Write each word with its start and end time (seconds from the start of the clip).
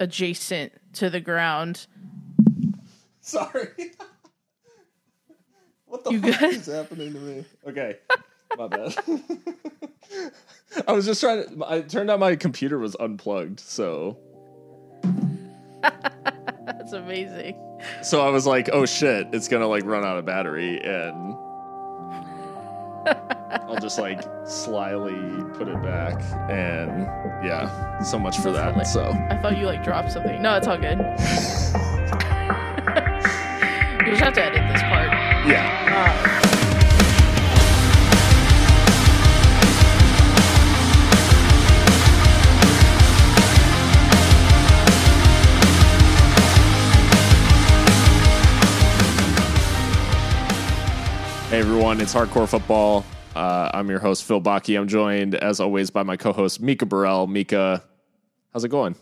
adjacent 0.00 0.72
to 0.94 1.08
the 1.10 1.20
ground. 1.20 1.86
Sorry. 3.20 3.68
what 5.86 6.02
the 6.02 6.10
You 6.10 6.20
fuck 6.20 6.40
good? 6.40 6.54
is 6.54 6.66
happening 6.66 7.12
to 7.12 7.20
me? 7.20 7.44
Okay. 7.68 7.98
My 8.58 8.66
bad. 8.66 8.96
I 10.88 10.92
was 10.92 11.06
just 11.06 11.20
trying 11.20 11.44
to. 11.58 11.64
I 11.64 11.80
turned 11.82 12.10
out 12.10 12.18
my 12.18 12.34
computer 12.34 12.78
was 12.78 12.96
unplugged, 12.98 13.60
so 13.60 14.16
That's 15.82 16.92
amazing. 16.92 17.56
so 18.02 18.26
I 18.26 18.30
was 18.30 18.46
like, 18.46 18.68
"Oh 18.72 18.86
shit, 18.86 19.28
it's 19.32 19.48
gonna 19.48 19.68
like 19.68 19.84
run 19.84 20.04
out 20.04 20.18
of 20.18 20.24
battery," 20.24 20.80
and 20.82 21.36
I'll 23.68 23.80
just 23.80 23.98
like 23.98 24.22
slyly 24.44 25.42
put 25.54 25.68
it 25.68 25.82
back, 25.82 26.20
and 26.50 27.06
yeah, 27.44 27.98
so 28.02 28.18
much 28.18 28.38
for 28.38 28.50
that. 28.52 28.86
So 28.86 29.10
I 29.30 29.36
thought 29.36 29.56
you 29.58 29.66
like 29.66 29.82
dropped 29.84 30.12
something. 30.12 30.40
No, 30.42 30.56
it's 30.56 30.66
all 30.66 30.76
good. 30.78 30.98
you 34.00 34.12
just 34.12 34.22
have 34.22 34.34
to 34.34 34.44
edit 34.44 34.62
this 34.72 34.82
part. 34.82 35.08
yeah, 35.46 36.32
Um, 36.34 36.39
Hey 51.60 51.66
everyone, 51.66 52.00
it's 52.00 52.14
Hardcore 52.14 52.48
Football. 52.48 53.04
Uh, 53.36 53.70
I'm 53.74 53.90
your 53.90 53.98
host 53.98 54.24
Phil 54.24 54.40
Baki. 54.40 54.80
I'm 54.80 54.88
joined, 54.88 55.34
as 55.34 55.60
always, 55.60 55.90
by 55.90 56.02
my 56.02 56.16
co-host 56.16 56.58
Mika 56.58 56.86
Burrell. 56.86 57.26
Mika, 57.26 57.84
how's 58.50 58.64
it 58.64 58.70
going? 58.70 58.96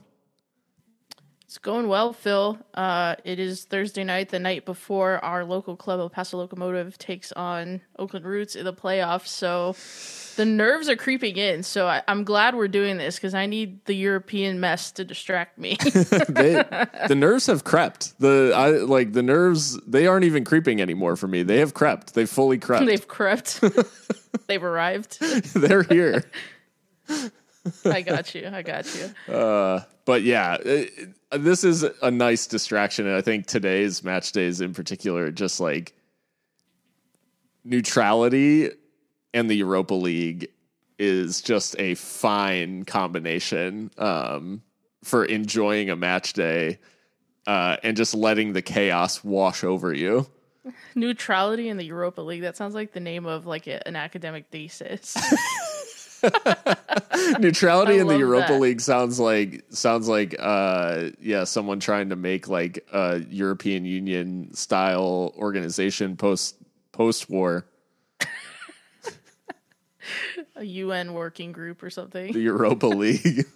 It's 1.48 1.56
going 1.56 1.88
well, 1.88 2.12
Phil. 2.12 2.58
Uh, 2.74 3.16
it 3.24 3.38
is 3.38 3.64
Thursday 3.64 4.04
night, 4.04 4.28
the 4.28 4.38
night 4.38 4.66
before 4.66 5.24
our 5.24 5.46
local 5.46 5.76
club, 5.76 5.98
El 5.98 6.10
Paso 6.10 6.36
Locomotive, 6.36 6.98
takes 6.98 7.32
on 7.32 7.80
Oakland 7.98 8.26
Roots 8.26 8.54
in 8.54 8.66
the 8.66 8.74
playoffs. 8.74 9.28
So 9.28 9.74
the 10.36 10.44
nerves 10.44 10.90
are 10.90 10.96
creeping 10.96 11.38
in. 11.38 11.62
So 11.62 11.86
I, 11.86 12.02
I'm 12.06 12.24
glad 12.24 12.54
we're 12.54 12.68
doing 12.68 12.98
this 12.98 13.16
because 13.16 13.32
I 13.32 13.46
need 13.46 13.82
the 13.86 13.94
European 13.94 14.60
mess 14.60 14.90
to 14.92 15.06
distract 15.06 15.56
me. 15.56 15.78
they, 16.28 16.62
the 17.08 17.16
nerves 17.16 17.46
have 17.46 17.64
crept. 17.64 18.20
The 18.20 18.52
I 18.54 18.72
like 18.72 19.14
the 19.14 19.22
nerves. 19.22 19.80
They 19.86 20.06
aren't 20.06 20.26
even 20.26 20.44
creeping 20.44 20.82
anymore 20.82 21.16
for 21.16 21.28
me. 21.28 21.44
They 21.44 21.60
have 21.60 21.72
crept. 21.72 22.12
They 22.12 22.26
fully 22.26 22.58
crept. 22.58 22.84
They've 22.84 23.08
crept. 23.08 23.64
They've 24.48 24.62
arrived. 24.62 25.18
They're 25.54 25.84
here. 25.84 26.26
I 27.84 28.02
got 28.02 28.34
you. 28.34 28.48
I 28.52 28.62
got 28.62 28.86
you. 28.94 29.32
Uh, 29.34 29.80
but 30.04 30.22
yeah, 30.22 30.54
it, 30.56 30.92
it- 30.96 31.14
this 31.42 31.62
is 31.62 31.82
a 32.00 32.10
nice 32.10 32.46
distraction, 32.46 33.06
and 33.06 33.14
I 33.14 33.20
think 33.20 33.46
today's 33.46 34.02
match 34.02 34.32
days 34.32 34.62
in 34.62 34.72
particular, 34.72 35.30
just 35.30 35.60
like 35.60 35.92
neutrality 37.64 38.70
and 39.34 39.50
the 39.50 39.54
Europa 39.56 39.94
League 39.94 40.48
is 40.98 41.42
just 41.42 41.78
a 41.78 41.94
fine 41.96 42.84
combination 42.84 43.90
um, 43.98 44.62
for 45.04 45.24
enjoying 45.24 45.90
a 45.90 45.96
match 45.96 46.32
day 46.32 46.78
uh, 47.46 47.76
and 47.82 47.96
just 47.96 48.14
letting 48.14 48.52
the 48.54 48.62
chaos 48.62 49.22
wash 49.22 49.62
over 49.62 49.92
you. 49.92 50.26
Neutrality 50.94 51.68
in 51.68 51.76
the 51.76 51.84
Europa 51.84 52.20
League. 52.20 52.42
That 52.42 52.56
sounds 52.56 52.74
like 52.74 52.92
the 52.92 53.00
name 53.00 53.26
of 53.26 53.46
like 53.46 53.66
a, 53.66 53.86
an 53.86 53.96
academic 53.96 54.46
thesis. 54.50 55.16
Neutrality 57.40 57.98
in 57.98 58.06
the 58.06 58.18
Europa 58.18 58.52
that. 58.52 58.60
League 58.60 58.80
sounds 58.80 59.20
like 59.20 59.64
sounds 59.70 60.08
like 60.08 60.34
uh 60.38 61.10
yeah, 61.20 61.44
someone 61.44 61.80
trying 61.80 62.08
to 62.10 62.16
make 62.16 62.48
like 62.48 62.86
a 62.92 63.20
European 63.30 63.84
Union 63.84 64.52
style 64.54 65.32
organization 65.36 66.16
post 66.16 66.56
post 66.92 67.28
war. 67.30 67.66
a 70.56 70.64
UN 70.64 71.12
working 71.14 71.52
group 71.52 71.82
or 71.82 71.90
something. 71.90 72.32
The 72.32 72.40
Europa 72.40 72.86
League. 72.86 73.46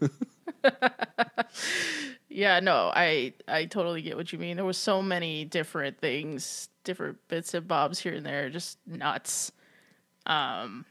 Yeah, 2.34 2.60
no, 2.60 2.90
I 2.94 3.34
I 3.46 3.66
totally 3.66 4.00
get 4.00 4.16
what 4.16 4.32
you 4.32 4.38
mean. 4.38 4.56
There 4.56 4.64
was 4.64 4.78
so 4.78 5.02
many 5.02 5.44
different 5.44 5.98
things, 5.98 6.70
different 6.82 7.18
bits 7.28 7.52
and 7.52 7.68
bobs 7.68 7.98
here 7.98 8.14
and 8.14 8.24
there, 8.24 8.48
just 8.48 8.78
nuts. 8.86 9.52
Um, 10.24 10.86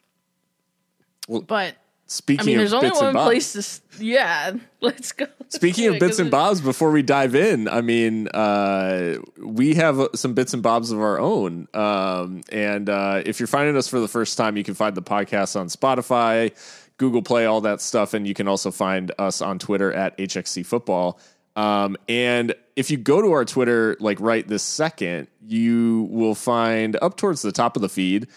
Well, 1.31 1.41
but 1.41 1.75
Speaking 2.07 2.41
I 2.41 2.45
mean, 2.45 2.55
of 2.55 2.59
there's 2.59 2.73
only 2.73 2.89
bits 2.89 2.99
and 2.99 3.05
one 3.07 3.13
bobs. 3.13 3.25
place 3.25 3.79
to. 3.97 4.03
Yeah, 4.03 4.51
let's 4.81 5.13
go. 5.13 5.27
Speaking 5.47 5.87
of 5.87 5.95
it, 5.95 6.01
bits 6.01 6.19
and 6.19 6.29
bobs, 6.29 6.59
before 6.59 6.91
we 6.91 7.03
dive 7.03 7.35
in, 7.35 7.69
I 7.69 7.79
mean, 7.79 8.27
uh, 8.27 9.15
we 9.37 9.75
have 9.75 10.09
some 10.13 10.33
bits 10.33 10.53
and 10.53 10.61
bobs 10.61 10.91
of 10.91 10.99
our 10.99 11.17
own. 11.21 11.69
Um, 11.73 12.41
and 12.51 12.89
uh, 12.89 13.23
if 13.25 13.39
you're 13.39 13.47
finding 13.47 13.77
us 13.77 13.87
for 13.87 14.01
the 14.01 14.09
first 14.09 14.37
time, 14.37 14.57
you 14.57 14.63
can 14.65 14.73
find 14.73 14.93
the 14.93 15.01
podcast 15.01 15.57
on 15.57 15.67
Spotify, 15.67 16.51
Google 16.97 17.21
Play, 17.21 17.45
all 17.45 17.61
that 17.61 17.79
stuff. 17.79 18.13
And 18.13 18.27
you 18.27 18.33
can 18.33 18.49
also 18.49 18.71
find 18.71 19.13
us 19.17 19.41
on 19.41 19.57
Twitter 19.57 19.93
at 19.93 20.17
HXC 20.17 20.65
Football. 20.65 21.17
Um, 21.55 21.95
and 22.09 22.53
if 22.75 22.91
you 22.91 22.97
go 22.97 23.21
to 23.21 23.31
our 23.31 23.45
Twitter, 23.45 23.95
like 24.01 24.19
right 24.19 24.45
this 24.45 24.63
second, 24.63 25.29
you 25.47 26.09
will 26.11 26.35
find 26.35 26.97
up 27.01 27.15
towards 27.15 27.41
the 27.41 27.53
top 27.53 27.77
of 27.77 27.81
the 27.81 27.89
feed 27.89 28.27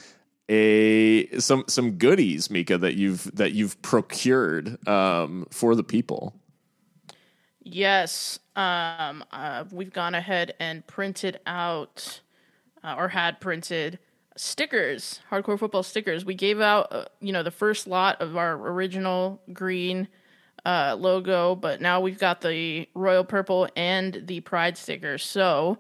a 0.49 1.39
some 1.39 1.65
some 1.69 1.93
goodies, 1.93 2.51
Mika, 2.51 2.79
that 2.79 2.95
you've 2.97 3.35
that 3.37 3.53
you've 3.53 3.81
procured 3.83 4.87
um, 4.87 5.47
for 5.51 5.75
the 5.75 5.85
people. 5.85 6.35
Yes, 7.63 8.39
um, 8.57 9.25
uh, 9.33 9.65
we've 9.73 9.93
gone 9.93 10.15
ahead 10.15 10.55
and 10.61 10.87
printed 10.87 11.41
out, 11.47 12.21
uh, 12.83 12.95
or 12.99 13.09
had 13.09 13.41
printed 13.41 13.99
stickers, 14.37 15.21
hardcore 15.31 15.59
football 15.59 15.83
stickers. 15.83 16.25
We 16.25 16.35
gave 16.35 16.61
out, 16.61 16.89
uh, 16.93 17.05
you 17.21 17.33
know, 17.33 17.43
the 17.43 17.51
first 17.51 17.87
lot 17.87 18.21
of 18.21 18.37
our 18.37 18.53
original 18.53 19.41
green 19.53 20.09
uh, 20.67 20.97
logo, 20.99 21.55
but 21.55 21.81
now 21.81 22.01
we've 22.01 22.19
got 22.19 22.41
the 22.43 22.89
royal 22.95 23.25
purple 23.25 23.69
and 23.77 24.23
the 24.27 24.41
pride 24.41 24.77
sticker. 24.77 25.17
So 25.19 25.79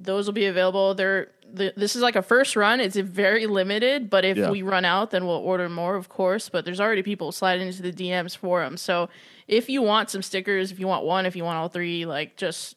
those 0.00 0.26
will 0.26 0.32
be 0.34 0.46
available. 0.46 0.94
They're 0.94 1.28
the, 1.52 1.72
this 1.76 1.96
is 1.96 2.02
like 2.02 2.14
a 2.14 2.22
first 2.22 2.56
run. 2.56 2.78
It's 2.78 2.96
very 2.96 3.46
limited, 3.46 4.10
but 4.10 4.24
if 4.24 4.36
Yeah. 4.36 4.50
we 4.50 4.60
run 4.62 4.84
out, 4.84 5.10
then 5.10 5.26
we'll 5.26 5.36
order 5.36 5.68
more, 5.68 5.96
of 5.96 6.08
course. 6.10 6.48
But 6.50 6.64
there's 6.66 6.80
already 6.80 7.02
people 7.02 7.32
sliding 7.32 7.66
into 7.68 7.80
the 7.82 7.92
DMs 7.92 8.36
for 8.36 8.60
them. 8.62 8.76
So 8.76 9.08
if 9.46 9.70
you 9.70 9.80
want 9.80 10.10
some 10.10 10.20
stickers, 10.22 10.70
if 10.70 10.78
you 10.78 10.86
want 10.86 11.04
one, 11.06 11.24
if 11.24 11.34
you 11.34 11.44
want 11.44 11.56
all 11.56 11.68
three, 11.68 12.04
like 12.04 12.36
just 12.36 12.76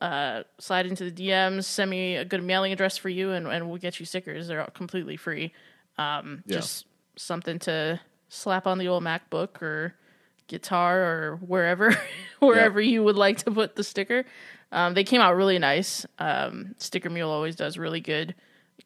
uh, 0.00 0.42
slide 0.58 0.86
into 0.86 1.08
the 1.08 1.12
DMs, 1.28 1.64
send 1.64 1.88
me 1.90 2.16
a 2.16 2.24
good 2.24 2.42
mailing 2.42 2.72
address 2.72 2.96
for 2.96 3.08
you, 3.10 3.30
and, 3.30 3.46
and 3.46 3.68
we'll 3.68 3.78
get 3.78 4.00
you 4.00 4.06
stickers. 4.06 4.48
They're 4.48 4.64
completely 4.74 5.16
free. 5.16 5.52
Um, 5.96 6.42
Yeah. 6.46 6.56
Just 6.56 6.86
something 7.16 7.58
to 7.60 8.00
slap 8.28 8.66
on 8.66 8.78
the 8.78 8.88
old 8.88 9.04
MacBook 9.04 9.62
or 9.62 9.94
guitar 10.48 11.00
or 11.00 11.36
wherever 11.36 11.96
wherever 12.40 12.80
you 12.80 13.04
would 13.04 13.16
like 13.16 13.38
to 13.38 13.50
put 13.52 13.76
the 13.76 13.84
sticker. 13.84 14.24
Um, 14.72 14.94
they 14.94 15.04
came 15.04 15.20
out 15.20 15.36
really 15.36 15.58
nice. 15.58 16.06
Um, 16.18 16.74
Sticker 16.78 17.10
Mule 17.10 17.30
always 17.30 17.56
does 17.56 17.78
really 17.78 18.00
good 18.00 18.34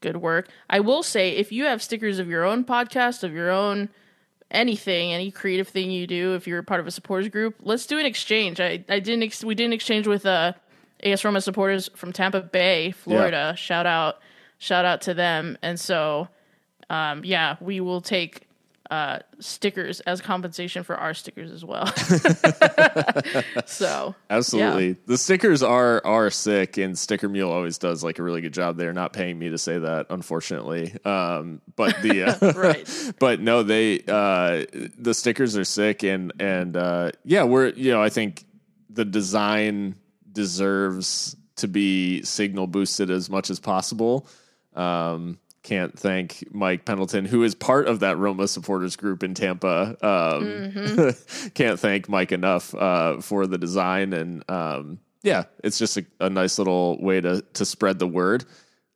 good 0.00 0.16
work. 0.18 0.48
I 0.68 0.80
will 0.80 1.02
say 1.02 1.30
if 1.36 1.50
you 1.52 1.64
have 1.64 1.82
stickers 1.82 2.18
of 2.18 2.28
your 2.28 2.44
own 2.44 2.64
podcast, 2.64 3.22
of 3.22 3.32
your 3.32 3.50
own 3.50 3.88
anything, 4.50 5.12
any 5.12 5.30
creative 5.30 5.68
thing 5.68 5.90
you 5.90 6.06
do, 6.06 6.34
if 6.34 6.46
you're 6.46 6.62
part 6.62 6.80
of 6.80 6.86
a 6.86 6.90
supporters 6.90 7.28
group, 7.28 7.56
let's 7.62 7.86
do 7.86 7.98
an 7.98 8.06
exchange. 8.06 8.60
I, 8.60 8.84
I 8.88 9.00
didn't 9.00 9.22
ex- 9.22 9.44
we 9.44 9.54
didn't 9.54 9.72
exchange 9.74 10.06
with 10.06 10.26
uh 10.26 10.52
AS 11.02 11.24
Roma 11.24 11.40
supporters 11.40 11.90
from 11.94 12.12
Tampa 12.12 12.40
Bay, 12.40 12.90
Florida. 12.92 13.54
Shout 13.56 13.86
out 13.86 14.18
shout 14.58 14.84
out 14.84 15.02
to 15.02 15.14
them. 15.14 15.58
And 15.62 15.78
so 15.78 16.28
um 16.90 17.24
yeah, 17.24 17.56
we 17.60 17.80
will 17.80 18.00
take 18.00 18.43
uh 18.90 19.18
stickers 19.38 20.00
as 20.00 20.20
compensation 20.20 20.82
for 20.82 20.96
our 20.96 21.14
stickers 21.14 21.50
as 21.50 21.64
well. 21.64 21.86
so 23.66 24.14
Absolutely. 24.28 24.96
The 25.06 25.16
stickers 25.18 25.62
are 25.62 26.02
are 26.04 26.30
sick 26.30 26.76
and 26.76 26.98
Sticker 26.98 27.28
Mule 27.28 27.50
always 27.50 27.78
does 27.78 28.04
like 28.04 28.18
a 28.18 28.22
really 28.22 28.40
good 28.40 28.52
job. 28.52 28.76
They're 28.76 28.92
not 28.92 29.12
paying 29.12 29.38
me 29.38 29.50
to 29.50 29.58
say 29.58 29.78
that, 29.78 30.06
unfortunately. 30.10 30.94
Um, 31.04 31.60
but 31.76 32.00
the 32.02 32.24
uh, 32.42 32.52
Right. 32.52 33.12
but 33.18 33.40
no, 33.40 33.62
they 33.62 34.00
uh, 34.06 34.64
the 34.98 35.14
stickers 35.14 35.56
are 35.56 35.64
sick 35.64 36.02
and 36.02 36.32
and 36.38 36.76
uh, 36.76 37.12
yeah, 37.24 37.44
we're 37.44 37.68
you 37.68 37.90
know, 37.90 38.02
I 38.02 38.10
think 38.10 38.44
the 38.90 39.04
design 39.04 39.96
deserves 40.30 41.36
to 41.56 41.68
be 41.68 42.22
signal 42.22 42.66
boosted 42.66 43.10
as 43.10 43.30
much 43.30 43.50
as 43.50 43.60
possible. 43.60 44.26
Um, 44.74 45.38
can't 45.64 45.98
thank 45.98 46.44
Mike 46.52 46.84
Pendleton, 46.84 47.24
who 47.24 47.42
is 47.42 47.56
part 47.56 47.88
of 47.88 48.00
that 48.00 48.16
Roma 48.18 48.46
supporters 48.46 48.94
group 48.94 49.24
in 49.24 49.34
Tampa. 49.34 49.96
Um, 50.00 51.14
can't 51.54 51.80
thank 51.80 52.08
Mike 52.08 52.30
enough 52.30 52.72
uh, 52.74 53.20
for 53.20 53.48
the 53.48 53.58
design 53.58 54.12
and 54.12 54.48
um, 54.48 55.00
yeah, 55.24 55.44
it's 55.64 55.78
just 55.78 55.96
a, 55.96 56.04
a 56.20 56.30
nice 56.30 56.58
little 56.58 57.00
way 57.02 57.20
to 57.20 57.42
to 57.54 57.64
spread 57.64 57.98
the 57.98 58.06
word. 58.06 58.44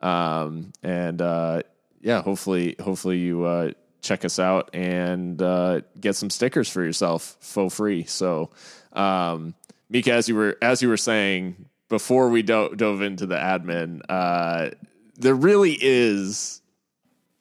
Um, 0.01 0.73
and 0.83 1.21
uh, 1.21 1.63
yeah, 2.01 2.23
hopefully, 2.23 2.77
hopefully 2.81 3.19
you 3.19 3.45
uh, 3.45 3.73
check 4.03 4.25
us 4.25 4.39
out 4.39 4.71
and 4.75 5.41
uh, 5.41 5.81
get 5.99 6.15
some 6.17 6.31
stickers 6.31 6.69
for 6.69 6.85
yourself 6.85 7.37
for 7.41 7.71
free. 7.71 8.05
So, 8.05 8.51
um, 8.93 9.55
Mika, 9.89 10.13
as 10.13 10.29
you 10.29 10.37
were 10.37 10.59
as 10.61 10.83
you 10.83 10.89
were 10.89 10.99
saying 10.99 11.65
before 11.89 12.29
we 12.29 12.43
do- 12.43 12.75
dove 12.77 13.01
into 13.01 13.25
the 13.25 13.37
admin, 13.37 14.03
uh, 14.11 14.71
there 15.19 15.35
really 15.35 15.77
is 15.81 16.63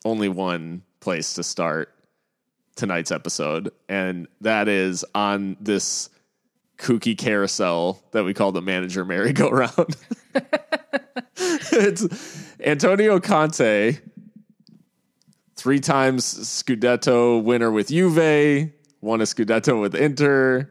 only 0.03 0.29
one 0.29 0.81
place 0.99 1.33
to 1.35 1.43
start 1.43 1.93
tonight's 2.75 3.11
episode, 3.11 3.71
and 3.87 4.27
that 4.41 4.67
is 4.67 5.05
on 5.15 5.57
this 5.59 6.09
kooky 6.77 7.17
carousel 7.17 8.01
that 8.11 8.23
we 8.23 8.33
call 8.33 8.51
the 8.51 8.61
manager 8.61 9.05
merry-go-round. 9.05 9.95
it's 11.37 12.55
Antonio 12.59 13.19
Conte, 13.19 13.97
three 15.55 15.79
times 15.79 16.23
Scudetto 16.25 17.43
winner 17.43 17.71
with 17.71 17.89
Juve, 17.89 18.71
won 19.01 19.21
a 19.21 19.25
Scudetto 19.25 19.79
with 19.79 19.95
Inter, 19.95 20.69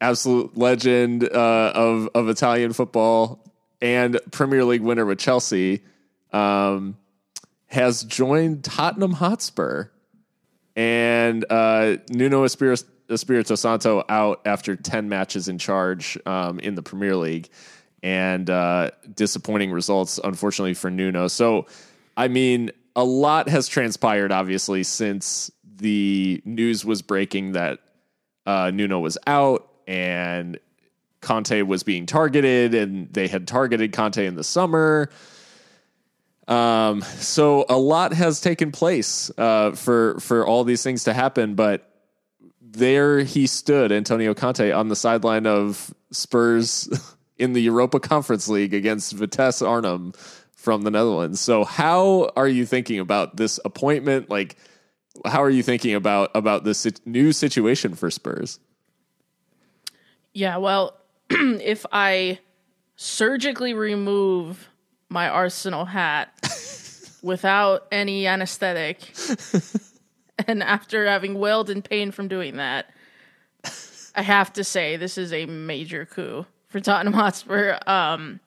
absolute 0.00 0.56
legend 0.56 1.24
uh, 1.24 1.72
of 1.74 2.08
of 2.14 2.28
Italian 2.28 2.72
football, 2.72 3.52
and 3.80 4.20
Premier 4.30 4.64
League 4.64 4.82
winner 4.82 5.04
with 5.06 5.18
Chelsea, 5.18 5.82
um, 6.36 6.96
has 7.66 8.04
joined 8.04 8.64
Tottenham 8.64 9.12
Hotspur, 9.12 9.88
and 10.74 11.44
uh, 11.50 11.96
Nuno 12.10 12.44
Espirito, 12.44 12.84
Espirito 13.08 13.54
Santo 13.54 14.04
out 14.08 14.40
after 14.44 14.76
ten 14.76 15.08
matches 15.08 15.48
in 15.48 15.58
charge 15.58 16.18
um, 16.26 16.58
in 16.60 16.74
the 16.74 16.82
Premier 16.82 17.16
League, 17.16 17.48
and 18.02 18.50
uh, 18.50 18.90
disappointing 19.14 19.72
results, 19.72 20.20
unfortunately 20.22 20.74
for 20.74 20.90
Nuno. 20.90 21.28
So, 21.28 21.66
I 22.16 22.28
mean, 22.28 22.70
a 22.94 23.04
lot 23.04 23.48
has 23.48 23.68
transpired, 23.68 24.32
obviously, 24.32 24.82
since 24.82 25.50
the 25.78 26.42
news 26.44 26.84
was 26.84 27.02
breaking 27.02 27.52
that 27.52 27.80
uh, 28.46 28.70
Nuno 28.72 29.00
was 29.00 29.18
out 29.26 29.68
and 29.86 30.58
Conte 31.20 31.62
was 31.62 31.82
being 31.82 32.06
targeted, 32.06 32.74
and 32.74 33.12
they 33.12 33.28
had 33.28 33.46
targeted 33.48 33.92
Conte 33.92 34.24
in 34.24 34.36
the 34.36 34.44
summer. 34.44 35.10
Um, 36.48 37.02
so 37.02 37.64
a 37.68 37.76
lot 37.76 38.12
has 38.12 38.40
taken 38.40 38.70
place 38.70 39.30
uh, 39.36 39.72
for 39.72 40.18
for 40.20 40.46
all 40.46 40.64
these 40.64 40.82
things 40.82 41.04
to 41.04 41.12
happen, 41.12 41.54
but 41.54 41.90
there 42.60 43.20
he 43.20 43.46
stood, 43.46 43.90
Antonio 43.90 44.34
Conte, 44.34 44.70
on 44.70 44.88
the 44.88 44.96
sideline 44.96 45.46
of 45.46 45.92
Spurs 46.10 46.88
in 47.38 47.52
the 47.52 47.62
Europa 47.62 47.98
Conference 47.98 48.48
League 48.48 48.74
against 48.74 49.12
Vitesse 49.12 49.62
Arnhem 49.62 50.12
from 50.54 50.82
the 50.82 50.90
Netherlands. 50.90 51.40
So 51.40 51.64
how 51.64 52.30
are 52.36 52.48
you 52.48 52.66
thinking 52.66 52.98
about 52.98 53.36
this 53.36 53.58
appointment? 53.64 54.30
Like, 54.30 54.56
how 55.24 55.42
are 55.42 55.50
you 55.50 55.62
thinking 55.62 55.94
about 55.94 56.30
about 56.34 56.64
this 56.64 56.86
new 57.04 57.32
situation 57.32 57.94
for 57.94 58.10
Spurs? 58.10 58.60
Yeah, 60.32 60.58
well, 60.58 60.96
if 61.30 61.86
I 61.92 62.40
surgically 62.96 63.74
remove 63.74 64.68
my 65.16 65.30
Arsenal 65.30 65.86
hat 65.86 66.28
without 67.22 67.86
any 67.90 68.26
anesthetic, 68.26 68.98
and 70.46 70.62
after 70.62 71.06
having 71.06 71.38
wailed 71.38 71.70
in 71.70 71.80
pain 71.80 72.10
from 72.10 72.28
doing 72.28 72.58
that, 72.58 72.90
I 74.14 74.20
have 74.20 74.52
to 74.52 74.62
say 74.62 74.98
this 74.98 75.16
is 75.16 75.32
a 75.32 75.46
major 75.46 76.04
coup 76.04 76.44
for 76.68 76.80
Tottenham 76.80 77.14
Hotspur. 77.14 77.78
Um, 77.86 78.40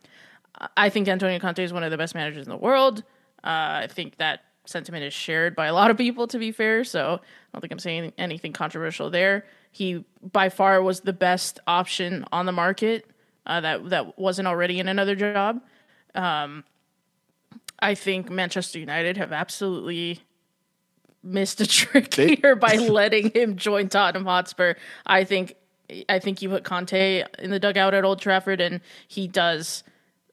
I 0.77 0.89
think 0.89 1.07
Antonio 1.07 1.39
Conte 1.39 1.63
is 1.63 1.73
one 1.73 1.83
of 1.83 1.89
the 1.89 1.97
best 1.97 2.13
managers 2.13 2.45
in 2.45 2.51
the 2.51 2.57
world. 2.57 2.99
Uh, 3.43 3.81
I 3.83 3.87
think 3.89 4.17
that 4.17 4.41
sentiment 4.65 5.03
is 5.03 5.13
shared 5.13 5.55
by 5.55 5.65
a 5.65 5.73
lot 5.73 5.89
of 5.89 5.97
people, 5.97 6.27
to 6.27 6.37
be 6.37 6.51
fair. 6.51 6.83
So 6.83 7.01
I 7.15 7.49
don't 7.51 7.61
think 7.61 7.73
I'm 7.73 7.79
saying 7.79 8.13
anything 8.19 8.53
controversial 8.53 9.09
there. 9.09 9.47
He 9.71 10.05
by 10.21 10.49
far 10.49 10.83
was 10.83 10.99
the 10.99 11.13
best 11.13 11.59
option 11.65 12.25
on 12.31 12.45
the 12.45 12.51
market 12.51 13.09
uh, 13.47 13.59
that 13.61 13.89
that 13.89 14.19
wasn't 14.19 14.47
already 14.47 14.79
in 14.79 14.87
another 14.87 15.15
job. 15.15 15.61
Um, 16.15 16.63
I 17.79 17.95
think 17.95 18.29
Manchester 18.29 18.79
United 18.79 19.17
have 19.17 19.31
absolutely 19.31 20.21
missed 21.23 21.61
a 21.61 21.67
trick 21.67 22.11
They- 22.11 22.35
here 22.35 22.55
by 22.55 22.75
letting 22.77 23.31
him 23.31 23.55
join 23.55 23.89
Tottenham 23.89 24.25
Hotspur. 24.25 24.75
I 25.05 25.23
think 25.23 25.55
I 26.07 26.19
think 26.19 26.41
you 26.41 26.49
put 26.49 26.63
Conte 26.63 27.23
in 27.39 27.49
the 27.49 27.59
dugout 27.59 27.93
at 27.95 28.05
Old 28.05 28.19
Trafford, 28.21 28.61
and 28.61 28.79
he 29.07 29.27
does 29.27 29.83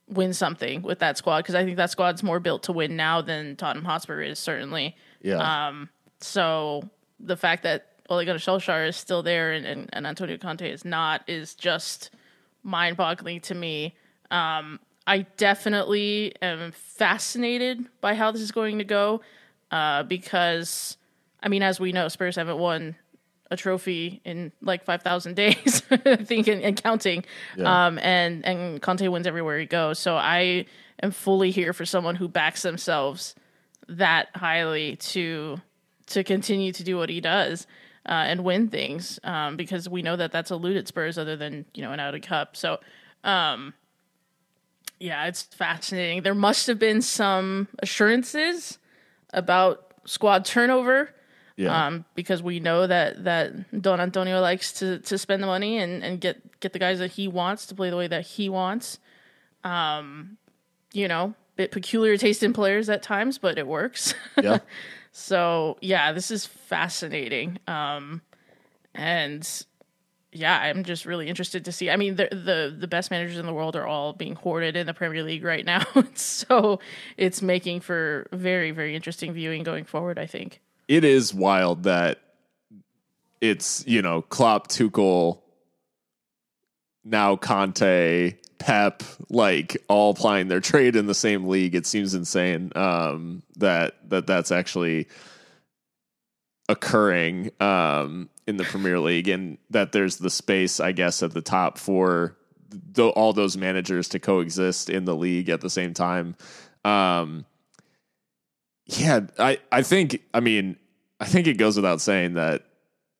win 0.08 0.32
something 0.34 0.82
with 0.82 0.98
that 0.98 1.16
squad 1.18 1.38
because 1.38 1.54
I 1.54 1.64
think 1.64 1.78
that 1.78 1.90
squad's 1.90 2.22
more 2.22 2.38
built 2.40 2.64
to 2.64 2.72
win 2.72 2.94
now 2.94 3.22
than 3.22 3.56
Tottenham 3.56 3.84
Hotspur 3.84 4.20
is 4.22 4.38
certainly. 4.38 4.94
Yeah. 5.22 5.68
Um, 5.68 5.88
so 6.20 6.88
the 7.18 7.36
fact 7.36 7.62
that 7.62 7.86
Ole 8.08 8.24
Gunnar 8.24 8.38
Solskjaer 8.38 8.88
is 8.88 8.96
still 8.96 9.22
there 9.22 9.52
and, 9.52 9.66
and, 9.66 9.90
and 9.92 10.06
Antonio 10.06 10.36
Conte 10.36 10.70
is 10.70 10.84
not 10.84 11.22
is 11.26 11.54
just 11.54 12.10
mind 12.62 12.96
boggling 12.96 13.40
to 13.42 13.54
me. 13.54 13.94
Um, 14.30 14.78
I 15.06 15.20
definitely 15.36 16.34
am 16.42 16.72
fascinated 16.72 17.86
by 18.00 18.14
how 18.14 18.32
this 18.32 18.42
is 18.42 18.50
going 18.50 18.78
to 18.78 18.84
go 18.84 19.20
uh, 19.70 20.02
because, 20.02 20.96
I 21.42 21.48
mean, 21.48 21.62
as 21.62 21.78
we 21.78 21.92
know, 21.92 22.08
Spurs 22.08 22.36
haven't 22.36 22.58
won 22.58 22.96
a 23.50 23.56
trophy 23.56 24.20
in 24.24 24.50
like 24.60 24.84
5,000 24.84 25.34
days, 25.36 25.82
I 25.90 26.16
think, 26.16 26.48
and, 26.48 26.62
and 26.62 26.80
counting. 26.80 27.24
Yeah. 27.56 27.86
Um, 27.86 27.98
and, 28.00 28.44
and 28.44 28.82
Conte 28.82 29.06
wins 29.06 29.26
everywhere 29.26 29.58
he 29.58 29.66
goes. 29.66 29.98
So 29.98 30.16
I 30.16 30.66
am 31.02 31.12
fully 31.12 31.50
here 31.50 31.72
for 31.72 31.84
someone 31.84 32.16
who 32.16 32.28
backs 32.28 32.62
themselves 32.62 33.34
that 33.88 34.28
highly 34.34 34.96
to 34.96 35.60
to 36.08 36.22
continue 36.22 36.72
to 36.72 36.84
do 36.84 36.96
what 36.96 37.08
he 37.08 37.20
does 37.20 37.66
uh, 38.08 38.12
and 38.12 38.44
win 38.44 38.68
things 38.68 39.18
um, 39.24 39.56
because 39.56 39.88
we 39.88 40.02
know 40.02 40.14
that 40.16 40.30
that's 40.30 40.50
eluded 40.50 40.86
Spurs 40.86 41.18
other 41.18 41.36
than 41.36 41.64
you 41.74 41.82
know 41.82 41.92
an 41.92 42.00
Audi 42.00 42.20
Cup. 42.20 42.56
So 42.56 42.78
um, 43.24 43.74
yeah, 44.98 45.26
it's 45.26 45.42
fascinating. 45.42 46.22
There 46.22 46.34
must 46.34 46.66
have 46.66 46.78
been 46.78 47.02
some 47.02 47.68
assurances 47.80 48.78
about 49.32 49.92
squad 50.04 50.44
turnover 50.44 51.10
yeah. 51.56 51.86
um, 51.86 52.04
because 52.14 52.42
we 52.42 52.60
know 52.60 52.86
that 52.86 53.24
that 53.24 53.82
Don 53.82 54.00
Antonio 54.00 54.40
likes 54.40 54.72
to 54.74 54.98
to 55.00 55.18
spend 55.18 55.42
the 55.42 55.46
money 55.46 55.78
and 55.78 56.04
and 56.04 56.20
get 56.20 56.60
get 56.60 56.72
the 56.72 56.78
guys 56.78 56.98
that 56.98 57.12
he 57.12 57.28
wants 57.28 57.66
to 57.66 57.74
play 57.74 57.90
the 57.90 57.96
way 57.96 58.06
that 58.06 58.26
he 58.26 58.48
wants. 58.48 58.98
Um, 59.64 60.36
you 60.92 61.08
know, 61.08 61.34
bit 61.56 61.72
peculiar 61.72 62.16
taste 62.16 62.42
in 62.42 62.52
players 62.52 62.88
at 62.88 63.02
times, 63.02 63.38
but 63.38 63.58
it 63.58 63.66
works. 63.66 64.14
yeah. 64.42 64.58
so 65.12 65.76
yeah, 65.80 66.12
this 66.12 66.30
is 66.30 66.46
fascinating. 66.46 67.58
Um, 67.66 68.22
and 68.94 69.64
yeah, 70.36 70.58
I'm 70.58 70.84
just 70.84 71.06
really 71.06 71.28
interested 71.28 71.64
to 71.64 71.72
see. 71.72 71.90
I 71.90 71.96
mean, 71.96 72.16
the 72.16 72.28
the 72.30 72.74
the 72.78 72.86
best 72.86 73.10
managers 73.10 73.38
in 73.38 73.46
the 73.46 73.52
world 73.52 73.76
are 73.76 73.86
all 73.86 74.12
being 74.12 74.34
hoarded 74.34 74.76
in 74.76 74.86
the 74.86 74.94
Premier 74.94 75.22
League 75.22 75.44
right 75.44 75.64
now, 75.64 75.84
so 76.14 76.80
it's 77.16 77.42
making 77.42 77.80
for 77.80 78.26
very 78.32 78.70
very 78.70 78.94
interesting 78.94 79.32
viewing 79.32 79.62
going 79.62 79.84
forward. 79.84 80.18
I 80.18 80.26
think. 80.26 80.60
it 80.88 81.04
is 81.04 81.34
wild 81.34 81.84
that 81.84 82.20
it's 83.40 83.86
you 83.86 84.02
know 84.02 84.22
Klopp, 84.22 84.68
Tuchel, 84.68 85.40
now 87.04 87.36
Conte, 87.36 88.34
Pep, 88.58 89.02
like 89.28 89.76
all 89.88 90.14
plying 90.14 90.48
their 90.48 90.60
trade 90.60 90.96
in 90.96 91.06
the 91.06 91.14
same 91.14 91.46
league. 91.46 91.74
It 91.74 91.86
seems 91.86 92.14
insane 92.14 92.72
um, 92.76 93.42
that 93.56 93.96
that 94.10 94.26
that's 94.26 94.52
actually 94.52 95.08
occurring 96.68 97.50
um, 97.60 98.28
in 98.46 98.56
the 98.56 98.64
Premier 98.64 99.00
League, 99.00 99.28
and 99.28 99.58
that 99.70 99.92
there's 99.92 100.18
the 100.18 100.30
space, 100.30 100.80
I 100.80 100.92
guess, 100.92 101.22
at 101.22 101.32
the 101.32 101.42
top 101.42 101.78
for 101.78 102.36
th- 102.94 103.12
all 103.16 103.32
those 103.32 103.56
managers 103.56 104.08
to 104.10 104.18
coexist 104.18 104.88
in 104.88 105.04
the 105.04 105.16
league 105.16 105.48
at 105.48 105.60
the 105.60 105.70
same 105.70 105.94
time. 105.94 106.36
Um, 106.84 107.44
yeah, 108.86 109.20
I, 109.38 109.58
I 109.72 109.82
think, 109.82 110.22
I 110.32 110.40
mean, 110.40 110.76
I 111.18 111.24
think 111.24 111.46
it 111.46 111.54
goes 111.54 111.76
without 111.76 112.00
saying 112.00 112.34
that, 112.34 112.64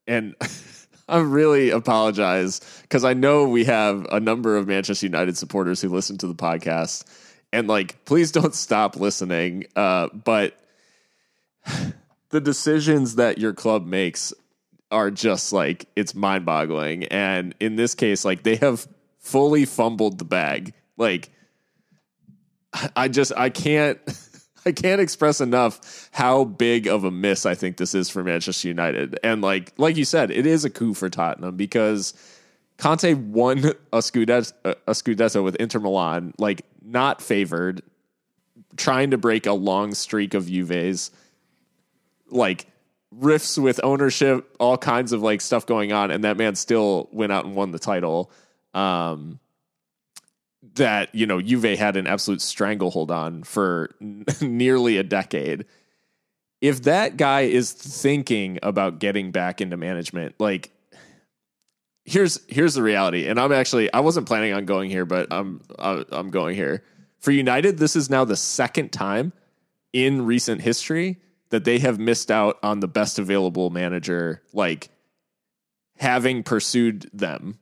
and 0.07 0.37
I 1.09 1.19
really 1.19 1.71
apologize 1.71 2.61
because 2.83 3.05
I 3.05 3.15
know 3.15 3.49
we 3.49 3.65
have 3.65 4.07
a 4.11 4.21
number 4.21 4.57
of 4.57 4.69
Manchester 4.69 5.07
United 5.07 5.37
supporters 5.37 5.81
who 5.81 5.89
listen 5.89 6.19
to 6.19 6.27
the 6.27 6.35
podcast, 6.35 7.05
and 7.53 7.67
like, 7.67 8.05
please 8.05 8.31
don't 8.33 8.55
stop 8.55 8.97
listening. 8.97 9.67
Uh, 9.75 10.09
but 10.09 10.57
the 12.31 12.41
decisions 12.41 13.17
that 13.17 13.39
your 13.39 13.53
club 13.53 13.87
makes 13.87 14.33
are 14.91 15.11
just 15.11 15.53
like 15.53 15.87
it's 15.97 16.15
mind 16.15 16.45
boggling, 16.45 17.05
and 17.05 17.55
in 17.61 17.77
this 17.77 17.95
case, 17.95 18.25
like 18.25 18.43
they 18.43 18.57
have 18.57 18.87
fully 19.19 19.65
fumbled 19.65 20.19
the 20.19 20.25
bag, 20.25 20.75
like. 20.97 21.31
I 22.95 23.09
just 23.09 23.33
I 23.35 23.49
can't 23.49 23.99
I 24.67 24.73
can't 24.73 25.01
express 25.01 25.41
enough 25.41 26.11
how 26.11 26.45
big 26.45 26.89
of 26.89 27.05
a 27.05 27.11
miss 27.11 27.47
I 27.47 27.55
think 27.55 27.77
this 27.77 27.95
is 27.95 28.11
for 28.11 28.25
Manchester 28.25 28.67
United. 28.67 29.19
And 29.23 29.41
like 29.41 29.73
like 29.79 29.97
you 29.97 30.05
said, 30.05 30.31
it 30.33 30.45
is 30.45 30.65
a 30.65 30.71
coup 30.71 30.93
for 30.93 31.09
Tottenham 31.09 31.57
because 31.57 32.13
Conte 32.77 33.15
won 33.15 33.59
a 33.93 33.99
Scudetto, 33.99 34.53
a 34.65 34.93
Scudetto 34.93 35.43
with 35.45 35.55
Inter 35.57 35.79
Milan, 35.79 36.35
like 36.39 36.63
not 36.85 37.23
favored, 37.23 37.81
trying 38.77 39.13
to 39.13 39.19
break 39.19 39.47
a 39.47 39.53
long 39.53 39.95
streak 39.95 40.35
of 40.35 40.47
Juve's, 40.49 41.13
like 42.29 42.67
riffs 43.15 43.61
with 43.61 43.81
ownership, 43.83 44.55
all 44.59 44.77
kinds 44.77 45.13
of 45.13 45.23
like 45.23 45.41
stuff 45.41 45.67
going 45.67 45.93
on, 45.93 46.11
and 46.11 46.25
that 46.25 46.37
man 46.37 46.55
still 46.55 47.09
went 47.13 47.33
out 47.33 47.45
and 47.45 47.55
won 47.55 47.71
the 47.71 47.79
title. 47.79 48.31
um, 48.75 49.41
that 50.75 51.15
you 51.15 51.27
know 51.27 51.41
Juve 51.41 51.79
had 51.79 51.97
an 51.97 52.07
absolute 52.07 52.41
stranglehold 52.41 53.11
on 53.11 53.43
for 53.43 53.95
nearly 54.41 54.99
a 54.99 55.03
decade. 55.03 55.65
If 56.61 56.83
that 56.83 57.17
guy 57.17 57.43
is 57.43 57.73
thinking 57.73 58.59
about 58.63 58.99
getting 58.99 59.31
back 59.31 59.61
into 59.61 59.77
management, 59.77 60.35
like 60.39 60.71
here's 62.05 62.41
here's 62.49 62.75
the 62.75 62.83
reality, 62.83 63.27
and 63.27 63.39
I'm 63.39 63.53
actually 63.53 63.93
I 63.93 64.01
wasn't 64.01 64.27
planning 64.27 64.53
on 64.53 64.65
going 64.65 64.91
here, 64.91 65.05
but 65.05 65.29
I'm 65.31 65.61
I'm 65.79 66.31
going 66.31 66.55
here 66.55 66.83
for 67.19 67.31
United. 67.31 67.79
This 67.79 67.97
is 67.97 68.11
now 68.11 68.25
the 68.25 68.37
second 68.37 68.91
time 68.91 69.33
in 69.93 70.27
recent 70.27 70.61
history 70.61 71.19
that 71.51 71.65
they 71.65 71.79
have 71.79 71.99
missed 71.99 72.31
out 72.31 72.59
on 72.63 72.81
the 72.81 72.89
best 72.89 73.19
available 73.19 73.71
manager, 73.71 74.43
like 74.53 74.89
having 75.97 76.43
pursued 76.43 77.09
them. 77.13 77.59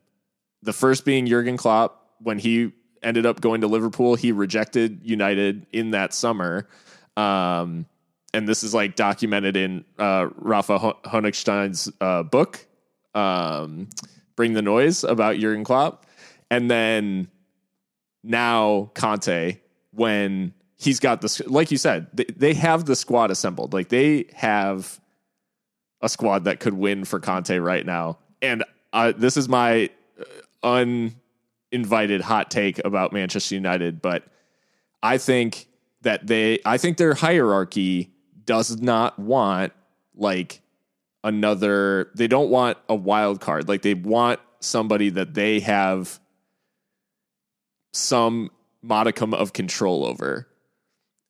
The 0.63 0.73
first 0.73 1.05
being 1.05 1.27
Jurgen 1.27 1.57
Klopp 1.57 2.15
when 2.19 2.39
he 2.39 2.73
ended 3.05 3.25
up 3.25 3.39
going 3.39 3.61
to 3.61 3.67
Liverpool. 3.67 4.15
He 4.15 4.31
rejected 4.31 5.01
United 5.03 5.67
in 5.71 5.91
that 5.91 6.13
summer. 6.13 6.67
Um, 7.15 7.85
and 8.33 8.49
this 8.49 8.63
is 8.63 8.73
like 8.73 8.95
documented 8.95 9.55
in 9.55 9.85
uh, 9.97 10.27
Rafa 10.35 10.95
Honigstein's 11.05 11.89
uh, 12.01 12.23
book, 12.23 12.65
um, 13.13 13.87
Bring 14.35 14.53
the 14.53 14.61
Noise, 14.61 15.05
about 15.05 15.37
Jurgen 15.37 15.63
Klopp. 15.63 16.05
And 16.51 16.69
then 16.69 17.29
now 18.23 18.91
Conte, 18.95 19.59
when 19.91 20.53
he's 20.77 20.99
got 20.99 21.21
this, 21.21 21.39
like 21.47 21.71
you 21.71 21.77
said, 21.77 22.07
they, 22.13 22.25
they 22.25 22.53
have 22.53 22.85
the 22.85 22.95
squad 22.95 23.31
assembled. 23.31 23.73
Like 23.73 23.89
they 23.89 24.25
have 24.33 24.99
a 26.01 26.09
squad 26.09 26.43
that 26.45 26.59
could 26.59 26.73
win 26.73 27.05
for 27.05 27.19
Conte 27.19 27.57
right 27.57 27.85
now. 27.85 28.19
And 28.41 28.63
uh, 28.93 29.13
this 29.15 29.37
is 29.37 29.49
my 29.49 29.89
uninvited 30.63 32.21
hot 32.21 32.51
take 32.51 32.83
about 32.83 33.13
Manchester 33.13 33.55
United, 33.55 34.01
but 34.01 34.23
I 35.01 35.17
think 35.17 35.67
that 36.01 36.27
they, 36.27 36.59
I 36.65 36.77
think 36.77 36.97
their 36.97 37.13
hierarchy 37.13 38.11
does 38.45 38.79
not 38.79 39.17
want 39.17 39.73
like 40.15 40.61
another, 41.23 42.11
they 42.15 42.27
don't 42.27 42.49
want 42.49 42.77
a 42.87 42.95
wild 42.95 43.41
card. 43.41 43.67
Like 43.67 43.81
they 43.81 43.95
want 43.95 44.39
somebody 44.59 45.09
that 45.09 45.33
they 45.33 45.59
have 45.61 46.19
some 47.93 48.51
modicum 48.81 49.33
of 49.33 49.53
control 49.53 50.05
over. 50.05 50.47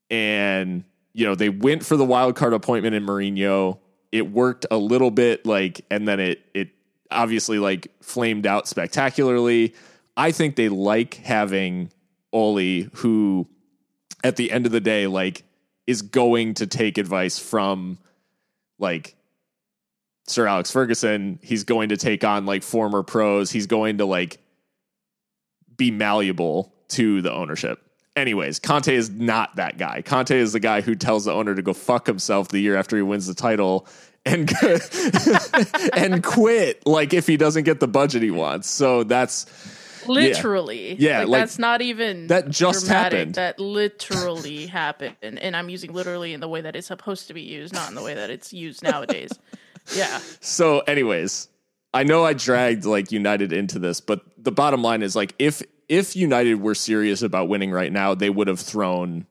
And, 0.10 0.84
you 1.14 1.26
know, 1.26 1.36
they 1.36 1.50
went 1.50 1.86
for 1.86 1.98
the 1.98 2.06
wild 2.06 2.36
card 2.36 2.54
appointment 2.54 2.96
in 2.96 3.06
Mourinho. 3.06 3.80
It 4.12 4.32
worked 4.32 4.66
a 4.70 4.78
little 4.78 5.12
bit 5.12 5.46
like, 5.46 5.82
and 5.90 6.08
then 6.08 6.20
it, 6.20 6.42
it 6.54 6.70
obviously 7.12 7.60
like 7.60 7.92
flamed 8.02 8.46
out 8.46 8.68
spectacularly. 8.68 9.74
I 10.18 10.32
think 10.32 10.56
they 10.56 10.70
like 10.70 11.16
having 11.16 11.92
Ole, 12.32 12.84
who 12.94 13.48
at 14.24 14.36
the 14.36 14.52
end 14.52 14.66
of 14.66 14.72
the 14.72 14.82
day, 14.82 15.08
like, 15.08 15.44
is 15.88 16.02
going 16.02 16.56
to 16.56 16.68
take 16.68 16.98
advice 16.98 17.38
from 17.38 17.98
like 18.80 19.16
Sir 20.28 20.48
Alex 20.48 20.72
Ferguson. 20.72 21.40
He's 21.44 21.64
going 21.64 21.90
to 21.90 21.98
take 21.98 22.24
on 22.24 22.46
like 22.46 22.64
former 22.64 23.04
pros. 23.04 23.52
He's 23.52 23.68
going 23.68 24.00
to 24.00 24.06
like 24.06 24.40
be 25.78 25.92
malleable 25.92 26.74
to 26.90 27.22
the 27.22 27.32
ownership. 27.32 27.85
Anyways, 28.16 28.60
Conte 28.60 28.94
is 28.94 29.10
not 29.10 29.56
that 29.58 29.78
guy. 29.78 30.02
Conte 30.02 30.32
is 30.38 30.54
the 30.54 30.60
guy 30.60 30.82
who 30.82 30.96
tells 30.96 31.26
the 31.26 31.34
owner 31.34 31.54
to 31.54 31.62
go 31.62 31.74
fuck 31.74 32.08
himself 32.08 32.48
the 32.48 32.60
year 32.60 32.76
after 32.78 32.96
he 32.96 33.02
wins 33.02 33.28
the 33.28 33.34
title 33.34 33.88
and 34.26 34.52
and 35.94 36.24
quit 36.24 36.86
like 36.88 37.14
if 37.14 37.28
he 37.28 37.38
doesn't 37.38 37.64
get 37.64 37.80
the 37.80 37.88
budget 37.88 38.22
he 38.24 38.32
wants. 38.32 38.70
So 38.70 39.04
that's 39.04 39.46
literally 40.08 40.96
yeah, 40.96 41.20
like, 41.20 41.28
like, 41.28 41.42
that's 41.42 41.60
not 41.60 41.82
even 41.82 42.28
that 42.28 42.50
just 42.50 42.86
dramatic. 42.86 43.18
happened. 43.18 43.36
that 43.36 43.60
literally 43.60 44.66
happened 44.68 45.16
and, 45.24 45.40
and 45.40 45.56
i'm 45.58 45.68
using 45.68 45.92
literally 45.94 46.32
in 46.32 46.42
the 46.42 46.48
way 46.48 46.62
that 46.62 46.76
it's 46.76 46.86
supposed 46.86 47.28
to 47.28 47.34
be 47.34 47.42
used 47.42 47.74
not 47.74 47.90
in 47.90 47.96
the 47.96 48.04
way 48.04 48.14
that 48.14 48.30
it's 48.30 48.54
used 48.54 48.84
nowadays 48.84 49.32
yeah 49.96 50.20
So, 50.42 50.80
anyways, 50.82 51.48
I 51.92 52.04
know 52.04 52.24
I 52.24 52.34
dragged 52.34 52.86
like 52.86 53.12
United 53.12 53.52
into 53.54 53.80
this, 53.80 54.00
but 54.00 54.22
the 54.38 54.52
bottom 54.52 54.82
line 54.84 55.02
is 55.02 55.16
like 55.16 55.34
if 55.40 55.64
if 55.88 56.16
United 56.16 56.62
were 56.62 56.76
serious 56.76 57.22
about 57.22 57.50
winning 57.50 57.72
right 57.72 57.92
now, 57.92 58.16
they 58.16 58.30
would 58.30 58.48
have 58.48 58.60
thrown 58.60 59.26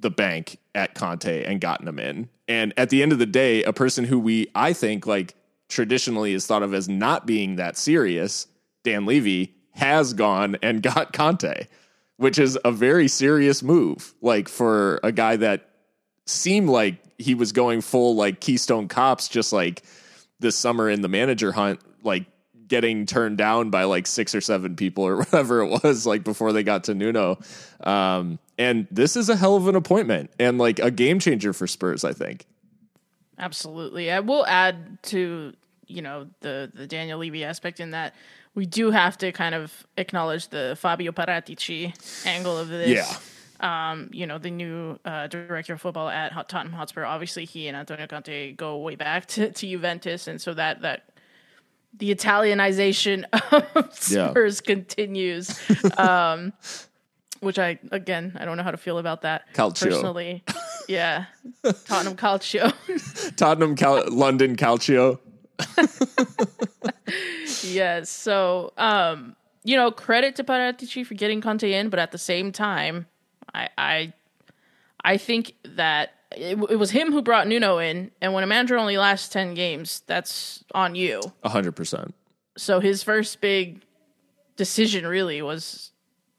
the 0.00 0.10
bank 0.10 0.58
at 0.74 0.94
Conte 0.94 1.44
and 1.44 1.60
gotten 1.60 1.86
him 1.86 1.98
in. 1.98 2.28
And 2.48 2.72
at 2.76 2.90
the 2.90 3.02
end 3.02 3.12
of 3.12 3.18
the 3.18 3.26
day, 3.26 3.62
a 3.62 3.72
person 3.72 4.04
who 4.04 4.18
we 4.18 4.48
I 4.54 4.72
think 4.72 5.06
like 5.06 5.34
traditionally 5.68 6.34
is 6.34 6.46
thought 6.46 6.62
of 6.62 6.74
as 6.74 6.88
not 6.88 7.26
being 7.26 7.56
that 7.56 7.76
serious, 7.76 8.46
Dan 8.82 9.06
Levy, 9.06 9.54
has 9.72 10.12
gone 10.14 10.56
and 10.62 10.82
got 10.82 11.12
Conte, 11.12 11.66
which 12.16 12.38
is 12.38 12.58
a 12.64 12.72
very 12.72 13.08
serious 13.08 13.62
move. 13.62 14.14
Like 14.20 14.48
for 14.48 15.00
a 15.02 15.12
guy 15.12 15.36
that 15.36 15.68
seemed 16.26 16.68
like 16.68 16.96
he 17.18 17.34
was 17.34 17.52
going 17.52 17.80
full 17.82 18.14
like 18.14 18.40
Keystone 18.40 18.88
Cops 18.88 19.28
just 19.28 19.52
like 19.52 19.82
this 20.38 20.56
summer 20.56 20.88
in 20.88 21.02
the 21.02 21.08
manager 21.08 21.52
hunt, 21.52 21.80
like 22.02 22.24
getting 22.70 23.04
turned 23.04 23.36
down 23.36 23.68
by 23.68 23.84
like 23.84 24.06
six 24.06 24.34
or 24.34 24.40
seven 24.40 24.76
people 24.76 25.04
or 25.04 25.16
whatever 25.18 25.60
it 25.60 25.82
was, 25.82 26.06
like 26.06 26.24
before 26.24 26.54
they 26.54 26.62
got 26.62 26.84
to 26.84 26.94
Nuno. 26.94 27.38
Um, 27.84 28.38
and 28.56 28.86
this 28.90 29.16
is 29.16 29.28
a 29.28 29.36
hell 29.36 29.56
of 29.56 29.68
an 29.68 29.76
appointment 29.76 30.30
and 30.38 30.56
like 30.56 30.78
a 30.78 30.90
game 30.90 31.18
changer 31.18 31.52
for 31.52 31.66
Spurs, 31.66 32.04
I 32.04 32.14
think. 32.14 32.46
Absolutely. 33.38 34.10
I 34.10 34.20
will 34.20 34.46
add 34.46 35.02
to, 35.04 35.52
you 35.86 36.02
know, 36.02 36.28
the 36.40 36.70
the 36.72 36.86
Daniel 36.86 37.18
Levy 37.18 37.44
aspect 37.44 37.80
in 37.80 37.90
that 37.90 38.14
we 38.54 38.66
do 38.66 38.90
have 38.90 39.16
to 39.18 39.32
kind 39.32 39.54
of 39.54 39.86
acknowledge 39.96 40.48
the 40.48 40.76
Fabio 40.78 41.12
Paratici 41.12 41.94
angle 42.26 42.58
of 42.58 42.68
this. 42.68 42.88
Yeah. 42.88 43.16
Um, 43.60 44.08
you 44.12 44.26
know, 44.26 44.38
the 44.38 44.50
new 44.50 44.98
uh, 45.04 45.26
director 45.26 45.74
of 45.74 45.82
football 45.82 46.08
at 46.08 46.32
Tottenham 46.48 46.72
Hotspur. 46.72 47.04
Obviously, 47.04 47.44
he 47.44 47.68
and 47.68 47.76
Antonio 47.76 48.06
Conte 48.06 48.52
go 48.52 48.78
way 48.78 48.94
back 48.94 49.26
to, 49.28 49.50
to 49.50 49.66
Juventus, 49.66 50.26
and 50.26 50.40
so 50.40 50.54
that 50.54 50.80
that 50.82 51.10
the 51.96 52.14
Italianization 52.14 53.24
of 53.52 54.10
Yeah. 54.10 54.30
Spurs 54.30 54.60
continues. 54.60 55.58
um, 55.98 56.52
which 57.40 57.58
I 57.58 57.78
again 57.90 58.36
I 58.38 58.44
don't 58.44 58.58
know 58.58 58.62
how 58.62 58.70
to 58.70 58.76
feel 58.76 58.98
about 58.98 59.22
that 59.22 59.44
Calcio. 59.54 59.84
personally. 59.88 60.44
Yeah, 60.88 61.24
Tottenham 61.86 62.16
Calcio. 62.16 62.72
Tottenham, 63.36 63.76
Cal- 63.76 64.10
London, 64.12 64.56
Calcio. 64.56 65.18
yes. 67.64 68.10
So, 68.10 68.72
um, 68.76 69.36
you 69.64 69.76
know, 69.76 69.90
credit 69.90 70.36
to 70.36 70.44
Paratici 70.44 71.04
for 71.06 71.14
getting 71.14 71.40
Conte 71.40 71.70
in, 71.70 71.88
but 71.90 71.98
at 71.98 72.12
the 72.12 72.18
same 72.18 72.52
time, 72.52 73.06
I 73.54 73.68
I, 73.78 74.12
I 75.04 75.16
think 75.16 75.54
that 75.64 76.10
it, 76.36 76.58
it 76.70 76.76
was 76.76 76.90
him 76.90 77.12
who 77.12 77.22
brought 77.22 77.46
Nuno 77.48 77.78
in, 77.78 78.10
and 78.20 78.32
when 78.32 78.44
a 78.44 78.46
manager 78.46 78.76
only 78.76 78.96
lasts 78.98 79.28
ten 79.28 79.54
games, 79.54 80.02
that's 80.06 80.64
on 80.74 80.94
you. 80.94 81.20
A 81.42 81.48
hundred 81.48 81.72
percent. 81.72 82.14
So 82.56 82.80
his 82.80 83.02
first 83.02 83.40
big 83.40 83.82
decision 84.56 85.06
really 85.06 85.40
was 85.42 85.92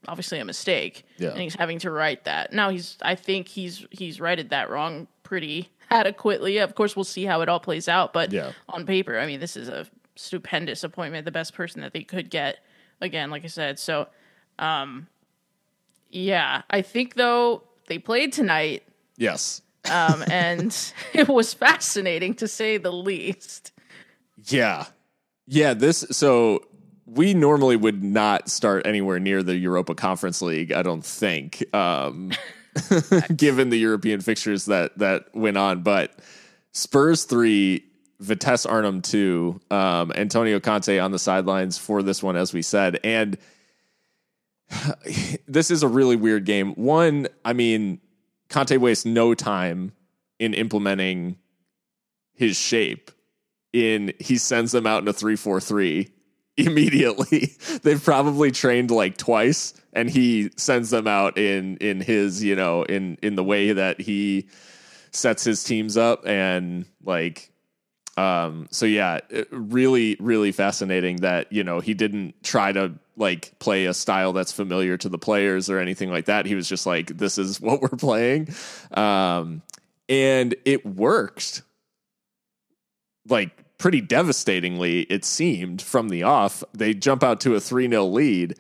obviously 0.08 0.40
a 0.40 0.46
mistake, 0.46 1.04
Yeah. 1.18 1.30
and 1.30 1.40
he's 1.42 1.56
having 1.56 1.80
to 1.80 1.92
right 1.92 2.24
that. 2.26 2.54
Now 2.54 2.70
he's, 2.70 2.98
I 3.02 3.16
think 3.16 3.48
he's 3.48 3.86
he's 3.92 4.20
righted 4.20 4.50
that 4.50 4.70
wrong 4.70 5.08
pretty 5.24 5.70
adequately. 5.90 6.58
Of 6.58 6.76
course, 6.76 6.96
we'll 6.96 7.04
see 7.04 7.26
how 7.26 7.42
it 7.42 7.50
all 7.50 7.60
plays 7.60 7.88
out, 7.88 8.14
but 8.14 8.32
Yeah. 8.32 8.52
on 8.70 8.86
paper, 8.86 9.20
I 9.20 9.26
mean, 9.26 9.40
this 9.40 9.56
is 9.58 9.68
a 9.70 9.88
stupendous 10.16 10.84
appointment, 10.84 11.26
the 11.26 11.32
best 11.32 11.54
person 11.54 11.82
that 11.82 11.94
they 11.94 12.04
could 12.04 12.30
get. 12.30 12.60
Again, 13.00 13.30
like 13.32 13.44
I 13.44 13.48
said, 13.48 13.80
so 13.80 14.08
um, 14.60 15.08
yeah, 16.10 16.62
I 16.70 16.82
think 16.82 17.16
though 17.16 17.64
they 17.88 17.98
played 17.98 18.34
tonight, 18.34 18.84
Yes. 19.18 19.62
Um, 19.90 20.24
and 20.30 20.94
it 21.14 21.28
was 21.28 21.54
fascinating 21.54 22.34
to 22.36 22.48
say 22.48 22.78
the 22.78 22.92
least. 22.92 23.72
Yeah. 24.44 24.86
Yeah, 25.48 25.74
this 25.74 26.06
so 26.12 26.66
we 27.06 27.34
normally 27.34 27.76
would 27.76 28.04
not 28.04 28.50
start 28.50 28.86
anywhere 28.86 29.20
near 29.20 29.44
the 29.44 29.56
Europa 29.56 29.96
Conference 29.96 30.42
League, 30.42 30.72
I 30.72 30.82
don't 30.82 31.04
think. 31.04 31.64
Um 31.74 32.32
given 33.36 33.70
the 33.70 33.78
European 33.78 34.22
fixtures 34.22 34.66
that 34.66 34.98
that 34.98 35.26
went 35.34 35.58
on, 35.58 35.84
but 35.84 36.20
Spurs 36.72 37.26
3 37.26 37.84
Vitesse 38.22 38.68
Arnhem 38.68 39.02
2, 39.02 39.60
um, 39.72 40.12
Antonio 40.16 40.60
Conte 40.60 41.00
on 41.00 41.12
the 41.12 41.20
sidelines 41.20 41.78
for 41.78 42.04
this 42.04 42.22
one, 42.22 42.36
as 42.36 42.54
we 42.54 42.62
said. 42.62 43.00
And 43.04 43.38
this 45.48 45.72
is 45.72 45.84
a 45.84 45.88
really 45.88 46.16
weird 46.16 46.46
game. 46.46 46.74
One, 46.76 47.28
I 47.44 47.54
mean, 47.54 48.00
Conte 48.52 48.76
wastes 48.78 49.06
no 49.06 49.34
time 49.34 49.94
in 50.38 50.54
implementing 50.54 51.38
his 52.34 52.58
shape 52.58 53.10
in 53.72 54.14
he 54.20 54.38
sends 54.38 54.74
them 54.74 54.86
out 54.86 55.02
in 55.02 55.08
a 55.08 55.14
343 55.14 56.12
immediately. 56.58 57.56
They've 57.84 58.04
probably 58.04 58.52
trained 58.52 58.92
like 58.92 59.18
twice 59.18 59.74
and 59.94 60.10
he 60.10 60.52
sends 60.58 60.90
them 60.90 61.08
out 61.08 61.38
in 61.38 61.78
in 61.78 62.02
his 62.02 62.44
you 62.44 62.56
know 62.56 62.84
in 62.84 63.18
in 63.24 63.36
the 63.36 63.44
way 63.44 63.72
that 63.72 64.02
he 64.02 64.50
sets 65.12 65.44
his 65.44 65.64
teams 65.64 65.96
up 65.96 66.28
and 66.28 66.86
like 67.04 67.52
um 68.18 68.68
so 68.70 68.86
yeah 68.86 69.20
really 69.52 70.18
really 70.20 70.52
fascinating 70.52 71.18
that 71.18 71.52
you 71.52 71.64
know 71.64 71.80
he 71.80 71.94
didn't 71.94 72.36
try 72.44 72.72
to 72.74 72.94
like 73.18 73.58
play 73.60 73.86
a 73.86 73.94
style 73.94 74.34
that's 74.34 74.52
familiar 74.52 74.98
to 74.98 75.10
the 75.10 75.18
players 75.18 75.70
or 75.70 75.80
anything 75.80 76.10
like 76.10 76.26
that. 76.26 76.46
He 76.46 76.56
was 76.56 76.68
just 76.68 76.86
like, 76.86 77.18
"This 77.18 77.38
is 77.38 77.60
what 77.62 77.82
we're 77.82 77.90
playing," 77.90 78.54
um, 78.92 79.62
and 80.10 80.56
it 80.66 80.86
worked. 80.86 81.64
Like 83.28 83.78
pretty 83.78 84.02
devastatingly, 84.02 85.02
it 85.02 85.24
seemed 85.26 85.82
from 85.82 86.10
the 86.10 86.24
off. 86.24 86.64
They 86.74 86.94
jump 86.94 87.24
out 87.24 87.40
to 87.42 87.56
a 87.56 87.60
three 87.60 87.88
0 87.88 88.06
lead, 88.06 88.56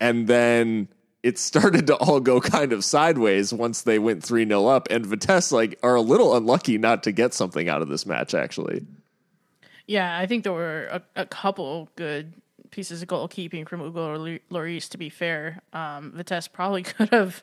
and 0.00 0.26
then 0.26 0.88
it 1.22 1.38
started 1.38 1.86
to 1.88 1.96
all 1.96 2.20
go 2.20 2.40
kind 2.40 2.72
of 2.72 2.84
sideways 2.84 3.52
once 3.52 3.82
they 3.82 3.98
went 3.98 4.22
3 4.22 4.46
0 4.46 4.66
up. 4.66 4.88
And 4.90 5.04
Vitesse, 5.04 5.52
like, 5.52 5.78
are 5.82 5.94
a 5.94 6.00
little 6.00 6.36
unlucky 6.36 6.78
not 6.78 7.02
to 7.04 7.12
get 7.12 7.34
something 7.34 7.68
out 7.68 7.82
of 7.82 7.88
this 7.88 8.06
match, 8.06 8.34
actually. 8.34 8.86
Yeah, 9.86 10.16
I 10.16 10.26
think 10.26 10.44
there 10.44 10.52
were 10.52 10.86
a, 10.90 11.02
a 11.16 11.26
couple 11.26 11.90
good 11.96 12.34
pieces 12.74 13.02
of 13.02 13.08
goalkeeping 13.08 13.68
from 13.68 13.80
Hugo 13.80 14.38
Lloris, 14.50 14.88
to 14.90 14.98
be 14.98 15.08
fair. 15.08 15.62
Um, 15.72 16.12
Vitesse 16.14 16.48
probably 16.48 16.82
could 16.84 17.10
have 17.10 17.42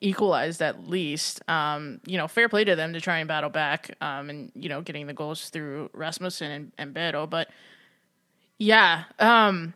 equalized 0.00 0.60
at 0.60 0.88
least. 0.88 1.40
Um, 1.48 2.00
you 2.04 2.18
know, 2.18 2.28
fair 2.28 2.48
play 2.48 2.64
to 2.64 2.76
them 2.76 2.92
to 2.92 3.00
try 3.00 3.18
and 3.18 3.28
battle 3.28 3.50
back 3.50 3.96
um, 4.00 4.28
and, 4.28 4.52
you 4.54 4.68
know, 4.68 4.82
getting 4.82 5.06
the 5.06 5.14
goals 5.14 5.48
through 5.48 5.90
Rasmussen 5.94 6.50
and, 6.50 6.72
and 6.76 6.94
Beto. 6.94 7.30
But 7.30 7.48
yeah, 8.58 9.04
um, 9.18 9.74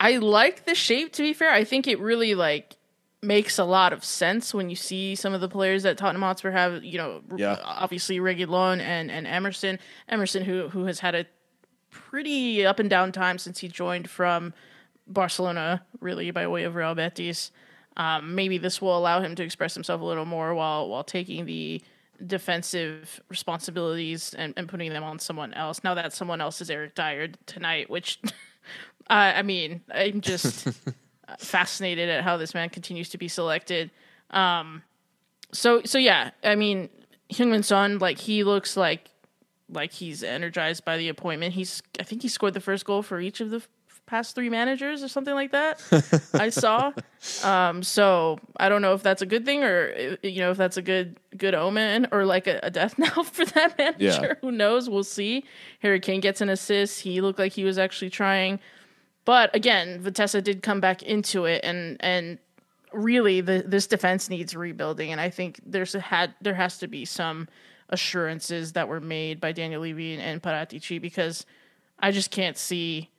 I 0.00 0.16
like 0.16 0.64
the 0.64 0.74
shape, 0.74 1.12
to 1.14 1.22
be 1.22 1.32
fair. 1.32 1.52
I 1.52 1.64
think 1.64 1.86
it 1.86 1.98
really, 1.98 2.34
like, 2.34 2.76
makes 3.22 3.58
a 3.58 3.64
lot 3.64 3.92
of 3.92 4.04
sense 4.04 4.54
when 4.54 4.70
you 4.70 4.76
see 4.76 5.14
some 5.14 5.34
of 5.34 5.40
the 5.40 5.48
players 5.48 5.82
that 5.82 5.98
Tottenham 5.98 6.22
Hotspur 6.22 6.50
have. 6.50 6.84
You 6.84 6.98
know, 6.98 7.20
yeah. 7.36 7.58
obviously 7.64 8.18
Reguilon 8.18 8.80
and 8.80 9.10
and 9.10 9.26
Emerson. 9.26 9.78
Emerson, 10.08 10.44
who 10.44 10.68
who 10.68 10.84
has 10.84 11.00
had 11.00 11.14
a 11.14 11.26
pretty 12.10 12.64
up 12.66 12.78
and 12.78 12.90
down 12.90 13.12
time 13.12 13.38
since 13.38 13.58
he 13.58 13.68
joined 13.68 14.08
from 14.10 14.52
Barcelona, 15.06 15.84
really 16.00 16.30
by 16.30 16.46
way 16.46 16.64
of 16.64 16.74
Real 16.74 16.94
Betis. 16.94 17.50
Um, 17.96 18.34
maybe 18.34 18.58
this 18.58 18.82
will 18.82 18.96
allow 18.96 19.20
him 19.20 19.34
to 19.36 19.42
express 19.42 19.74
himself 19.74 20.00
a 20.00 20.04
little 20.04 20.26
more 20.26 20.54
while 20.54 20.88
while 20.88 21.04
taking 21.04 21.46
the 21.46 21.82
defensive 22.24 23.20
responsibilities 23.28 24.34
and, 24.34 24.54
and 24.56 24.68
putting 24.68 24.92
them 24.92 25.02
on 25.02 25.18
someone 25.18 25.54
else. 25.54 25.82
Now 25.82 25.94
that 25.94 26.12
someone 26.12 26.40
else 26.40 26.60
is 26.60 26.70
Eric 26.70 26.94
Dier 26.94 27.28
tonight, 27.46 27.88
which 27.88 28.20
uh, 29.10 29.32
I 29.36 29.42
mean, 29.42 29.82
I'm 29.92 30.20
just 30.20 30.68
fascinated 31.38 32.08
at 32.08 32.22
how 32.22 32.36
this 32.36 32.54
man 32.54 32.68
continues 32.68 33.08
to 33.10 33.18
be 33.18 33.28
selected. 33.28 33.90
Um, 34.30 34.82
so 35.52 35.82
so 35.84 35.98
yeah, 35.98 36.30
I 36.44 36.54
mean, 36.54 36.90
Heung-min 37.32 37.62
Son, 37.62 37.98
like 37.98 38.18
he 38.18 38.44
looks 38.44 38.76
like 38.76 39.10
like 39.70 39.92
he's 39.92 40.22
energized 40.22 40.84
by 40.84 40.96
the 40.96 41.08
appointment. 41.08 41.54
He's 41.54 41.82
I 41.98 42.02
think 42.02 42.22
he 42.22 42.28
scored 42.28 42.54
the 42.54 42.60
first 42.60 42.84
goal 42.84 43.02
for 43.02 43.20
each 43.20 43.40
of 43.40 43.50
the 43.50 43.62
past 44.06 44.36
three 44.36 44.48
managers 44.48 45.02
or 45.02 45.08
something 45.08 45.34
like 45.34 45.50
that. 45.50 45.82
I 46.34 46.50
saw. 46.50 46.92
Um, 47.42 47.82
so 47.82 48.38
I 48.56 48.68
don't 48.68 48.82
know 48.82 48.94
if 48.94 49.02
that's 49.02 49.22
a 49.22 49.26
good 49.26 49.44
thing 49.44 49.64
or 49.64 50.16
you 50.22 50.40
know 50.40 50.50
if 50.52 50.56
that's 50.56 50.76
a 50.76 50.82
good 50.82 51.18
good 51.36 51.54
omen 51.54 52.08
or 52.12 52.24
like 52.24 52.46
a, 52.46 52.60
a 52.62 52.70
death 52.70 52.98
knell 52.98 53.24
for 53.24 53.44
that 53.44 53.76
manager. 53.78 53.98
Yeah. 54.04 54.34
Who 54.40 54.52
knows? 54.52 54.88
We'll 54.88 55.04
see. 55.04 55.44
Harry 55.80 56.00
Kane 56.00 56.20
gets 56.20 56.40
an 56.40 56.48
assist. 56.48 57.00
He 57.00 57.20
looked 57.20 57.38
like 57.38 57.52
he 57.52 57.64
was 57.64 57.78
actually 57.78 58.10
trying. 58.10 58.60
But 59.24 59.54
again, 59.56 60.00
Vitesse 60.00 60.40
did 60.42 60.62
come 60.62 60.80
back 60.80 61.02
into 61.02 61.46
it, 61.46 61.62
and 61.64 61.96
and 61.98 62.38
really, 62.92 63.40
the, 63.40 63.64
this 63.66 63.88
defense 63.88 64.30
needs 64.30 64.54
rebuilding, 64.54 65.10
and 65.10 65.20
I 65.20 65.30
think 65.30 65.60
there's 65.66 65.96
a, 65.96 66.00
had 66.00 66.34
there 66.40 66.54
has 66.54 66.78
to 66.78 66.86
be 66.86 67.04
some 67.04 67.48
assurances 67.90 68.72
that 68.72 68.88
were 68.88 69.00
made 69.00 69.40
by 69.40 69.52
Daniel 69.52 69.82
Levy 69.82 70.18
and 70.18 70.42
Paratici 70.42 71.00
because 71.00 71.46
I 71.98 72.10
just 72.10 72.30
can't 72.30 72.56
see. 72.56 73.10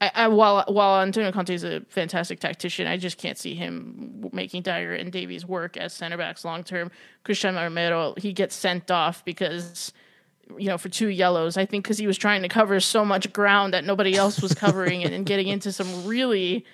I, 0.00 0.10
I, 0.14 0.28
while 0.28 0.64
while 0.68 1.02
Antonio 1.02 1.32
Conte 1.32 1.52
is 1.52 1.64
a 1.64 1.80
fantastic 1.88 2.40
tactician, 2.40 2.86
I 2.86 2.96
just 2.96 3.18
can't 3.18 3.36
see 3.36 3.54
him 3.54 4.30
making 4.32 4.62
Dier 4.62 4.94
and 4.94 5.10
Davies 5.10 5.44
work 5.44 5.76
as 5.76 5.92
center 5.92 6.16
backs 6.16 6.44
long 6.44 6.62
term. 6.62 6.90
Cristian 7.24 7.56
Romero 7.56 8.14
he 8.16 8.32
gets 8.32 8.54
sent 8.54 8.90
off 8.90 9.24
because 9.24 9.92
you 10.56 10.68
know, 10.68 10.78
for 10.78 10.88
two 10.88 11.08
yellows. 11.08 11.56
I 11.56 11.66
think 11.66 11.84
because 11.84 11.98
he 11.98 12.06
was 12.06 12.16
trying 12.16 12.42
to 12.42 12.48
cover 12.48 12.80
so 12.80 13.04
much 13.04 13.32
ground 13.32 13.74
that 13.74 13.84
nobody 13.84 14.16
else 14.16 14.40
was 14.40 14.54
covering 14.54 15.04
and, 15.04 15.12
and 15.12 15.26
getting 15.26 15.48
into 15.48 15.72
some 15.72 16.06
really 16.06 16.64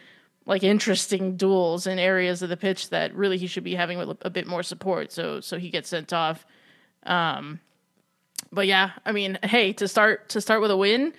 like 0.46 0.62
interesting 0.62 1.36
duels 1.36 1.86
in 1.86 1.98
areas 1.98 2.42
of 2.42 2.50
the 2.50 2.56
pitch 2.56 2.90
that 2.90 3.14
really 3.14 3.38
he 3.38 3.46
should 3.46 3.64
be 3.64 3.74
having 3.74 4.16
a 4.22 4.30
bit 4.30 4.46
more 4.46 4.62
support. 4.62 5.10
So 5.10 5.40
so 5.40 5.58
he 5.58 5.70
gets 5.70 5.88
sent 5.88 6.12
off. 6.12 6.46
Um, 7.04 7.60
but 8.52 8.66
yeah, 8.66 8.92
I 9.04 9.12
mean, 9.12 9.38
hey, 9.42 9.72
to 9.74 9.88
start 9.88 10.28
to 10.30 10.40
start 10.40 10.60
with 10.60 10.70
a 10.70 10.76
win, 10.76 11.12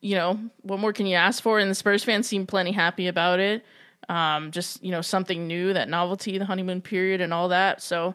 you 0.00 0.14
know, 0.14 0.38
what 0.62 0.78
more 0.78 0.92
can 0.92 1.06
you 1.06 1.16
ask 1.16 1.42
for? 1.42 1.58
And 1.58 1.70
the 1.70 1.74
Spurs 1.74 2.04
fans 2.04 2.26
seem 2.26 2.46
plenty 2.46 2.72
happy 2.72 3.08
about 3.08 3.40
it. 3.40 3.64
Um, 4.08 4.50
just 4.50 4.82
you 4.82 4.90
know, 4.90 5.00
something 5.00 5.46
new, 5.46 5.72
that 5.72 5.88
novelty, 5.88 6.38
the 6.38 6.44
honeymoon 6.44 6.80
period, 6.80 7.20
and 7.20 7.32
all 7.32 7.48
that. 7.48 7.82
So 7.82 8.14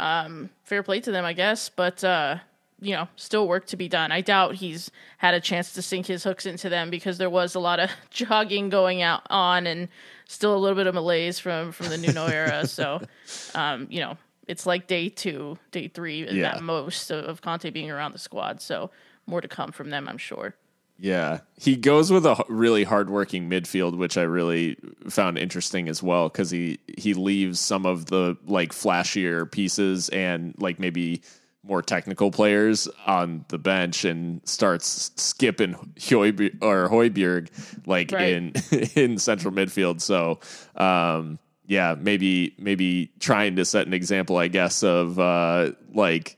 um, 0.00 0.50
fair 0.64 0.82
play 0.82 1.00
to 1.00 1.12
them, 1.12 1.24
I 1.24 1.32
guess. 1.32 1.68
But 1.68 2.02
uh, 2.02 2.38
you 2.80 2.94
know, 2.94 3.08
still 3.16 3.48
work 3.48 3.66
to 3.66 3.76
be 3.76 3.88
done. 3.88 4.12
I 4.12 4.20
doubt 4.20 4.56
he's 4.56 4.90
had 5.18 5.34
a 5.34 5.40
chance 5.40 5.72
to 5.72 5.82
sink 5.82 6.06
his 6.06 6.24
hooks 6.24 6.46
into 6.46 6.68
them 6.68 6.90
because 6.90 7.18
there 7.18 7.30
was 7.30 7.54
a 7.54 7.60
lot 7.60 7.80
of 7.80 7.90
jogging 8.10 8.68
going 8.68 9.02
out 9.02 9.22
on 9.30 9.66
and 9.66 9.88
still 10.26 10.54
a 10.54 10.58
little 10.58 10.76
bit 10.76 10.86
of 10.86 10.94
malaise 10.94 11.38
from 11.38 11.72
from 11.72 11.88
the 11.88 11.98
Nuno 11.98 12.26
era. 12.26 12.66
So, 12.66 13.00
um, 13.54 13.86
you 13.90 14.00
know, 14.00 14.16
it's 14.46 14.66
like 14.66 14.86
day 14.86 15.08
two, 15.08 15.58
day 15.70 15.88
three 15.88 16.28
yeah. 16.30 16.56
at 16.56 16.62
most 16.62 17.10
of, 17.10 17.24
of 17.24 17.42
Conte 17.42 17.70
being 17.70 17.90
around 17.90 18.12
the 18.12 18.18
squad. 18.18 18.60
So 18.60 18.90
more 19.26 19.40
to 19.40 19.48
come 19.48 19.72
from 19.72 19.90
them, 19.90 20.08
I'm 20.08 20.18
sure. 20.18 20.54
Yeah, 20.96 21.40
he 21.58 21.74
goes 21.74 22.12
with 22.12 22.24
a 22.24 22.44
really 22.48 22.84
hardworking 22.84 23.50
midfield, 23.50 23.98
which 23.98 24.16
I 24.16 24.22
really 24.22 24.76
found 25.08 25.38
interesting 25.38 25.88
as 25.88 26.02
well 26.02 26.28
because 26.28 26.50
he 26.50 26.78
he 26.96 27.14
leaves 27.14 27.58
some 27.58 27.84
of 27.84 28.06
the 28.06 28.36
like 28.46 28.70
flashier 28.70 29.50
pieces 29.50 30.08
and 30.10 30.54
like 30.58 30.78
maybe 30.78 31.22
more 31.66 31.82
technical 31.82 32.30
players 32.30 32.86
on 33.06 33.44
the 33.48 33.58
bench 33.58 34.04
and 34.04 34.40
starts 34.46 35.10
skipping 35.16 35.74
Højbjerg, 35.98 36.62
or 36.62 36.88
Højbjerg 36.88 37.48
like 37.86 38.12
right. 38.12 38.28
in 38.28 38.52
in 38.94 39.18
central 39.18 39.52
midfield. 39.52 40.00
So 40.00 40.38
um, 40.76 41.40
yeah, 41.66 41.96
maybe 41.98 42.54
maybe 42.58 43.10
trying 43.20 43.56
to 43.56 43.64
set 43.64 43.86
an 43.86 43.94
example, 43.94 44.36
I 44.36 44.48
guess, 44.48 44.82
of 44.82 45.18
uh, 45.18 45.72
like 45.92 46.36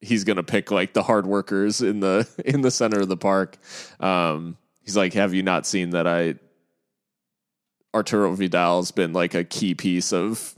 he's 0.00 0.24
gonna 0.24 0.42
pick 0.42 0.70
like 0.70 0.92
the 0.92 1.02
hard 1.02 1.26
workers 1.26 1.80
in 1.80 2.00
the 2.00 2.28
in 2.44 2.62
the 2.62 2.70
center 2.70 3.00
of 3.00 3.08
the 3.08 3.16
park. 3.16 3.56
Um, 4.00 4.56
he's 4.82 4.96
like, 4.96 5.14
have 5.14 5.34
you 5.34 5.42
not 5.42 5.66
seen 5.66 5.90
that 5.90 6.06
I 6.06 6.36
Arturo 7.94 8.34
Vidal's 8.34 8.90
been 8.90 9.12
like 9.12 9.34
a 9.34 9.44
key 9.44 9.74
piece 9.74 10.12
of 10.12 10.54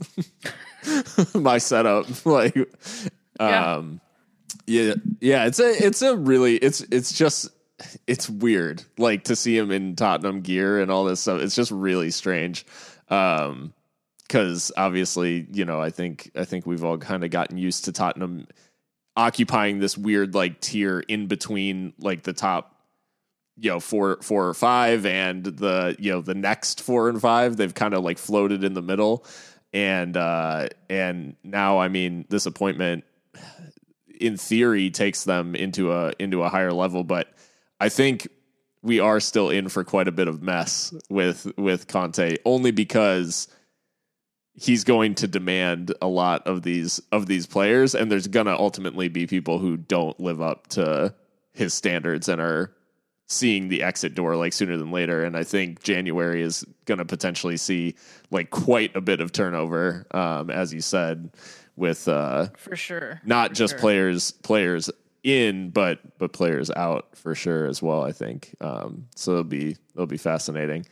my 1.35 1.57
setup. 1.57 2.05
Like, 2.25 2.57
um, 3.39 3.99
yeah, 4.65 4.93
yeah, 5.19 5.45
it's 5.45 5.59
a 5.59 5.85
it's 5.85 6.01
a 6.01 6.15
really 6.15 6.55
it's 6.55 6.81
it's 6.81 7.13
just 7.13 7.49
it's 8.07 8.29
weird 8.29 8.83
like 8.97 9.25
to 9.25 9.35
see 9.35 9.57
him 9.57 9.71
in 9.71 9.95
Tottenham 9.95 10.41
gear 10.41 10.79
and 10.79 10.89
all 10.89 11.03
this 11.03 11.19
stuff. 11.19 11.41
It's 11.41 11.55
just 11.55 11.71
really 11.71 12.11
strange. 12.11 12.65
Um 13.09 13.73
cuz 14.29 14.71
obviously, 14.75 15.47
you 15.51 15.65
know, 15.65 15.81
I 15.81 15.89
think 15.89 16.31
I 16.35 16.45
think 16.45 16.65
we've 16.65 16.83
all 16.83 16.97
kind 16.97 17.23
of 17.23 17.31
gotten 17.31 17.57
used 17.57 17.85
to 17.85 17.91
Tottenham 17.91 18.47
occupying 19.17 19.79
this 19.79 19.97
weird 19.97 20.35
like 20.35 20.59
tier 20.59 20.99
in 20.99 21.27
between 21.27 21.93
like 21.99 22.23
the 22.23 22.33
top 22.33 22.75
you 23.57 23.69
know 23.69 23.79
four 23.79 24.17
four 24.21 24.47
or 24.47 24.53
five 24.53 25.05
and 25.05 25.45
the 25.45 25.95
you 25.99 26.11
know 26.11 26.21
the 26.21 26.35
next 26.35 26.81
four 26.81 27.09
and 27.09 27.21
five. 27.21 27.57
They've 27.57 27.73
kind 27.73 27.93
of 27.93 28.03
like 28.03 28.17
floated 28.17 28.63
in 28.63 28.73
the 28.73 28.81
middle. 28.81 29.25
And 29.73 30.15
uh 30.15 30.67
and 30.89 31.35
now 31.43 31.79
i 31.79 31.89
mean 31.89 32.25
this 32.29 32.45
appointment 32.45 33.03
in 34.19 34.37
theory 34.37 34.89
takes 34.89 35.25
them 35.25 35.55
into 35.55 35.91
a 35.91 36.13
into 36.19 36.43
a 36.43 36.49
higher 36.49 36.73
level. 36.73 37.03
But 37.03 37.29
i 37.79 37.89
think 37.89 38.27
we 38.81 38.99
are 38.99 39.19
still 39.19 39.49
in 39.49 39.67
for 39.67 39.83
quite 39.83 40.07
a 40.07 40.11
bit 40.11 40.27
of 40.27 40.41
mess 40.41 40.93
with 41.09 41.51
with 41.57 41.87
Conte 41.87 42.35
only 42.45 42.71
because 42.71 43.47
he's 44.55 44.83
going 44.83 45.15
to 45.15 45.27
demand 45.27 45.93
a 46.01 46.07
lot 46.07 46.47
of 46.47 46.61
these 46.63 47.01
of 47.11 47.25
these 47.27 47.45
players 47.45 47.93
and 47.93 48.11
there's 48.11 48.27
going 48.27 48.45
to 48.45 48.57
ultimately 48.57 49.09
be 49.09 49.27
people 49.27 49.59
who 49.59 49.77
don't 49.77 50.19
live 50.19 50.41
up 50.41 50.67
to 50.67 51.13
his 51.53 51.73
standards 51.73 52.29
and 52.29 52.41
are 52.41 52.71
seeing 53.27 53.67
the 53.69 53.81
exit 53.83 54.13
door 54.13 54.35
like 54.35 54.53
sooner 54.53 54.77
than 54.77 54.91
later. 54.91 55.23
And 55.23 55.35
i 55.35 55.43
think 55.43 55.83
january 55.83 56.41
is 56.41 56.65
going 56.85 56.99
to 56.99 57.05
potentially 57.05 57.57
see 57.57 57.95
like 58.31 58.49
quite 58.49 58.95
a 58.95 59.01
bit 59.01 59.19
of 59.19 59.31
turnover 59.31 60.07
um, 60.11 60.49
as 60.49 60.73
you 60.73 60.81
said 60.81 61.31
with 61.75 62.07
uh 62.07 62.47
for 62.55 62.75
sure. 62.75 63.21
not 63.25 63.49
for 63.49 63.55
just 63.55 63.71
sure. 63.73 63.79
players 63.79 64.31
players 64.31 64.89
in 65.23 65.71
but 65.71 65.99
but 66.17 66.31
players 66.31 66.71
out 66.71 67.17
for 67.17 67.35
sure 67.35 67.65
as 67.65 67.81
well 67.81 68.03
i 68.03 68.11
think. 68.11 68.55
Um 68.61 69.07
so 69.15 69.31
it'll 69.31 69.43
be 69.43 69.75
it'll 69.95 70.05
be 70.05 70.17
fascinating. 70.17 70.85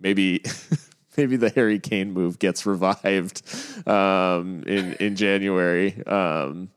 Maybe 0.00 0.42
maybe 1.16 1.36
the 1.36 1.50
harry 1.50 1.78
kane 1.78 2.12
move 2.12 2.38
gets 2.38 2.66
revived 2.66 3.42
um 3.86 4.62
in 4.66 4.94
in 4.94 5.16
january 5.16 6.04
um 6.06 6.70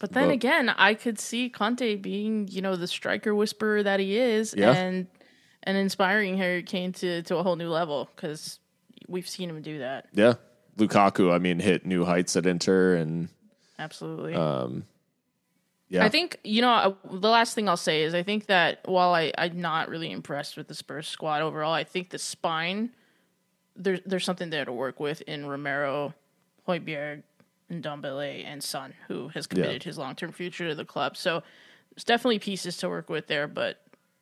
but 0.00 0.12
then 0.12 0.28
but, 0.28 0.34
again 0.34 0.68
i 0.70 0.94
could 0.94 1.18
see 1.18 1.48
conte 1.48 1.96
being 1.96 2.48
you 2.48 2.60
know 2.60 2.76
the 2.76 2.86
striker 2.86 3.34
whisperer 3.34 3.82
that 3.82 4.00
he 4.00 4.18
is 4.18 4.54
yeah. 4.56 4.72
and 4.72 5.06
and 5.66 5.76
inspiring 5.76 6.38
Harry 6.38 6.62
Kane 6.62 6.92
to 6.92 7.22
to 7.22 7.36
a 7.36 7.42
whole 7.42 7.56
new 7.56 7.68
level 7.68 8.08
because 8.14 8.60
we've 9.08 9.28
seen 9.28 9.50
him 9.50 9.60
do 9.60 9.80
that. 9.80 10.06
Yeah, 10.12 10.34
Lukaku. 10.78 11.34
I 11.34 11.38
mean, 11.38 11.58
hit 11.58 11.84
new 11.84 12.04
heights 12.04 12.36
at 12.36 12.46
Inter, 12.46 12.94
and 12.94 13.28
Absolutely. 13.78 14.34
um, 14.34 14.84
yeah, 15.88 16.04
I 16.04 16.08
think 16.08 16.38
you 16.44 16.62
know 16.62 16.96
the 17.04 17.28
last 17.28 17.54
thing 17.54 17.68
I'll 17.68 17.76
say 17.76 18.04
is 18.04 18.14
I 18.14 18.22
think 18.22 18.46
that 18.46 18.80
while 18.86 19.12
I 19.12 19.32
I'm 19.36 19.60
not 19.60 19.88
really 19.88 20.10
impressed 20.10 20.56
with 20.56 20.68
the 20.68 20.74
Spurs 20.74 21.08
squad 21.08 21.42
overall, 21.42 21.72
I 21.72 21.84
think 21.84 22.10
the 22.10 22.18
spine 22.18 22.90
there's 23.76 24.00
there's 24.06 24.24
something 24.24 24.50
there 24.50 24.64
to 24.64 24.72
work 24.72 25.00
with 25.00 25.20
in 25.22 25.46
Romero, 25.46 26.14
Højbjerg, 26.68 27.22
and 27.68 27.82
Dombele 27.82 28.44
and 28.44 28.62
Son, 28.62 28.94
who 29.08 29.28
has 29.28 29.46
committed 29.46 29.82
his 29.82 29.98
long 29.98 30.14
term 30.14 30.32
future 30.32 30.68
to 30.68 30.74
the 30.74 30.84
club. 30.84 31.16
So 31.16 31.42
there's 31.94 32.04
definitely 32.04 32.38
pieces 32.38 32.76
to 32.78 32.88
work 32.88 33.08
with 33.08 33.26
there, 33.26 33.48
but 33.48 33.80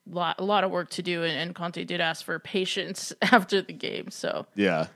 lot, 0.09 0.39
a 0.39 0.43
lot 0.43 0.63
of 0.63 0.71
work 0.71 0.89
to 0.91 1.01
do. 1.01 1.23
And, 1.23 1.37
and 1.37 1.55
Conte 1.55 1.83
did 1.83 2.01
ask 2.01 2.23
for 2.23 2.39
patience 2.39 3.13
after 3.21 3.61
the 3.61 3.73
game. 3.73 4.11
So 4.11 4.45
yeah. 4.55 4.87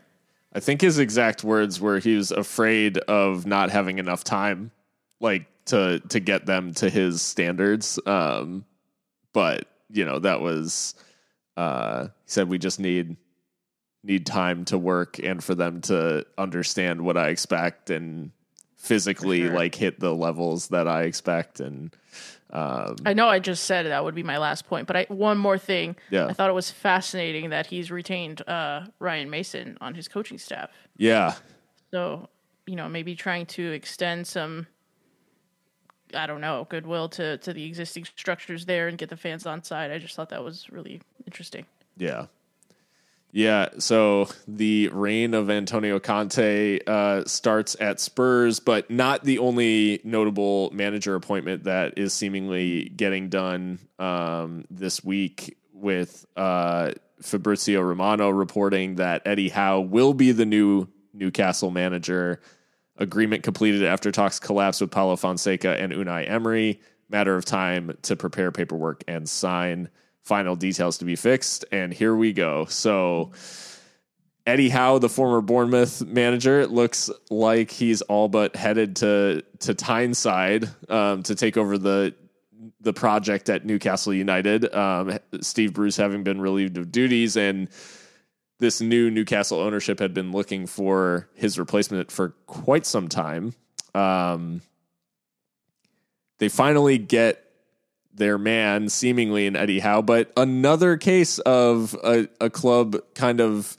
I 0.53 0.59
think 0.59 0.81
his 0.81 0.97
exact 0.97 1.43
words 1.43 1.79
were 1.79 1.99
he 1.99 2.15
was 2.15 2.31
afraid 2.31 2.97
of 2.97 3.45
not 3.45 3.69
having 3.69 3.99
enough 3.99 4.23
time, 4.23 4.71
like 5.19 5.45
to 5.65 6.01
to 6.09 6.19
get 6.19 6.47
them 6.47 6.73
to 6.75 6.89
his 6.89 7.21
standards. 7.21 7.99
Um, 8.05 8.65
but 9.31 9.67
you 9.91 10.05
know 10.05 10.17
that 10.17 10.41
was 10.41 10.95
uh, 11.55 12.05
he 12.05 12.09
said 12.25 12.49
we 12.49 12.57
just 12.57 12.79
need 12.79 13.15
need 14.03 14.25
time 14.25 14.65
to 14.65 14.77
work 14.77 15.19
and 15.19 15.43
for 15.43 15.55
them 15.55 15.81
to 15.81 16.25
understand 16.37 17.01
what 17.01 17.17
I 17.17 17.29
expect 17.29 17.89
and 17.89 18.31
physically 18.77 19.41
sure. 19.41 19.53
like 19.53 19.75
hit 19.75 19.99
the 19.99 20.15
levels 20.15 20.69
that 20.69 20.87
I 20.87 21.03
expect 21.03 21.59
and 21.59 21.95
um, 22.51 22.95
I 23.05 23.13
know 23.13 23.27
I 23.27 23.37
just 23.37 23.65
said 23.65 23.85
that 23.85 24.03
would 24.03 24.15
be 24.15 24.23
my 24.23 24.37
last 24.37 24.65
point, 24.65 24.87
but 24.87 24.95
I, 24.95 25.05
one 25.09 25.37
more 25.37 25.59
thing. 25.59 25.95
Yeah. 26.09 26.25
I 26.25 26.33
thought 26.33 26.49
it 26.49 26.53
was 26.53 26.71
fascinating 26.71 27.51
that 27.51 27.67
he's 27.67 27.91
retained 27.91 28.47
uh, 28.47 28.87
Ryan 28.97 29.29
Mason 29.29 29.77
on 29.81 29.93
his 29.93 30.07
coaching 30.07 30.39
staff. 30.39 30.71
yeah 30.97 31.35
So, 31.91 32.27
you 32.65 32.75
know, 32.75 32.89
maybe 32.89 33.15
trying 33.15 33.45
to 33.47 33.71
extend 33.71 34.25
some, 34.25 34.65
I 36.15 36.25
don't 36.25 36.41
know, 36.41 36.65
goodwill 36.69 37.09
to, 37.09 37.37
to 37.37 37.53
the 37.53 37.65
existing 37.65 38.05
structures 38.05 38.65
there 38.65 38.87
and 38.87 38.97
get 38.97 39.09
the 39.09 39.17
fans 39.17 39.45
on 39.45 39.63
side. 39.63 39.91
I 39.91 39.99
just 39.99 40.15
thought 40.15 40.29
that 40.29 40.43
was 40.43 40.71
really 40.71 41.01
interesting. 41.27 41.67
Yeah. 41.97 42.25
Yeah, 43.31 43.69
so 43.77 44.27
the 44.47 44.87
reign 44.87 45.35
of 45.35 45.51
Antonio 45.51 45.99
Conte 45.99 46.79
uh, 46.87 47.25
starts 47.25 47.75
at 47.79 47.99
Spurs, 47.99 48.59
but 48.59 48.89
not 48.89 49.23
the 49.23 49.37
only 49.37 50.01
notable 50.03 50.71
manager 50.71 51.13
appointment 51.13 51.65
that 51.65 51.97
is 51.97 52.13
seemingly 52.13 52.89
getting 52.89 53.29
done 53.29 53.77
um, 53.99 54.65
this 54.71 55.03
week 55.03 55.57
with 55.73 56.25
uh, 56.35 56.91
Fabrizio 57.21 57.81
Romano 57.81 58.29
reporting 58.29 58.95
that 58.95 59.21
Eddie 59.25 59.49
Howe 59.49 59.81
will 59.81 60.13
be 60.13 60.31
the 60.31 60.45
new 60.45 60.87
Newcastle 61.13 61.69
manager. 61.69 62.41
Agreement 62.97 63.43
completed 63.43 63.83
after 63.83 64.11
talks 64.11 64.39
collapsed 64.39 64.81
with 64.81 64.89
Paulo 64.89 65.15
Fonseca 65.15 65.79
and 65.79 65.93
Unai 65.93 66.27
Emery. 66.29 66.81
Matter 67.09 67.35
of 67.35 67.45
time 67.45 67.95
to 68.03 68.15
prepare 68.15 68.51
paperwork 68.51 69.03
and 69.07 69.29
sign 69.29 69.89
final 70.23 70.55
details 70.55 70.97
to 70.99 71.05
be 71.05 71.15
fixed. 71.15 71.65
And 71.71 71.93
here 71.93 72.15
we 72.15 72.33
go. 72.33 72.65
So, 72.65 73.31
Eddie 74.45 74.69
Howe, 74.69 74.97
the 74.97 75.09
former 75.09 75.41
Bournemouth 75.41 76.05
manager, 76.05 76.59
it 76.59 76.71
looks 76.71 77.09
like 77.29 77.69
he's 77.69 78.01
all 78.03 78.27
but 78.27 78.55
headed 78.55 78.95
to 78.97 79.43
to 79.59 79.73
Tyneside 79.73 80.69
um, 80.89 81.23
to 81.23 81.35
take 81.35 81.55
over 81.57 81.77
the 81.77 82.15
the 82.81 82.93
project 82.93 83.49
at 83.49 83.65
Newcastle 83.65 84.13
United. 84.13 84.73
Um, 84.73 85.19
Steve 85.41 85.73
Bruce 85.73 85.97
having 85.97 86.23
been 86.23 86.41
relieved 86.41 86.77
of 86.77 86.91
duties, 86.91 87.37
and 87.37 87.69
this 88.59 88.81
new 88.81 89.09
Newcastle 89.11 89.59
ownership 89.59 89.99
had 89.99 90.13
been 90.13 90.31
looking 90.31 90.65
for 90.65 91.29
his 91.33 91.59
replacement 91.59 92.11
for 92.11 92.29
quite 92.45 92.85
some 92.85 93.07
time. 93.07 93.53
Um, 93.93 94.61
they 96.39 96.49
finally 96.49 96.97
get 96.97 97.48
their 98.13 98.37
man, 98.37 98.89
seemingly 98.89 99.45
in 99.45 99.55
Eddie 99.55 99.79
Howe, 99.79 100.01
but 100.01 100.31
another 100.35 100.97
case 100.97 101.39
of 101.39 101.95
a, 102.03 102.27
a 102.41 102.49
club 102.49 102.97
kind 103.15 103.39
of 103.39 103.77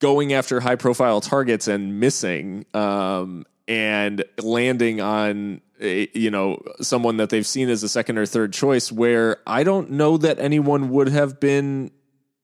going 0.00 0.32
after 0.32 0.60
high 0.60 0.76
profile 0.76 1.20
targets 1.20 1.66
and 1.66 1.98
missing 2.00 2.66
um, 2.74 3.46
and 3.66 4.24
landing 4.38 5.00
on 5.00 5.60
you 5.80 6.30
know 6.30 6.62
someone 6.80 7.16
that 7.16 7.30
they've 7.30 7.46
seen 7.46 7.68
as 7.68 7.82
a 7.82 7.88
second 7.88 8.16
or 8.16 8.26
third 8.26 8.52
choice 8.52 8.92
where 8.92 9.38
I 9.46 9.64
don't 9.64 9.90
know 9.90 10.16
that 10.18 10.38
anyone 10.38 10.90
would 10.90 11.08
have 11.08 11.40
been 11.40 11.90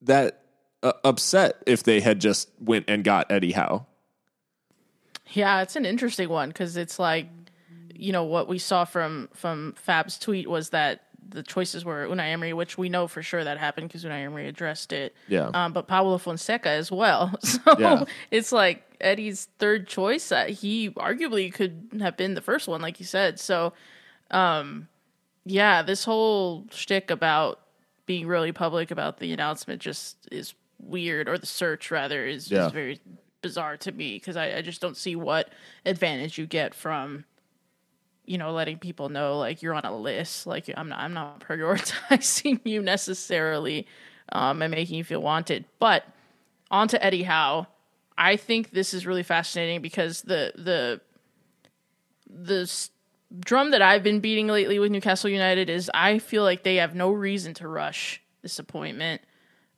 that 0.03 0.43
uh, 0.83 0.93
upset 1.05 1.63
if 1.67 1.83
they 1.83 2.01
had 2.01 2.21
just 2.21 2.49
went 2.61 2.87
and 2.89 3.05
got 3.05 3.31
Eddie 3.31 3.53
Howe. 3.53 3.87
Yeah, 5.29 5.63
it's 5.63 5.77
an 5.77 5.87
interesting 5.87 6.29
one 6.29 6.49
because 6.49 6.77
it's 6.77 6.99
like, 6.99 7.29
you 8.01 8.13
know, 8.13 8.25
what 8.25 8.49
we 8.49 8.59
saw 8.59 8.85
from 8.85 9.29
from 9.35 9.75
Fab's 9.77 10.19
tweet 10.19 10.49
was 10.49 10.71
that 10.71 11.05
the 11.29 11.43
choices 11.45 11.85
were 11.85 12.07
Unai 12.09 12.33
Emery, 12.33 12.53
which 12.53 12.77
we 12.79 12.89
know 12.89 13.07
for 13.07 13.23
sure 13.23 13.45
that 13.45 13.59
happened 13.59 13.89
because 13.89 14.05
Unai 14.05 14.25
Emery 14.25 14.49
addressed 14.49 14.93
it. 14.93 15.15
Yeah. 15.29 15.51
Um, 15.55 15.73
but 15.73 15.87
Paulo 15.87 16.19
Fonseca 16.19 16.71
as 16.71 16.91
well. 16.91 17.33
So 17.43 17.61
Yeah. 17.79 18.05
it's 18.33 18.51
like 18.51 18.83
Eddie's 19.01 19.49
third 19.59 19.87
choice. 19.87 20.33
Uh, 20.33 20.47
he 20.47 20.91
arguably 20.91 21.53
could 21.53 21.91
have 22.01 22.17
been 22.17 22.35
the 22.35 22.41
first 22.41 22.67
one, 22.67 22.81
like 22.81 22.99
you 22.99 23.07
said. 23.07 23.39
So, 23.39 23.75
um, 24.33 24.89
yeah, 25.45 25.83
this 25.83 26.05
whole 26.05 26.67
shtick 26.71 27.11
about 27.11 27.61
being 28.07 28.27
really 28.27 28.51
public 28.53 28.91
about 28.91 29.19
the 29.19 29.33
announcement 29.33 29.81
just 29.81 30.17
is 30.33 30.55
weird, 30.81 31.29
or 31.29 31.39
the 31.39 31.47
search 31.47 31.91
rather 31.91 32.27
is, 32.27 32.51
Yeah. 32.51 32.67
is 32.67 32.73
very 32.73 33.01
bizarre 33.43 33.77
to 33.77 33.93
me 33.93 34.15
because 34.17 34.37
I, 34.37 34.57
I 34.57 34.63
just 34.63 34.81
don't 34.81 34.97
see 34.97 35.15
what 35.17 35.51
advantage 35.87 36.39
you 36.39 36.47
get 36.47 36.75
from 36.75 37.25
you 38.31 38.39
know 38.39 38.53
letting 38.53 38.79
people 38.79 39.09
know 39.09 39.39
like 39.39 39.61
you're 39.61 39.75
on 39.75 39.85
a 39.85 39.97
list 39.97 40.47
like 40.47 40.71
i'm 40.77 40.89
not 40.89 41.01
i'm 41.01 41.13
not 41.13 41.41
prioritizing 41.49 42.61
you 42.63 42.81
necessarily 42.81 43.89
um 44.31 44.63
and 44.63 44.71
making 44.71 44.97
you 44.97 45.05
feel 45.05 45.21
wanted. 45.21 45.65
But 45.81 46.05
on 46.71 46.87
to 46.89 47.05
eddie 47.05 47.25
howe. 47.25 47.67
I 48.17 48.37
think 48.37 48.71
this 48.71 48.95
is 48.95 49.05
really 49.05 49.25
fascinating 49.25 49.83
because 49.83 50.23
the 50.23 50.53
the 50.55 51.01
the 52.33 52.89
drum 53.41 53.73
that 53.73 53.83
i've 53.83 54.05
been 54.05 54.21
beating 54.21 54.47
lately 54.47 54.79
with 54.79 54.93
newcastle 54.93 55.31
united 55.31 55.69
is 55.69 55.91
i 55.95 56.19
feel 56.19 56.45
like 56.45 56.63
they 56.63 56.77
have 56.77 56.95
no 56.95 57.11
reason 57.11 57.55
to 57.55 57.67
rush 57.67 58.23
this 58.43 58.59
appointment. 58.61 59.23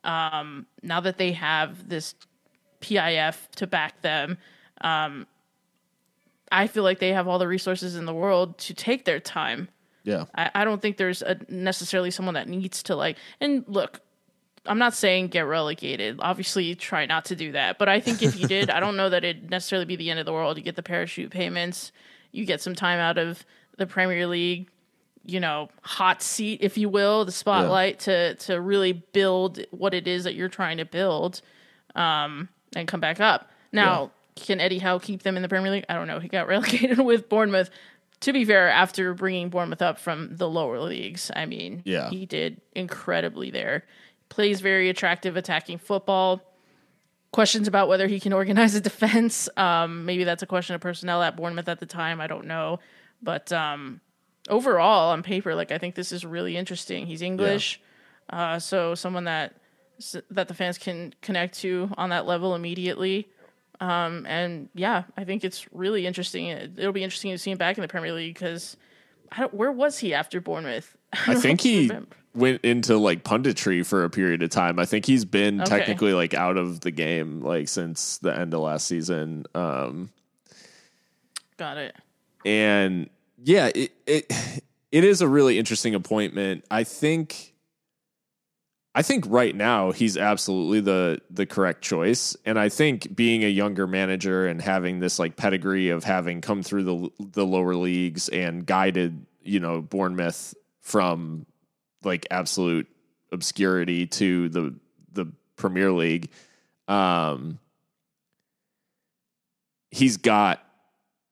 Um 0.03 0.67
now 0.83 0.99
that 0.99 1.17
they 1.17 1.31
have 1.31 1.89
this 1.89 2.13
PIF 2.81 3.49
to 3.55 3.65
back 3.65 4.01
them 4.01 4.37
I 6.53 6.67
feel 6.67 6.83
like 6.83 6.99
they 6.99 7.13
have 7.13 7.27
all 7.27 7.39
the 7.39 7.47
resources 7.47 7.95
in 7.95 8.05
the 8.05 8.13
world 8.13 8.57
to 8.59 8.73
take 8.73 9.05
their 9.05 9.19
time. 9.19 9.69
Yeah. 10.03 10.25
I, 10.35 10.51
I 10.53 10.65
don't 10.65 10.81
think 10.81 10.97
there's 10.97 11.21
a, 11.21 11.37
necessarily 11.49 12.11
someone 12.11 12.35
that 12.35 12.47
needs 12.47 12.83
to 12.83 12.95
like. 12.95 13.17
And 13.41 13.65
look, 13.67 14.01
I'm 14.65 14.77
not 14.77 14.93
saying 14.93 15.29
get 15.29 15.41
relegated. 15.41 16.19
Obviously, 16.19 16.75
try 16.75 17.05
not 17.05 17.25
to 17.25 17.35
do 17.35 17.51
that. 17.53 17.79
But 17.79 17.89
I 17.89 17.99
think 17.99 18.21
if 18.21 18.39
you 18.39 18.47
did, 18.47 18.69
I 18.69 18.79
don't 18.79 18.95
know 18.95 19.09
that 19.09 19.23
it'd 19.23 19.49
necessarily 19.49 19.85
be 19.85 19.95
the 19.95 20.09
end 20.09 20.19
of 20.19 20.25
the 20.25 20.31
world. 20.31 20.57
You 20.57 20.63
get 20.63 20.75
the 20.75 20.83
parachute 20.83 21.31
payments, 21.31 21.91
you 22.31 22.45
get 22.45 22.61
some 22.61 22.75
time 22.75 22.99
out 22.99 23.17
of 23.17 23.45
the 23.77 23.87
Premier 23.87 24.27
League, 24.27 24.69
you 25.25 25.39
know, 25.39 25.69
hot 25.81 26.21
seat, 26.21 26.59
if 26.61 26.77
you 26.77 26.87
will, 26.87 27.25
the 27.25 27.31
spotlight 27.31 27.99
to 27.99 28.35
to 28.35 28.61
really 28.61 28.93
build 28.93 29.59
what 29.71 29.93
it 29.93 30.07
is 30.07 30.25
that 30.25 30.35
you're 30.35 30.49
trying 30.49 30.77
to 30.77 30.85
build, 30.85 31.41
um, 31.95 32.49
and 32.75 32.87
come 32.87 32.99
back 32.99 33.19
up. 33.19 33.49
Now, 33.71 34.11
can 34.35 34.59
Eddie 34.59 34.79
Howe 34.79 34.99
keep 34.99 35.23
them 35.23 35.35
in 35.35 35.41
the 35.43 35.49
Premier 35.49 35.71
League? 35.71 35.85
I 35.89 35.93
don't 35.95 36.07
know. 36.07 36.19
He 36.19 36.27
got 36.27 36.47
relegated 36.47 36.99
with 36.99 37.29
Bournemouth. 37.29 37.69
To 38.21 38.31
be 38.33 38.45
fair, 38.45 38.69
after 38.69 39.13
bringing 39.13 39.49
Bournemouth 39.49 39.81
up 39.81 39.99
from 39.99 40.37
the 40.37 40.49
lower 40.49 40.79
leagues, 40.79 41.29
I 41.35 41.45
mean, 41.45 41.81
Yeah. 41.85 42.09
he 42.09 42.25
did 42.25 42.61
incredibly 42.73 43.51
there. 43.51 43.85
Plays 44.29 44.61
very 44.61 44.89
attractive 44.89 45.35
attacking 45.35 45.77
football. 45.77 46.41
Questions 47.31 47.67
about 47.67 47.87
whether 47.89 48.07
he 48.07 48.19
can 48.19 48.31
organize 48.31 48.75
a 48.75 48.81
defense. 48.81 49.49
Um, 49.57 50.05
maybe 50.05 50.23
that's 50.23 50.43
a 50.43 50.45
question 50.45 50.75
of 50.75 50.81
personnel 50.81 51.21
at 51.21 51.35
Bournemouth 51.35 51.67
at 51.67 51.79
the 51.79 51.85
time. 51.85 52.21
I 52.21 52.27
don't 52.27 52.45
know, 52.45 52.79
but 53.21 53.51
um, 53.51 53.99
overall, 54.49 55.11
on 55.11 55.23
paper, 55.23 55.53
like 55.55 55.71
I 55.71 55.77
think 55.79 55.95
this 55.95 56.11
is 56.11 56.23
really 56.25 56.55
interesting. 56.55 57.07
He's 57.07 57.21
English, 57.23 57.81
uh, 58.29 58.59
so 58.59 58.93
someone 58.95 59.23
that 59.25 59.55
that 60.29 60.47
the 60.47 60.53
fans 60.53 60.77
can 60.77 61.13
connect 61.21 61.59
to 61.59 61.89
on 61.97 62.09
that 62.11 62.25
level 62.27 62.53
immediately. 62.55 63.27
Um, 63.83 64.25
and 64.27 64.69
yeah, 64.73 65.03
I 65.17 65.23
think 65.25 65.43
it's 65.43 65.67
really 65.73 66.05
interesting. 66.05 66.47
It- 66.47 66.71
It'll 66.77 66.93
be 66.93 67.03
interesting 67.03 67.31
to 67.31 67.37
see 67.37 67.51
him 67.51 67.57
back 67.57 67.77
in 67.77 67.81
the 67.81 67.87
Premier 67.87 68.13
League 68.13 68.33
because 68.35 68.77
where 69.51 69.71
was 69.71 69.99
he 69.99 70.13
after 70.13 70.39
Bournemouth? 70.39 70.95
I 71.27 71.35
think 71.35 71.61
he 71.61 71.87
remember. 71.87 72.15
went 72.33 72.61
into 72.63 72.97
like 72.97 73.23
punditry 73.23 73.85
for 73.85 74.03
a 74.03 74.09
period 74.09 74.41
of 74.43 74.51
time. 74.51 74.79
I 74.79 74.85
think 74.85 75.05
he's 75.05 75.25
been 75.25 75.59
Okay. 75.61 75.69
technically 75.79 76.13
like 76.13 76.33
out 76.33 76.55
of 76.57 76.79
the 76.81 76.91
game 76.91 77.41
like 77.41 77.67
since 77.67 78.19
the 78.19 78.29
end 78.37 78.53
of 78.53 78.61
last 78.61 78.87
season. 78.87 79.45
Um, 79.53 80.11
Got 81.57 81.77
it. 81.77 81.95
and 82.45 83.09
yeah, 83.43 83.69
it, 83.75 83.91
it 84.07 84.31
it 84.91 85.03
is 85.03 85.21
a 85.21 85.27
really 85.27 85.57
interesting 85.59 85.93
appointment. 85.95 86.63
I 86.71 86.83
think 86.83 87.52
I 88.95 89.01
think 89.01 89.25
right 89.27 89.55
now 89.55 89.91
he's 89.91 90.17
absolutely 90.17 90.79
the 90.79 91.19
the 91.31 91.45
correct 91.45 91.81
choice, 91.81 92.37
and 92.45 92.59
I 92.59 92.69
think 92.69 93.15
being 93.15 93.43
a 93.43 93.47
younger 93.47 93.87
manager 93.87 94.45
and 94.45 94.61
having 94.61 94.99
this 94.99 95.17
like 95.17 95.35
pedigree 95.35 95.89
of 95.89 96.03
having 96.03 96.41
come 96.41 96.61
through 96.61 96.83
the 96.83 97.09
the 97.31 97.45
lower 97.45 97.75
leagues 97.75 98.29
and 98.29 98.65
guided 98.65 99.25
you 99.41 99.59
know 99.59 99.81
Bournemouth 99.81 100.53
from 100.81 101.47
like 102.03 102.27
absolute 102.29 102.87
obscurity 103.31 104.05
to 104.05 104.49
the 104.49 104.75
the 105.11 105.25
Premier 105.55 105.91
League, 105.91 106.29
um, 106.87 107.57
he's 109.89 110.17
got 110.17 110.63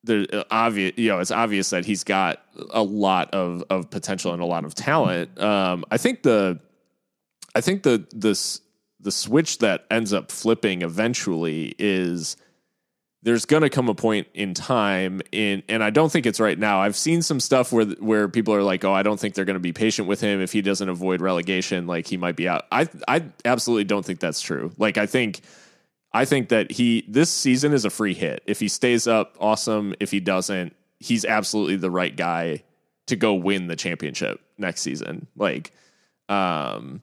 the 0.04 0.48
obvious 0.50 0.94
you 0.98 1.10
know 1.10 1.20
it's 1.20 1.30
obvious 1.30 1.70
that 1.70 1.86
he's 1.86 2.04
got 2.04 2.42
a 2.72 2.82
lot 2.82 3.32
of 3.36 3.64
of 3.70 3.92
potential 3.92 4.34
and 4.34 4.42
a 4.42 4.46
lot 4.46 4.66
of 4.66 4.74
talent. 4.74 5.40
Um, 5.40 5.86
I 5.92 5.98
think 5.98 6.24
the 6.24 6.60
I 7.56 7.62
think 7.62 7.84
the 7.84 8.06
this 8.12 8.62
the 9.00 9.12
switch 9.12 9.58
that 9.60 9.86
ends 9.90 10.14
up 10.14 10.32
flipping 10.32 10.84
eventually 10.84 11.76
is 11.80 12.38
there's 13.24 13.46
going 13.46 13.62
to 13.62 13.70
come 13.70 13.88
a 13.88 13.96
point 13.96 14.28
in 14.34 14.54
time 14.54 15.22
in 15.32 15.62
and 15.70 15.84
I 15.84 15.90
don't 15.90 16.12
think 16.12 16.26
it's 16.26 16.40
right 16.40 16.58
now. 16.58 16.82
I've 16.82 16.96
seen 16.96 17.22
some 17.22 17.40
stuff 17.40 17.72
where 17.72 17.86
where 17.86 18.28
people 18.28 18.54
are 18.54 18.64
like, 18.64 18.84
"Oh, 18.84 18.94
I 18.94 19.04
don't 19.04 19.20
think 19.20 19.36
they're 19.36 19.46
going 19.46 19.56
to 19.56 19.60
be 19.60 19.74
patient 19.74 20.08
with 20.08 20.22
him 20.22 20.42
if 20.42 20.52
he 20.52 20.62
doesn't 20.62 20.90
avoid 20.90 21.22
relegation, 21.22 21.88
like 21.88 22.08
he 22.08 22.18
might 22.18 22.36
be 22.36 22.48
out." 22.48 22.66
I 22.72 22.88
I 23.08 23.26
absolutely 23.46 23.84
don't 23.84 24.06
think 24.06 24.20
that's 24.20 24.42
true. 24.42 24.72
Like 24.78 24.98
I 24.98 25.06
think 25.06 25.42
I 26.14 26.26
think 26.26 26.50
that 26.50 26.72
he 26.72 27.06
this 27.08 27.30
season 27.30 27.74
is 27.74 27.86
a 27.86 27.90
free 27.90 28.14
hit. 28.14 28.42
If 28.46 28.60
he 28.60 28.68
stays 28.68 29.08
up, 29.08 29.36
awesome. 29.40 29.94
If 30.00 30.12
he 30.12 30.20
doesn't, 30.20 30.76
he's 31.00 31.26
absolutely 31.26 31.76
the 31.76 31.92
right 31.92 32.16
guy 32.16 32.64
to 33.08 33.16
go 33.16 33.34
win 33.34 33.68
the 33.68 33.76
championship 33.76 34.42
next 34.58 34.82
season. 34.82 35.28
Like 35.36 35.72
um 36.28 37.02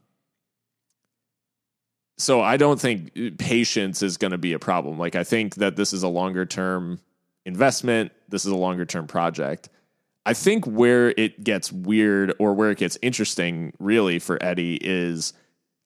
so 2.18 2.40
I 2.40 2.57
don't 2.57 2.81
think 2.81 3.12
uh, 3.16 3.31
patience 3.38 4.02
is 4.02 4.16
going 4.16 4.33
to 4.33 4.38
be 4.38 4.52
a 4.52 4.59
problem. 4.59 4.98
Like 4.98 5.14
I 5.14 5.24
think 5.24 5.54
that 5.57 5.76
this 5.76 5.92
is 5.92 6.02
a 6.02 6.09
longer 6.09 6.44
term 6.44 7.00
investment. 7.46 8.12
This 8.28 8.44
is 8.44 8.52
a 8.52 8.57
longer 8.57 8.85
term 8.85 9.07
project. 9.07 9.68
I 10.26 10.35
think 10.35 10.66
where 10.66 11.14
it 11.16 11.42
gets 11.42 11.72
weird 11.72 12.35
or 12.38 12.52
where 12.52 12.70
it 12.70 12.78
gets 12.78 12.98
interesting 13.00 13.72
really 13.78 14.18
for 14.18 14.37
Eddie 14.42 14.78
is 14.83 15.33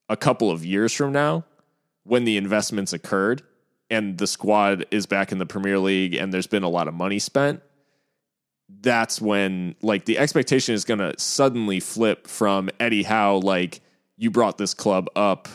a 0.09 0.17
couple 0.17 0.51
of 0.51 0.65
years 0.65 0.93
from 0.93 1.13
now 1.13 1.45
when 2.03 2.25
the 2.25 2.37
investments 2.37 2.93
occurred 2.93 3.43
and 3.89 4.19
the 4.19 4.27
squad 4.27 4.85
is 4.91 5.07
back 5.07 5.31
in 5.31 5.39
the 5.39 5.47
Premier 5.47 5.79
League 5.79 6.15
and 6.15 6.33
there's 6.33 6.49
been 6.49 6.65
a 6.65 6.69
lot 6.69 6.89
of 6.89 6.95
money 6.95 7.21
spent. 7.21 7.63
That's 8.81 9.21
when 9.21 9.77
like 9.83 10.07
the 10.07 10.19
expectation 10.19 10.75
is 10.75 10.85
going 10.85 10.99
to 10.99 11.15
suddenly 11.19 11.79
flip 11.79 12.27
from 12.27 12.69
Eddie 12.81 13.05
Howe 13.05 13.37
like 13.37 13.81
you 14.17 14.31
brought 14.31 14.59
this 14.59 14.75
club 14.75 15.09
up 15.15 15.49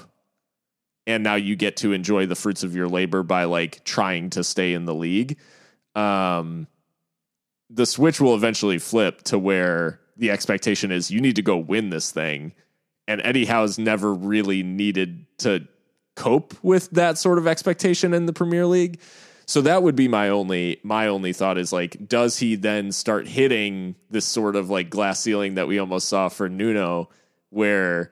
and 1.08 1.24
now 1.24 1.36
you 1.36 1.56
get 1.56 1.78
to 1.78 1.94
enjoy 1.94 2.26
the 2.26 2.36
fruits 2.36 2.64
of 2.64 2.76
your 2.76 2.90
labor 2.90 3.24
by 3.24 3.46
like 3.46 3.84
trying 3.86 4.30
to 4.32 4.44
stay 4.44 4.74
in 4.74 4.86
the 4.86 4.94
league. 4.94 5.38
Um, 5.96 6.68
the 7.70 7.86
switch 7.86 8.20
will 8.20 8.36
eventually 8.36 8.78
flip 8.78 9.24
to 9.24 9.40
where 9.40 10.02
the 10.18 10.30
expectation 10.32 10.92
is 10.92 11.10
you 11.10 11.22
need 11.22 11.38
to 11.38 11.42
go 11.42 11.58
win 11.58 11.90
this 11.90 12.12
thing. 12.12 12.54
And 13.08 13.22
Eddie 13.24 13.46
Howe's 13.46 13.80
never 13.80 14.14
really 14.14 14.64
needed 14.64 15.26
to 15.40 15.66
cope 16.16 16.54
with 16.62 16.90
that 16.92 17.18
sort 17.18 17.38
of 17.38 17.48
expectation 17.48 18.14
in 18.14 18.26
the 18.26 18.34
Premier 18.34 18.66
League. 18.66 19.00
So 19.46 19.62
that 19.62 19.82
would 19.82 19.96
be 19.96 20.10
my 20.10 20.28
only 20.28 20.82
my 20.84 21.08
only 21.08 21.32
thought 21.32 21.58
is 21.58 21.72
like, 21.72 22.10
does 22.10 22.38
he 22.38 22.56
then 22.56 22.92
start 22.92 23.28
hitting 23.30 23.96
this 24.10 24.26
sort 24.26 24.58
of 24.58 24.70
like 24.70 24.90
glass 24.90 25.22
ceiling 25.22 25.56
that 25.56 25.70
we 25.70 25.80
almost 25.80 26.10
saw 26.10 26.28
for 26.28 26.50
Nuno, 26.50 27.08
where 27.50 28.12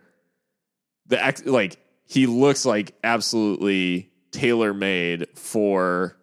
the 1.08 1.22
ex- 1.22 1.46
like 1.46 1.78
he 2.06 2.28
looks 2.28 2.66
like 2.66 2.96
absolutely 3.04 4.10
tailor 4.32 4.74
made 4.74 5.28
for 5.36 6.18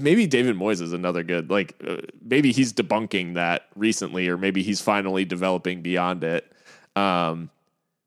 maybe 0.00 0.26
David 0.26 0.56
Moyes 0.56 0.80
is 0.80 0.92
another 0.92 1.22
good 1.22 1.50
like 1.50 1.74
uh, 1.86 1.98
maybe 2.22 2.52
he's 2.52 2.72
debunking 2.72 3.34
that 3.34 3.68
recently 3.76 4.28
or 4.28 4.36
maybe 4.36 4.62
he's 4.62 4.80
finally 4.80 5.24
developing 5.24 5.82
beyond 5.82 6.24
it. 6.24 6.50
Um, 6.96 7.50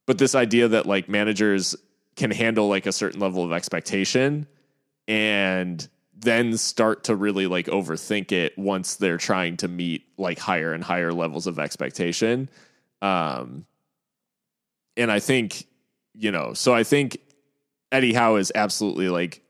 but 0.05 0.17
this 0.17 0.35
idea 0.35 0.67
that 0.69 0.85
like 0.85 1.09
managers 1.09 1.75
can 2.15 2.31
handle 2.31 2.67
like 2.67 2.85
a 2.85 2.91
certain 2.91 3.19
level 3.19 3.43
of 3.43 3.51
expectation 3.51 4.47
and 5.07 5.87
then 6.17 6.57
start 6.57 7.03
to 7.05 7.15
really 7.15 7.45
like 7.47 7.67
overthink 7.67 8.31
it 8.31 8.57
once 8.57 8.95
they're 8.95 9.17
trying 9.17 9.57
to 9.57 9.67
meet 9.67 10.05
like 10.17 10.39
higher 10.39 10.73
and 10.73 10.83
higher 10.83 11.13
levels 11.13 11.45
of 11.45 11.59
expectation. 11.59 12.49
Um, 13.01 13.65
and 14.97 15.11
I 15.11 15.19
think 15.19 15.65
you 16.17 16.31
know, 16.31 16.53
so 16.53 16.73
I 16.73 16.83
think 16.83 17.17
Eddie 17.91 18.13
Howe 18.13 18.35
is 18.35 18.51
absolutely 18.55 19.09
like 19.09 19.41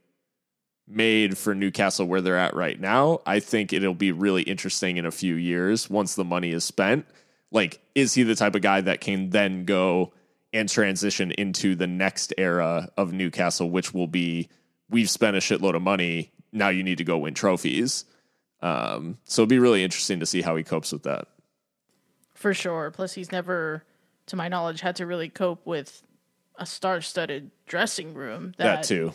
made 0.88 1.38
for 1.38 1.56
Newcastle 1.56 2.06
where 2.06 2.21
they're 2.21 2.38
at 2.38 2.56
right 2.56 2.80
now. 2.80 3.19
I 3.25 3.39
think 3.39 3.73
it'll 3.73 3.93
be 3.93 4.12
really 4.12 4.43
interesting 4.43 4.97
in 4.97 5.06
a 5.06 5.12
few 5.12 5.36
years 5.36 5.89
once 5.89 6.15
the 6.15 6.23
money 6.23 6.51
is 6.51 6.63
spent. 6.63 7.06
Like, 7.51 7.80
is 7.95 8.13
he 8.13 8.23
the 8.23 8.36
type 8.36 8.56
of 8.56 8.62
guy 8.62 8.82
that 8.82 9.01
can 9.01 9.30
then 9.30 9.65
go 9.65 10.13
and 10.56 10.69
transition 10.69 11.32
into 11.32 11.75
the 11.75 11.86
next 11.88 12.34
era 12.38 12.89
of 12.97 13.12
Newcastle, 13.12 13.69
which 13.69 13.93
will 13.93 14.08
be 14.08 14.47
we've 14.89 15.10
spent 15.10 15.36
a 15.36 15.39
shitload 15.39 15.75
of 15.75 15.82
money. 15.82 16.32
Now 16.54 16.69
you 16.69 16.82
need 16.82 16.97
to 16.99 17.04
go 17.04 17.17
win 17.17 17.34
trophies. 17.34 18.06
Um, 18.62 19.17
so 19.25 19.41
it'll 19.41 19.49
be 19.49 19.60
really 19.60 19.84
interesting 19.84 20.21
to 20.21 20.25
see 20.25 20.41
how 20.41 20.56
he 20.56 20.63
copes 20.63 20.93
with 20.93 21.04
that. 21.04 21.28
For 22.34 22.54
sure. 22.54 22.89
Plus, 22.91 23.13
he's 23.13 23.32
never, 23.32 23.84
to 24.28 24.36
my 24.36 24.47
knowledge, 24.47 24.80
had 24.80 24.95
to 24.97 25.06
really 25.06 25.30
cope 25.30 25.65
with 25.65 26.01
a 26.58 26.65
star-studded 26.65 27.52
dressing 27.65 28.13
room 28.13 28.54
that, 28.58 28.78
that 28.78 28.84
too 28.84 29.13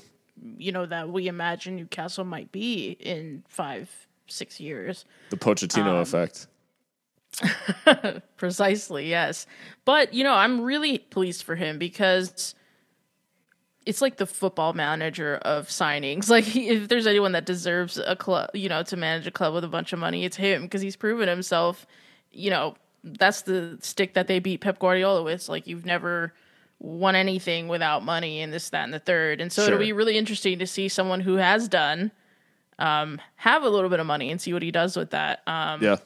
you 0.59 0.73
know 0.73 0.87
that 0.87 1.09
we 1.11 1.29
imagine 1.29 1.77
Newcastle 1.77 2.25
might 2.25 2.51
be 2.53 2.97
in 3.01 3.45
five 3.49 3.91
six 4.27 4.61
years. 4.61 5.05
The 5.31 5.37
Pochettino 5.37 5.87
um, 5.87 5.97
effect. 5.97 6.47
precisely, 8.37 9.09
yes. 9.09 9.47
But 9.85 10.15
you 10.15 10.25
know, 10.25 10.35
I'm 10.35 10.61
really 10.61 10.99
pleased 10.99 11.43
for 11.43 11.57
him 11.57 11.79
because 11.79 12.55
it's 13.87 14.03
like 14.03 14.17
the 14.17 14.27
football 14.27 14.73
manager 14.73 15.37
of 15.43 15.69
signings. 15.69 16.29
Like 16.31 16.57
if 16.57 16.89
there's 16.89 17.07
anyone 17.07 17.33
that 17.33 17.47
deserves 17.47 17.99
a 17.99 18.17
club, 18.17 18.51
you 18.55 18.69
know, 18.69 18.83
to 18.85 18.97
manage 18.97 19.27
a 19.27 19.31
club 19.31 19.55
with 19.55 19.65
a 19.65 19.69
bunch 19.69 19.93
of 19.93 19.99
money, 19.99 20.25
it's 20.25 20.37
him 20.37 20.63
because 20.63 20.83
he's 20.83 20.97
proven 20.97 21.29
himself. 21.29 21.87
You 22.31 22.51
know, 22.51 22.77
that's 23.03 23.43
the 23.43 23.79
stick 23.81 24.15
that 24.15 24.27
they 24.27 24.39
beat 24.39 24.61
Pep 24.61 24.79
Guardiola 24.79 25.23
with. 25.23 25.49
Like 25.49 25.67
you've 25.67 25.87
never 25.87 26.33
won 26.81 27.15
anything 27.15 27.69
without 27.69 28.03
money 28.03 28.41
and 28.41 28.53
this, 28.53 28.71
that, 28.71 28.85
and 28.85 28.93
the 28.93 28.99
third. 28.99 29.41
And 29.41 29.53
so 29.53 29.63
sure. 29.63 29.75
it'll 29.75 29.85
be 29.85 29.93
really 29.93 30.17
interesting 30.17 30.59
to 30.59 30.67
see 30.67 30.89
someone 30.89 31.21
who 31.21 31.37
has 31.37 31.69
done 31.69 32.11
um, 32.79 33.21
have 33.37 33.63
a 33.63 33.69
little 33.69 33.91
bit 33.91 34.01
of 34.01 34.07
money 34.07 34.31
and 34.31 34.41
see 34.41 34.53
what 34.53 34.63
he 34.63 34.71
does 34.71 34.97
with 34.97 35.11
that. 35.11 35.43
Um, 35.47 35.83
yeah, 35.83 35.97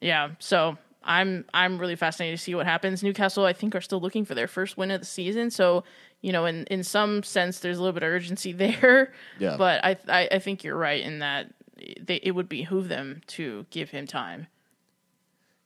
yeah. 0.00 0.30
So 0.40 0.76
I'm 1.02 1.44
I'm 1.54 1.78
really 1.78 1.96
fascinated 1.96 2.38
to 2.38 2.44
see 2.44 2.54
what 2.54 2.66
happens. 2.66 3.02
Newcastle, 3.02 3.44
I 3.44 3.52
think, 3.52 3.74
are 3.74 3.80
still 3.80 4.00
looking 4.00 4.24
for 4.24 4.34
their 4.34 4.48
first 4.48 4.76
win 4.76 4.90
of 4.90 5.00
the 5.00 5.06
season. 5.06 5.50
So 5.50 5.84
you 6.20 6.32
know, 6.32 6.44
in 6.44 6.64
in 6.64 6.82
some 6.82 7.22
sense, 7.22 7.60
there's 7.60 7.78
a 7.78 7.80
little 7.80 7.94
bit 7.94 8.02
of 8.02 8.10
urgency 8.10 8.52
there. 8.52 9.12
Yeah. 9.38 9.56
But 9.56 9.84
I 9.84 9.96
I, 10.08 10.28
I 10.32 10.38
think 10.40 10.64
you're 10.64 10.76
right 10.76 11.00
in 11.00 11.20
that 11.20 11.52
they, 12.00 12.16
it 12.16 12.32
would 12.32 12.48
behoove 12.48 12.88
them 12.88 13.22
to 13.28 13.64
give 13.70 13.90
him 13.90 14.06
time. 14.06 14.48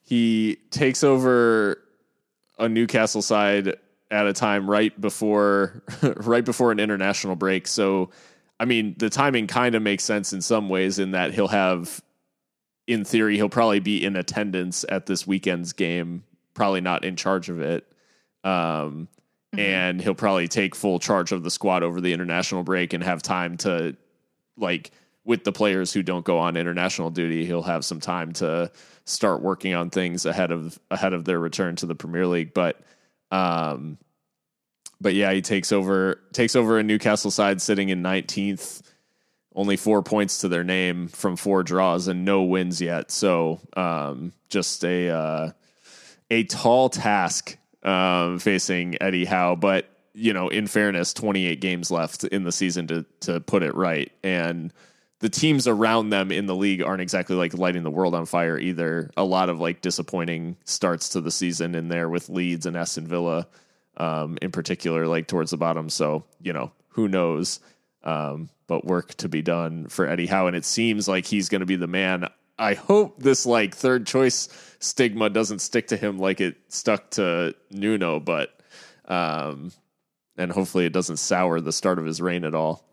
He 0.02 0.58
takes 0.70 1.02
over 1.02 1.80
a 2.58 2.68
Newcastle 2.68 3.22
side 3.22 3.74
at 4.10 4.26
a 4.26 4.32
time 4.32 4.68
right 4.70 4.98
before 5.00 5.82
right 6.16 6.44
before 6.44 6.72
an 6.72 6.80
international 6.80 7.36
break. 7.36 7.66
So 7.66 8.10
I 8.60 8.66
mean, 8.66 8.94
the 8.98 9.10
timing 9.10 9.46
kind 9.46 9.74
of 9.74 9.82
makes 9.82 10.04
sense 10.04 10.32
in 10.32 10.40
some 10.40 10.68
ways 10.68 10.98
in 10.98 11.12
that 11.12 11.34
he'll 11.34 11.48
have 11.48 12.02
in 12.86 13.04
theory 13.04 13.36
he'll 13.36 13.48
probably 13.48 13.80
be 13.80 14.04
in 14.04 14.16
attendance 14.16 14.84
at 14.88 15.06
this 15.06 15.26
weekend's 15.26 15.72
game, 15.72 16.24
probably 16.52 16.80
not 16.80 17.04
in 17.04 17.16
charge 17.16 17.48
of 17.48 17.60
it. 17.60 17.86
Um, 18.44 19.08
mm-hmm. 19.52 19.58
and 19.58 20.00
he'll 20.00 20.14
probably 20.14 20.48
take 20.48 20.74
full 20.74 20.98
charge 20.98 21.32
of 21.32 21.42
the 21.42 21.50
squad 21.50 21.82
over 21.82 22.00
the 22.00 22.12
international 22.12 22.62
break 22.62 22.92
and 22.92 23.02
have 23.02 23.22
time 23.22 23.56
to 23.58 23.96
like 24.56 24.90
with 25.24 25.44
the 25.44 25.52
players 25.52 25.92
who 25.92 26.02
don't 26.02 26.24
go 26.24 26.38
on 26.38 26.56
international 26.56 27.10
duty, 27.10 27.46
he'll 27.46 27.62
have 27.62 27.84
some 27.84 27.98
time 28.00 28.32
to 28.34 28.70
start 29.06 29.40
working 29.40 29.74
on 29.74 29.90
things 29.90 30.26
ahead 30.26 30.50
of 30.50 30.78
ahead 30.90 31.12
of 31.14 31.24
their 31.24 31.38
return 31.38 31.76
to 31.76 31.86
the 31.86 31.94
Premier 31.94 32.26
League. 32.26 32.52
But 32.54 32.80
um, 33.34 33.98
but 35.00 35.14
yeah, 35.14 35.32
he 35.32 35.42
takes 35.42 35.72
over 35.72 36.20
takes 36.32 36.54
over 36.54 36.78
a 36.78 36.82
Newcastle 36.82 37.30
side 37.30 37.60
sitting 37.60 37.88
in 37.88 38.02
19th, 38.02 38.82
only 39.54 39.76
four 39.76 40.02
points 40.02 40.38
to 40.38 40.48
their 40.48 40.64
name 40.64 41.08
from 41.08 41.36
four 41.36 41.62
draws 41.62 42.06
and 42.06 42.24
no 42.24 42.42
wins 42.42 42.80
yet. 42.80 43.10
So 43.10 43.60
um, 43.76 44.32
just 44.48 44.84
a 44.84 45.10
uh, 45.10 45.50
a 46.30 46.44
tall 46.44 46.88
task 46.88 47.58
um, 47.82 48.38
facing 48.38 48.96
Eddie 49.02 49.24
Howe, 49.24 49.56
but 49.56 49.90
you 50.14 50.32
know, 50.32 50.48
in 50.48 50.68
fairness, 50.68 51.12
28 51.12 51.60
games 51.60 51.90
left 51.90 52.22
in 52.22 52.44
the 52.44 52.52
season 52.52 52.86
to 52.86 53.04
to 53.20 53.40
put 53.40 53.64
it 53.64 53.74
right, 53.74 54.12
and 54.22 54.72
the 55.24 55.30
teams 55.30 55.66
around 55.66 56.10
them 56.10 56.30
in 56.30 56.44
the 56.44 56.54
league 56.54 56.82
aren't 56.82 57.00
exactly 57.00 57.34
like 57.34 57.56
lighting 57.56 57.82
the 57.82 57.90
world 57.90 58.14
on 58.14 58.26
fire 58.26 58.58
either. 58.58 59.08
A 59.16 59.24
lot 59.24 59.48
of 59.48 59.58
like 59.58 59.80
disappointing 59.80 60.58
starts 60.66 61.08
to 61.08 61.22
the 61.22 61.30
season 61.30 61.74
in 61.74 61.88
there 61.88 62.10
with 62.10 62.28
Leeds 62.28 62.66
and 62.66 62.76
Aston 62.76 63.06
Villa. 63.06 63.46
um, 63.96 64.36
in 64.42 64.50
particular, 64.50 65.06
like 65.06 65.26
towards 65.26 65.50
the 65.50 65.56
bottom. 65.56 65.88
So 65.88 66.24
you 66.42 66.52
know, 66.52 66.72
who 66.88 67.08
knows? 67.08 67.58
Um, 68.02 68.50
but 68.66 68.84
work 68.84 69.14
to 69.14 69.30
be 69.30 69.40
done 69.40 69.86
for 69.86 70.06
Eddie 70.06 70.26
Howe, 70.26 70.46
and 70.46 70.54
it 70.54 70.66
seems 70.66 71.08
like 71.08 71.24
he's 71.24 71.48
going 71.48 71.60
to 71.60 71.66
be 71.66 71.76
the 71.76 71.86
man. 71.86 72.28
I 72.58 72.74
hope 72.74 73.18
this 73.18 73.46
like 73.46 73.74
third 73.74 74.06
choice 74.06 74.50
stigma 74.78 75.30
doesn't 75.30 75.60
stick 75.60 75.88
to 75.88 75.96
him 75.96 76.18
like 76.18 76.42
it 76.42 76.56
stuck 76.68 77.08
to 77.12 77.54
Nuno, 77.70 78.20
but 78.20 78.60
um, 79.06 79.72
and 80.36 80.52
hopefully 80.52 80.84
it 80.84 80.92
doesn't 80.92 81.16
sour 81.16 81.62
the 81.62 81.72
start 81.72 81.98
of 81.98 82.04
his 82.04 82.20
reign 82.20 82.44
at 82.44 82.54
all. 82.54 82.84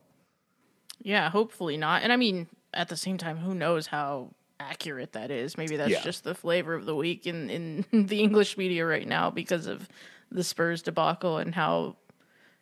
Yeah, 1.04 1.30
hopefully 1.30 1.78
not. 1.78 2.04
And 2.04 2.12
I 2.12 2.16
mean, 2.18 2.48
at 2.74 2.90
the 2.90 2.98
same 2.98 3.18
time, 3.18 3.38
who 3.38 3.54
knows 3.56 3.88
how 3.88 4.32
accurate 4.60 5.14
that 5.14 5.32
is? 5.32 5.58
Maybe 5.58 5.76
that's 5.78 5.90
Yeah. 5.92 6.04
just 6.04 6.24
the 6.24 6.36
flavor 6.36 6.74
of 6.76 6.86
the 6.86 6.96
week 6.96 7.26
in 7.28 7.50
in 7.50 7.86
the 8.08 8.22
English 8.22 8.58
media 8.58 8.86
right 8.86 9.08
now 9.08 9.30
because 9.32 9.68
of 9.68 9.88
the 10.32 10.44
Spurs 10.44 10.82
debacle 10.82 11.38
and 11.38 11.54
how 11.56 11.96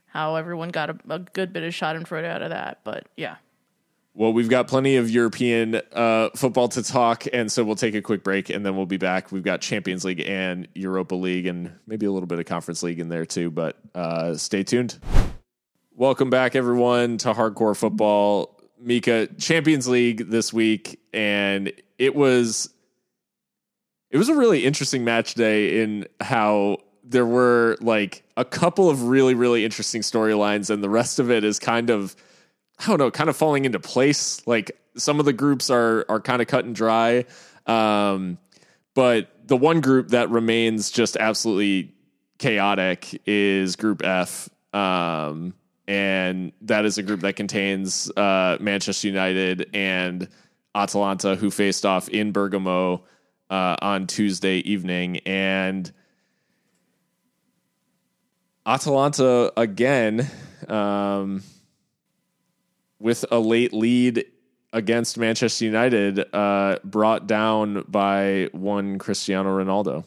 how 0.08 0.36
everyone 0.38 0.70
got 0.70 0.90
a, 0.90 0.98
a 1.10 1.20
good 1.20 1.54
bit 1.54 1.64
of 1.64 1.72
Schadenfreude 1.74 2.26
out 2.26 2.42
of 2.42 2.50
that. 2.50 2.80
But 2.84 3.08
yeah. 3.16 3.36
Well, 4.16 4.34
we've 4.34 4.50
got 4.50 4.68
plenty 4.68 4.96
of 4.98 5.10
European 5.10 5.76
uh, 5.94 6.30
football 6.36 6.68
to 6.70 6.82
talk, 6.84 7.26
and 7.32 7.50
so 7.50 7.64
we'll 7.64 7.76
take 7.76 7.94
a 7.96 8.02
quick 8.02 8.24
break, 8.24 8.50
and 8.50 8.66
then 8.66 8.76
we'll 8.76 8.88
be 8.88 8.98
back. 8.98 9.32
We've 9.32 9.44
got 9.44 9.62
Champions 9.62 10.04
League 10.04 10.20
and 10.26 10.68
Europa 10.74 11.14
League, 11.16 11.46
and 11.46 11.72
maybe 11.86 12.06
a 12.08 12.12
little 12.12 12.28
bit 12.28 12.40
of 12.40 12.46
Conference 12.46 12.82
League 12.82 13.00
in 13.00 13.08
there 13.08 13.26
too. 13.26 13.52
But 13.52 13.78
uh, 13.94 14.34
stay 14.36 14.64
tuned. 14.64 14.98
Welcome 16.00 16.30
back, 16.30 16.56
everyone, 16.56 17.18
to 17.18 17.34
Hardcore 17.34 17.76
Football. 17.76 18.58
Mika, 18.80 19.28
Champions 19.38 19.86
League 19.86 20.30
this 20.30 20.54
week, 20.54 20.98
and 21.12 21.74
it 21.98 22.16
was 22.16 22.70
it 24.10 24.18
was 24.18 24.30
a 24.30 24.34
really 24.34 24.64
interesting 24.64 25.04
match 25.04 25.34
day 25.34 25.82
in 25.82 26.08
how 26.22 26.78
there 27.04 27.26
were 27.26 27.76
like 27.82 28.24
a 28.38 28.46
couple 28.46 28.90
of 28.90 29.10
really 29.10 29.34
really 29.34 29.66
interesting 29.66 30.02
storylines, 30.02 30.70
and 30.70 30.82
the 30.82 30.90
rest 30.90 31.20
of 31.20 31.30
it 31.30 31.44
is 31.44 31.60
kind 31.60 31.90
of 31.90 32.16
I 32.80 32.86
don't 32.86 32.98
know, 32.98 33.12
kind 33.12 33.30
of 33.30 33.36
falling 33.36 33.66
into 33.66 33.82
place. 33.82 34.42
Like 34.48 34.80
some 34.96 35.20
of 35.20 35.26
the 35.26 35.34
groups 35.34 35.70
are 35.70 36.06
are 36.08 36.22
kind 36.22 36.42
of 36.42 36.48
cut 36.48 36.64
and 36.64 36.74
dry, 36.74 37.26
um, 37.66 38.38
but 38.96 39.50
the 39.50 39.58
one 39.58 39.82
group 39.82 40.12
that 40.12 40.30
remains 40.30 40.92
just 40.92 41.18
absolutely 41.18 41.94
chaotic 42.38 43.22
is 43.26 43.76
Group 43.76 44.02
F, 44.02 44.48
um, 44.74 45.56
and 45.90 46.52
that 46.62 46.86
is 46.86 47.00
a 47.00 47.04
group 47.04 47.22
that 47.22 47.36
contains 47.36 48.12
uh, 48.16 48.58
Manchester 48.62 49.08
United 49.08 49.70
and 49.74 50.30
Atalanta, 50.76 51.36
who 51.36 51.50
faced 51.50 51.84
off 51.84 52.08
in 52.10 52.32
Bergamo 52.32 53.04
uh, 53.50 53.76
on 53.82 54.06
Tuesday 54.06 54.58
evening, 54.60 55.18
and 55.26 55.92
Atalanta 58.66 59.52
again. 59.58 60.30
Um, 60.68 61.42
with 63.00 63.26
a 63.32 63.40
late 63.40 63.74
lead 63.74 64.26
against 64.74 65.18
Manchester 65.18 65.66
United, 65.66 66.24
uh, 66.34 66.78
brought 66.84 67.28
down 67.28 67.86
by 67.88 68.50
one 68.52 69.00
Cristiano 69.00 69.58
Ronaldo. 69.58 70.04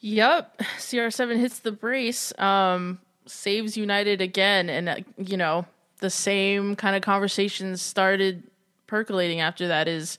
Yep, 0.00 0.58
CR7 0.58 1.38
hits 1.38 1.60
the 1.60 1.72
brace, 1.72 2.36
um, 2.38 3.00
saves 3.30 3.76
United 3.76 4.20
again, 4.20 4.68
and 4.68 4.88
uh, 4.88 4.96
you 5.16 5.36
know 5.36 5.66
the 6.00 6.10
same 6.10 6.76
kind 6.76 6.94
of 6.96 7.02
conversations 7.02 7.82
started 7.82 8.42
percolating 8.86 9.40
after 9.40 9.68
that. 9.68 9.88
Is 9.88 10.18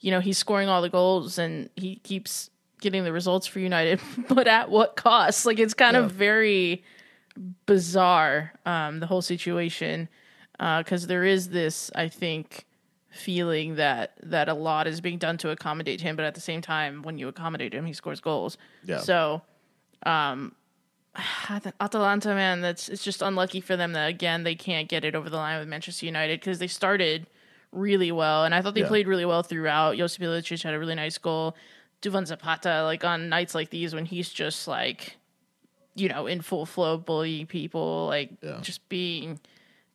you 0.00 0.10
know 0.10 0.20
he's 0.20 0.38
scoring 0.38 0.68
all 0.68 0.82
the 0.82 0.88
goals 0.88 1.38
and 1.38 1.70
he 1.76 1.96
keeps 1.96 2.50
getting 2.80 3.04
the 3.04 3.12
results 3.12 3.46
for 3.46 3.58
United, 3.60 4.00
but 4.28 4.46
at 4.46 4.70
what 4.70 4.96
cost? 4.96 5.46
Like 5.46 5.58
it's 5.58 5.74
kind 5.74 5.96
Yeah. 5.96 6.04
of 6.04 6.12
very 6.12 6.82
bizarre 7.66 8.52
um, 8.66 9.00
the 9.00 9.06
whole 9.06 9.22
situation 9.22 10.08
because 10.78 11.06
there 11.06 11.24
is 11.24 11.50
this, 11.50 11.90
I 11.94 12.08
think, 12.08 12.64
feeling 13.10 13.76
that 13.76 14.12
that 14.22 14.48
a 14.48 14.54
lot 14.54 14.86
is 14.86 15.00
being 15.00 15.18
done 15.18 15.38
to 15.38 15.50
accommodate 15.50 16.00
him, 16.00 16.16
but 16.16 16.24
at 16.24 16.34
the 16.34 16.40
same 16.40 16.60
time, 16.60 17.02
when 17.02 17.16
you 17.18 17.28
accommodate 17.28 17.72
him, 17.72 17.86
he 17.86 17.92
scores 17.92 18.20
goals. 18.20 18.58
Yeah. 18.84 18.98
So, 18.98 19.42
um, 20.04 20.54
Atalanta, 21.80 22.34
man, 22.34 22.60
that's 22.60 22.88
it's 22.88 23.02
just 23.04 23.22
unlucky 23.22 23.60
for 23.60 23.76
them 23.76 23.92
that 23.92 24.08
again 24.08 24.44
they 24.44 24.54
can't 24.54 24.88
get 24.88 25.04
it 25.04 25.14
over 25.14 25.28
the 25.30 25.36
line 25.36 25.58
with 25.58 25.68
Manchester 25.68 26.06
United 26.06 26.40
because 26.40 26.58
they 26.58 26.66
started 26.66 27.26
really 27.72 28.12
well, 28.12 28.44
and 28.44 28.54
I 28.54 28.62
thought 28.62 28.74
they 28.74 28.80
Yeah. 28.82 28.88
played 28.88 29.06
really 29.08 29.24
well 29.24 29.42
throughout. 29.42 29.96
Josip 29.96 30.22
Ilicic 30.22 30.62
had 30.62 30.74
a 30.74 30.78
really 30.78 30.94
nice 30.94 31.18
goal. 31.18 31.56
Duvan 32.00 32.26
Zapata, 32.26 32.82
like 32.84 33.04
on 33.04 33.28
nights 33.28 33.54
like 33.54 33.70
these 33.70 33.94
when 33.94 34.04
he's 34.06 34.28
just 34.30 34.68
like, 34.68 35.16
you 35.94 36.08
know, 36.08 36.26
in 36.26 36.40
full 36.40 36.64
flow, 36.64 36.96
bullying 36.96 37.46
people, 37.46 38.06
like 38.06 38.30
Yeah. 38.42 38.60
just 38.62 38.88
being 38.88 39.40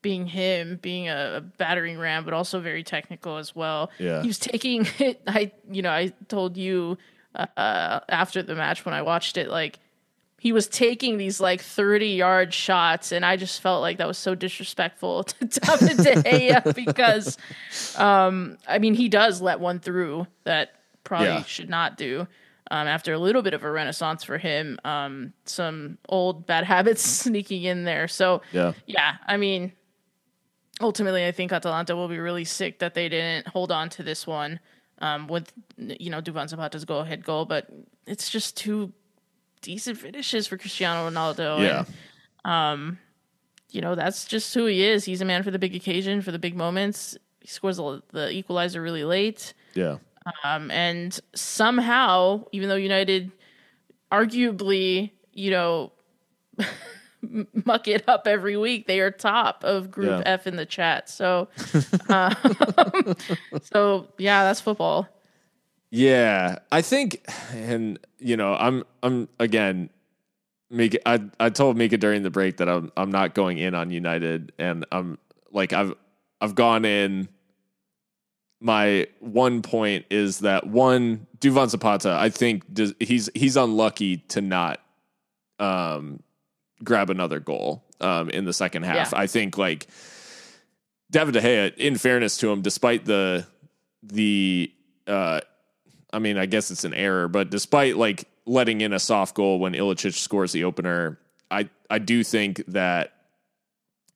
being 0.02 0.28
him, 0.28 0.78
being 0.82 1.08
a, 1.08 1.36
a 1.38 1.40
battering 1.42 1.98
ram, 1.98 2.26
but 2.26 2.34
also 2.34 2.60
very 2.60 2.84
technical 2.84 3.38
as 3.38 3.56
well. 3.56 3.90
Yeah. 4.00 4.22
He 4.22 4.28
was 4.28 4.38
taking 4.38 4.86
it. 5.00 5.22
I, 5.26 5.54
you 5.72 5.82
know, 5.82 5.92
I 5.92 6.12
told 6.28 6.58
you 6.58 6.98
uh, 7.34 7.48
after 8.10 8.44
the 8.44 8.54
match 8.54 8.84
when 8.84 8.94
I 8.94 9.02
watched 9.02 9.38
it, 9.38 9.48
like 9.50 9.80
he 10.44 10.52
was 10.52 10.68
taking 10.68 11.18
these 11.18 11.40
like 11.40 11.62
30 11.62 12.06
yard 12.08 12.54
shots, 12.54 13.14
and 13.14 13.26
I 13.26 13.38
just 13.38 13.62
felt 13.62 13.82
like 13.82 13.98
that 14.00 14.08
was 14.08 14.18
so 14.18 14.36
disrespectful 14.36 15.24
to 15.24 15.46
David 15.48 15.98
De 15.98 16.16
Gea 16.22 16.76
because, 16.86 17.38
um, 17.96 18.58
I 18.68 18.78
mean, 18.78 18.94
he 18.94 19.08
does 19.08 19.42
let 19.42 19.62
one 19.62 19.80
through 19.80 20.28
that 20.44 20.74
probably 21.06 21.28
Yeah. 21.28 21.44
should 21.44 21.70
not 21.70 21.96
do. 21.96 22.28
Um, 22.70 22.88
after 22.88 23.14
a 23.14 23.18
little 23.18 23.42
bit 23.42 23.54
of 23.54 23.64
a 23.64 23.72
renaissance 23.72 24.26
for 24.26 24.38
him, 24.38 24.80
um, 24.84 25.32
some 25.46 25.98
old 26.10 26.46
bad 26.46 26.66
habits 26.76 27.02
sneaking 27.02 27.64
in 27.64 27.86
there. 27.86 28.10
So, 28.10 28.42
Yeah. 28.52 28.74
yeah, 28.86 29.14
I 29.26 29.38
mean, 29.38 29.72
ultimately, 30.82 31.26
I 31.26 31.32
think 31.32 31.54
Atalanta 31.54 31.96
will 31.96 32.10
be 32.10 32.20
really 32.20 32.44
sick 32.44 32.80
that 32.80 32.96
they 32.96 33.08
didn't 33.08 33.48
hold 33.48 33.72
on 33.72 33.88
to 33.92 34.04
this 34.04 34.28
one 34.28 34.60
um, 35.00 35.28
with, 35.28 35.54
you 35.78 36.10
know, 36.10 36.20
Duvan 36.20 36.50
Zapata's 36.50 36.84
go 36.84 37.00
ahead 37.00 37.24
goal, 37.24 37.46
but 37.46 37.68
it's 38.06 38.30
just 38.30 38.58
two 38.58 38.92
decent 39.64 39.98
finishes 39.98 40.46
for 40.46 40.58
Cristiano 40.58 41.10
Ronaldo. 41.10 41.60
Yeah. 41.60 41.86
And, 42.46 42.98
you 43.72 43.82
know, 43.82 43.96
that's 43.96 44.26
just 44.26 44.54
who 44.54 44.68
he 44.68 44.84
is. 44.84 45.06
He's 45.06 45.22
a 45.22 45.26
man 45.26 45.42
for 45.42 45.50
the 45.50 45.58
big 45.58 45.74
occasion, 45.74 46.22
for 46.22 46.32
the 46.32 46.38
big 46.38 46.56
moments. 46.56 47.18
He 47.42 47.48
scores 47.48 47.78
the 47.78 48.04
the 48.12 48.30
equalizer 48.30 48.82
really 48.82 49.04
late. 49.04 49.54
Yeah. 49.74 49.98
Um, 50.44 50.70
and 50.70 51.20
somehow, 51.34 52.46
even 52.52 52.70
though 52.70 52.76
United 52.76 53.32
arguably, 54.12 55.12
you 55.34 55.50
know, 55.52 55.92
muck 57.66 57.88
it 57.88 58.08
up 58.08 58.28
every 58.28 58.56
week, 58.58 58.86
they 58.88 59.00
are 59.00 59.12
top 59.12 59.64
of 59.64 59.90
Group 59.90 60.10
Yeah. 60.10 60.24
F 60.26 60.46
in 60.48 60.56
the 60.56 60.66
chat. 60.66 61.10
So, 61.10 61.48
um, 62.10 62.36
so 63.64 64.08
yeah, 64.18 64.44
that's 64.44 64.62
football. 64.62 65.08
Yeah, 65.96 66.58
I 66.72 66.82
think, 66.82 67.24
and 67.54 68.00
you 68.18 68.36
know, 68.36 68.56
I'm, 68.56 68.84
I'm 69.04 69.30
again, 69.40 69.92
Mika. 70.72 71.08
I, 71.08 71.22
I 71.40 71.52
told 71.52 71.78
Mika 71.78 71.98
during 71.98 72.24
the 72.24 72.32
break 72.32 72.58
that 72.58 72.68
I'm, 72.68 72.92
I'm 72.98 73.12
not 73.12 73.36
going 73.36 73.60
in 73.60 73.76
on 73.76 73.92
United, 73.92 74.54
and 74.58 74.88
I'm 74.92 75.20
like, 75.52 75.72
I've, 75.72 75.94
I've 76.42 76.56
gone 76.56 76.84
in. 76.84 77.30
My 78.60 79.06
one 79.20 79.62
point 79.62 80.08
is 80.10 80.40
that 80.40 80.66
one 80.66 81.28
Duvan 81.38 81.70
Zapata, 81.70 82.18
I 82.20 82.32
think 82.32 82.74
does, 82.74 82.96
he's 83.00 83.30
he's 83.36 83.56
unlucky 83.56 84.18
to 84.30 84.42
not 84.42 84.80
um, 85.60 86.24
grab 86.84 87.12
another 87.12 87.40
goal 87.40 87.84
um, 88.02 88.32
in 88.32 88.46
the 88.46 88.54
second 88.54 88.82
half. 88.82 89.12
Yeah. 89.12 89.20
I 89.20 89.28
think 89.28 89.60
like 89.60 89.86
David 91.12 91.36
De 91.36 91.42
Gea, 91.42 91.78
in 91.78 92.00
fairness 92.00 92.38
to 92.38 92.52
him, 92.52 92.64
despite 92.64 93.06
the 93.06 93.46
the 94.02 94.72
uh, 95.06 95.42
I 96.14 96.20
mean, 96.20 96.38
I 96.38 96.46
guess 96.46 96.72
it's 96.72 96.84
an 96.84 96.94
error, 96.94 97.28
but 97.28 97.50
despite 97.50 97.98
like 97.98 98.26
letting 98.46 98.82
in 98.82 98.94
a 98.94 99.00
soft 99.00 99.36
goal 99.36 99.60
when 99.60 99.74
Ilicic 99.74 100.14
scores 100.14 100.52
the 100.52 100.64
opener, 100.64 101.20
I 101.50 101.70
I 101.90 102.00
do 102.00 102.24
think 102.24 102.64
that 102.68 103.14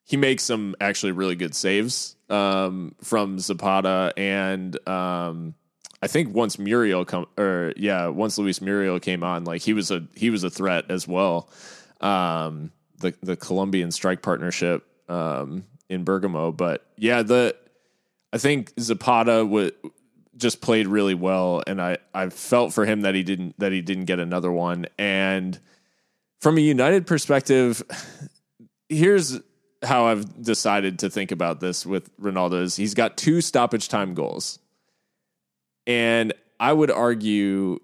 he 0.03 0.15
makes 0.15 0.43
some 0.43 0.75
actually 0.79 1.11
really 1.11 1.35
good 1.35 1.53
saves 1.53 2.15
um, 2.29 2.95
from 3.01 3.39
Zapata, 3.39 4.13
and 4.15 4.87
um, 4.87 5.55
I 6.01 6.07
think 6.07 6.33
once 6.33 6.59
Muriel 6.59 7.03
come 7.03 7.25
or 7.37 7.73
yeah, 7.75 8.07
once 8.07 8.37
Luis 8.37 8.61
Muriel 8.61 8.99
came 8.99 9.23
on, 9.23 9.43
like 9.43 9.61
he 9.61 9.73
was 9.73 9.91
a 9.91 10.07
he 10.15 10.29
was 10.29 10.43
a 10.43 10.49
threat 10.49 10.85
as 10.89 11.07
well. 11.07 11.49
Um, 11.99 12.71
the 12.99 13.13
the 13.21 13.35
Colombian 13.35 13.91
strike 13.91 14.21
partnership 14.21 14.85
um, 15.09 15.65
in 15.89 16.03
Bergamo, 16.03 16.51
but 16.51 16.85
yeah, 16.97 17.23
the 17.23 17.55
I 18.31 18.37
think 18.37 18.73
Zapata 18.79 19.45
would 19.45 19.73
just 20.37 20.61
played 20.61 20.87
really 20.87 21.15
well, 21.15 21.63
and 21.67 21.81
I 21.81 21.97
I 22.13 22.29
felt 22.29 22.73
for 22.73 22.85
him 22.85 23.01
that 23.01 23.15
he 23.15 23.23
didn't 23.23 23.59
that 23.59 23.71
he 23.71 23.81
didn't 23.81 24.05
get 24.05 24.19
another 24.19 24.51
one. 24.51 24.85
And 24.97 25.59
from 26.39 26.57
a 26.57 26.61
United 26.61 27.07
perspective, 27.07 27.81
here's 28.89 29.39
how 29.83 30.07
I've 30.07 30.41
decided 30.41 30.99
to 30.99 31.09
think 31.09 31.31
about 31.31 31.59
this 31.59 31.85
with 31.85 32.15
Ronaldo 32.17 32.61
is 32.63 32.75
he's 32.75 32.93
got 32.93 33.17
two 33.17 33.41
stoppage 33.41 33.89
time 33.89 34.13
goals. 34.13 34.59
And 35.85 36.33
I 36.59 36.73
would 36.73 36.91
argue 36.91 37.79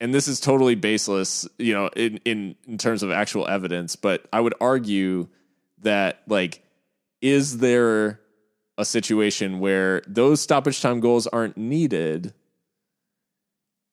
and 0.00 0.14
this 0.14 0.28
is 0.28 0.40
totally 0.40 0.74
baseless, 0.74 1.46
you 1.58 1.74
know, 1.74 1.88
in, 1.88 2.18
in 2.24 2.56
in 2.66 2.78
terms 2.78 3.02
of 3.02 3.10
actual 3.10 3.46
evidence, 3.46 3.96
but 3.96 4.26
I 4.32 4.40
would 4.40 4.54
argue 4.60 5.28
that 5.82 6.22
like 6.26 6.62
is 7.20 7.58
there 7.58 8.20
a 8.80 8.84
situation 8.84 9.60
where 9.60 10.00
those 10.06 10.40
stoppage 10.40 10.80
time 10.80 11.00
goals 11.00 11.26
aren't 11.26 11.58
needed 11.58 12.32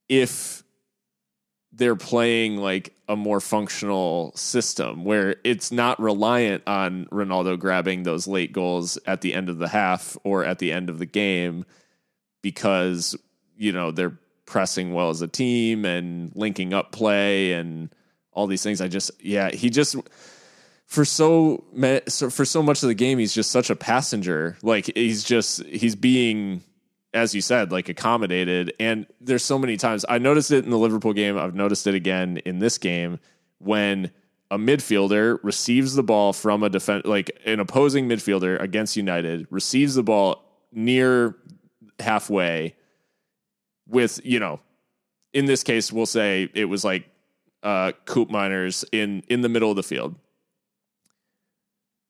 if 0.08 0.64
they're 1.74 1.98
playing 1.98 2.56
like 2.56 2.96
a 3.10 3.16
more 3.18 3.42
functional 3.42 4.32
system 4.38 5.04
where 5.04 5.36
it's 5.44 5.74
not 5.74 6.00
reliant 6.00 6.64
on 6.66 7.06
Ronaldo 7.08 7.60
grabbing 7.60 8.04
those 8.04 8.28
late 8.28 8.54
goals 8.54 8.98
at 9.06 9.20
the 9.20 9.34
end 9.34 9.50
of 9.50 9.58
the 9.58 9.68
half 9.68 10.16
or 10.24 10.46
at 10.46 10.60
the 10.60 10.72
end 10.72 10.90
of 10.90 11.00
the 11.00 11.06
game 11.06 11.66
because 12.42 13.14
you 13.58 13.74
know 13.74 13.92
they're 13.92 14.18
pressing 14.46 14.94
well 14.94 15.10
as 15.10 15.22
a 15.22 15.28
team 15.28 15.84
and 15.84 16.32
linking 16.34 16.74
up 16.74 16.94
play 16.94 17.52
and 17.52 17.94
all 18.32 18.48
these 18.48 18.64
things. 18.64 18.80
I 18.80 18.88
just 18.88 19.12
yeah 19.20 19.50
he 19.50 19.70
just 19.70 19.98
for 20.88 21.06
so 21.06 21.64
for 22.08 22.46
so 22.46 22.64
much 22.64 22.82
of 22.82 22.88
the 22.90 22.96
game 22.96 23.20
he's 23.20 23.34
just 23.34 23.52
such 23.52 23.70
a 23.70 23.76
passenger 23.76 24.58
like 24.64 24.90
he's 24.96 25.24
just 25.24 25.64
he's 25.66 25.96
being 25.96 26.64
as 27.14 27.34
you 27.34 27.42
said, 27.42 27.72
like 27.72 27.90
accommodated. 27.90 28.74
And 28.80 29.08
there's 29.20 29.44
so 29.44 29.58
many 29.58 29.78
times 29.78 30.06
I 30.08 30.18
noticed 30.20 30.52
it 30.52 30.64
in 30.64 30.70
the 30.70 30.78
Liverpool 30.78 31.14
game. 31.14 31.38
I've 31.38 31.56
noticed 31.56 31.88
it 31.88 31.96
again 31.96 32.38
in 32.46 32.60
this 32.60 32.78
game 32.78 33.20
when 33.60 34.12
a 34.52 34.58
midfielder 34.58 35.40
receives 35.44 35.96
the 35.96 36.04
ball 36.04 36.32
from 36.32 36.64
a 36.64 36.70
defense, 36.70 37.06
like 37.06 37.32
an 37.46 37.60
opposing 37.60 38.08
midfielder 38.08 38.62
against 38.62 38.96
United, 38.96 39.48
receives 39.50 39.96
the 39.96 40.04
ball 40.04 40.44
near 40.72 41.36
halfway 42.00 42.76
with, 43.88 44.22
you 44.24 44.40
know, 44.40 44.60
in 45.34 45.46
this 45.46 45.64
case, 45.64 45.92
we'll 45.92 46.06
say 46.06 46.50
it 46.54 46.66
was 46.66 46.86
like 46.86 47.10
uh, 47.64 47.92
Koopmeiners 48.06 48.86
in 48.92 49.24
in 49.28 49.42
the 49.42 49.50
middle 49.50 49.70
of 49.70 49.76
the 49.76 49.84
field. 49.84 50.16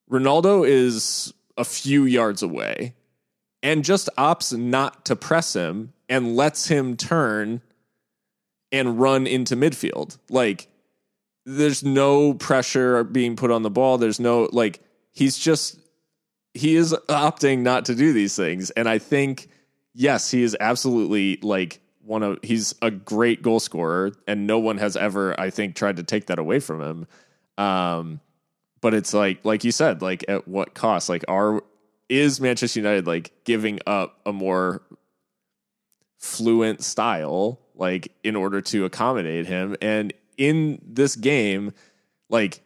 Ronaldo 0.10 0.68
is 0.68 1.34
a 1.58 1.66
few 1.66 2.06
yards 2.06 2.42
away 2.42 2.94
and 3.64 3.84
just 3.84 4.10
opts 4.18 4.58
not 4.58 5.06
to 5.06 5.16
press 5.16 5.54
him 5.54 5.94
and 6.08 6.36
lets 6.36 6.68
him 6.68 6.96
turn 6.96 7.62
and 8.72 9.00
run 9.00 9.28
into 9.28 9.56
midfield. 9.56 10.18
Like 10.30 10.68
there's 11.46 11.84
no 11.84 12.34
pressure 12.34 13.04
being 13.04 13.36
put 13.36 13.52
on 13.52 13.64
the 13.64 13.70
ball. 13.70 13.98
There's 13.98 14.20
no 14.20 14.50
like 14.52 14.82
he's 15.12 15.38
just 15.38 15.80
he 16.54 16.76
is 16.76 16.94
opting 17.10 17.60
not 17.60 17.86
to 17.86 17.96
do 17.96 18.14
these 18.14 18.36
things. 18.36 18.70
And 18.72 18.88
I 18.88 19.00
think 19.00 19.48
yes, 19.94 20.32
he 20.32 20.44
is 20.44 20.56
absolutely 20.60 21.40
like 21.42 21.80
one 22.02 22.24
of 22.24 22.40
he's 22.44 22.76
a 22.82 22.92
great 22.92 23.42
goal 23.42 23.60
scorer 23.60 24.14
and 24.28 24.48
no 24.48 24.60
one 24.60 24.78
has 24.78 24.96
ever 24.96 25.40
I 25.40 25.50
think 25.50 25.76
tried 25.76 25.98
to 25.98 26.04
take 26.04 26.28
that 26.28 26.40
away 26.40 26.60
from 26.60 26.82
him. 26.82 27.08
Um 27.58 28.22
but 28.82 28.94
it's 28.94 29.14
like 29.14 29.44
like 29.44 29.64
you 29.64 29.72
said 29.72 30.02
like 30.02 30.26
at 30.28 30.48
what 30.48 30.74
cost? 30.74 31.10
Like 31.10 31.26
are 31.28 31.64
is 32.10 32.40
Manchester 32.40 32.80
United 32.80 33.08
like 33.08 33.32
giving 33.44 33.80
up 33.86 34.20
a 34.26 34.34
more 34.34 34.82
fluent 36.18 36.84
style 36.84 37.60
like 37.76 38.12
in 38.24 38.36
order 38.36 38.62
to 38.62 38.86
accommodate 38.86 39.46
him 39.46 39.76
and 39.82 40.14
in 40.38 40.82
this 40.84 41.16
game 41.16 41.72
like 42.30 42.62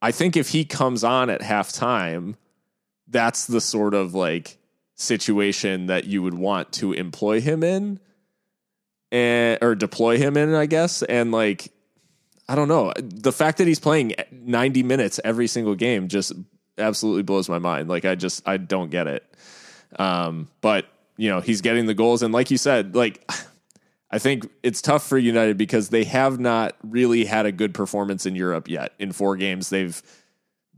I 0.00 0.12
think 0.12 0.36
if 0.36 0.50
he 0.50 0.64
comes 0.64 1.02
on 1.02 1.30
at 1.30 1.40
halftime 1.40 2.36
that's 3.08 3.46
the 3.46 3.60
sort 3.60 3.94
of 3.94 4.14
like 4.14 4.58
situation 4.94 5.86
that 5.86 6.04
you 6.04 6.22
would 6.22 6.34
want 6.34 6.72
to 6.72 6.92
employ 6.92 7.40
him 7.40 7.64
in 7.64 7.98
and 9.10 9.58
or 9.60 9.74
deploy 9.74 10.16
him 10.16 10.36
in 10.36 10.54
I 10.54 10.66
guess 10.66 11.02
and 11.02 11.32
like 11.32 11.72
I 12.48 12.54
don't 12.54 12.68
know 12.68 12.92
the 12.98 13.32
fact 13.32 13.58
that 13.58 13.66
he's 13.66 13.80
playing 13.80 14.14
90 14.30 14.82
minutes 14.82 15.20
every 15.24 15.46
single 15.46 15.74
game 15.74 16.08
just 16.08 16.32
absolutely 16.78 17.22
blows 17.22 17.48
my 17.48 17.58
mind. 17.58 17.88
Like 17.88 18.04
I 18.04 18.14
just 18.14 18.46
I 18.46 18.56
don't 18.56 18.90
get 18.90 19.06
it. 19.06 19.24
Um, 19.98 20.48
but 20.60 20.86
you 21.16 21.28
know 21.28 21.40
he's 21.40 21.60
getting 21.60 21.86
the 21.86 21.94
goals, 21.94 22.22
and 22.22 22.32
like 22.32 22.50
you 22.50 22.58
said, 22.58 22.94
like 22.94 23.30
I 24.10 24.18
think 24.18 24.48
it's 24.62 24.82
tough 24.82 25.06
for 25.06 25.16
United 25.16 25.56
because 25.56 25.88
they 25.88 26.04
have 26.04 26.38
not 26.38 26.76
really 26.82 27.24
had 27.24 27.46
a 27.46 27.52
good 27.52 27.72
performance 27.72 28.26
in 28.26 28.36
Europe 28.36 28.68
yet. 28.68 28.92
In 28.98 29.12
four 29.12 29.36
games, 29.36 29.70
they've 29.70 30.02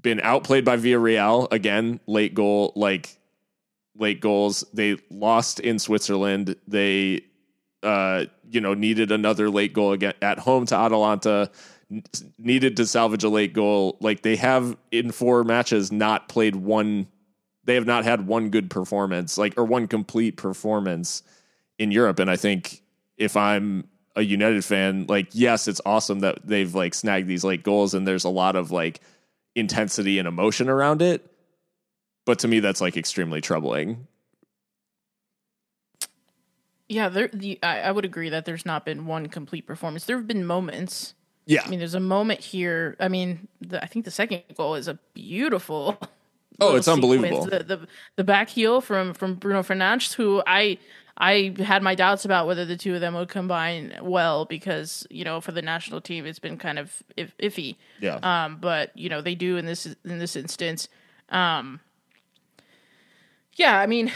been 0.01 0.21
outplayed 0.21 0.65
by 0.65 0.77
Villarreal 0.77 1.49
again, 1.51 1.99
late 2.07 2.35
goal, 2.35 2.73
like 2.77 3.17
late 3.97 4.21
goals. 4.21 4.65
They 4.73 4.99
lost 5.11 5.59
in 5.59 5.81
Switzerland. 5.81 6.55
They 6.69 7.23
uh, 7.85 8.25
you 8.51 8.61
know 8.61 8.75
needed 8.75 9.13
another 9.13 9.51
late 9.51 9.73
goal 9.73 9.93
again 9.93 10.15
at 10.23 10.39
home 10.39 10.67
to 10.67 10.75
Atalanta 10.75 11.51
needed 12.39 12.77
to 12.77 12.87
salvage 12.87 13.25
a 13.25 13.29
late 13.29 13.53
goal. 13.53 13.97
Like 14.01 14.23
they 14.23 14.37
have 14.37 14.77
in 14.91 15.11
four 15.11 15.45
matches 15.45 15.93
not 15.93 16.29
played 16.29 16.57
one. 16.57 17.07
They 17.65 17.75
have 17.75 17.87
not 17.87 18.05
had 18.05 18.27
one 18.27 18.51
good 18.51 18.71
performance, 18.71 19.39
like 19.39 19.55
or 19.57 19.65
one 19.65 19.87
complete 19.87 20.37
performance 20.37 21.23
in 21.79 21.91
Europe. 21.91 22.19
And 22.19 22.31
I 22.31 22.37
think 22.37 22.83
if 23.17 23.37
I'm 23.37 23.89
a 24.17 24.23
United 24.23 24.65
fan, 24.65 25.07
like 25.09 25.29
yes, 25.33 25.69
it's 25.69 25.81
awesome 25.85 26.21
that 26.21 26.39
they've 26.45 26.75
like 26.75 26.95
snagged 26.95 27.29
these 27.29 27.45
late 27.45 27.63
goals 27.63 27.95
and 27.95 28.07
there's 28.07 28.25
a 28.25 28.31
lot 28.31 28.57
of 28.57 28.71
like 28.71 29.01
intensity 29.55 30.19
and 30.19 30.29
emotion 30.29 30.69
around 30.69 31.03
it. 31.03 31.31
But 32.27 32.41
to 32.41 32.49
me, 32.49 32.61
that's 32.61 32.81
like 32.81 32.97
extremely 32.97 33.41
troubling. 33.41 34.07
Yeah, 36.89 37.09
there. 37.09 37.29
The, 37.33 37.59
I, 37.63 37.81
I 37.81 37.93
would 37.93 38.05
agree 38.05 38.29
that 38.29 38.45
there's 38.45 38.67
not 38.67 38.85
been 38.85 39.07
one 39.07 39.27
complete 39.29 39.67
performance. 39.67 40.05
There 40.05 40.17
have 40.17 40.27
been 40.27 40.47
moments 40.47 41.15
yeah. 41.47 41.63
I 41.65 41.69
mean, 41.69 41.79
there's 41.79 41.95
a 41.95 42.01
moment 42.01 42.41
here. 42.41 42.97
I 42.99 43.09
mean, 43.09 43.49
the, 43.61 43.83
I 43.83 43.87
think 43.87 44.05
the 44.05 44.11
second 44.11 44.43
goal 44.57 44.75
is 44.75 44.89
a 44.89 44.99
beautiful. 45.15 45.99
Oh, 46.61 46.77
it's 46.77 46.87
unbelievable. 46.87 47.47
The, 47.47 47.65
the, 47.65 47.89
the 48.15 48.23
back 48.23 48.49
heel 48.49 48.81
from 48.81 49.13
from 49.13 49.35
Bruno 49.35 49.65
Fernandes, 49.65 50.15
who 50.15 50.41
I 50.47 50.79
I 51.19 51.53
had 51.59 51.83
my 51.83 51.97
doubts 51.97 52.25
about 52.25 52.47
whether 52.47 52.65
the 52.65 52.77
two 52.77 52.95
of 52.95 53.01
them 53.01 53.15
would 53.15 53.29
combine 53.29 53.93
well 54.01 54.45
because 54.45 55.05
you 55.11 55.25
know 55.25 55.41
for 55.41 55.51
the 55.51 55.63
national 55.63 56.01
team 56.01 56.27
it's 56.27 56.39
been 56.39 56.57
kind 56.57 56.79
of 56.79 57.03
iffy. 57.19 57.75
Yeah. 57.99 58.21
Um, 58.23 58.59
but 58.61 58.97
you 58.97 59.09
know 59.09 59.21
they 59.21 59.35
do 59.35 59.57
in 59.57 59.67
this 59.67 59.85
in 60.05 60.21
this 60.21 60.37
instance. 60.37 60.89
Um. 61.29 61.81
Yeah, 63.55 63.81
I 63.81 63.87
mean, 63.87 64.13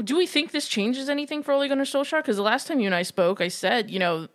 do 0.00 0.16
we 0.16 0.26
think 0.26 0.52
this 0.52 0.68
changes 0.68 1.08
anything 1.08 1.42
for 1.42 1.52
Ole 1.52 1.68
Gunnar 1.68 1.84
Solskjaer? 1.84 2.20
Because 2.20 2.36
the 2.36 2.42
last 2.42 2.66
time 2.66 2.80
you 2.80 2.86
and 2.86 2.94
I 2.94 3.02
spoke, 3.02 3.40
I 3.40 3.48
said 3.48 3.90
you 3.90 3.98
know 3.98 4.28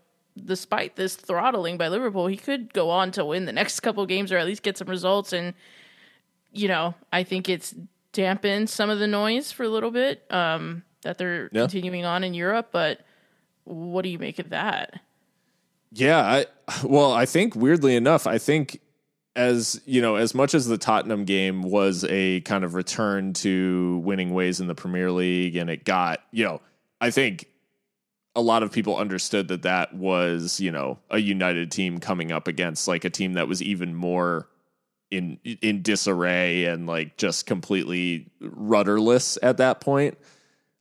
despite 0.45 0.95
this 0.95 1.15
throttling 1.15 1.77
by 1.77 1.87
Liverpool, 1.87 2.27
he 2.27 2.37
could 2.37 2.73
go 2.73 2.89
on 2.89 3.11
to 3.11 3.25
win 3.25 3.45
the 3.45 3.51
next 3.51 3.79
couple 3.81 4.05
games 4.05 4.31
or 4.31 4.37
at 4.37 4.45
least 4.45 4.63
get 4.63 4.77
some 4.77 4.89
results. 4.89 5.33
And 5.33 5.53
you 6.51 6.67
know, 6.67 6.95
I 7.11 7.23
think 7.23 7.49
it's 7.49 7.75
dampened 8.13 8.69
some 8.69 8.89
of 8.89 8.99
the 8.99 9.07
noise 9.07 9.51
for 9.51 9.63
a 9.63 9.69
little 9.69 9.91
bit 9.91 10.25
um, 10.31 10.83
that 11.01 11.17
they're 11.17 11.49
yeah. 11.51 11.61
continuing 11.61 12.05
on 12.05 12.23
in 12.23 12.33
Europe. 12.33 12.69
But 12.71 13.01
what 13.63 14.03
do 14.03 14.09
you 14.09 14.19
make 14.19 14.39
of 14.39 14.49
that? 14.49 14.99
Yeah, 15.91 16.19
I 16.19 16.45
well, 16.83 17.13
I 17.13 17.25
think 17.25 17.55
weirdly 17.55 17.95
enough, 17.95 18.27
I 18.27 18.37
think 18.37 18.81
as 19.37 19.79
you 19.85 20.01
know, 20.01 20.15
as 20.15 20.33
much 20.33 20.55
as 20.55 20.65
the 20.65 20.79
Tottenham 20.79 21.23
game 21.23 21.61
was 21.61 22.03
a 22.09 22.41
kind 22.41 22.63
of 22.63 22.73
return 22.73 23.33
to 23.33 24.01
winning 24.03 24.33
ways 24.33 24.59
in 24.59 24.67
the 24.67 24.75
Premier 24.75 25.11
League, 25.11 25.55
and 25.55 25.69
it 25.69 25.85
got 25.85 26.21
you 26.31 26.43
know, 26.43 26.59
I 26.99 27.11
think 27.11 27.47
a 28.35 28.41
lot 28.41 28.63
of 28.63 28.71
people 28.71 28.97
understood 28.97 29.47
that 29.47 29.61
that 29.61 29.93
was, 29.93 30.59
you 30.59 30.71
know, 30.71 30.99
a 31.09 31.19
United 31.19 31.71
team 31.71 31.99
coming 31.99 32.31
up 32.31 32.47
against 32.47 32.87
like 32.87 33.05
a 33.05 33.09
team 33.09 33.33
that 33.33 33.47
was 33.47 33.61
even 33.61 33.95
more 33.95 34.49
in 35.11 35.39
in 35.43 35.83
disarray 35.83 36.65
and 36.65 36.87
like 36.87 37.15
just 37.17 37.45
completely 37.45 38.29
rudderless 38.41 39.37
at 39.43 39.57
that 39.57 39.81
point. 39.81 40.17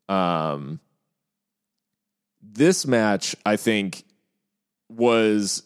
Um 0.08 0.80
this 2.42 2.86
match 2.86 3.36
I 3.44 3.56
think 3.56 4.04
was 4.88 5.62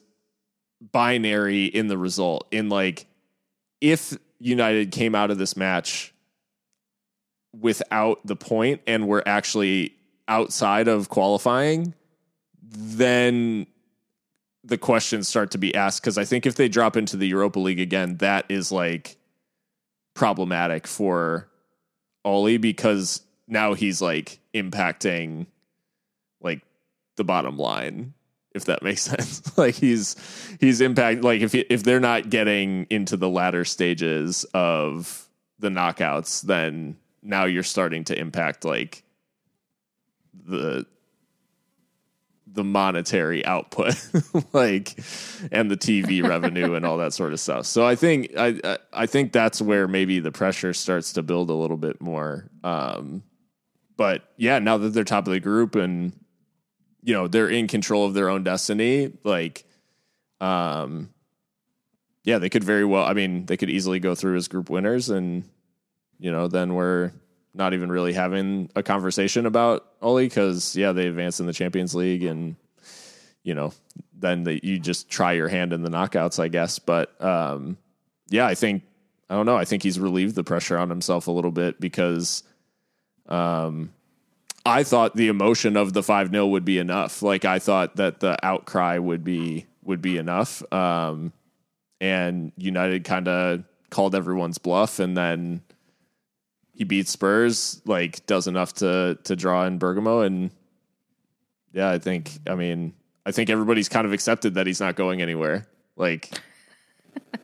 binary 0.81 1.67
in 1.67 1.89
the 1.89 1.99
result. 1.99 2.47
In 2.51 2.69
like 2.69 3.07
if 3.81 4.17
United 4.39 4.91
came 4.91 5.15
out 5.15 5.31
of 5.31 5.39
this 5.39 5.57
match 5.57 6.15
without 7.59 8.25
the 8.27 8.37
point 8.37 8.81
and 8.87 9.07
were 9.09 9.27
actually 9.27 9.95
outside 10.29 10.89
of 10.89 11.09
qualifying, 11.09 11.95
then 12.63 13.67
the 14.63 14.79
questions 14.79 15.29
start 15.29 15.51
to 15.51 15.59
be 15.59 15.75
asked. 15.75 16.03
Because 16.03 16.19
I 16.19 16.25
think 16.25 16.47
if 16.47 16.55
they 16.55 16.69
drop 16.69 16.97
into 16.97 17.17
the 17.17 17.27
Europa 17.27 17.59
League 17.59 17.81
again, 17.81 18.17
that 18.19 18.47
is 18.49 18.71
like 18.71 19.17
problematic 20.15 20.87
for 20.87 21.49
Ole 22.25 22.59
because 22.59 23.23
now 23.49 23.75
he's 23.75 24.01
like 24.01 24.39
impacting 24.55 25.47
like 26.41 26.63
the 27.17 27.25
bottom 27.25 27.59
line 27.59 28.15
if 28.55 28.65
that 28.65 28.83
makes 28.83 29.03
sense 29.11 29.57
like 29.57 29.75
he's 29.75 30.17
he's 30.61 30.81
impact 30.81 31.23
like 31.23 31.41
if 31.41 31.55
if 31.55 31.83
they're 31.83 32.01
not 32.01 32.31
getting 32.31 32.87
into 32.91 33.17
the 33.17 33.29
latter 33.29 33.65
stages 33.65 34.45
of 34.55 35.29
the 35.59 35.69
knockouts 35.69 36.43
then 36.43 36.97
now 37.23 37.45
you're 37.45 37.63
starting 37.63 38.05
to 38.05 38.19
impact 38.19 38.65
like 38.65 39.05
the 40.47 40.87
the 42.53 42.65
monetary 42.65 43.45
output, 43.45 43.95
like, 44.53 44.99
and 45.53 45.71
the 45.71 45.77
TV 45.77 46.23
revenue 46.29 46.75
and 46.75 46.85
all 46.85 46.99
that 46.99 47.13
sort 47.13 47.33
of 47.33 47.41
stuff. 47.41 47.67
So 47.67 47.87
I 47.87 47.95
think 47.95 48.33
I 48.37 48.79
I 48.93 49.07
think 49.07 49.33
that's 49.33 49.63
where 49.63 49.87
maybe 49.87 50.21
the 50.21 50.33
pressure 50.33 50.73
starts 50.73 51.13
to 51.15 51.23
build 51.23 51.51
a 51.51 51.55
little 51.55 51.77
bit 51.77 52.01
more. 52.01 52.51
Um, 52.65 53.23
but 53.97 54.23
yeah, 54.37 54.59
now 54.59 54.79
that 54.79 54.91
they're 54.91 55.05
top 55.05 55.27
of 55.27 55.33
the 55.33 55.41
group 55.41 55.75
and 55.75 56.13
you 57.03 57.15
know 57.15 57.29
they're 57.29 57.49
in 57.49 57.67
control 57.67 58.05
of 58.05 58.15
their 58.15 58.29
own 58.29 58.45
destiny, 58.45 59.13
like, 59.25 59.65
um, 60.41 61.11
yeah, 62.25 62.39
they 62.39 62.49
could 62.49 62.65
very 62.65 62.85
well. 62.85 63.05
I 63.05 63.15
mean, 63.15 63.47
they 63.47 63.57
could 63.57 63.71
easily 63.71 64.01
go 64.01 64.15
through 64.15 64.37
as 64.37 64.49
group 64.49 64.71
winners, 64.71 65.11
and 65.11 65.45
you 66.19 66.31
know, 66.31 66.49
then 66.49 66.75
we're 66.75 67.13
not 67.55 67.75
even 67.75 67.91
really 67.91 68.13
having 68.13 68.71
a 68.77 68.83
conversation 68.83 69.47
about 69.47 69.87
Ole 70.01 70.19
because 70.19 70.77
yeah, 70.77 70.93
they 70.93 71.07
advanced 71.07 71.41
in 71.41 71.47
the 71.47 71.53
Champions 71.53 71.95
League, 71.95 72.23
and 72.23 72.57
you 73.43 73.55
know, 73.55 73.73
then 74.15 74.45
the, 74.45 74.65
you 74.65 74.79
just 74.79 75.09
try 75.09 75.33
your 75.33 75.49
hand 75.49 75.73
in 75.73 75.83
the 75.83 75.91
knockouts, 75.91 76.39
I 76.39 76.49
guess. 76.49 76.79
But 76.79 77.23
um, 77.23 77.79
yeah, 78.29 78.47
I 78.47 78.55
think 78.55 78.83
I 79.29 79.35
don't 79.35 79.47
know. 79.47 79.57
I 79.57 79.65
think 79.65 79.83
he's 79.83 79.99
relieved 79.99 80.35
the 80.35 80.45
pressure 80.45 80.77
on 80.77 80.91
himself 80.91 81.27
a 81.27 81.31
little 81.31 81.51
bit 81.51 81.81
because 81.81 82.43
um, 83.29 83.93
I 84.65 84.83
thought 84.85 85.17
the 85.17 85.29
emotion 85.29 85.77
of 85.77 85.93
the 85.93 86.03
five 86.03 86.31
0 86.31 86.47
would 86.49 86.65
be 86.65 86.79
enough. 86.79 87.23
Like 87.23 87.45
I 87.45 87.59
thought 87.59 87.97
that 87.97 88.21
the 88.21 88.37
outcry 88.45 88.99
would 88.99 89.25
be 89.25 89.67
would 89.83 90.03
be 90.03 90.17
enough. 90.17 90.63
Um, 90.73 91.33
and 92.01 92.53
United 92.57 93.05
kind 93.05 93.29
of 93.29 93.65
called 93.91 94.15
everyone's 94.15 94.59
bluff, 94.59 94.99
and 94.99 95.17
then 95.17 95.63
he 96.75 96.85
beats 96.85 97.11
Spurs, 97.11 97.83
like 97.85 98.25
does 98.27 98.47
enough 98.47 98.75
to 98.75 99.19
to 99.25 99.37
draw 99.37 99.65
in 99.65 99.79
Bergamo, 99.79 100.21
and 100.21 100.51
yeah, 101.73 101.91
I 101.91 101.99
think 101.99 102.31
I 102.49 102.55
mean 102.55 102.95
I 103.27 103.33
think 103.33 103.51
everybody's 103.51 103.89
kind 103.89 104.07
of 104.07 104.13
accepted 104.13 104.55
that 104.55 104.67
he's 104.67 104.81
not 104.81 104.97
going 104.97 105.21
anywhere. 105.21 105.67
Like, 105.97 106.31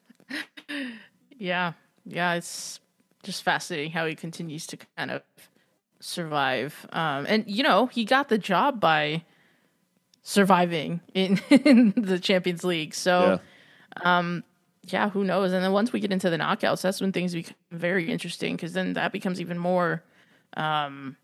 yeah, 1.39 1.75
yeah, 2.05 2.35
it's 2.35 2.81
just 3.23 3.43
fascinating 3.43 3.91
how 3.91 4.07
he 4.07 4.14
continues 4.14 4.67
to 4.69 4.79
kind 4.97 5.11
of 5.11 5.23
survive, 6.01 6.87
um, 6.93 7.27
and 7.29 7.45
you 7.47 7.63
know 7.63 7.87
he 7.87 8.05
got 8.05 8.29
the 8.29 8.39
job 8.39 8.81
by 8.81 9.25
surviving 10.23 11.01
in, 11.15 11.41
in 11.51 11.93
the 11.97 12.19
Champions 12.19 12.65
League, 12.65 12.95
so. 12.95 13.41
yeah. 14.03 14.19
Um, 14.19 14.45
yeah, 14.89 15.09
who 15.11 15.25
knows? 15.25 15.53
And 15.53 15.65
then 15.65 15.73
once 15.73 15.93
we 15.93 15.99
get 15.99 16.13
into 16.13 16.31
the 16.31 16.37
knockouts, 16.37 16.81
that's 16.83 17.01
when 17.01 17.11
things 17.11 17.35
become 17.35 17.57
very 17.73 18.09
interesting 18.09 18.55
because 18.55 18.73
then 18.73 18.93
that 18.93 19.11
becomes 19.11 19.41
even 19.41 19.59
more 19.59 20.05
um, 20.57 21.17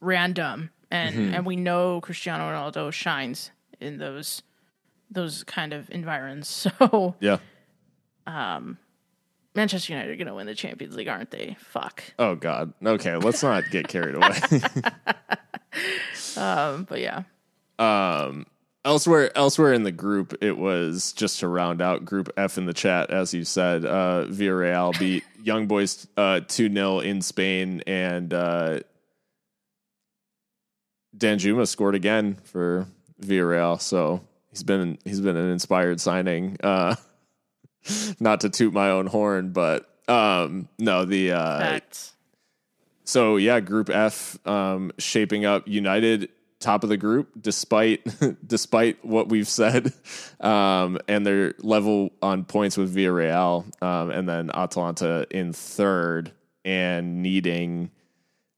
random, 0.00 0.70
and 0.90 1.14
Mm-hmm. 1.14 1.34
and 1.34 1.44
we 1.46 1.56
know 1.56 2.00
Cristiano 2.00 2.44
Ronaldo 2.44 2.92
shines 2.92 3.50
in 3.80 3.98
those 3.98 4.42
those 5.10 5.44
kind 5.44 5.72
of 5.72 5.90
environs. 5.90 6.68
So 6.80 7.16
yeah. 7.20 7.38
Manchester 9.54 9.92
United 9.92 10.12
are 10.12 10.16
going 10.16 10.26
to 10.28 10.34
win 10.34 10.46
the 10.46 10.54
Champions 10.54 10.96
League, 10.96 11.08
aren't 11.08 11.30
they? 11.30 11.56
Fuck. 11.60 12.02
Oh 12.18 12.34
God. 12.34 12.72
Okay, 12.84 13.16
let's 13.16 13.42
not 13.42 13.70
get 13.70 13.88
carried 13.88 14.14
away. 14.14 14.38
Um, 16.36 16.84
but 16.84 17.00
yeah, 17.00 17.24
um, 17.78 18.46
elsewhere, 18.84 19.30
elsewhere 19.36 19.72
in 19.72 19.82
the 19.82 19.92
group, 19.92 20.34
it 20.40 20.56
was 20.56 21.12
just 21.12 21.40
to 21.40 21.48
round 21.48 21.82
out 21.82 22.04
Group 22.04 22.30
F 22.36 22.58
in 22.58 22.66
the 22.66 22.72
chat, 22.72 23.10
as 23.10 23.34
you 23.34 23.44
said. 23.44 23.84
Uh, 23.84 24.26
Villarreal 24.28 24.98
beat 24.98 25.24
Young 25.42 25.66
Boys 25.66 26.06
uh, 26.16 26.40
two 26.46 26.72
0 26.72 27.00
in 27.00 27.22
Spain, 27.22 27.82
and 27.86 28.32
uh, 28.32 28.80
Danjuma 31.16 31.66
scored 31.66 31.94
again 31.94 32.36
for 32.44 32.86
Villarreal. 33.20 33.80
So 33.80 34.22
he's 34.50 34.62
been 34.62 34.98
he's 35.04 35.20
been 35.20 35.36
an 35.36 35.50
inspired 35.50 36.00
signing. 36.00 36.56
Uh, 36.62 36.96
not 38.20 38.40
to 38.40 38.50
toot 38.50 38.72
my 38.72 38.90
own 38.90 39.06
horn, 39.06 39.52
but 39.52 39.88
um, 40.08 40.68
no, 40.78 41.04
the 41.04 41.32
uh, 41.32 41.58
facts. 41.58 42.14
so 43.04 43.36
yeah, 43.36 43.60
Group 43.60 43.90
F 43.90 44.38
um, 44.46 44.92
shaping 44.98 45.44
up 45.44 45.66
United 45.68 46.28
top 46.62 46.84
of 46.84 46.88
the 46.88 46.96
group 46.96 47.28
despite 47.38 48.00
despite 48.46 49.04
what 49.04 49.28
we've 49.28 49.48
said, 49.48 49.92
um, 50.40 50.98
and 51.08 51.26
they're 51.26 51.54
level 51.58 52.10
on 52.22 52.44
points 52.44 52.76
with 52.76 52.94
Villarreal, 52.94 53.64
um, 53.82 54.10
and 54.10 54.28
then 54.28 54.50
Atalanta 54.54 55.26
in 55.30 55.52
third 55.52 56.32
and 56.64 57.22
needing 57.22 57.90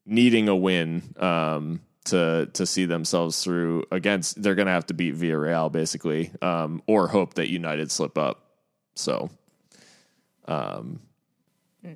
needing 0.06 0.48
a 0.48 0.54
win 0.54 1.02
um, 1.16 1.80
to 2.04 2.48
to 2.52 2.66
see 2.66 2.84
themselves 2.84 3.42
through 3.42 3.84
against. 3.90 4.40
They're 4.40 4.54
going 4.54 4.66
to 4.66 4.72
have 4.72 4.86
to 4.86 4.94
beat 4.94 5.16
Villarreal 5.16 5.72
basically, 5.72 6.30
um, 6.42 6.82
or 6.86 7.08
hope 7.08 7.34
that 7.34 7.48
United 7.48 7.90
slip 7.90 8.16
up. 8.16 8.43
So 8.95 9.30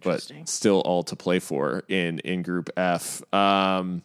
but 0.03 0.31
still 0.45 0.81
all 0.81 1.03
to 1.05 1.17
play 1.17 1.39
for 1.39 1.83
in 1.89 2.19
in 2.21 2.43
Group 2.43 2.71
F. 2.77 3.23
Um, 3.33 4.03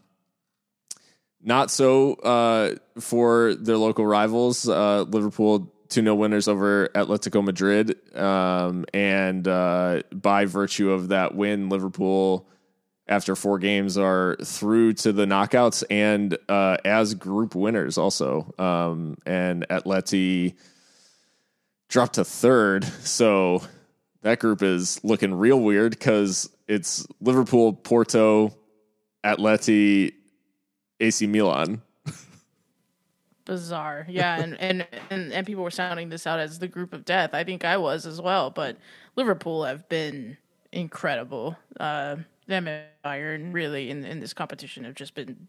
not 1.41 1.70
so 1.70 2.14
uh, 2.16 2.76
for 3.00 3.54
their 3.56 3.78
local 3.78 4.06
rivals. 4.06 4.68
Uh, 4.68 5.02
Liverpool 5.02 5.74
2 5.89 6.02
0 6.02 6.16
winners 6.16 6.48
over 6.48 6.88
Atletico 6.96 7.44
Madrid. 7.44 7.98
Um, 8.18 8.86
and 8.94 9.48
uh, 9.48 10.04
by 10.14 10.46
virtue 10.46 10.91
of 10.91 11.10
that 11.10 11.36
win, 11.36 11.68
Liverpool, 11.68 12.48
after 13.08 13.36
four 13.36 13.60
games, 13.60 13.98
are 13.98 14.38
through 14.41 14.94
to 14.94 15.12
the 15.12 15.26
knockouts 15.26 15.84
and 15.89 16.38
uh, 16.48 16.78
as 16.86 17.14
group 17.14 17.56
winners 17.56 17.98
also. 17.98 18.54
Um, 18.58 19.18
and 19.26 19.68
Atleti 19.70 20.56
dropped 21.94 22.16
to 22.16 22.26
third. 22.26 22.84
So 23.04 23.62
that 24.24 24.39
group 24.39 24.64
is 24.64 25.00
looking 25.04 25.32
real 25.32 25.60
weird 25.60 25.91
because 25.91 26.50
it's 26.68 27.06
Liverpool, 27.22 27.72
Porto, 27.72 28.52
Atleti, 29.24 30.12
AC 31.00 31.28
Milan. 31.28 31.84
Bizarre. 33.46 34.08
Yeah, 34.10 34.41
and, 34.41 34.60
and, 34.60 34.88
and, 35.12 35.32
and 35.32 35.46
people 35.46 35.64
were 35.64 35.70
sounding 35.70 36.10
this 36.10 36.26
out 36.26 36.39
as 36.39 36.58
the 36.58 36.68
group 36.68 36.94
of 36.94 37.06
death. 37.06 37.36
I 37.36 37.44
think 37.44 37.64
I 37.64 37.78
was 37.78 38.08
as 38.08 38.20
well, 38.20 38.50
but 38.50 38.76
Liverpool 39.16 39.64
have 39.66 39.88
been 39.88 40.38
incredible. 40.72 41.56
Uh, 41.80 42.16
them 42.48 42.68
and 42.68 42.86
Bayern 43.06 43.54
really 43.54 43.91
in, 43.91 44.04
in 44.04 44.20
this 44.20 44.34
competition 44.34 44.84
have 44.86 44.96
just 44.96 45.14
been, 45.14 45.48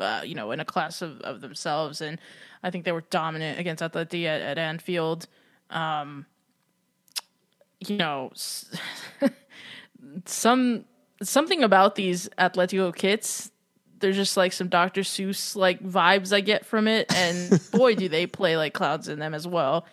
uh, 0.00 0.22
you 0.24 0.34
know, 0.34 0.50
in 0.50 0.58
a 0.58 0.64
class 0.64 1.00
of, 1.00 1.20
of 1.20 1.40
themselves. 1.40 2.00
And 2.00 2.18
I 2.60 2.70
think 2.70 2.84
they 2.84 2.92
were 2.92 3.04
dominant 3.10 3.60
against 3.60 3.84
Atleti 3.84 4.24
at, 4.24 4.40
at 4.40 4.58
Anfield. 4.58 5.28
Um, 5.70 6.26
you 7.86 7.96
know, 7.96 8.32
some 10.26 10.84
something 11.22 11.62
about 11.62 11.94
these 11.94 12.28
Atletico 12.38 12.94
kits 12.94 13.50
there's 14.00 14.16
just 14.16 14.36
like 14.36 14.52
some 14.52 14.68
Dr. 14.68 15.02
Seuss 15.02 15.54
like 15.54 15.82
vibes 15.82 16.32
I 16.32 16.40
get 16.40 16.66
from 16.66 16.88
it, 16.88 17.14
and 17.14 17.60
boy, 17.72 17.94
do 17.94 18.08
they 18.08 18.26
play 18.26 18.56
like 18.56 18.74
clouds 18.74 19.08
in 19.08 19.18
them 19.18 19.34
as 19.34 19.46
well. 19.46 19.86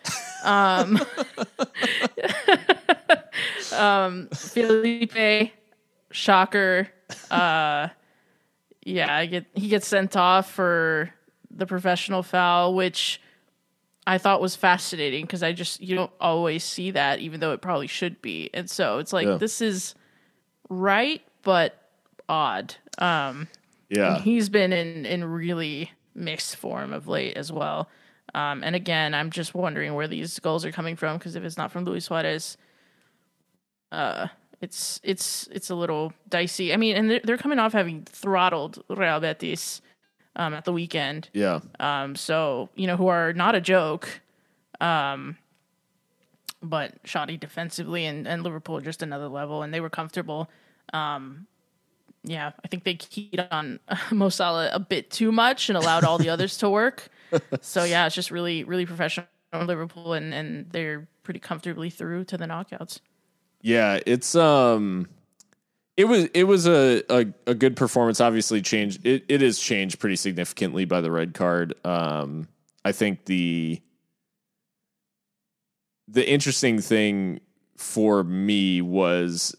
Um, 0.44 0.98
um, 3.72 4.28
Felipe, 4.34 5.52
shocker. 6.10 6.88
Uh, 7.30 7.88
yeah, 8.84 9.14
I 9.14 9.26
get 9.26 9.46
he 9.54 9.68
gets 9.68 9.86
sent 9.86 10.16
off 10.16 10.50
for 10.50 11.10
the 11.50 11.66
professional 11.66 12.22
foul, 12.22 12.74
which 12.74 13.20
I 14.08 14.16
thought 14.18 14.40
was 14.40 14.56
fascinating 14.56 15.24
because 15.26 15.42
I 15.42 15.52
just 15.52 15.80
you 15.82 15.94
don't 15.94 16.10
always 16.20 16.64
see 16.64 16.90
that, 16.92 17.18
even 17.20 17.40
though 17.40 17.52
it 17.52 17.60
probably 17.60 17.86
should 17.86 18.20
be, 18.22 18.48
and 18.54 18.68
so 18.68 18.98
it's 18.98 19.12
like 19.12 19.26
Yeah. 19.28 19.36
this 19.36 19.60
is 19.60 19.94
right 20.70 21.22
but 21.42 21.76
odd. 22.28 22.74
Um, 22.98 23.48
Yeah. 23.90 24.18
he's 24.18 24.48
been 24.48 24.72
in 24.72 25.04
in 25.06 25.24
really 25.24 25.92
mixed 26.14 26.56
form 26.56 26.92
of 26.92 27.06
late 27.06 27.36
as 27.36 27.52
well. 27.52 27.88
Um, 28.34 28.62
and 28.64 28.74
again, 28.74 29.14
I'm 29.14 29.30
just 29.30 29.54
wondering 29.54 29.94
where 29.94 30.08
these 30.08 30.38
goals 30.40 30.64
are 30.64 30.72
coming 30.72 30.96
from 30.96 31.18
because 31.18 31.36
if 31.36 31.44
it's 31.44 31.56
not 31.56 31.70
from 31.70 31.84
Luis 31.84 32.06
Suarez, 32.06 32.56
uh, 33.92 34.28
it's 34.60 35.00
it's 35.02 35.48
it's 35.52 35.70
a 35.70 35.74
little 35.74 36.12
dicey. 36.28 36.72
I 36.72 36.76
mean, 36.76 36.96
and 36.96 37.10
they're, 37.10 37.20
they're 37.24 37.38
coming 37.38 37.58
off 37.58 37.72
having 37.72 38.04
throttled 38.04 38.82
Real 38.88 39.20
Betis 39.20 39.80
um, 40.38 40.54
at 40.54 40.64
the 40.64 40.72
weekend, 40.72 41.28
Yeah. 41.34 41.60
um, 41.80 42.16
so 42.16 42.70
you 42.74 42.86
know 42.86 42.96
who 42.96 43.08
are 43.08 43.32
not 43.32 43.54
a 43.54 43.60
joke, 43.60 44.20
um, 44.80 45.36
but 46.62 46.94
shoddy 47.04 47.36
defensively, 47.36 48.06
and 48.06 48.26
and 48.26 48.42
Liverpool 48.42 48.80
just 48.80 49.02
another 49.02 49.28
level, 49.28 49.62
and 49.62 49.72
they 49.74 49.80
were 49.80 49.90
comfortable. 49.90 50.48
Um, 50.92 51.46
yeah, 52.24 52.52
I 52.64 52.68
think 52.68 52.84
they 52.84 52.94
keyed 52.94 53.46
on 53.50 53.78
Mo 54.10 54.28
Salah 54.28 54.70
a 54.72 54.80
bit 54.80 55.10
too 55.10 55.30
much 55.32 55.68
and 55.68 55.76
allowed 55.78 56.04
all 56.04 56.18
the 56.18 56.30
others 56.34 56.56
to 56.58 56.68
work. 56.70 57.08
So 57.60 57.84
yeah, 57.84 58.06
it's 58.06 58.14
just 58.14 58.30
really 58.30 58.64
really 58.64 58.86
professional 58.86 59.26
Liverpool, 59.52 60.14
and 60.14 60.32
and 60.34 60.70
they're 60.70 61.06
pretty 61.22 61.40
comfortably 61.40 61.90
through 61.90 62.24
to 62.24 62.36
the 62.38 62.46
knockouts. 62.46 63.00
Yeah, 63.60 64.00
it's 64.06 64.34
um 64.34 65.08
it 65.98 66.04
was 66.06 66.26
it 66.26 66.44
was 66.44 66.66
a, 66.68 67.02
a, 67.10 67.26
a 67.48 67.54
good 67.54 67.76
performance. 67.76 68.20
Obviously, 68.20 68.62
changed 68.62 69.04
it, 69.04 69.24
it 69.28 69.42
is 69.42 69.58
changed 69.58 69.98
pretty 69.98 70.14
significantly 70.14 70.84
by 70.84 71.00
the 71.00 71.10
red 71.10 71.34
card. 71.34 71.74
Um, 71.84 72.46
I 72.84 72.92
think 72.92 73.24
the 73.24 73.82
the 76.06 76.26
interesting 76.26 76.80
thing 76.80 77.40
for 77.76 78.22
me 78.22 78.80
was, 78.80 79.56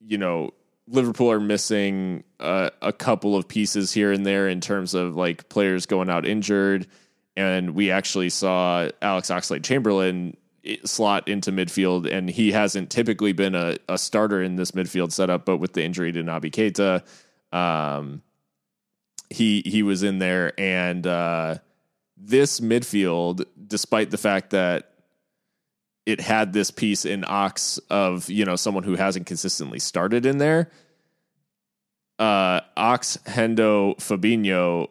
you 0.00 0.18
know, 0.18 0.50
Liverpool 0.88 1.30
are 1.30 1.40
missing 1.40 2.24
a 2.40 2.92
couple 2.92 3.36
of 3.36 3.46
pieces 3.46 3.92
here 3.92 4.10
and 4.10 4.26
there 4.26 4.48
in 4.48 4.60
terms 4.60 4.92
of 4.92 5.14
like 5.14 5.48
players 5.48 5.86
going 5.86 6.10
out 6.10 6.26
injured, 6.26 6.88
and 7.36 7.76
we 7.76 7.92
actually 7.92 8.30
saw 8.30 8.88
Alex 9.00 9.30
Oxlade 9.30 9.62
Chamberlain 9.62 10.36
slot 10.84 11.28
into 11.28 11.52
midfield, 11.52 12.10
and 12.10 12.28
he 12.28 12.52
hasn't 12.52 12.90
typically 12.90 13.32
been 13.32 13.54
a, 13.54 13.76
a 13.88 13.98
starter 13.98 14.42
in 14.42 14.56
this 14.56 14.72
midfield 14.72 15.12
setup, 15.12 15.44
but 15.44 15.58
with 15.58 15.72
the 15.72 15.82
injury 15.82 16.12
to 16.12 16.22
Naby 16.22 16.50
Keita, 16.50 17.02
um, 17.56 18.22
he 19.30 19.62
he 19.64 19.82
was 19.82 20.02
in 20.02 20.18
there, 20.18 20.58
and 20.58 21.06
uh, 21.06 21.56
this 22.16 22.60
midfield, 22.60 23.44
despite 23.66 24.10
the 24.10 24.18
fact 24.18 24.50
that 24.50 24.92
it 26.06 26.20
had 26.20 26.52
this 26.52 26.70
piece 26.70 27.04
in 27.04 27.24
Ox 27.26 27.78
of 27.90 28.30
you 28.30 28.44
know 28.44 28.56
someone 28.56 28.84
who 28.84 28.94
hasn't 28.94 29.26
consistently 29.26 29.78
started 29.78 30.24
in 30.24 30.38
there. 30.38 30.70
Uh, 32.18 32.60
Ox 32.76 33.18
Hendo 33.26 33.96
Fabinho 33.98 34.88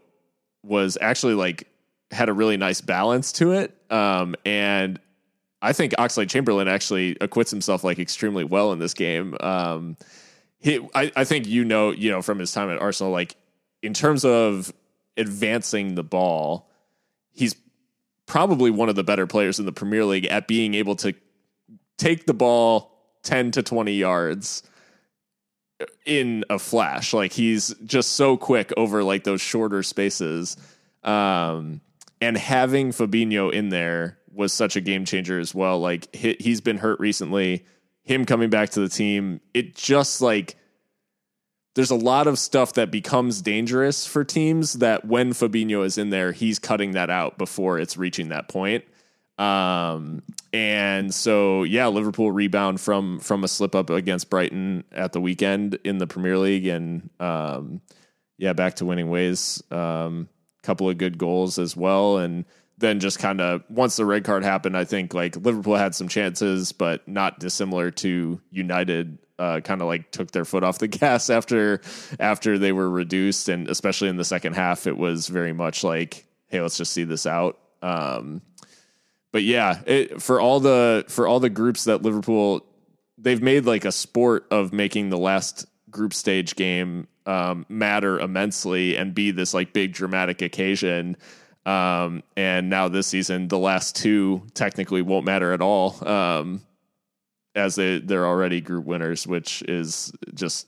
was 0.63 0.97
actually 1.01 1.33
like 1.33 1.67
had 2.11 2.29
a 2.29 2.33
really 2.33 2.57
nice 2.57 2.81
balance 2.81 3.31
to 3.33 3.53
it, 3.53 3.75
um, 3.89 4.35
and 4.45 4.99
I 5.65 5.73
think 5.73 5.93
Oxlade 5.93 6.29
Chamberlain 6.29 6.67
actually 6.67 7.17
acquits 7.19 7.49
himself 7.49 7.83
like 7.83 7.99
extremely 7.99 8.43
well 8.43 8.71
in 8.71 8.79
this 8.79 8.93
game. 8.93 9.35
Um, 9.39 9.97
he, 10.59 10.79
I, 10.93 11.11
I 11.15 11.23
think 11.23 11.47
you 11.47 11.65
know, 11.65 11.91
you 11.91 12.11
know, 12.11 12.21
from 12.21 12.39
his 12.39 12.51
time 12.51 12.69
at 12.69 12.79
Arsenal, 12.79 13.11
like 13.11 13.35
in 13.81 13.93
terms 13.93 14.23
of 14.23 14.71
advancing 15.17 15.95
the 15.95 16.03
ball, 16.03 16.69
he's 17.31 17.55
probably 18.25 18.71
one 18.71 18.89
of 18.89 18.95
the 18.95 19.03
better 19.03 19.27
players 19.27 19.59
in 19.59 19.65
the 19.65 19.71
Premier 19.71 20.05
League 20.05 20.25
at 20.25 20.47
being 20.47 20.73
able 20.75 20.95
to 20.97 21.13
take 21.97 22.25
the 22.25 22.33
ball 22.33 22.91
10 23.23 23.51
to 23.51 23.63
20 23.63 23.93
yards 23.93 24.63
in 26.05 26.43
a 26.49 26.59
flash. 26.59 27.13
Like 27.13 27.33
he's 27.33 27.73
just 27.85 28.13
so 28.13 28.37
quick 28.37 28.71
over 28.77 29.03
like 29.03 29.23
those 29.23 29.41
shorter 29.41 29.83
spaces. 29.83 30.57
Um, 31.03 31.81
and 32.21 32.37
having 32.37 32.91
Fabinho 32.91 33.51
in 33.51 33.69
there 33.69 34.17
was 34.35 34.53
such 34.53 34.75
a 34.75 34.81
game 34.81 35.05
changer 35.05 35.39
as 35.39 35.55
well. 35.55 35.79
Like 35.79 36.13
he, 36.15 36.35
he's 36.39 36.61
been 36.61 36.77
hurt 36.77 36.99
recently. 36.99 37.65
Him 38.03 38.25
coming 38.25 38.49
back 38.49 38.69
to 38.71 38.79
the 38.79 38.89
team, 38.89 39.41
it 39.53 39.75
just 39.75 40.21
like 40.21 40.55
there's 41.75 41.91
a 41.91 41.95
lot 41.95 42.27
of 42.27 42.39
stuff 42.39 42.73
that 42.73 42.91
becomes 42.91 43.41
dangerous 43.41 44.05
for 44.05 44.23
teams 44.23 44.73
that 44.73 45.05
when 45.05 45.33
Fabinho 45.33 45.85
is 45.85 45.97
in 45.97 46.09
there, 46.09 46.31
he's 46.31 46.57
cutting 46.57 46.91
that 46.91 47.09
out 47.09 47.37
before 47.37 47.79
it's 47.79 47.97
reaching 47.97 48.29
that 48.29 48.47
point. 48.47 48.85
Um, 49.37 50.23
and 50.53 51.13
so 51.13 51.63
yeah, 51.63 51.87
Liverpool 51.87 52.31
rebound 52.31 52.79
from 52.79 53.19
from 53.19 53.43
a 53.43 53.47
slip 53.47 53.75
up 53.75 53.89
against 53.89 54.29
Brighton 54.29 54.85
at 54.91 55.11
the 55.11 55.19
weekend 55.19 55.77
in 55.83 55.97
the 55.97 56.07
Premier 56.07 56.37
League, 56.37 56.67
and 56.67 57.09
um, 57.19 57.81
yeah, 58.37 58.53
back 58.53 58.75
to 58.75 58.85
winning 58.85 59.09
ways. 59.09 59.61
Um, 59.71 60.29
couple 60.63 60.89
of 60.89 60.97
good 60.97 61.17
goals 61.17 61.59
as 61.59 61.77
well, 61.77 62.17
and 62.17 62.45
then 62.77 62.99
just 62.99 63.19
kind 63.19 63.41
of 63.41 63.63
once 63.69 63.95
the 63.95 64.05
red 64.05 64.23
card 64.23 64.43
happened, 64.43 64.77
I 64.77 64.83
think 64.83 65.13
like 65.13 65.35
Liverpool 65.35 65.75
had 65.75 65.95
some 65.95 66.07
chances, 66.07 66.71
but 66.71 67.07
not 67.07 67.39
dissimilar 67.39 67.91
to 67.91 68.41
United 68.51 69.17
uh, 69.37 69.59
kind 69.59 69.81
of 69.81 69.87
like 69.87 70.11
took 70.11 70.31
their 70.31 70.45
foot 70.45 70.63
off 70.63 70.79
the 70.79 70.87
gas 70.89 71.29
after 71.29 71.81
after 72.19 72.57
they 72.57 72.71
were 72.71 72.89
reduced, 72.89 73.49
and 73.49 73.69
especially 73.69 74.09
in 74.09 74.17
the 74.17 74.25
second 74.25 74.53
half, 74.53 74.87
it 74.87 74.97
was 74.97 75.27
very 75.27 75.53
much 75.53 75.83
like, 75.83 76.25
hey, 76.47 76.61
let's 76.61 76.77
just 76.77 76.93
see 76.93 77.03
this 77.03 77.25
out. 77.25 77.59
Um, 77.81 78.41
but 79.31 79.43
yeah, 79.43 79.81
it, 79.85 80.21
for 80.21 80.39
all 80.39 80.59
the 80.59 81.05
for 81.09 81.27
all 81.27 81.39
the 81.39 81.49
groups 81.49 81.85
that 81.85 82.01
Liverpool 82.01 82.65
they've 83.17 83.41
made 83.41 83.65
like 83.65 83.85
a 83.85 83.91
sport 83.91 84.45
of 84.51 84.73
making 84.73 85.09
the 85.09 85.17
last 85.17 85.65
group 85.89 86.13
stage 86.13 86.55
game 86.55 87.07
um, 87.25 87.65
matter 87.69 88.19
immensely 88.19 88.97
and 88.97 89.15
be 89.15 89.31
this 89.31 89.53
like 89.53 89.73
big 89.73 89.93
dramatic 89.93 90.41
occasion. 90.41 91.17
Um, 91.65 92.21
and 92.37 92.69
now 92.69 92.87
this 92.87 93.07
season, 93.07 93.47
the 93.47 93.57
last 93.57 93.95
two 93.95 94.43
technically 94.53 95.01
won't 95.01 95.25
matter 95.25 95.51
at 95.51 95.61
all. 95.61 96.07
Um, 96.07 96.61
as 97.55 97.75
they 97.75 97.99
they're 97.99 98.25
already 98.25 98.61
group 98.61 98.85
winners, 98.85 99.25
which 99.25 99.63
is 99.63 100.11
just 100.33 100.67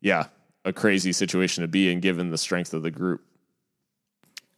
yeah 0.00 0.26
a 0.64 0.72
crazy 0.72 1.12
situation 1.12 1.62
to 1.62 1.68
be 1.68 1.90
in 1.90 2.00
given 2.00 2.30
the 2.30 2.38
strength 2.38 2.74
of 2.74 2.82
the 2.82 2.90
group. 2.90 3.22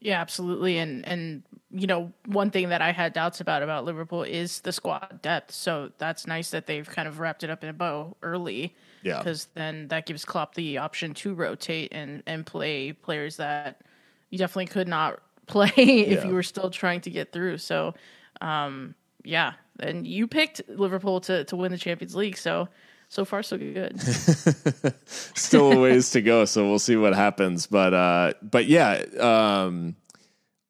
Yeah, 0.01 0.21
absolutely. 0.21 0.79
And 0.79 1.07
and 1.07 1.43
you 1.71 1.87
know, 1.87 2.13
one 2.27 2.51
thing 2.51 2.71
that 2.71 2.81
I 2.81 2.91
had 2.91 3.13
doubts 3.13 3.41
about 3.41 3.63
about 3.63 3.85
Liverpool 3.85 4.23
is 4.23 4.61
the 4.61 4.73
squad 4.73 5.21
depth. 5.23 5.53
So 5.53 5.93
that's 5.99 6.27
nice 6.27 6.51
that 6.51 6.67
they've 6.67 6.89
kind 6.89 7.07
of 7.07 7.21
wrapped 7.21 7.45
it 7.45 7.51
up 7.51 7.63
in 7.63 7.69
a 7.69 7.75
bow 7.75 8.17
early. 8.23 8.75
Yeah. 9.03 9.19
Because 9.19 9.47
then 9.55 9.89
that 9.89 10.07
gives 10.07 10.25
Klopp 10.25 10.55
the 10.55 10.79
option 10.79 11.13
to 11.15 11.35
rotate 11.35 11.91
and 11.93 12.23
and 12.27 12.47
play 12.47 12.93
players 12.93 13.37
that 13.37 13.83
you 14.31 14.39
definitely 14.39 14.67
could 14.67 14.89
not 14.89 15.21
play 15.51 15.69
if 15.77 16.21
yeah. 16.21 16.27
you 16.27 16.35
were 16.35 16.43
still 16.43 16.71
trying 16.71 17.01
to 17.03 17.11
get 17.11 17.33
through. 17.33 17.59
So 17.59 17.95
um 18.41 18.95
yeah, 19.25 19.53
and 19.79 20.07
you 20.07 20.27
picked 20.27 20.63
Liverpool 20.69 21.21
to 21.23 21.45
to 21.45 21.57
win 21.57 21.73
the 21.73 21.79
Champions 21.79 22.15
League, 22.15 22.37
so 22.37 22.69
so 23.09 23.25
far 23.25 23.43
so 23.43 23.59
good. 23.59 24.01
Still 25.07 25.73
a 25.73 25.81
ways 25.81 26.11
to 26.13 26.23
go, 26.23 26.45
so 26.45 26.69
we'll 26.69 26.79
see 26.79 26.97
what 26.97 27.13
happens. 27.13 27.67
But 27.67 27.93
uh, 27.93 28.33
but 28.41 28.67
yeah, 28.67 29.05
um, 29.19 29.97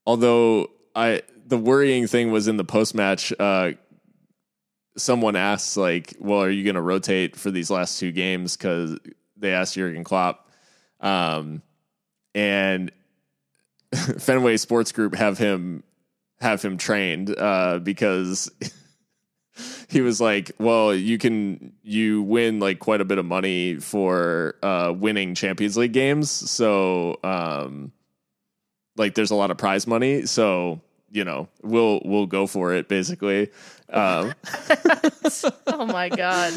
although 0.07 0.69
I 0.97 1.23
the 1.47 1.59
worrying 1.59 2.07
thing 2.07 2.31
was 2.33 2.49
in 2.49 2.57
the 2.57 2.65
post 2.65 2.95
match. 2.95 3.33
Uh, 3.39 3.73
someone 4.97 5.37
asked 5.37 5.77
like, 5.77 6.17
"Well, 6.19 6.41
are 6.43 6.51
you 6.51 6.65
going 6.65 6.77
to 6.77 6.81
rotate 6.81 7.37
for 7.37 7.51
these 7.51 7.71
last 7.71 7.99
two 8.01 8.11
games?" 8.11 8.57
Because 8.57 8.99
they 9.37 9.53
asked 9.53 9.75
Jurgen 9.75 10.05
Klopp, 10.05 10.49
um, 11.01 11.63
and 12.35 12.91
Fenway 14.19 14.57
Sports 14.57 14.93
Group 14.93 15.15
have 15.15 15.39
him 15.39 15.83
have 16.41 16.63
him 16.63 16.79
trained 16.79 17.37
uh, 17.37 17.79
because 17.79 18.51
he 19.89 20.01
was 20.01 20.21
like, 20.21 20.53
"Well, 20.59 20.95
you 20.95 21.19
can 21.19 21.73
you 21.83 22.23
win 22.23 22.61
like 22.61 22.79
quite 22.79 23.01
a 23.01 23.05
bit 23.05 23.19
of 23.19 23.27
money 23.27 23.77
for 23.77 24.55
uh, 24.63 24.95
winning 24.97 25.35
Champions 25.35 25.77
League 25.77 25.93
games, 25.93 26.31
so 26.31 27.19
um, 27.25 27.93
like 28.97 29.15
there's 29.15 29.31
a 29.31 29.37
lot 29.37 29.51
of 29.51 29.59
prize 29.59 29.87
money, 29.87 30.27
so." 30.27 30.81
You 31.13 31.25
know, 31.25 31.49
we'll 31.65 32.01
we'll 32.05 32.27
go 32.27 32.47
for 32.47 32.73
it. 32.73 32.87
Basically, 32.87 33.51
um, 33.89 34.33
oh 35.67 35.85
my 35.85 36.09
god! 36.09 36.53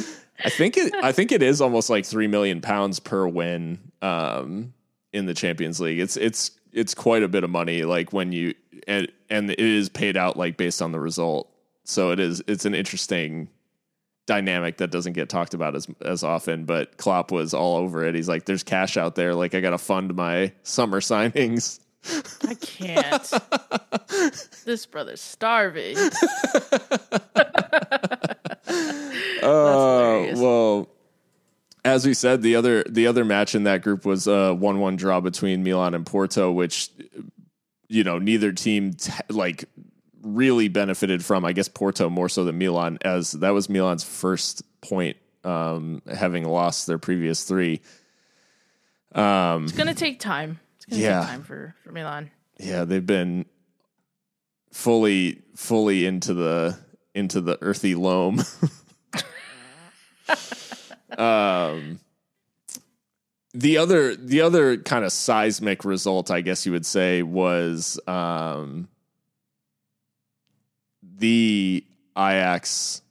I 0.46 0.50
think 0.52 0.78
it. 0.78 0.94
I 0.94 1.12
think 1.12 1.32
it 1.32 1.42
is 1.42 1.60
almost 1.60 1.90
like 1.90 2.06
three 2.06 2.28
million 2.28 2.62
pounds 2.62 3.00
per 3.00 3.28
win 3.28 3.80
um, 4.04 4.76
in 5.12 5.26
the 5.26 5.34
Champions 5.34 5.80
League. 5.80 6.00
It's 6.00 6.18
it's 6.18 6.52
it's 6.74 6.94
quite 6.94 7.24
a 7.24 7.28
bit 7.28 7.44
of 7.44 7.50
money. 7.50 7.84
Like 7.84 8.12
when 8.12 8.32
you 8.32 8.54
and 8.88 9.12
and 9.30 9.50
it 9.50 9.60
is 9.60 9.90
paid 9.90 10.18
out 10.18 10.38
like 10.38 10.58
based 10.58 10.82
on 10.82 10.92
the 10.92 11.00
result. 11.00 11.50
So 11.86 12.12
it 12.12 12.20
is 12.20 12.44
it's 12.48 12.66
an 12.66 12.76
interesting 12.76 13.50
dynamic 14.26 14.78
that 14.78 14.90
doesn't 14.90 15.14
get 15.14 15.30
talked 15.30 15.54
about 15.54 15.76
as 15.76 15.88
as 16.02 16.24
often. 16.24 16.66
But 16.66 16.98
Klopp 16.98 17.32
was 17.32 17.54
all 17.54 17.78
over 17.78 18.06
it. 18.06 18.16
He's 18.16 18.30
like, 18.30 18.46
"There's 18.46 18.64
cash 18.64 18.98
out 18.98 19.16
there. 19.16 19.36
Like 19.36 19.54
I 19.56 19.62
got 19.62 19.72
to 19.72 19.78
fund 19.78 20.16
my 20.16 20.52
summer 20.64 21.00
signings." 21.02 21.80
I 22.46 22.56
can't. 22.56 23.34
this 24.66 24.86
brother's 24.86 25.22
starving. 25.22 25.96
Oh 29.46 30.30
uh, 30.30 30.40
well, 30.40 30.90
as 31.86 32.06
we 32.06 32.14
said, 32.14 32.42
the 32.42 32.56
other 32.56 32.84
the 32.84 33.08
other 33.08 33.26
match 33.26 33.56
in 33.56 33.64
that 33.64 33.82
group 33.82 34.06
was 34.06 34.28
a 34.28 34.54
one 34.54 34.80
one 34.80 34.96
draw 34.96 35.20
between 35.20 35.64
Milan 35.64 35.94
and 35.94 36.06
Porto, 36.06 36.52
which 36.52 36.90
you 37.88 38.04
know 38.04 38.20
neither 38.20 38.52
team 38.52 38.94
t- 38.94 39.12
like 39.30 39.66
really 40.24 40.70
benefited 40.70 41.24
from, 41.24 41.46
I 41.46 41.52
guess, 41.54 41.68
Porto 41.68 42.10
more 42.10 42.30
so 42.30 42.46
than 42.46 42.58
Milan, 42.58 42.98
as 43.02 43.34
that 43.34 43.52
was 43.52 43.70
Milan's 43.70 44.04
first 44.04 44.64
point, 44.82 45.18
um, 45.44 46.02
having 46.12 46.46
lost 46.46 46.88
their 46.88 46.98
previous 46.98 47.44
three. 47.44 47.82
Um, 49.14 49.66
it's 49.66 49.74
going 49.74 49.88
to 49.88 49.94
take 49.94 50.20
time. 50.20 50.60
It's 50.78 50.86
going 50.86 51.02
to 51.02 51.06
yeah. 51.06 51.20
take 51.20 51.30
time 51.30 51.44
for, 51.44 51.76
for 51.84 51.92
Milan. 51.92 52.32
Yeah, 52.58 52.86
they've 52.86 53.06
been 53.06 53.46
fully 54.72 55.42
fully 55.56 56.06
into 56.06 56.34
the 56.34 56.78
into 57.14 57.42
the 57.42 57.58
earthy 57.62 57.96
loam. 57.96 58.42
um 61.20 62.00
the 63.54 63.78
other 63.78 64.16
the 64.16 64.42
other 64.42 64.78
kind 64.78 65.06
of 65.06 65.12
seismic 65.12 65.86
result 65.86 66.32
i 66.32 66.42
guess 66.42 66.66
you 66.66 66.72
would 66.72 66.86
say 66.86 67.22
was 67.22 68.00
um 68.08 68.88
the 71.18 71.86
Ajax 72.18 73.02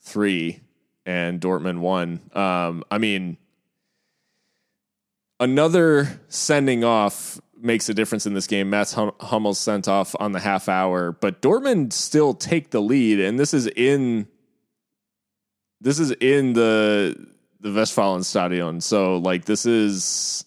three 0.00 0.60
and 1.06 1.40
Dortmund 1.40 1.78
one. 1.78 2.20
Um, 2.34 2.84
I 2.90 2.98
mean, 2.98 3.36
another 5.40 6.20
sending 6.28 6.84
off 6.84 7.40
makes 7.60 7.88
a 7.88 7.94
difference 7.94 8.26
in 8.26 8.34
this 8.34 8.46
game. 8.46 8.70
Mats 8.70 8.92
hum- 8.92 9.12
Hummels 9.20 9.58
sent 9.58 9.88
off 9.88 10.14
on 10.18 10.32
the 10.32 10.40
half 10.40 10.68
hour, 10.68 11.12
but 11.12 11.40
Dortmund 11.40 11.92
still 11.92 12.34
take 12.34 12.70
the 12.70 12.80
lead, 12.80 13.20
and 13.20 13.38
this 13.38 13.54
is 13.54 13.66
in 13.68 14.26
this 15.80 15.98
is 15.98 16.10
in 16.12 16.52
the 16.52 17.28
the 17.60 17.70
Westfalenstadion. 17.70 18.82
So 18.82 19.16
like 19.16 19.44
this 19.44 19.66
is 19.66 20.44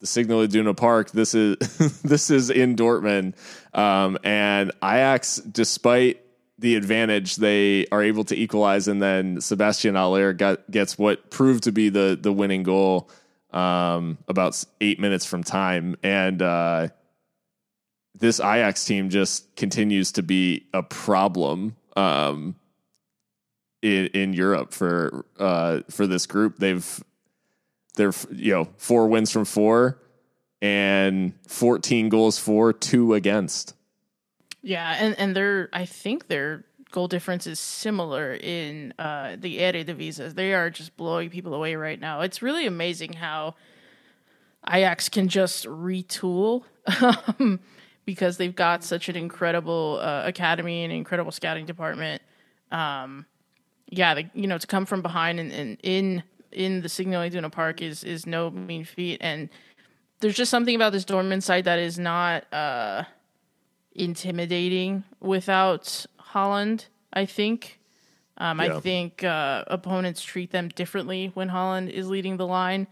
the 0.00 0.06
Signal 0.06 0.42
Iduna 0.42 0.74
Park. 0.74 1.10
This 1.10 1.34
is 1.34 1.56
this 2.02 2.30
is 2.30 2.50
in 2.50 2.76
Dortmund, 2.76 3.34
um, 3.72 4.18
and 4.22 4.70
Ajax, 4.82 5.36
despite 5.36 6.20
the 6.58 6.76
advantage, 6.76 7.36
they 7.36 7.86
are 7.90 8.02
able 8.02 8.24
to 8.24 8.36
equalize, 8.36 8.86
and 8.86 9.02
then 9.02 9.40
Sebastian 9.40 9.96
Haller 9.96 10.32
got, 10.32 10.70
gets 10.70 10.96
what 10.96 11.30
proved 11.30 11.64
to 11.64 11.72
be 11.72 11.88
the 11.88 12.18
the 12.20 12.32
winning 12.32 12.62
goal 12.62 13.10
um, 13.50 14.18
about 14.28 14.62
eight 14.80 15.00
minutes 15.00 15.24
from 15.24 15.42
time, 15.42 15.96
and 16.02 16.42
uh, 16.42 16.88
this 18.14 18.40
Ajax 18.40 18.84
team 18.84 19.10
just 19.10 19.56
continues 19.56 20.12
to 20.12 20.22
be 20.22 20.66
a 20.72 20.82
problem. 20.82 21.76
Um, 21.96 22.56
in, 23.84 24.06
in 24.08 24.32
Europe 24.32 24.72
for 24.72 25.26
uh, 25.38 25.80
for 25.90 26.06
this 26.06 26.26
group. 26.26 26.58
They've 26.58 27.04
they're 27.94 28.12
you 28.32 28.52
know 28.52 28.68
four 28.78 29.06
wins 29.06 29.30
from 29.30 29.44
four 29.44 30.00
and 30.62 31.34
14 31.46 32.08
goals 32.08 32.38
for, 32.38 32.72
two 32.72 33.12
against. 33.12 33.74
Yeah, 34.62 34.96
and 34.98 35.14
and 35.18 35.36
their 35.36 35.68
I 35.72 35.84
think 35.84 36.28
their 36.28 36.64
goal 36.90 37.06
difference 37.06 37.46
is 37.46 37.60
similar 37.60 38.34
in 38.34 38.94
uh, 38.98 39.36
the 39.38 39.58
Eredivisie. 39.58 40.34
They 40.34 40.54
are 40.54 40.70
just 40.70 40.96
blowing 40.96 41.28
people 41.28 41.52
away 41.52 41.74
right 41.74 42.00
now. 42.00 42.22
It's 42.22 42.40
really 42.40 42.66
amazing 42.66 43.12
how 43.12 43.56
Ajax 44.66 45.10
can 45.10 45.28
just 45.28 45.66
retool 45.66 46.62
um, 47.02 47.60
because 48.06 48.38
they've 48.38 48.54
got 48.54 48.82
such 48.82 49.10
an 49.10 49.16
incredible 49.16 49.98
uh, 50.00 50.22
academy 50.24 50.84
and 50.84 50.92
incredible 50.92 51.32
scouting 51.32 51.66
department. 51.66 52.22
Um, 52.70 53.26
yeah, 53.96 54.14
the, 54.14 54.24
you 54.34 54.46
know, 54.46 54.58
to 54.58 54.66
come 54.66 54.86
from 54.86 55.02
behind 55.02 55.40
and, 55.40 55.52
and 55.52 55.78
in 55.82 56.22
in 56.52 56.82
the 56.82 56.88
Signal 56.88 57.22
Iduna 57.22 57.50
Park 57.50 57.82
is 57.82 58.04
is 58.04 58.26
no 58.26 58.50
mean 58.50 58.84
feat. 58.84 59.18
And 59.20 59.48
there's 60.20 60.36
just 60.36 60.50
something 60.50 60.74
about 60.74 60.92
this 60.92 61.04
Dortmund 61.04 61.42
side 61.42 61.64
that 61.64 61.78
is 61.78 61.98
not 61.98 62.52
uh, 62.52 63.04
intimidating 63.92 65.04
without 65.20 66.06
Haaland. 66.32 66.86
I 67.12 67.26
think. 67.26 67.80
Um, 68.36 68.58
yeah. 68.58 68.76
I 68.76 68.80
think 68.80 69.22
uh, 69.22 69.62
opponents 69.68 70.22
treat 70.22 70.50
them 70.50 70.68
differently 70.68 71.30
when 71.34 71.48
Haaland 71.48 71.88
is 71.90 72.08
leading 72.08 72.36
the 72.36 72.46
line. 72.46 72.88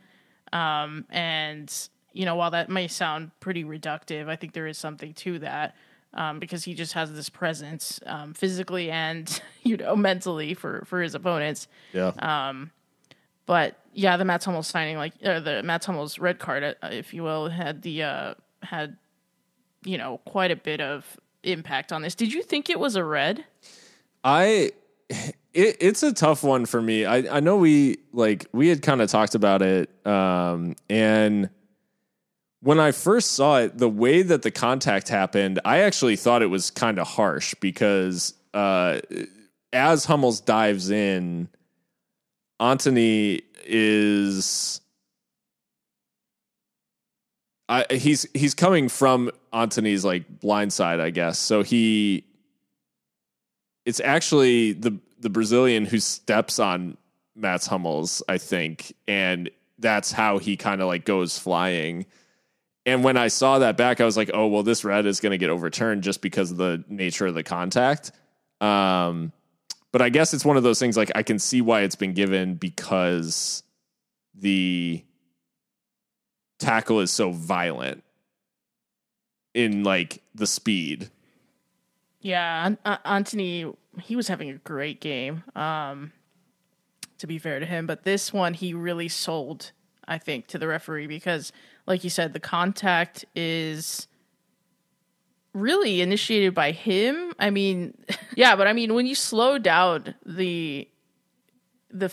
Um, 0.52 1.04
and 1.10 1.72
you 2.12 2.24
know, 2.26 2.36
while 2.36 2.52
that 2.52 2.68
may 2.68 2.86
sound 2.88 3.32
pretty 3.40 3.64
reductive, 3.64 4.28
I 4.28 4.36
think 4.36 4.52
there 4.52 4.66
is 4.66 4.78
something 4.78 5.14
to 5.14 5.40
that 5.40 5.74
um, 6.14 6.38
because 6.38 6.64
he 6.64 6.74
just 6.74 6.92
has 6.92 7.12
this 7.12 7.28
presence 7.28 8.00
um, 8.06 8.34
physically 8.34 8.90
and 8.90 9.40
you 9.62 9.76
know 9.76 9.96
mentally 9.96 10.54
for 10.54 10.84
for 10.86 11.00
his 11.00 11.14
opponents. 11.14 11.68
Yeah. 11.92 12.12
Um, 12.18 12.70
but 13.46 13.76
yeah, 13.92 14.16
the 14.16 14.24
Matt 14.24 14.44
Hummels 14.44 14.68
signing, 14.68 14.96
like 14.96 15.14
or 15.24 15.40
the 15.40 15.62
Matt 15.62 15.84
Hummels 15.84 16.18
red 16.18 16.38
card, 16.38 16.62
uh, 16.62 16.88
if 16.90 17.12
you 17.12 17.22
will, 17.22 17.48
had 17.48 17.82
the 17.82 18.02
uh, 18.02 18.34
had 18.62 18.96
you 19.84 19.98
know 19.98 20.18
quite 20.24 20.50
a 20.50 20.56
bit 20.56 20.80
of 20.80 21.18
impact 21.42 21.92
on 21.92 22.02
this. 22.02 22.14
Did 22.14 22.32
you 22.32 22.42
think 22.42 22.70
it 22.70 22.78
was 22.78 22.96
a 22.96 23.04
red? 23.04 23.44
I. 24.24 24.72
It, 25.54 25.76
it's 25.80 26.02
a 26.02 26.14
tough 26.14 26.42
one 26.42 26.64
for 26.64 26.80
me. 26.80 27.04
I, 27.04 27.36
I 27.36 27.40
know 27.40 27.58
we 27.58 27.98
like 28.14 28.46
we 28.52 28.68
had 28.68 28.80
kind 28.80 29.02
of 29.02 29.10
talked 29.10 29.34
about 29.34 29.60
it, 29.60 29.90
um, 30.06 30.76
and 30.88 31.50
when 32.62 32.78
I 32.78 32.92
first 32.92 33.32
saw 33.32 33.58
it, 33.58 33.76
the 33.76 33.88
way 33.88 34.22
that 34.22 34.42
the 34.42 34.50
contact 34.52 35.08
happened, 35.08 35.60
I 35.64 35.80
actually 35.80 36.14
thought 36.14 36.42
it 36.42 36.46
was 36.46 36.70
kind 36.70 37.00
of 37.00 37.08
harsh 37.08 37.54
because 37.60 38.34
uh, 38.54 39.00
as 39.72 40.04
Hummels 40.04 40.40
dives 40.40 40.90
in, 40.90 41.48
Antony 42.60 43.42
is. 43.64 44.80
I, 47.68 47.86
he's 47.90 48.26
he's 48.34 48.54
coming 48.54 48.88
from 48.88 49.30
Antony's 49.52 50.04
like 50.04 50.40
blind 50.40 50.72
side, 50.72 51.00
I 51.00 51.10
guess. 51.10 51.38
So 51.38 51.62
he, 51.62 52.24
it's 53.84 53.98
actually 53.98 54.74
the 54.74 54.98
the 55.18 55.30
Brazilian 55.30 55.84
who 55.84 55.98
steps 55.98 56.60
on 56.60 56.96
Mats 57.34 57.66
Hummels, 57.66 58.22
I 58.28 58.38
think, 58.38 58.94
and 59.08 59.50
that's 59.78 60.12
how 60.12 60.38
he 60.38 60.56
kind 60.56 60.80
of 60.80 60.86
like 60.86 61.04
goes 61.04 61.38
flying 61.38 62.06
and 62.84 63.04
when 63.04 63.16
I 63.16 63.28
saw 63.28 63.60
that 63.60 63.76
back, 63.76 64.00
I 64.00 64.04
was 64.04 64.16
like, 64.16 64.30
oh, 64.34 64.46
well, 64.48 64.62
this 64.62 64.84
red 64.84 65.06
is 65.06 65.20
going 65.20 65.30
to 65.30 65.38
get 65.38 65.50
overturned 65.50 66.02
just 66.02 66.20
because 66.20 66.50
of 66.50 66.56
the 66.56 66.84
nature 66.88 67.26
of 67.26 67.34
the 67.34 67.42
contact. 67.42 68.12
Um, 68.60 69.32
but 69.92 70.02
I 70.02 70.08
guess 70.08 70.34
it's 70.34 70.44
one 70.44 70.56
of 70.56 70.62
those 70.62 70.78
things 70.78 70.96
like 70.96 71.12
I 71.14 71.22
can 71.22 71.38
see 71.38 71.60
why 71.60 71.82
it's 71.82 71.96
been 71.96 72.14
given 72.14 72.54
because 72.54 73.62
the 74.34 75.04
tackle 76.58 77.00
is 77.00 77.10
so 77.10 77.30
violent 77.30 78.02
in 79.54 79.84
like 79.84 80.22
the 80.34 80.46
speed. 80.46 81.10
Yeah, 82.20 82.74
Antony, 83.04 83.72
he 84.00 84.16
was 84.16 84.28
having 84.28 84.48
a 84.50 84.54
great 84.54 85.00
game. 85.00 85.42
Um, 85.54 86.12
to 87.18 87.26
be 87.26 87.38
fair 87.38 87.60
to 87.60 87.66
him, 87.66 87.86
but 87.86 88.02
this 88.02 88.32
one 88.32 88.54
he 88.54 88.74
really 88.74 89.08
sold, 89.08 89.70
I 90.06 90.18
think, 90.18 90.48
to 90.48 90.58
the 90.58 90.66
referee 90.66 91.06
because 91.06 91.52
like 91.86 92.04
you 92.04 92.10
said, 92.10 92.32
the 92.32 92.40
contact 92.40 93.24
is 93.34 94.06
really 95.54 96.00
initiated 96.00 96.54
by 96.54 96.72
him. 96.72 97.32
I 97.38 97.50
mean, 97.50 97.94
yeah, 98.36 98.56
but 98.56 98.66
I 98.66 98.72
mean, 98.72 98.94
when 98.94 99.06
you 99.06 99.14
slow 99.14 99.58
down 99.58 100.14
the 100.24 100.88
the, 101.90 102.10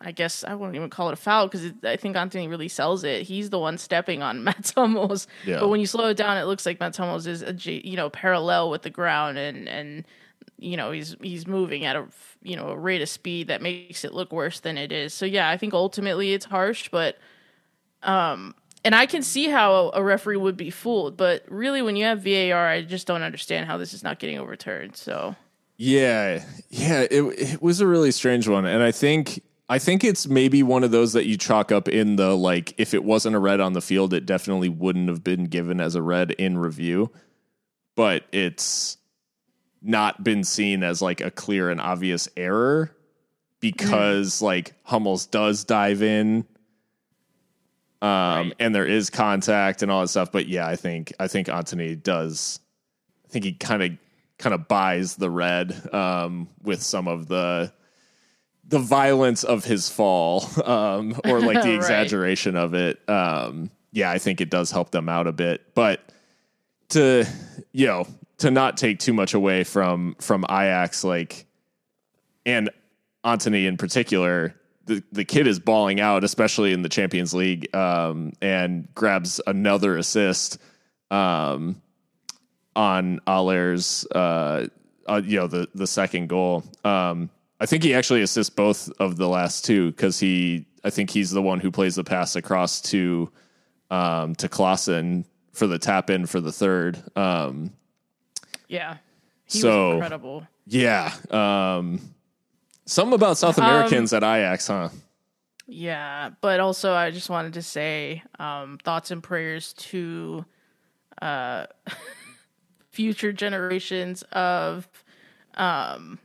I 0.00 0.10
guess 0.10 0.42
I 0.42 0.54
wouldn't 0.54 0.74
even 0.74 0.90
call 0.90 1.08
it 1.08 1.12
a 1.12 1.16
foul 1.16 1.46
because 1.46 1.72
I 1.84 1.96
think 1.96 2.16
Antony 2.16 2.48
really 2.48 2.66
sells 2.68 3.04
it. 3.04 3.22
He's 3.22 3.50
the 3.50 3.58
one 3.58 3.78
stepping 3.78 4.22
on 4.22 4.42
Mats 4.44 4.72
Hummels, 4.72 5.26
yeah. 5.46 5.60
but 5.60 5.68
when 5.68 5.80
you 5.80 5.86
slow 5.86 6.08
it 6.08 6.16
down, 6.16 6.36
it 6.36 6.44
looks 6.44 6.66
like 6.66 6.80
Mats 6.80 6.98
Hummels 6.98 7.26
is 7.26 7.42
a, 7.42 7.54
you 7.54 7.96
know 7.96 8.10
parallel 8.10 8.70
with 8.70 8.82
the 8.82 8.90
ground 8.90 9.38
and 9.38 9.68
and 9.68 10.04
you 10.58 10.76
know 10.76 10.90
he's 10.90 11.16
he's 11.22 11.46
moving 11.46 11.84
at 11.84 11.94
a 11.94 12.06
you 12.42 12.56
know 12.56 12.68
a 12.68 12.76
rate 12.76 13.02
of 13.02 13.08
speed 13.08 13.48
that 13.48 13.62
makes 13.62 14.04
it 14.04 14.12
look 14.12 14.32
worse 14.32 14.60
than 14.60 14.76
it 14.76 14.90
is. 14.90 15.14
So 15.14 15.26
yeah, 15.26 15.48
I 15.48 15.56
think 15.56 15.74
ultimately 15.74 16.32
it's 16.32 16.46
harsh, 16.46 16.88
but 16.90 17.18
um 18.02 18.54
and 18.88 18.94
I 18.94 19.04
can 19.04 19.22
see 19.22 19.50
how 19.50 19.90
a 19.92 20.02
referee 20.02 20.38
would 20.38 20.56
be 20.56 20.70
fooled, 20.70 21.18
but 21.18 21.44
really, 21.46 21.82
when 21.82 21.94
you 21.94 22.06
have 22.06 22.22
VAR, 22.24 22.66
I 22.66 22.80
just 22.80 23.06
don't 23.06 23.20
understand 23.20 23.66
how 23.66 23.76
this 23.76 23.92
is 23.92 24.02
not 24.02 24.18
getting 24.18 24.38
overturned. 24.38 24.96
So, 24.96 25.36
yeah, 25.76 26.42
yeah, 26.70 27.02
it 27.02 27.22
it 27.22 27.60
was 27.60 27.82
a 27.82 27.86
really 27.86 28.12
strange 28.12 28.48
one, 28.48 28.64
and 28.64 28.82
I 28.82 28.90
think 28.90 29.42
I 29.68 29.78
think 29.78 30.04
it's 30.04 30.26
maybe 30.26 30.62
one 30.62 30.84
of 30.84 30.90
those 30.90 31.12
that 31.12 31.26
you 31.26 31.36
chalk 31.36 31.70
up 31.70 31.86
in 31.86 32.16
the 32.16 32.34
like 32.34 32.72
if 32.78 32.94
it 32.94 33.04
wasn't 33.04 33.36
a 33.36 33.38
red 33.38 33.60
on 33.60 33.74
the 33.74 33.82
field, 33.82 34.14
it 34.14 34.24
definitely 34.24 34.70
wouldn't 34.70 35.10
have 35.10 35.22
been 35.22 35.44
given 35.44 35.82
as 35.82 35.94
a 35.94 36.00
red 36.00 36.30
in 36.30 36.56
review, 36.56 37.10
but 37.94 38.24
it's 38.32 38.96
not 39.82 40.24
been 40.24 40.44
seen 40.44 40.82
as 40.82 41.02
like 41.02 41.20
a 41.20 41.30
clear 41.30 41.68
and 41.68 41.78
obvious 41.78 42.26
error 42.38 42.96
because 43.60 44.40
like 44.40 44.72
Hummels 44.84 45.26
does 45.26 45.64
dive 45.64 46.00
in 46.00 46.46
um, 48.00 48.08
right. 48.08 48.52
and 48.58 48.74
there 48.74 48.86
is 48.86 49.10
contact 49.10 49.82
and 49.82 49.90
all 49.90 50.02
that 50.02 50.08
stuff. 50.08 50.30
But 50.30 50.46
yeah, 50.46 50.66
I 50.66 50.76
think 50.76 51.12
I 51.18 51.28
think 51.28 51.48
Antony 51.48 51.96
does. 51.96 52.60
I 53.26 53.28
think 53.28 53.44
he 53.44 53.52
kind 53.52 53.82
of 53.82 53.92
kind 54.38 54.54
of 54.54 54.68
buys 54.68 55.16
the 55.16 55.30
red 55.30 55.94
um, 55.94 56.48
with 56.62 56.82
some 56.82 57.08
of 57.08 57.28
the 57.28 57.72
the 58.64 58.78
violence 58.78 59.44
of 59.44 59.64
his 59.64 59.88
fall 59.88 60.44
um, 60.64 61.18
or 61.24 61.40
like 61.40 61.62
the 61.62 61.70
right. 61.70 61.74
exaggeration 61.74 62.56
of 62.56 62.74
it. 62.74 63.06
Um, 63.08 63.70
yeah, 63.92 64.10
I 64.10 64.18
think 64.18 64.40
it 64.40 64.50
does 64.50 64.70
help 64.70 64.90
them 64.90 65.08
out 65.08 65.26
a 65.26 65.32
bit, 65.32 65.74
but 65.74 66.00
to 66.90 67.24
you 67.72 67.86
know 67.86 68.06
to 68.38 68.50
not 68.50 68.76
take 68.76 68.98
too 68.98 69.12
much 69.12 69.34
away 69.34 69.64
from 69.64 70.14
from 70.20 70.44
Ajax 70.44 71.04
like 71.04 71.46
and 72.46 72.70
Antony 73.24 73.66
in 73.66 73.76
particular 73.76 74.54
the, 74.88 75.04
the 75.12 75.24
kid 75.24 75.46
is 75.46 75.60
balling 75.60 76.00
out, 76.00 76.24
especially 76.24 76.72
in 76.72 76.82
the 76.82 76.88
Champions 76.88 77.34
League, 77.34 77.74
um, 77.76 78.32
and 78.40 78.92
grabs 78.94 79.40
another 79.46 79.96
assist 79.96 80.58
um, 81.10 81.80
on 82.74 83.20
Haller's, 83.26 84.06
uh, 84.14 84.66
uh, 85.06 85.20
you 85.24 85.38
know, 85.38 85.46
the 85.46 85.68
the 85.74 85.86
second 85.86 86.28
goal. 86.28 86.64
Um, 86.84 87.30
I 87.60 87.66
think 87.66 87.82
he 87.82 87.94
actually 87.94 88.22
assists 88.22 88.50
both 88.50 88.90
of 88.98 89.16
the 89.16 89.28
last 89.28 89.64
two 89.64 89.90
because 89.90 90.18
he, 90.18 90.66
I 90.84 90.90
think 90.90 91.10
he's 91.10 91.30
the 91.30 91.42
one 91.42 91.60
who 91.60 91.70
plays 91.70 91.94
the 91.96 92.04
pass 92.04 92.34
across 92.34 92.80
to 92.82 93.30
um, 93.90 94.34
to 94.36 94.48
Klaassen 94.48 95.24
for 95.52 95.66
the 95.66 95.78
tap 95.78 96.08
in 96.08 96.24
for 96.26 96.40
the 96.40 96.52
third. 96.52 97.02
Um, 97.14 97.72
yeah, 98.68 98.96
he 99.44 99.60
so 99.60 99.92
incredible. 99.92 100.46
Yeah. 100.66 101.12
Um, 101.30 102.00
Some 102.88 103.12
about 103.12 103.36
South 103.36 103.58
Americans 103.58 104.14
at 104.14 104.22
Ajax, 104.22 104.68
huh? 104.68 104.88
Yeah, 105.66 106.30
but 106.40 106.58
also 106.58 106.94
I 106.94 107.10
just 107.10 107.28
wanted 107.28 107.52
to 107.52 107.62
say 107.62 108.22
um, 108.38 108.78
thoughts 108.82 109.10
and 109.10 109.22
prayers 109.22 109.74
to 109.74 110.46
uh, 111.20 111.66
future 112.90 113.30
generations 113.30 114.22
of 114.32 114.88
um, 115.54 116.18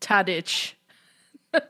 Tadic. 0.00 0.74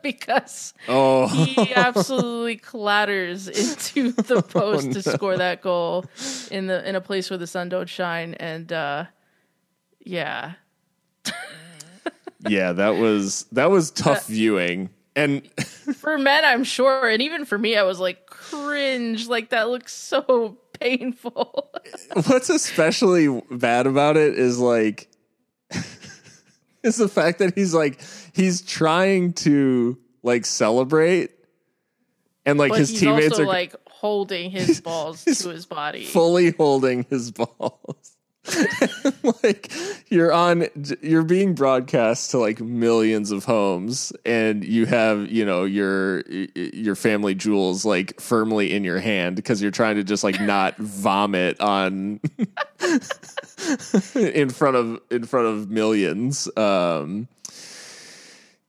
Because 0.01 0.73
Oh, 0.87 1.27
he 1.27 1.71
absolutely 1.75 2.55
clatters 2.71 3.47
into 3.47 4.13
the 4.13 4.41
post 4.41 4.93
to 4.93 5.03
score 5.03 5.37
that 5.37 5.61
goal 5.61 6.05
in 6.49 6.65
the 6.65 6.87
in 6.89 6.95
a 6.95 7.01
place 7.01 7.29
where 7.29 7.37
the 7.37 7.45
sun 7.45 7.69
don't 7.69 7.87
shine. 7.87 8.33
And 8.33 8.73
uh, 8.73 9.05
yeah 9.99 10.53
yeah, 12.47 12.73
that 12.73 12.95
was 12.97 13.45
that 13.51 13.69
was 13.69 13.91
uh, 13.91 13.95
tough 13.95 14.27
viewing. 14.27 14.89
And 15.15 15.49
for 15.95 16.17
men 16.17 16.43
I'm 16.43 16.63
sure 16.63 17.07
and 17.07 17.21
even 17.21 17.45
for 17.45 17.57
me 17.57 17.77
I 17.77 17.83
was 17.83 17.99
like 17.99 18.25
cringe 18.25 19.27
like 19.27 19.49
that 19.49 19.69
looks 19.69 19.93
so 19.93 20.57
painful 20.79 21.71
what's 22.27 22.49
especially 22.49 23.41
bad 23.49 23.87
about 23.87 24.17
it 24.17 24.37
is 24.37 24.59
like 24.59 25.09
is 26.83 26.97
the 26.97 27.07
fact 27.07 27.39
that 27.39 27.55
he's 27.55 27.73
like 27.73 28.01
he's 28.33 28.61
trying 28.61 29.31
to 29.33 29.97
like 30.21 30.45
celebrate 30.45 31.31
and 32.45 32.59
like 32.59 32.71
but 32.71 32.79
his 32.79 32.99
teammates 32.99 33.39
are 33.39 33.45
like 33.45 33.73
holding 33.89 34.51
his 34.51 34.81
balls 34.81 35.23
to 35.23 35.49
his 35.49 35.65
body 35.65 36.03
fully 36.03 36.51
holding 36.51 37.05
his 37.09 37.31
balls. 37.31 38.04
like 39.43 39.71
you're 40.09 40.31
on 40.31 40.67
you're 41.01 41.23
being 41.23 41.55
broadcast 41.55 42.31
to 42.31 42.37
like 42.37 42.59
millions 42.59 43.31
of 43.31 43.45
homes 43.45 44.13
and 44.25 44.63
you 44.63 44.85
have 44.85 45.31
you 45.31 45.43
know 45.45 45.63
your 45.63 46.21
your 46.55 46.95
family 46.95 47.33
jewels 47.33 47.85
like 47.85 48.19
firmly 48.19 48.73
in 48.73 48.83
your 48.83 48.99
hand 48.99 49.35
because 49.35 49.61
you're 49.61 49.71
trying 49.71 49.95
to 49.95 50.03
just 50.03 50.23
like 50.23 50.39
not 50.41 50.77
vomit 50.77 51.59
on 51.59 52.19
in 54.15 54.49
front 54.49 54.75
of 54.75 55.01
in 55.09 55.23
front 55.23 55.47
of 55.47 55.69
millions. 55.69 56.47
Um 56.57 57.27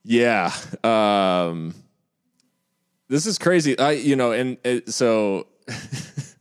yeah 0.03 0.53
um 0.83 1.75
this 3.09 3.25
is 3.25 3.37
crazy. 3.37 3.77
I 3.77 3.91
you 3.91 4.15
know 4.15 4.31
and 4.31 4.57
it, 4.63 4.89
so 4.89 5.47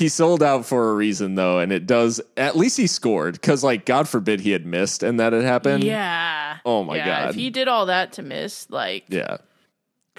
he 0.00 0.08
sold 0.08 0.42
out 0.42 0.66
for 0.66 0.90
a 0.90 0.94
reason 0.94 1.36
though 1.36 1.60
and 1.60 1.70
it 1.70 1.86
does 1.86 2.20
at 2.36 2.56
least 2.56 2.76
he 2.76 2.88
scored 2.88 3.34
because 3.34 3.62
like 3.62 3.84
god 3.86 4.08
forbid 4.08 4.40
he 4.40 4.50
had 4.50 4.66
missed 4.66 5.04
and 5.04 5.20
that 5.20 5.32
had 5.32 5.44
happened. 5.44 5.84
Yeah. 5.84 6.56
Oh 6.64 6.82
my 6.82 6.96
Yeah, 6.96 7.06
God. 7.22 7.28
if 7.30 7.36
he 7.36 7.50
did 7.50 7.68
all 7.68 7.86
that 7.86 8.12
to 8.14 8.22
miss 8.22 8.68
like 8.70 9.04
yeah. 9.08 9.36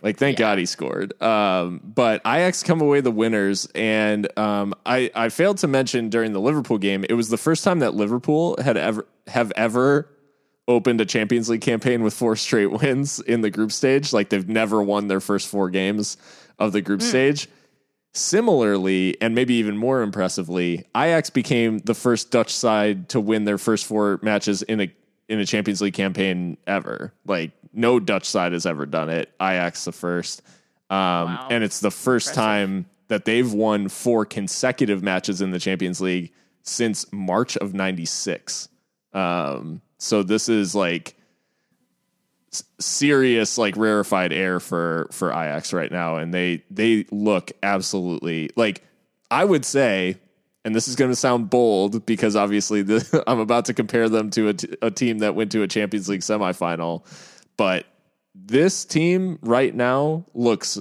Like 0.01 0.17
thank 0.17 0.39
Yeah. 0.39 0.45
god 0.45 0.57
he 0.59 0.65
scored. 0.65 1.21
Um 1.21 1.81
but 1.83 2.21
Ajax 2.25 2.63
come 2.63 2.79
away 2.81 3.01
the 3.01 3.11
winners 3.11 3.67
and 3.75 4.27
um 4.39 4.73
i 4.85 5.11
i 5.13 5.27
failed 5.29 5.57
to 5.57 5.67
mention 5.67 6.09
during 6.09 6.31
the 6.33 6.39
liverpool 6.41 6.77
game 6.77 7.03
it 7.09 7.13
was 7.13 7.29
the 7.29 7.37
first 7.37 7.63
time 7.63 7.79
that 7.79 7.93
liverpool 7.93 8.55
had 8.63 8.77
ever 8.77 9.05
have 9.27 9.51
ever 9.57 10.07
opened 10.67 11.01
a 11.01 11.05
champions 11.05 11.49
league 11.49 11.59
campaign 11.61 12.01
with 12.03 12.13
four 12.13 12.35
straight 12.35 12.67
wins 12.81 13.19
in 13.19 13.41
the 13.41 13.49
group 13.49 13.71
stage. 13.71 14.13
Like 14.13 14.29
they've 14.29 14.47
never 14.47 14.81
won 14.81 15.07
their 15.07 15.19
first 15.19 15.47
four 15.47 15.69
games 15.69 16.17
of 16.59 16.71
the 16.71 16.81
group 16.81 17.01
stage 17.01 17.47
Similarly, 18.13 19.15
and 19.21 19.33
maybe 19.33 19.53
even 19.55 19.77
more 19.77 20.01
impressively, 20.01 20.85
Ajax 20.95 21.29
became 21.29 21.79
the 21.79 21.93
first 21.93 22.29
Dutch 22.29 22.53
side 22.53 23.07
to 23.09 23.21
win 23.21 23.45
their 23.45 23.57
first 23.57 23.85
four 23.85 24.19
matches 24.21 24.61
in 24.63 24.81
a 24.81 24.93
in 25.29 25.39
a 25.39 25.45
Champions 25.45 25.81
League 25.81 25.93
campaign 25.93 26.57
ever. 26.67 27.13
Like 27.25 27.51
no 27.71 28.01
Dutch 28.01 28.25
side 28.25 28.51
has 28.51 28.65
ever 28.65 28.85
done 28.85 29.09
it. 29.09 29.31
Ajax 29.41 29.85
the 29.85 29.93
first, 29.93 30.41
um, 30.89 30.97
Wow. 30.97 31.47
and 31.51 31.63
it's 31.63 31.79
the 31.79 31.89
first 31.91 32.29
Impressive. 32.29 32.43
time 32.43 32.85
that 33.07 33.23
they've 33.23 33.51
won 33.53 33.87
four 33.87 34.25
consecutive 34.25 35.01
matches 35.01 35.41
in 35.41 35.51
the 35.51 35.59
Champions 35.59 36.01
League 36.01 36.33
since 36.63 37.05
March 37.13 37.55
of 37.57 37.73
'96. 37.73 38.67
Um, 39.13 39.81
so 39.99 40.21
this 40.21 40.49
is 40.49 40.75
like 40.75 41.15
serious 42.79 43.57
like 43.57 43.77
rarefied 43.77 44.33
air 44.33 44.59
for 44.59 45.07
for 45.11 45.31
Ajax 45.31 45.71
right 45.71 45.91
now 45.91 46.17
and 46.17 46.33
they 46.33 46.63
they 46.69 47.05
look 47.11 47.51
absolutely 47.63 48.49
like 48.57 48.83
I 49.29 49.45
would 49.45 49.63
say 49.63 50.17
and 50.65 50.75
this 50.75 50.87
is 50.87 50.95
going 50.95 51.09
to 51.09 51.15
sound 51.15 51.49
bold 51.49 52.05
because 52.05 52.35
obviously 52.35 52.81
the, 52.81 53.23
I'm 53.27 53.39
about 53.39 53.65
to 53.65 53.73
compare 53.73 54.09
them 54.09 54.29
to 54.31 54.49
a, 54.49 54.53
t- 54.53 54.75
a 54.81 54.91
team 54.91 55.19
that 55.19 55.33
went 55.33 55.51
to 55.53 55.63
a 55.63 55.67
Champions 55.67 56.09
League 56.09 56.21
semifinal 56.21 57.05
but 57.55 57.85
this 58.35 58.83
team 58.83 59.39
right 59.41 59.73
now 59.73 60.25
looks 60.33 60.77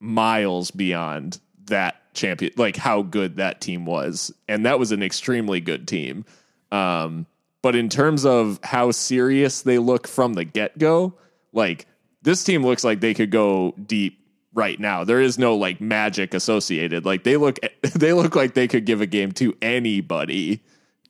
miles 0.00 0.70
beyond 0.70 1.40
that 1.64 1.96
champion 2.12 2.52
like 2.56 2.76
how 2.76 3.02
good 3.02 3.36
that 3.36 3.60
team 3.60 3.86
was 3.86 4.32
and 4.48 4.66
that 4.66 4.78
was 4.78 4.92
an 4.92 5.02
extremely 5.02 5.60
good 5.60 5.88
team. 5.88 6.26
Um 6.70 7.26
but 7.66 7.74
in 7.74 7.88
terms 7.88 8.24
of 8.24 8.60
how 8.62 8.92
serious 8.92 9.62
they 9.62 9.76
look 9.76 10.06
from 10.06 10.34
the 10.34 10.44
get-go 10.44 11.12
like 11.52 11.84
this 12.22 12.44
team 12.44 12.64
looks 12.64 12.84
like 12.84 13.00
they 13.00 13.12
could 13.12 13.32
go 13.32 13.74
deep 13.86 14.20
right 14.54 14.78
now. 14.78 15.02
There 15.02 15.20
is 15.20 15.36
no 15.36 15.56
like 15.56 15.80
magic 15.80 16.32
associated. 16.32 17.04
Like 17.04 17.24
they 17.24 17.36
look 17.36 17.58
they 17.82 18.12
look 18.12 18.36
like 18.36 18.54
they 18.54 18.68
could 18.68 18.84
give 18.84 19.00
a 19.00 19.06
game 19.06 19.32
to 19.32 19.52
anybody 19.60 20.62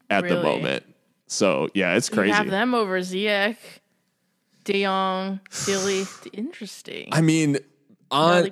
at 0.08 0.26
the 0.26 0.42
moment. 0.42 0.84
So 1.26 1.68
yeah 1.74 1.94
it's 1.94 2.08
you 2.08 2.14
crazy. 2.14 2.32
have 2.32 2.48
them 2.48 2.74
over 2.74 3.00
Ziyech, 3.00 3.58
De 4.64 4.82
Jong, 4.82 5.40
De 5.66 5.72
Ligt. 5.72 6.26
Interesting. 6.32 7.10
I 7.12 7.20
mean, 7.20 7.58
on 8.10 8.48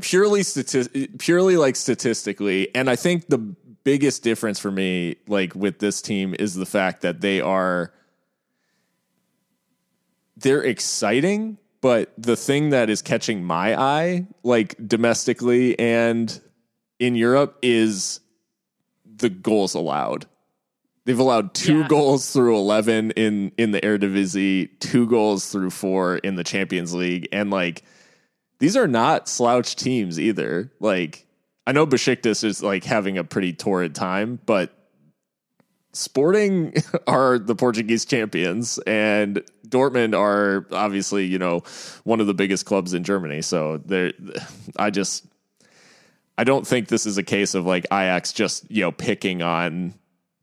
purely 0.00 0.42
stati- 0.42 1.18
purely 1.18 1.56
like 1.56 1.74
statistically, 1.74 2.72
and 2.72 2.88
I 2.88 2.94
think 2.94 3.28
the 3.28 3.56
biggest 3.84 4.22
difference 4.22 4.58
for 4.58 4.70
me, 4.70 5.16
like 5.26 5.54
with 5.54 5.78
this 5.78 6.00
team, 6.02 6.34
is 6.38 6.54
the 6.54 6.66
fact 6.66 7.02
that 7.02 7.20
they 7.20 7.40
are 7.40 7.92
they're 10.36 10.62
exciting, 10.62 11.58
but 11.80 12.12
the 12.16 12.36
thing 12.36 12.70
that 12.70 12.90
is 12.90 13.02
catching 13.02 13.42
my 13.42 13.78
eye, 13.80 14.26
like 14.42 14.76
domestically 14.86 15.78
and 15.78 16.40
in 16.98 17.14
Europe, 17.14 17.58
is 17.62 18.20
the 19.16 19.28
goals 19.28 19.74
allowed. 19.74 20.26
They've 21.04 21.18
allowed 21.18 21.54
two 21.54 21.80
Yeah. 21.80 21.88
goals 21.88 22.30
through 22.32 22.56
11 22.56 23.12
in 23.12 23.50
in 23.56 23.70
the 23.72 23.80
Eredivisie, 23.80 24.68
two 24.78 25.06
goals 25.06 25.50
through 25.50 25.70
four 25.70 26.18
in 26.18 26.36
the 26.36 26.44
Champions 26.44 26.94
League 26.94 27.28
and 27.32 27.50
like 27.50 27.82
these 28.60 28.76
are 28.76 28.88
not 28.88 29.28
slouch 29.28 29.74
teams 29.76 30.18
either. 30.20 30.70
Like 30.80 31.26
I 31.68 31.72
know 31.72 31.86
Besiktas 31.86 32.44
is 32.44 32.62
like 32.62 32.82
having 32.84 33.18
a 33.18 33.24
pretty 33.24 33.52
torrid 33.52 33.94
time, 33.94 34.40
but 34.46 34.72
Sporting 35.92 36.72
are 37.06 37.38
the 37.38 37.54
Portuguese 37.54 38.06
champions 38.06 38.78
and 38.86 39.42
Dortmund 39.68 40.16
are 40.16 40.66
obviously, 40.72 41.26
you 41.26 41.38
know, 41.38 41.62
one 42.04 42.20
of 42.20 42.26
the 42.26 42.32
biggest 42.32 42.64
clubs 42.64 42.94
in 42.94 43.04
Germany. 43.04 43.42
So 43.42 43.82
they're 43.84 44.14
I 44.78 44.88
just 44.88 45.26
I 46.38 46.44
don't 46.44 46.66
think 46.66 46.88
this 46.88 47.04
is 47.04 47.18
a 47.18 47.22
case 47.22 47.54
of 47.54 47.66
like 47.66 47.84
Ajax 47.92 48.32
just, 48.32 48.70
you 48.70 48.80
know, 48.80 48.92
picking 48.92 49.42
on 49.42 49.92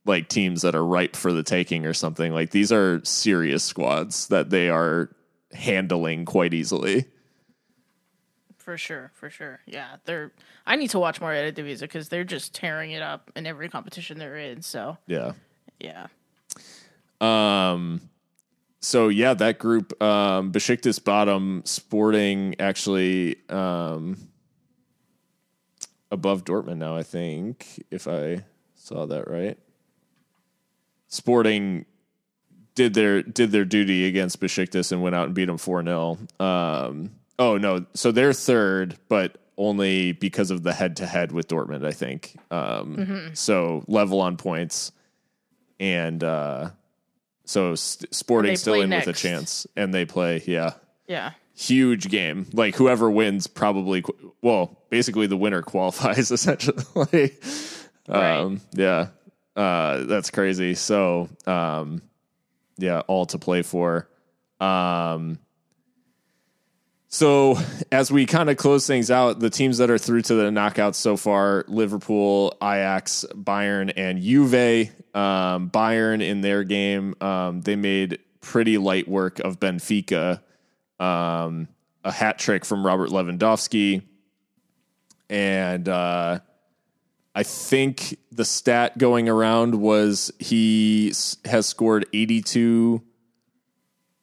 like 0.06 0.30
teams 0.30 0.62
that 0.62 0.76
are 0.76 0.86
ripe 0.86 1.16
for 1.16 1.34
the 1.34 1.42
taking 1.42 1.88
or 1.88 1.94
something. 1.96 2.34
Like 2.34 2.52
these 2.52 2.72
are 2.72 3.04
serious 3.04 3.64
squads 3.64 4.28
that 4.28 4.52
they 4.52 4.70
are 4.70 5.10
handling 5.54 6.26
quite 6.26 6.54
easily. 6.54 7.06
For 8.66 8.78
sure, 8.80 9.11
for 9.13 9.30
sure. 9.30 9.59
Yeah, 9.68 9.97
they're. 10.05 10.32
I 10.66 10.76
need 10.76 10.89
to 10.89 10.97
watch 10.99 11.22
more 11.22 11.30
Eredivisie 11.32 11.82
because 11.82 12.09
they're 12.09 12.24
just 12.24 12.55
tearing 12.55 12.91
it 12.91 13.01
up 13.03 13.32
in 13.36 13.45
every 13.45 13.70
competition 13.70 14.18
they're 14.18 14.38
in. 14.38 14.63
So 14.63 14.97
Yeah. 15.05 15.34
yeah, 15.80 16.07
Um 17.22 18.01
so 18.82 19.07
yeah, 19.09 19.36
that 19.36 19.59
group 19.59 20.01
um 20.01 20.51
Besiktas 20.51 21.01
bottom 21.03 21.61
Sporting 21.66 22.55
actually 22.59 23.36
um 23.49 24.18
above 26.11 26.43
Dortmund 26.43 26.78
now, 26.78 26.97
I 26.97 27.03
think, 27.03 27.84
if 27.91 28.07
I 28.07 28.45
saw 28.74 29.05
that 29.05 29.30
right. 29.30 29.59
Sporting 31.07 31.86
did 32.74 32.95
their 32.95 33.22
did 33.22 33.51
their 33.51 33.63
duty 33.66 34.07
against 34.07 34.39
Besiktas 34.41 34.91
and 34.91 35.03
went 35.03 35.13
out 35.16 35.28
and 35.28 35.36
beat 35.36 35.45
them 35.45 35.57
4-0. 35.59 36.41
Um 36.41 37.11
oh 37.40 37.58
no, 37.58 37.86
so 37.94 38.12
they're 38.12 38.34
third, 38.34 38.98
but 39.10 39.38
only 39.58 40.12
because 40.12 40.52
of 40.52 40.64
the 40.64 40.74
head 40.74 40.98
to 40.98 41.06
head 41.06 41.32
with 41.32 41.48
Dortmund, 41.48 41.86
I 41.86 41.92
think. 41.92 42.36
Um 42.52 43.32
so 43.34 43.84
level 43.88 44.22
on 44.22 44.38
points 44.38 44.92
and 45.80 46.24
uh 46.24 46.70
so 47.46 47.76
st- 47.76 48.14
Sporting 48.14 48.56
still 48.58 48.76
in 48.82 48.90
with 48.90 49.08
a 49.08 49.14
chance, 49.14 49.68
and 49.76 49.94
they 49.94 50.06
play. 50.06 50.42
Yeah, 50.48 50.74
yeah. 51.08 51.32
huge 51.54 52.10
game. 52.10 52.48
Like 52.54 52.76
whoever 52.76 53.10
wins, 53.12 53.46
probably. 53.46 54.02
qu- 54.02 54.34
Well, 54.42 54.82
basically 54.90 55.28
the 55.28 55.38
winner 55.38 55.62
qualifies 55.74 56.32
essentially. 56.32 57.34
um, 58.10 58.62
yeah, 58.74 59.10
uh, 59.56 60.06
that's 60.06 60.32
crazy. 60.32 60.74
So, 60.74 61.30
um, 61.46 62.02
yeah, 62.78 63.02
all 63.08 63.28
to 63.28 63.38
play 63.38 63.62
for. 63.62 64.10
Um, 64.60 65.38
So 67.16 67.57
as 67.93 68.11
we 68.11 68.26
kind 68.26 68.49
of 68.49 68.57
close 68.57 68.86
things 68.86 69.09
out, 69.09 69.39
the 69.39 69.49
teams 69.49 69.78
that 69.78 69.89
are 69.89 69.97
through 69.97 70.24
to 70.24 70.34
the 70.34 70.49
knockouts 70.49 70.95
so 70.95 71.16
far: 71.16 71.63
Liverpool, 71.70 72.57
Ajax, 72.61 73.24
Bayern, 73.34 73.93
and 73.95 74.22
Juve. 74.22 74.91
Um, 75.16 75.70
Bayern 75.70 76.22
in 76.22 76.41
their 76.41 76.66
game, 76.66 77.16
um, 77.22 77.61
they 77.61 77.78
made 77.78 78.20
pretty 78.41 78.78
light 78.78 79.07
work 79.07 79.39
of 79.39 79.61
Benfica. 79.61 80.41
Um, 80.99 81.70
a 82.03 82.11
hat 82.11 82.38
trick 82.38 82.66
from 82.66 82.86
Robert 82.86 83.11
Lewandowski, 83.11 84.01
and 85.30 85.88
uh, 85.88 86.39
I 87.34 87.43
think 87.43 88.18
the 88.34 88.43
stat 88.43 88.97
going 88.97 89.30
around 89.30 89.76
was 89.76 90.34
he 90.38 91.13
has 91.45 91.66
scored 91.66 92.07
82 92.11 93.01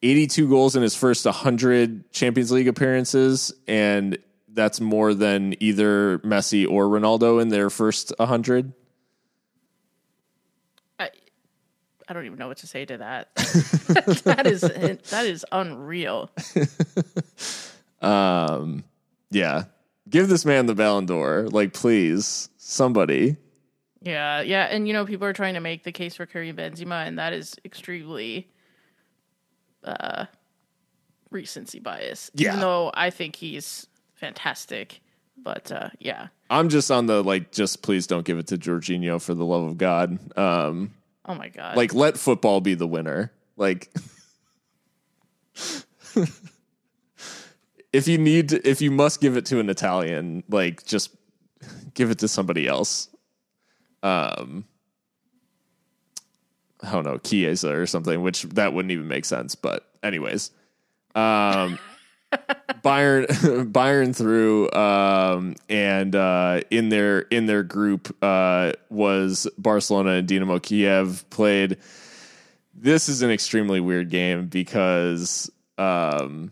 82 0.03 0.49
goals 0.49 0.75
in 0.75 0.83
his 0.83 0.95
first 0.95 1.25
100 1.25 2.11
Champions 2.11 2.51
League 2.51 2.67
appearances, 2.67 3.53
and 3.67 4.17
that's 4.49 4.79
more 4.79 5.13
than 5.13 5.55
either 5.61 6.19
Messi 6.19 6.69
or 6.69 6.85
Ronaldo 6.85 7.41
in 7.41 7.49
their 7.49 7.69
first 7.69 8.13
100. 8.17 8.73
I, 10.99 11.09
I 12.07 12.13
don't 12.13 12.25
even 12.25 12.37
know 12.37 12.49
what 12.49 12.57
to 12.57 12.67
say 12.67 12.85
to 12.85 12.97
that. 12.97 13.33
that 13.35 14.43
is 14.45 14.61
that 14.61 15.25
is 15.25 15.45
unreal. 15.51 16.29
Um, 18.03 18.83
yeah, 19.31 19.63
give 20.09 20.27
this 20.27 20.45
man 20.45 20.65
the 20.65 20.75
Ballon 20.75 21.05
d'Or, 21.05 21.47
like 21.49 21.73
please, 21.73 22.49
somebody. 22.57 23.37
Yeah, 24.01 24.41
yeah, 24.41 24.65
and 24.65 24.87
you 24.87 24.93
know 24.93 25.05
people 25.05 25.25
are 25.25 25.33
trying 25.33 25.53
to 25.53 25.61
make 25.61 25.85
the 25.85 25.93
case 25.93 26.15
for 26.15 26.25
Karim 26.25 26.57
Benzema, 26.57 27.07
and 27.07 27.17
that 27.17 27.31
is 27.31 27.55
extremely 27.63 28.51
uh, 29.83 30.25
recency 31.31 31.79
bias. 31.79 32.31
Yeah. 32.33 32.49
Even 32.49 32.59
though 32.61 32.91
I 32.93 33.09
think 33.09 33.35
he's 33.35 33.87
fantastic, 34.15 35.01
but 35.37 35.71
uh, 35.71 35.89
yeah. 35.99 36.27
I'm 36.49 36.69
just 36.69 36.91
on 36.91 37.07
the 37.07 37.23
like, 37.23 37.51
just 37.51 37.81
please 37.81 38.07
don't 38.07 38.25
give 38.25 38.37
it 38.37 38.47
to 38.47 38.57
Jorginho 38.57 39.21
for 39.21 39.33
the 39.33 39.45
love 39.45 39.63
of 39.63 39.77
God. 39.77 40.17
Um, 40.37 40.93
Oh 41.25 41.35
my 41.35 41.47
god. 41.49 41.77
like 41.77 41.93
let 41.93 42.17
football 42.17 42.59
be 42.61 42.73
the 42.73 42.87
winner. 42.87 43.31
Like, 43.55 43.93
if 47.93 48.07
you 48.07 48.17
need, 48.17 48.49
to, 48.49 48.67
if 48.67 48.81
you 48.81 48.91
must 48.91 49.21
give 49.21 49.37
it 49.37 49.45
to 49.47 49.59
an 49.59 49.69
Italian, 49.69 50.43
like 50.49 50.85
just 50.85 51.15
give 51.93 52.09
it 52.11 52.19
to 52.19 52.27
somebody 52.27 52.67
else. 52.67 53.09
Um, 54.01 54.65
I 56.83 56.91
don't 56.91 57.05
know, 57.05 57.17
Chiesa 57.17 57.73
or 57.73 57.85
something, 57.85 58.21
which 58.21 58.43
that 58.43 58.73
wouldn't 58.73 58.91
even 58.91 59.07
make 59.07 59.25
sense. 59.25 59.55
But 59.55 59.87
anyways, 60.03 60.51
um, 61.15 61.79
Bayern 62.83 63.25
Bayern 63.71 64.15
through 64.15 64.71
um, 64.71 65.55
and 65.69 66.15
uh, 66.15 66.61
in 66.69 66.89
their 66.89 67.19
in 67.19 67.45
their 67.45 67.63
group 67.63 68.15
uh, 68.21 68.73
was 68.89 69.47
Barcelona 69.57 70.11
and 70.11 70.27
Dinamo 70.27 70.61
Kiev 70.61 71.25
played. 71.29 71.77
This 72.75 73.07
is 73.07 73.21
an 73.21 73.31
extremely 73.31 73.79
weird 73.79 74.09
game 74.09 74.47
because 74.47 75.49
um, 75.77 76.51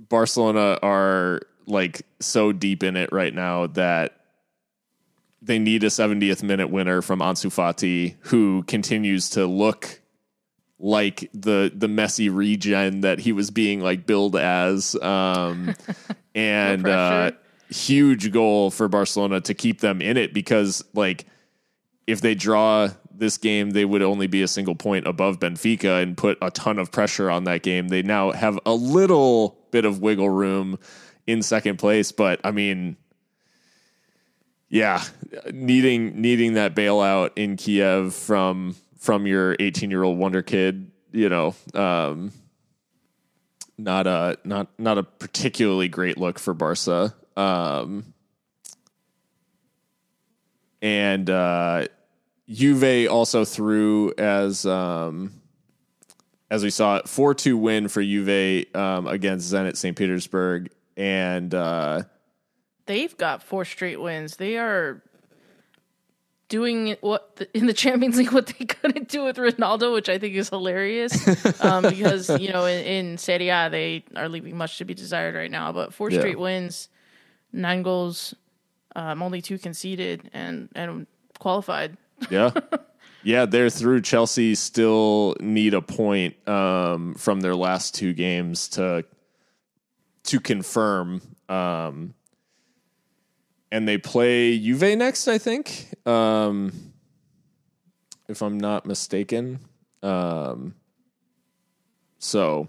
Barcelona 0.00 0.78
are 0.82 1.42
like 1.66 2.02
so 2.20 2.52
deep 2.52 2.82
in 2.82 2.96
it 2.96 3.12
right 3.12 3.34
now 3.34 3.66
that 3.68 4.25
they 5.46 5.58
need 5.58 5.84
a 5.84 5.88
70th 5.88 6.42
minute 6.42 6.68
winner 6.68 7.00
from 7.02 7.20
Ansu 7.20 7.50
Fati, 7.50 8.16
who 8.20 8.64
continues 8.64 9.30
to 9.30 9.46
look 9.46 10.00
like 10.78 11.30
the 11.32 11.72
the 11.74 11.86
Messi 11.86 12.34
regen 12.34 13.00
that 13.00 13.18
he 13.18 13.32
was 13.32 13.50
being 13.50 13.80
like 13.80 14.06
billed 14.06 14.36
as. 14.36 14.94
Um, 14.96 15.74
and 16.34 16.82
No 16.82 16.90
uh, 16.90 17.30
huge 17.70 18.30
goal 18.32 18.70
for 18.70 18.88
Barcelona 18.88 19.40
to 19.40 19.54
keep 19.54 19.80
them 19.80 20.02
in 20.02 20.16
it 20.16 20.34
because 20.34 20.84
like 20.94 21.24
if 22.06 22.20
they 22.20 22.34
draw 22.34 22.88
this 23.10 23.38
game, 23.38 23.70
they 23.70 23.84
would 23.84 24.02
only 24.02 24.26
be 24.26 24.42
a 24.42 24.48
single 24.48 24.74
point 24.74 25.06
above 25.06 25.40
Benfica 25.40 26.02
and 26.02 26.16
put 26.16 26.38
a 26.42 26.50
ton 26.50 26.78
of 26.78 26.92
pressure 26.92 27.30
on 27.30 27.44
that 27.44 27.62
game. 27.62 27.88
They 27.88 28.02
now 28.02 28.32
have 28.32 28.58
a 28.66 28.74
little 28.74 29.58
bit 29.70 29.84
of 29.84 30.00
wiggle 30.00 30.28
room 30.28 30.78
in 31.26 31.42
second 31.42 31.78
place, 31.78 32.12
but 32.12 32.40
I 32.44 32.50
mean, 32.50 32.96
yeah, 34.68 35.02
needing 35.52 36.20
needing 36.20 36.54
that 36.54 36.74
bailout 36.74 37.30
in 37.36 37.56
Kiev 37.56 38.14
from 38.14 38.74
from 38.98 39.26
your 39.26 39.56
18 39.60 39.90
year 39.90 40.02
old 40.02 40.18
wonder 40.18 40.42
kid, 40.42 40.90
you 41.12 41.28
know, 41.28 41.54
um, 41.74 42.32
not 43.78 44.06
a 44.06 44.38
not 44.44 44.68
not 44.78 44.98
a 44.98 45.02
particularly 45.02 45.88
great 45.88 46.18
look 46.18 46.38
for 46.38 46.54
Barca. 46.54 47.14
Um, 47.36 48.14
and 50.82 51.28
uh, 51.28 51.86
Juve 52.48 53.08
also 53.08 53.44
threw 53.44 54.12
as 54.18 54.66
um, 54.66 55.32
as 56.50 56.64
we 56.64 56.70
saw 56.70 56.96
it 56.96 57.08
four 57.08 57.34
two 57.34 57.56
win 57.56 57.88
for 57.88 58.02
Juve 58.02 58.66
um, 58.74 59.06
against 59.06 59.52
Zenit 59.52 59.76
St 59.76 59.96
Petersburg, 59.96 60.70
and 60.96 61.54
uh, 61.54 62.02
They've 62.86 63.16
got 63.16 63.42
four 63.42 63.64
straight 63.64 64.00
wins. 64.00 64.36
They 64.36 64.56
are 64.58 65.02
doing 66.48 66.96
what 67.00 67.36
the, 67.36 67.48
in 67.58 67.66
the 67.66 67.72
Champions 67.72 68.16
League 68.16 68.32
what 68.32 68.46
they 68.46 68.64
couldn't 68.66 69.08
do 69.08 69.24
with 69.24 69.36
Ronaldo, 69.36 69.92
which 69.92 70.08
I 70.08 70.18
think 70.18 70.34
is 70.34 70.48
hilarious. 70.48 71.60
um, 71.62 71.82
because 71.88 72.28
you 72.40 72.52
know 72.52 72.64
in, 72.66 72.84
in 72.84 73.18
Serie 73.18 73.48
A 73.48 73.68
they 73.70 74.04
are 74.14 74.28
leaving 74.28 74.56
much 74.56 74.78
to 74.78 74.84
be 74.84 74.94
desired 74.94 75.34
right 75.34 75.50
now. 75.50 75.72
But 75.72 75.92
four 75.92 76.10
Yeah. 76.10 76.20
straight 76.20 76.38
wins, 76.38 76.88
nine 77.52 77.82
goals, 77.82 78.34
um, 78.94 79.22
only 79.22 79.42
two 79.42 79.58
conceded, 79.58 80.30
and 80.32 80.68
and 80.74 81.06
qualified. 81.38 81.96
yeah. 82.30 82.50
Yeah, 83.22 83.44
they're 83.44 83.70
through. 83.70 84.02
Chelsea 84.02 84.54
still 84.54 85.34
need 85.40 85.74
a 85.74 85.82
point 85.82 86.36
um, 86.48 87.14
from 87.16 87.40
their 87.40 87.56
last 87.56 87.92
two 87.96 88.12
games 88.12 88.68
to 88.70 89.04
to 90.24 90.38
confirm. 90.38 91.20
Um, 91.48 92.14
and 93.72 93.86
they 93.88 93.98
play 93.98 94.58
Juve 94.58 94.96
next, 94.96 95.28
I 95.28 95.38
think, 95.38 95.94
um, 96.06 96.72
if 98.28 98.42
I'm 98.42 98.58
not 98.58 98.86
mistaken. 98.86 99.60
Um, 100.02 100.74
so 102.18 102.68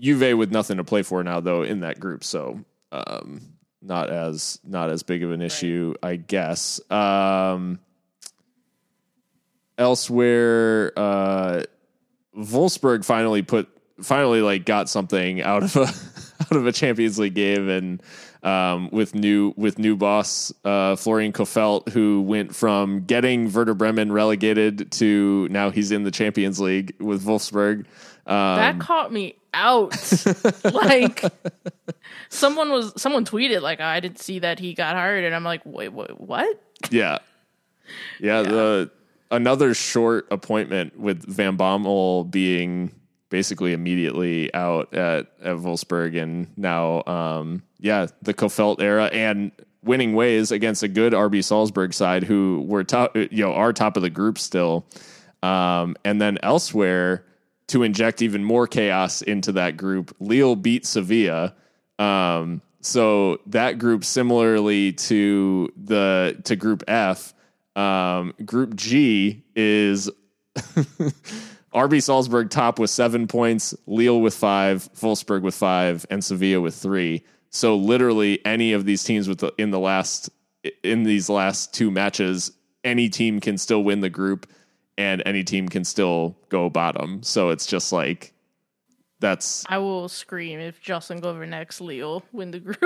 Juve 0.00 0.36
with 0.36 0.50
nothing 0.52 0.76
to 0.76 0.84
play 0.84 1.02
for 1.02 1.22
now, 1.22 1.40
though, 1.40 1.62
in 1.62 1.80
that 1.80 2.00
group. 2.00 2.24
So 2.24 2.64
um, 2.90 3.40
not 3.80 4.10
as 4.10 4.58
not 4.64 4.90
as 4.90 5.02
big 5.02 5.22
of 5.22 5.30
an 5.30 5.42
issue, 5.42 5.94
I 6.02 6.16
guess. 6.16 6.80
Um, 6.90 7.80
elsewhere, 9.78 10.92
uh, 10.96 11.62
Wolfsburg 12.36 13.04
finally 13.04 13.42
put 13.42 13.68
finally 14.00 14.40
like 14.40 14.64
got 14.64 14.88
something 14.88 15.42
out 15.42 15.62
of 15.62 15.76
a 15.76 15.80
out 16.42 16.56
of 16.56 16.66
a 16.66 16.72
Champions 16.72 17.18
League 17.18 17.34
game 17.34 17.68
and 17.68 18.02
um, 18.42 18.90
with 18.90 19.14
new 19.14 19.54
with 19.56 19.78
new 19.78 19.96
boss 19.96 20.52
uh, 20.64 20.96
Florian 20.96 21.32
Kohfeldt 21.32 21.88
who 21.90 22.22
went 22.22 22.54
from 22.54 23.04
getting 23.04 23.52
Werder 23.52 23.74
Bremen 23.74 24.12
relegated 24.12 24.90
to 24.92 25.48
now 25.50 25.70
he's 25.70 25.92
in 25.92 26.02
the 26.02 26.10
Champions 26.10 26.60
League 26.60 26.94
with 26.98 27.24
Wolfsburg. 27.24 27.86
Um, 28.26 28.56
That 28.56 28.80
caught 28.80 29.12
me 29.12 29.36
out. 29.54 29.94
like 30.64 31.22
someone 32.28 32.70
was 32.70 32.92
someone 33.00 33.24
tweeted 33.24 33.62
like 33.62 33.80
I 33.80 34.00
didn't 34.00 34.18
see 34.18 34.40
that 34.40 34.58
he 34.58 34.74
got 34.74 34.96
hired, 34.96 35.24
and 35.24 35.34
I'm 35.34 35.44
like, 35.44 35.62
wait, 35.64 35.92
wait 35.92 36.20
what? 36.20 36.60
Yeah. 36.90 37.18
Yeah, 38.20 38.42
the 38.42 38.90
another 39.30 39.74
short 39.74 40.26
appointment 40.30 40.98
with 40.98 41.24
Van 41.24 41.56
Bommel 41.56 42.30
being 42.30 42.94
basically 43.28 43.72
immediately 43.72 44.52
out 44.52 44.92
at, 44.94 45.26
at 45.42 45.56
Wolfsburg 45.56 46.20
and 46.20 46.46
now 46.56 47.02
um 47.04 47.62
yeah, 47.82 48.06
the 48.22 48.32
Kohfeldt 48.32 48.80
era 48.80 49.06
and 49.12 49.52
winning 49.84 50.14
ways 50.14 50.50
against 50.52 50.82
a 50.82 50.88
good 50.88 51.12
RB 51.12 51.44
Salzburg 51.44 51.92
side 51.92 52.24
who 52.24 52.64
were 52.66 52.84
top 52.84 53.14
you 53.16 53.28
know, 53.32 53.52
are 53.52 53.72
top 53.72 53.96
of 53.96 54.02
the 54.02 54.10
group 54.10 54.38
still. 54.38 54.86
Um 55.42 55.96
and 56.04 56.20
then 56.20 56.38
elsewhere 56.42 57.24
to 57.68 57.82
inject 57.82 58.22
even 58.22 58.44
more 58.44 58.66
chaos 58.66 59.22
into 59.22 59.52
that 59.52 59.76
group, 59.76 60.14
Lille 60.20 60.56
beat 60.56 60.84
Sevilla. 60.84 61.54
Um, 61.98 62.60
so 62.80 63.40
that 63.46 63.78
group, 63.78 64.04
similarly 64.04 64.92
to 64.92 65.72
the 65.76 66.40
to 66.44 66.56
Group 66.56 66.82
F, 66.88 67.32
um, 67.76 68.34
Group 68.44 68.74
G 68.74 69.42
is 69.54 70.10
RB 71.74 72.02
Salzburg 72.02 72.50
top 72.50 72.78
with 72.78 72.90
seven 72.90 73.26
points, 73.26 73.74
Lille 73.86 74.20
with 74.20 74.34
five, 74.34 74.92
Wolfsburg 74.94 75.42
with 75.42 75.54
five, 75.54 76.04
and 76.10 76.22
Sevilla 76.22 76.60
with 76.60 76.74
three. 76.74 77.24
So 77.52 77.76
literally, 77.76 78.44
any 78.46 78.72
of 78.72 78.84
these 78.86 79.04
teams 79.04 79.28
with 79.28 79.38
the, 79.38 79.52
in 79.58 79.70
the 79.70 79.78
last 79.78 80.30
in 80.82 81.02
these 81.02 81.28
last 81.28 81.74
two 81.74 81.90
matches, 81.90 82.50
any 82.82 83.08
team 83.08 83.40
can 83.40 83.58
still 83.58 83.84
win 83.84 84.00
the 84.00 84.08
group, 84.10 84.46
and 84.96 85.22
any 85.26 85.44
team 85.44 85.68
can 85.68 85.84
still 85.84 86.36
go 86.48 86.70
bottom. 86.70 87.22
So 87.22 87.50
it's 87.50 87.66
just 87.66 87.92
like 87.92 88.32
that's 89.20 89.64
I 89.68 89.78
will 89.78 90.08
scream 90.08 90.58
if 90.60 90.80
Jocelyn 90.80 91.20
Gourvennec's 91.20 91.80
Lille 91.80 92.24
win 92.32 92.52
the 92.52 92.60
group. 92.60 92.80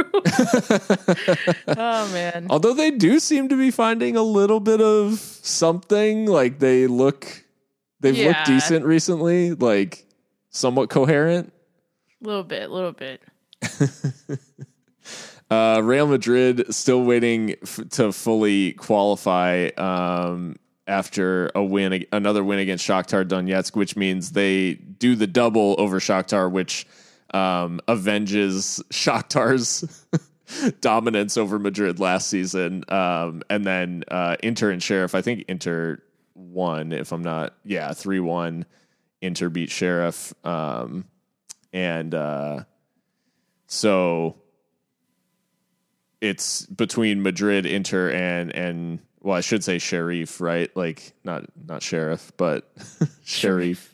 oh 1.78 2.12
man. 2.12 2.46
although 2.50 2.74
they 2.74 2.90
do 2.90 3.20
seem 3.20 3.48
to 3.48 3.56
be 3.56 3.70
finding 3.70 4.16
a 4.16 4.22
little 4.22 4.60
bit 4.60 4.80
of 4.80 5.18
something. 5.18 6.26
Like 6.26 6.58
they 6.58 6.86
look, 6.88 7.44
they've 8.00 8.16
Yeah. 8.16 8.28
looked 8.28 8.46
decent 8.46 8.84
recently. 8.84 9.52
Like 9.54 10.04
somewhat 10.50 10.90
coherent. 10.90 11.52
A 12.22 12.26
little 12.26 12.42
bit, 12.44 12.68
a 12.68 12.72
little 12.74 12.92
bit. 12.92 13.22
Uh, 15.50 15.80
Real 15.82 16.06
Madrid 16.06 16.74
still 16.74 17.02
waiting 17.04 17.54
f- 17.62 17.80
to 17.90 18.12
fully 18.12 18.72
qualify 18.72 19.68
um, 19.76 20.56
after 20.88 21.50
a 21.54 21.62
win, 21.62 22.04
another 22.12 22.42
win 22.42 22.58
against 22.58 22.86
Shakhtar 22.86 23.24
Donetsk, 23.24 23.76
which 23.76 23.96
means 23.96 24.32
they 24.32 24.74
do 24.74 25.14
the 25.14 25.26
double 25.26 25.76
over 25.78 26.00
Shakhtar, 26.00 26.50
which 26.50 26.86
um, 27.32 27.80
avenges 27.86 28.82
Shakhtar's 28.90 30.06
dominance 30.80 31.36
over 31.36 31.58
Madrid 31.58 32.00
last 32.00 32.28
season. 32.28 32.84
Um, 32.88 33.42
and 33.48 33.64
then 33.64 34.04
uh, 34.08 34.36
Inter 34.42 34.70
and 34.70 34.82
Sheriff, 34.82 35.14
I 35.14 35.22
think 35.22 35.44
Inter 35.48 36.02
won, 36.34 36.92
if 36.92 37.12
I'm 37.12 37.22
not, 37.22 37.54
yeah, 37.64 37.92
3 37.92 38.20
1. 38.20 38.66
Inter 39.22 39.48
beat 39.48 39.70
Sheriff. 39.70 40.34
Um, 40.44 41.04
and 41.72 42.14
uh, 42.14 42.64
so 43.66 44.36
it's 46.20 46.66
between 46.66 47.22
Madrid, 47.22 47.66
Inter, 47.66 48.10
and 48.10 48.54
and 48.54 48.98
well, 49.20 49.36
I 49.36 49.40
should 49.40 49.64
say 49.64 49.78
Sheriff, 49.78 50.40
right? 50.40 50.74
Like 50.76 51.12
not 51.24 51.44
not 51.66 51.82
Sheriff, 51.82 52.32
but 52.36 52.70
Sheriff. 53.24 53.92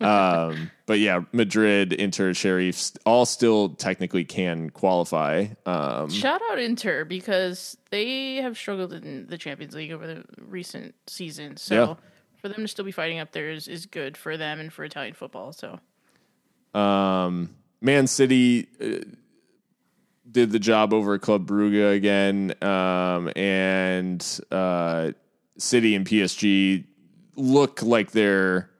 um, 0.00 0.70
but 0.86 0.98
yeah, 0.98 1.20
Madrid, 1.32 1.92
Inter, 1.92 2.34
Sheriff, 2.34 2.90
all 3.06 3.24
still 3.24 3.68
technically 3.70 4.24
can 4.24 4.70
qualify. 4.70 5.46
Um, 5.64 6.10
Shout 6.10 6.40
out 6.50 6.58
Inter 6.58 7.04
because 7.04 7.76
they 7.90 8.36
have 8.36 8.58
struggled 8.58 8.92
in 8.92 9.28
the 9.28 9.38
Champions 9.38 9.74
League 9.76 9.92
over 9.92 10.08
the 10.08 10.24
recent 10.38 10.96
season. 11.06 11.56
So 11.56 11.74
Yeah. 11.74 11.94
for 12.40 12.48
them 12.48 12.62
to 12.62 12.68
still 12.68 12.84
be 12.84 12.90
fighting 12.90 13.20
up 13.20 13.30
there 13.30 13.50
is, 13.50 13.68
is 13.68 13.86
good 13.86 14.16
for 14.16 14.36
them 14.36 14.58
and 14.58 14.72
for 14.72 14.82
Italian 14.82 15.14
football. 15.14 15.52
So 15.52 15.78
Um, 16.78 17.50
Man 17.80 18.08
City 18.08 18.66
uh, 18.82 19.04
did 20.30 20.50
the 20.50 20.58
job 20.58 20.92
over 20.92 21.14
at 21.14 21.20
Club 21.20 21.46
Brugge 21.46 21.94
again, 21.94 22.54
um, 22.62 23.30
and 23.36 24.40
uh, 24.50 25.12
City 25.58 25.94
and 25.94 26.06
PSG 26.06 26.84
look 27.36 27.82
like 27.82 28.12
they're 28.12 28.70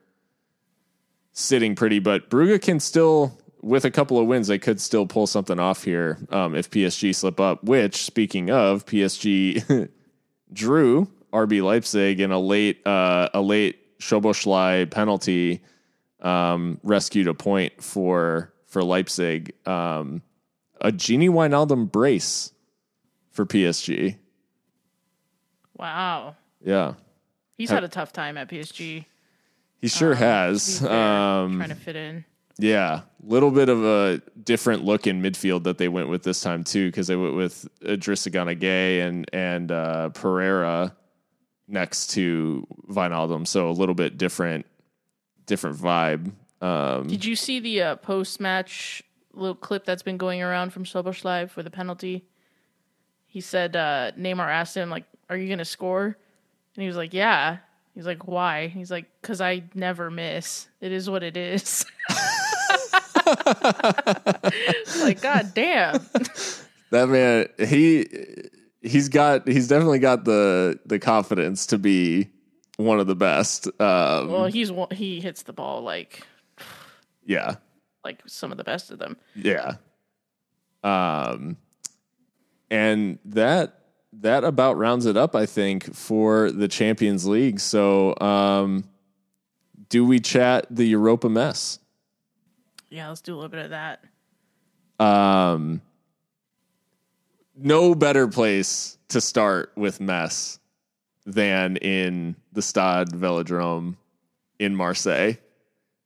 sitting 1.32 1.74
pretty, 1.74 1.98
but 1.98 2.30
Brugge 2.30 2.60
can 2.62 2.80
still. 2.80 3.36
With 3.62 3.84
a 3.84 3.90
couple 3.90 4.18
of 4.18 4.26
wins, 4.26 4.48
they 4.48 4.58
could 4.58 4.80
still 4.80 5.04
pull 5.04 5.26
something 5.26 5.60
off 5.60 5.84
here 5.84 6.16
um, 6.30 6.54
if 6.54 6.70
PSG 6.70 7.14
slip 7.14 7.38
up. 7.38 7.62
Which, 7.62 8.04
speaking 8.06 8.50
of, 8.50 8.86
PSG 8.86 9.90
drew 10.54 11.08
RB 11.30 11.62
Leipzig 11.62 12.20
in 12.20 12.30
a 12.30 12.38
late 12.38 12.86
uh, 12.86 13.28
a 13.34 13.42
late 13.42 13.98
Szoboszlai 13.98 14.90
penalty 14.90 15.60
um, 16.22 16.80
rescued 16.82 17.28
a 17.28 17.34
point 17.34 17.82
for 17.82 18.52
for 18.66 18.82
Leipzig. 18.82 19.52
Um, 19.66 20.22
a 20.80 20.90
Gini 20.92 21.28
Wijnaldum 21.28 21.90
brace 21.90 22.52
for 23.30 23.46
PSG. 23.46 24.16
wow, 25.76 26.36
Yeah, 26.64 26.94
he's 27.56 27.70
had 27.70 27.84
a 27.84 27.88
tough 27.88 28.12
time 28.12 28.36
at 28.36 28.48
PSG. 28.48 29.04
he 29.80 29.88
sure 29.88 30.12
be 30.14 30.18
has. 30.18 30.82
Um, 30.84 31.56
trying 31.56 31.68
to 31.70 31.74
fit 31.74 31.96
in. 31.96 32.24
yeah, 32.58 33.02
little 33.22 33.50
bit 33.50 33.68
of 33.68 33.84
a 33.84 34.20
different 34.42 34.84
look 34.84 35.06
in 35.06 35.22
midfield 35.22 35.64
that 35.64 35.78
they 35.78 35.88
went 35.88 36.08
with 36.08 36.22
this 36.22 36.40
time 36.40 36.64
too, 36.64 36.88
because 36.88 37.06
they 37.06 37.16
went 37.16 37.34
with 37.36 37.68
Idrissa 37.82 38.30
Gana 38.32 38.54
Gueye 38.54 39.00
and 39.06 39.28
and 39.32 39.70
uh, 39.72 40.08
Pereira 40.10 40.94
next 41.68 42.08
to 42.10 42.66
Wijnaldum, 42.88 43.46
so 43.46 43.70
a 43.70 43.72
little 43.72 43.94
bit 43.94 44.18
different 44.18 44.66
different 45.46 45.76
vibe. 45.78 46.32
Um, 46.60 47.06
Did 47.06 47.24
you 47.24 47.34
see 47.36 47.58
the 47.60 47.82
uh, 47.82 47.96
post 47.96 48.38
match 48.40 49.02
little 49.32 49.54
clip 49.54 49.84
that's 49.84 50.02
been 50.02 50.16
going 50.16 50.42
around 50.42 50.72
from 50.72 50.84
Szoboszlai 50.84 51.50
for 51.50 51.62
the 51.62 51.70
penalty? 51.70 52.24
He 53.26 53.40
said 53.40 53.76
uh, 53.76 54.12
Neymar 54.18 54.48
asked 54.50 54.76
him 54.76 54.90
like, 54.90 55.04
"Are 55.28 55.36
you 55.36 55.48
gonna 55.48 55.64
score?" 55.64 56.16
And 56.74 56.82
he 56.82 56.86
was 56.86 56.96
like, 56.96 57.14
"Yeah." 57.14 57.58
He's 57.94 58.06
like, 58.06 58.26
"Why?" 58.26 58.68
He's 58.68 58.90
like, 58.90 59.06
"Cause 59.22 59.40
I 59.40 59.64
never 59.74 60.10
miss. 60.10 60.68
It 60.80 60.92
is 60.92 61.08
what 61.08 61.22
it 61.22 61.36
is." 61.36 61.84
like, 65.00 65.20
god 65.20 65.52
damn. 65.54 65.94
that 66.90 67.08
man 67.08 67.46
he 67.68 68.06
he's 68.82 69.08
got 69.08 69.46
he's 69.46 69.68
definitely 69.68 69.98
got 69.98 70.24
the 70.24 70.78
the 70.86 70.98
confidence 70.98 71.66
to 71.66 71.78
be 71.78 72.28
one 72.76 72.98
of 72.98 73.06
the 73.06 73.14
best 73.14 73.66
um 73.80 74.30
Well, 74.30 74.46
he's 74.46 74.72
he 74.92 75.20
hits 75.20 75.42
the 75.42 75.52
ball 75.52 75.82
like 75.82 76.26
yeah 77.24 77.56
like 78.04 78.22
some 78.26 78.50
of 78.52 78.58
the 78.58 78.64
best 78.64 78.90
of 78.90 78.98
them. 78.98 79.16
yeah 79.34 79.74
um 80.82 81.56
and 82.70 83.18
that 83.24 83.80
that 84.12 84.44
about 84.44 84.76
rounds 84.78 85.04
it 85.06 85.16
up 85.16 85.34
i 85.36 85.44
think 85.44 85.94
for 85.94 86.50
the 86.50 86.66
champions 86.68 87.26
league 87.26 87.60
so 87.60 88.18
um 88.20 88.84
do 89.90 90.04
we 90.04 90.18
chat 90.20 90.66
the 90.70 90.86
europa 90.86 91.28
mess 91.28 91.78
Yeah, 92.90 93.08
let's 93.08 93.20
do 93.20 93.34
a 93.34 93.36
little 93.36 93.50
bit 93.50 93.64
of 93.66 93.70
that. 93.70 94.02
Um, 94.98 95.80
no 97.56 97.94
better 97.94 98.26
place 98.26 98.98
to 99.08 99.20
start 99.20 99.72
with 99.76 100.00
mess 100.00 100.58
than 101.24 101.76
in 101.76 102.34
the 102.52 102.62
Stade 102.62 103.08
Velodrome 103.10 103.96
in 104.58 104.74
Marseille. 104.74 105.34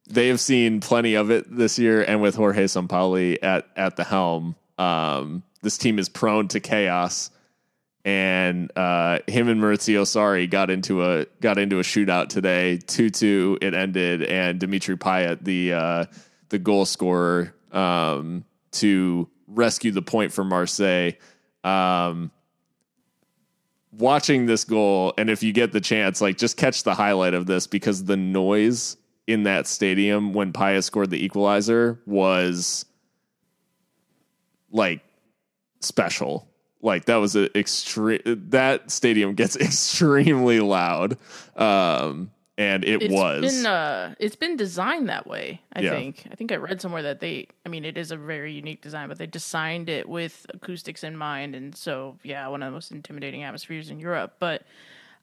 They 0.08 0.28
have 0.28 0.40
seen 0.40 0.80
plenty 0.80 1.14
of 1.14 1.30
it 1.30 1.46
this 1.54 1.78
year, 1.78 2.02
and 2.02 2.20
with 2.20 2.34
Jorge 2.34 2.64
Sampaoli 2.64 3.38
at 3.42 3.66
at 3.74 3.96
the 3.96 4.04
helm, 4.04 4.54
um, 4.78 5.42
this 5.62 5.78
team 5.78 5.98
is 5.98 6.08
prone 6.08 6.48
to 6.48 6.60
chaos. 6.60 7.30
And 8.06 8.70
uh, 8.76 9.20
him 9.26 9.48
and 9.48 9.62
Maurizio 9.62 10.02
Sarri 10.02 10.48
got 10.50 10.70
into 10.70 11.02
a 11.02 11.24
got 11.40 11.56
into 11.56 11.78
a 11.78 11.82
shootout 11.82 12.28
today. 12.28 12.76
Two 12.76 13.08
two, 13.08 13.56
it 13.62 13.72
ended, 13.72 14.22
and 14.22 14.60
Dimitri 14.60 14.96
Payet, 14.96 15.42
the 15.42 15.72
uh, 15.72 16.04
the 16.50 16.58
goal 16.58 16.84
scorer, 16.84 17.54
um, 17.72 18.44
to 18.72 19.26
rescue 19.46 19.90
the 19.90 20.02
point 20.02 20.32
for 20.32 20.44
Marseille. 20.44 21.12
Um, 21.62 22.30
watching 23.90 24.44
this 24.44 24.64
goal, 24.64 25.14
and 25.16 25.30
if 25.30 25.42
you 25.42 25.54
get 25.54 25.72
the 25.72 25.80
chance, 25.80 26.20
like 26.20 26.36
just 26.36 26.58
catch 26.58 26.82
the 26.82 26.94
highlight 26.94 27.32
of 27.32 27.46
this 27.46 27.66
because 27.66 28.04
the 28.04 28.18
noise 28.18 28.98
in 29.26 29.44
that 29.44 29.66
stadium 29.66 30.32
when 30.32 30.52
Payet 30.52 30.84
scored 30.84 31.10
the 31.10 31.24
equalizer 31.24 32.00
was 32.06 32.84
like 34.70 35.00
special. 35.80 36.48
Like 36.82 37.06
that 37.06 37.16
was 37.16 37.34
a 37.34 37.56
extreme. 37.58 38.20
That 38.26 38.90
stadium 38.90 39.34
gets 39.34 39.56
extremely 39.60 40.60
loud, 40.60 41.16
um, 41.56 42.30
and 42.58 42.84
it 42.84 43.00
It's 43.00 43.12
was. 43.12 43.40
been 43.40 43.64
uh 43.66 44.14
it's 44.18 44.36
been 44.36 44.56
designed 44.56 45.08
that 45.08 45.26
way, 45.26 45.62
I 45.72 45.80
Yeah. 45.80 45.90
think. 45.90 46.26
I 46.30 46.34
think 46.34 46.52
I 46.52 46.56
read 46.56 46.82
somewhere 46.82 47.02
that 47.02 47.20
they 47.20 47.48
I 47.64 47.70
mean 47.70 47.86
it 47.86 47.96
is 47.96 48.10
a 48.10 48.18
very 48.18 48.52
unique 48.52 48.82
design, 48.82 49.08
but 49.08 49.16
they 49.16 49.26
designed 49.26 49.88
it 49.88 50.06
with 50.06 50.44
acoustics 50.52 51.02
in 51.04 51.16
mind 51.16 51.54
and 51.54 51.74
so 51.74 52.18
yeah, 52.22 52.46
one 52.48 52.62
of 52.62 52.66
the 52.66 52.72
most 52.74 52.92
intimidating 52.92 53.42
atmospheres 53.44 53.88
in 53.88 53.98
Europe. 53.98 54.34
But 54.38 54.64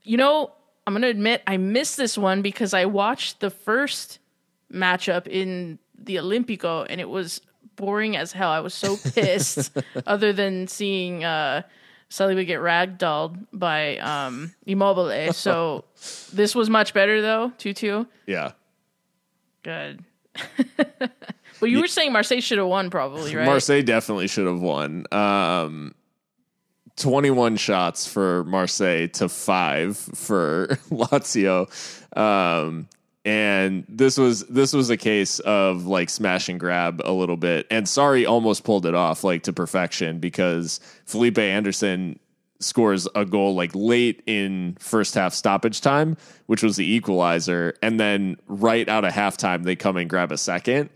you 0.01 0.17
know, 0.17 0.51
I'm 0.87 0.93
gonna 0.93 1.07
admit 1.07 1.43
I 1.47 1.57
missed 1.57 1.97
this 1.97 2.17
one 2.17 2.41
because 2.41 2.73
I 2.73 2.85
watched 2.85 3.39
the 3.39 3.49
first 3.49 4.19
matchup 4.73 5.27
in 5.27 5.79
the 5.97 6.15
Olimpico 6.15 6.85
and 6.89 6.99
it 6.99 7.09
was 7.09 7.41
boring 7.75 8.15
as 8.17 8.31
hell. 8.31 8.49
I 8.49 8.59
was 8.59 8.73
so 8.73 8.97
pissed 9.13 9.77
other 10.05 10.33
than 10.33 10.67
seeing 10.67 11.23
uh 11.23 11.61
Saliba 12.09 12.45
get 12.45 12.59
ragdolled 12.59 13.45
by 13.53 13.97
um 13.97 14.53
Immobile. 14.65 15.33
So 15.33 15.85
this 16.33 16.55
was 16.55 16.69
much 16.69 16.93
better 16.93 17.21
though, 17.21 17.51
2-2. 17.57 18.07
yeah. 18.25 18.51
Good. 19.63 20.03
well, 21.59 21.69
you 21.69 21.79
were 21.81 21.87
saying 21.87 22.11
Marseille 22.11 22.39
should 22.39 22.57
have 22.57 22.67
won 22.67 22.89
probably, 22.89 23.35
right? 23.35 23.45
Marseille 23.45 23.83
definitely 23.83 24.27
should 24.27 24.47
have 24.47 24.61
won. 24.61 25.05
Um, 25.11 25.93
21 27.01 27.57
shots 27.57 28.07
for 28.07 28.43
Marseille 28.45 29.07
to 29.07 29.27
five 29.27 29.97
for 29.97 30.67
Lazio. 30.89 31.67
Um, 32.15 32.87
and 33.25 33.85
this 33.89 34.17
was 34.17 34.43
this 34.47 34.73
was 34.73 34.89
a 34.89 34.97
case 34.97 35.39
of 35.39 35.85
like 35.85 36.09
smash 36.09 36.49
and 36.49 36.59
grab 36.59 37.01
a 37.03 37.11
little 37.11 37.37
bit. 37.37 37.67
And 37.69 37.85
Sarri, 37.85 38.27
almost 38.27 38.63
pulled 38.63 38.85
it 38.85 38.95
off 38.95 39.23
like 39.23 39.43
to 39.43 39.53
perfection 39.53 40.19
because 40.19 40.79
Felipe 41.05 41.37
Anderson 41.37 42.19
scores 42.59 43.07
a 43.15 43.25
goal 43.25 43.55
like 43.55 43.71
late 43.73 44.21
in 44.27 44.77
first 44.79 45.15
half 45.15 45.33
stoppage 45.33 45.81
time, 45.81 46.17
which 46.45 46.61
was 46.63 46.77
the 46.77 46.85
equalizer, 46.85 47.73
and 47.81 47.99
then 47.99 48.37
right 48.47 48.87
out 48.87 49.05
of 49.05 49.13
halftime 49.13 49.63
they 49.63 49.75
come 49.75 49.97
and 49.97 50.09
grab 50.09 50.31
a 50.31 50.37
second. 50.37 50.89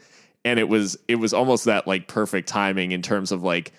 and 0.46 0.60
it 0.60 0.70
was 0.70 0.98
it 1.08 1.16
was 1.16 1.34
almost 1.34 1.66
that 1.66 1.88
like 1.88 2.08
perfect 2.08 2.48
timing 2.48 2.92
in 2.92 3.02
terms 3.02 3.32
of 3.32 3.44
like 3.44 3.74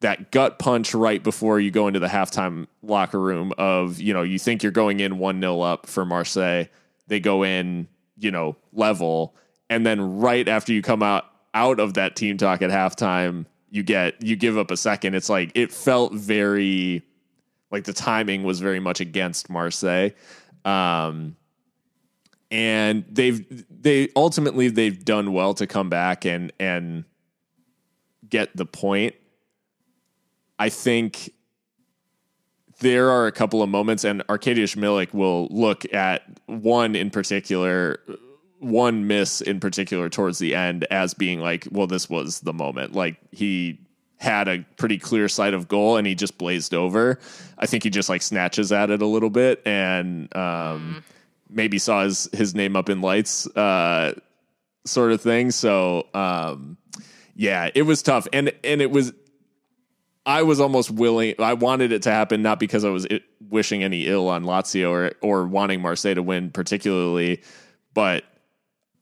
that 0.00 0.30
gut 0.30 0.58
punch 0.58 0.94
right 0.94 1.22
before 1.22 1.58
you 1.58 1.70
go 1.70 1.86
into 1.86 1.98
the 1.98 2.06
halftime 2.06 2.66
locker 2.82 3.20
room 3.20 3.52
of 3.56 4.00
you 4.00 4.12
know 4.12 4.22
you 4.22 4.38
think 4.38 4.62
you're 4.62 4.72
going 4.72 5.00
in 5.00 5.18
one 5.18 5.40
0 5.40 5.60
up 5.60 5.86
for 5.86 6.04
Marseille, 6.04 6.64
they 7.06 7.20
go 7.20 7.42
in 7.42 7.88
you 8.16 8.30
know 8.30 8.56
level, 8.72 9.34
and 9.70 9.86
then 9.86 10.18
right 10.18 10.48
after 10.48 10.72
you 10.72 10.82
come 10.82 11.02
out 11.02 11.24
out 11.54 11.80
of 11.80 11.94
that 11.94 12.16
team 12.16 12.36
talk 12.36 12.60
at 12.60 12.70
halftime, 12.70 13.46
you 13.70 13.82
get 13.82 14.20
you 14.22 14.36
give 14.36 14.58
up 14.58 14.70
a 14.70 14.76
second. 14.76 15.14
It's 15.14 15.28
like 15.28 15.52
it 15.54 15.72
felt 15.72 16.12
very 16.12 17.02
like 17.70 17.84
the 17.84 17.92
timing 17.92 18.44
was 18.44 18.60
very 18.60 18.80
much 18.80 19.00
against 19.00 19.50
Marseille. 19.50 20.10
Um, 20.64 21.36
and 22.50 23.04
they've 23.10 23.64
they 23.70 24.08
ultimately 24.14 24.68
they've 24.68 25.04
done 25.04 25.32
well 25.32 25.54
to 25.54 25.66
come 25.66 25.88
back 25.88 26.24
and 26.24 26.52
and 26.60 27.04
get 28.28 28.56
the 28.56 28.66
point. 28.66 29.14
I 30.58 30.68
think 30.68 31.30
there 32.80 33.10
are 33.10 33.26
a 33.26 33.32
couple 33.32 33.62
of 33.62 33.68
moments, 33.68 34.04
and 34.04 34.26
Arkadiusz 34.26 34.76
Milik 34.76 35.14
will 35.14 35.48
look 35.50 35.92
at 35.94 36.22
one 36.46 36.94
in 36.94 37.10
particular, 37.10 38.00
one 38.58 39.06
miss 39.06 39.40
in 39.40 39.60
particular 39.60 40.08
towards 40.08 40.38
the 40.38 40.54
end 40.54 40.84
as 40.90 41.14
being 41.14 41.40
like, 41.40 41.66
well, 41.70 41.86
this 41.86 42.10
was 42.10 42.40
the 42.40 42.52
moment. 42.52 42.92
Like 42.92 43.16
he 43.32 43.78
had 44.18 44.48
a 44.48 44.64
pretty 44.76 44.98
clear 44.98 45.28
sight 45.28 45.54
of 45.54 45.68
goal 45.68 45.96
and 45.96 46.06
he 46.06 46.14
just 46.14 46.38
blazed 46.38 46.74
over. 46.74 47.18
I 47.58 47.66
think 47.66 47.82
he 47.82 47.90
just 47.90 48.08
like 48.08 48.22
snatches 48.22 48.72
at 48.72 48.90
it 48.90 49.02
a 49.02 49.06
little 49.06 49.30
bit 49.30 49.62
and 49.66 50.34
um, 50.34 50.96
mm. 50.96 51.02
maybe 51.50 51.78
saw 51.78 52.04
his 52.04 52.28
his 52.32 52.54
name 52.54 52.76
up 52.76 52.88
in 52.88 53.00
lights, 53.00 53.46
uh, 53.56 54.14
sort 54.84 55.12
of 55.12 55.20
thing. 55.20 55.50
So 55.50 56.06
um, 56.14 56.76
yeah, 57.34 57.70
it 57.74 57.82
was 57.82 58.02
tough, 58.02 58.26
and 58.32 58.52
and 58.64 58.80
it 58.80 58.90
was. 58.90 59.12
I 60.26 60.42
was 60.42 60.60
almost 60.60 60.90
willing. 60.90 61.36
I 61.38 61.54
wanted 61.54 61.92
it 61.92 62.02
to 62.02 62.10
happen 62.10 62.42
not 62.42 62.58
because 62.58 62.84
I 62.84 62.90
was 62.90 63.06
wishing 63.48 63.84
any 63.84 64.06
ill 64.06 64.28
on 64.28 64.44
Lazio 64.44 64.90
or 64.90 65.12
or 65.22 65.46
wanting 65.46 65.80
Marseille 65.80 66.16
to 66.16 66.22
win 66.22 66.50
particularly, 66.50 67.42
but 67.94 68.24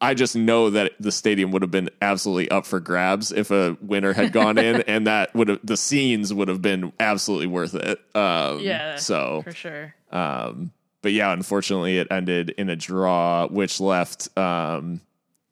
I 0.02 0.12
just 0.12 0.36
know 0.36 0.68
that 0.68 0.92
the 1.00 1.10
stadium 1.10 1.50
would 1.52 1.62
have 1.62 1.70
been 1.70 1.88
absolutely 2.02 2.50
up 2.50 2.66
for 2.66 2.78
grabs 2.78 3.32
if 3.32 3.50
a 3.50 3.78
winner 3.80 4.12
had 4.12 4.32
gone 4.32 4.58
in, 4.58 4.82
and 4.86 5.06
that 5.06 5.34
would 5.34 5.48
have 5.48 5.60
the 5.64 5.78
scenes 5.78 6.32
would 6.32 6.48
have 6.48 6.60
been 6.60 6.92
absolutely 7.00 7.46
worth 7.46 7.74
it. 7.74 7.98
Um, 8.14 8.60
yeah, 8.60 8.96
so 8.96 9.40
for 9.42 9.52
sure. 9.52 9.94
Um, 10.12 10.72
but 11.00 11.12
yeah, 11.12 11.32
unfortunately, 11.32 11.98
it 11.98 12.08
ended 12.10 12.50
in 12.50 12.68
a 12.68 12.76
draw, 12.76 13.48
which 13.48 13.80
left 13.80 14.36
um, 14.36 15.00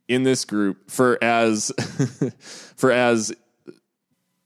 in 0.06 0.22
this 0.22 0.44
group 0.44 0.90
for 0.90 1.22
as 1.24 1.72
for 2.76 2.90
as 2.90 3.34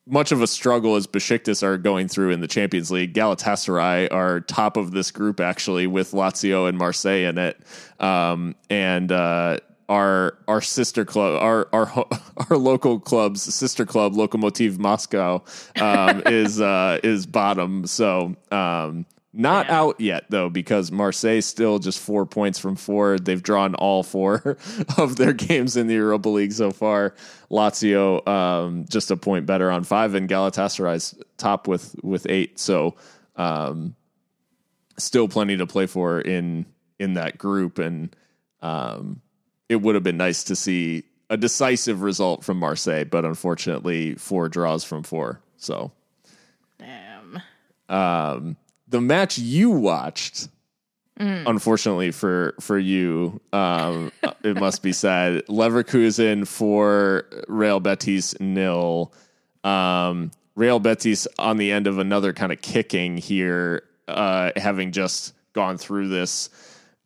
much 0.06 0.32
of 0.32 0.40
a 0.40 0.46
struggle 0.46 0.96
as 0.96 1.06
Besiktas 1.06 1.62
are 1.62 1.76
going 1.76 2.08
through 2.08 2.30
in 2.30 2.40
the 2.40 2.48
Champions 2.48 2.90
League. 2.90 3.12
Galatasaray 3.12 4.12
are 4.12 4.40
top 4.40 4.76
of 4.76 4.92
this 4.92 5.10
group 5.10 5.40
actually, 5.40 5.86
with 5.86 6.12
Lazio 6.12 6.68
and 6.68 6.78
Marseille 6.78 7.28
in 7.28 7.38
it, 7.38 7.60
um, 7.98 8.54
and 8.70 9.10
uh, 9.10 9.58
our 9.88 10.38
our 10.48 10.60
sister 10.60 11.04
club, 11.04 11.42
our 11.42 11.68
our 11.72 12.06
our 12.50 12.56
local 12.56 13.00
club's 13.00 13.42
sister 13.42 13.84
club, 13.84 14.14
Lokomotiv 14.14 14.78
Moscow, 14.78 15.42
um, 15.80 16.22
is 16.26 16.60
uh, 16.60 17.00
is 17.02 17.26
bottom. 17.26 17.86
So 17.86 18.36
um, 18.50 19.06
not 19.36 19.66
yeah. 19.66 19.80
out 19.80 20.00
yet 20.00 20.24
though, 20.30 20.48
because 20.48 20.90
Marseille 20.90 21.40
still 21.40 21.78
just 21.78 21.98
four 21.98 22.26
points 22.26 22.58
from 22.58 22.76
four. 22.76 23.18
They've 23.18 23.42
drawn 23.42 23.74
all 23.74 24.02
four 24.02 24.56
of 24.96 25.16
their 25.16 25.32
games 25.32 25.76
in 25.76 25.86
the 25.86 25.94
Europa 25.94 26.28
League 26.28 26.52
so 26.52 26.70
far. 26.70 27.14
Lazio 27.50 28.26
um, 28.26 28.86
just 28.88 29.10
a 29.10 29.16
point 29.16 29.46
better 29.46 29.70
on 29.70 29.84
five, 29.84 30.14
and 30.14 30.28
Galatasaray's 30.28 31.14
top 31.36 31.68
with 31.68 31.94
with 32.02 32.26
eight. 32.28 32.58
So 32.58 32.96
um, 33.36 33.94
still 34.98 35.28
plenty 35.28 35.56
to 35.56 35.66
play 35.66 35.86
for 35.86 36.20
in 36.20 36.66
in 36.98 37.14
that 37.14 37.38
group 37.38 37.78
and. 37.78 38.14
Um, 38.62 39.20
it 39.68 39.76
would 39.76 39.94
have 39.94 40.04
been 40.04 40.16
nice 40.16 40.44
to 40.44 40.56
see 40.56 41.04
a 41.28 41.36
decisive 41.36 42.02
result 42.02 42.44
from 42.44 42.58
Marseille, 42.58 43.04
but 43.04 43.24
unfortunately, 43.24 44.14
four 44.14 44.48
draws 44.48 44.84
from 44.84 45.02
four. 45.02 45.40
So, 45.56 45.92
damn. 46.78 47.42
Um, 47.88 48.56
the 48.88 49.00
match 49.00 49.38
you 49.38 49.70
watched, 49.70 50.48
mm. 51.18 51.42
unfortunately 51.46 52.10
for 52.10 52.54
for 52.60 52.78
you, 52.78 53.40
um, 53.52 54.12
it 54.42 54.58
must 54.58 54.82
be 54.82 54.92
said, 54.92 55.44
Leverkusen 55.46 56.46
for 56.46 57.24
Real 57.48 57.80
Betis 57.80 58.38
nil. 58.40 59.12
Um, 59.64 60.30
Real 60.54 60.78
Betis 60.78 61.28
on 61.38 61.58
the 61.58 61.70
end 61.70 61.86
of 61.86 61.98
another 61.98 62.32
kind 62.32 62.50
of 62.50 62.62
kicking 62.62 63.18
here, 63.18 63.82
uh, 64.08 64.52
having 64.56 64.92
just 64.92 65.34
gone 65.52 65.76
through 65.76 66.08
this 66.08 66.48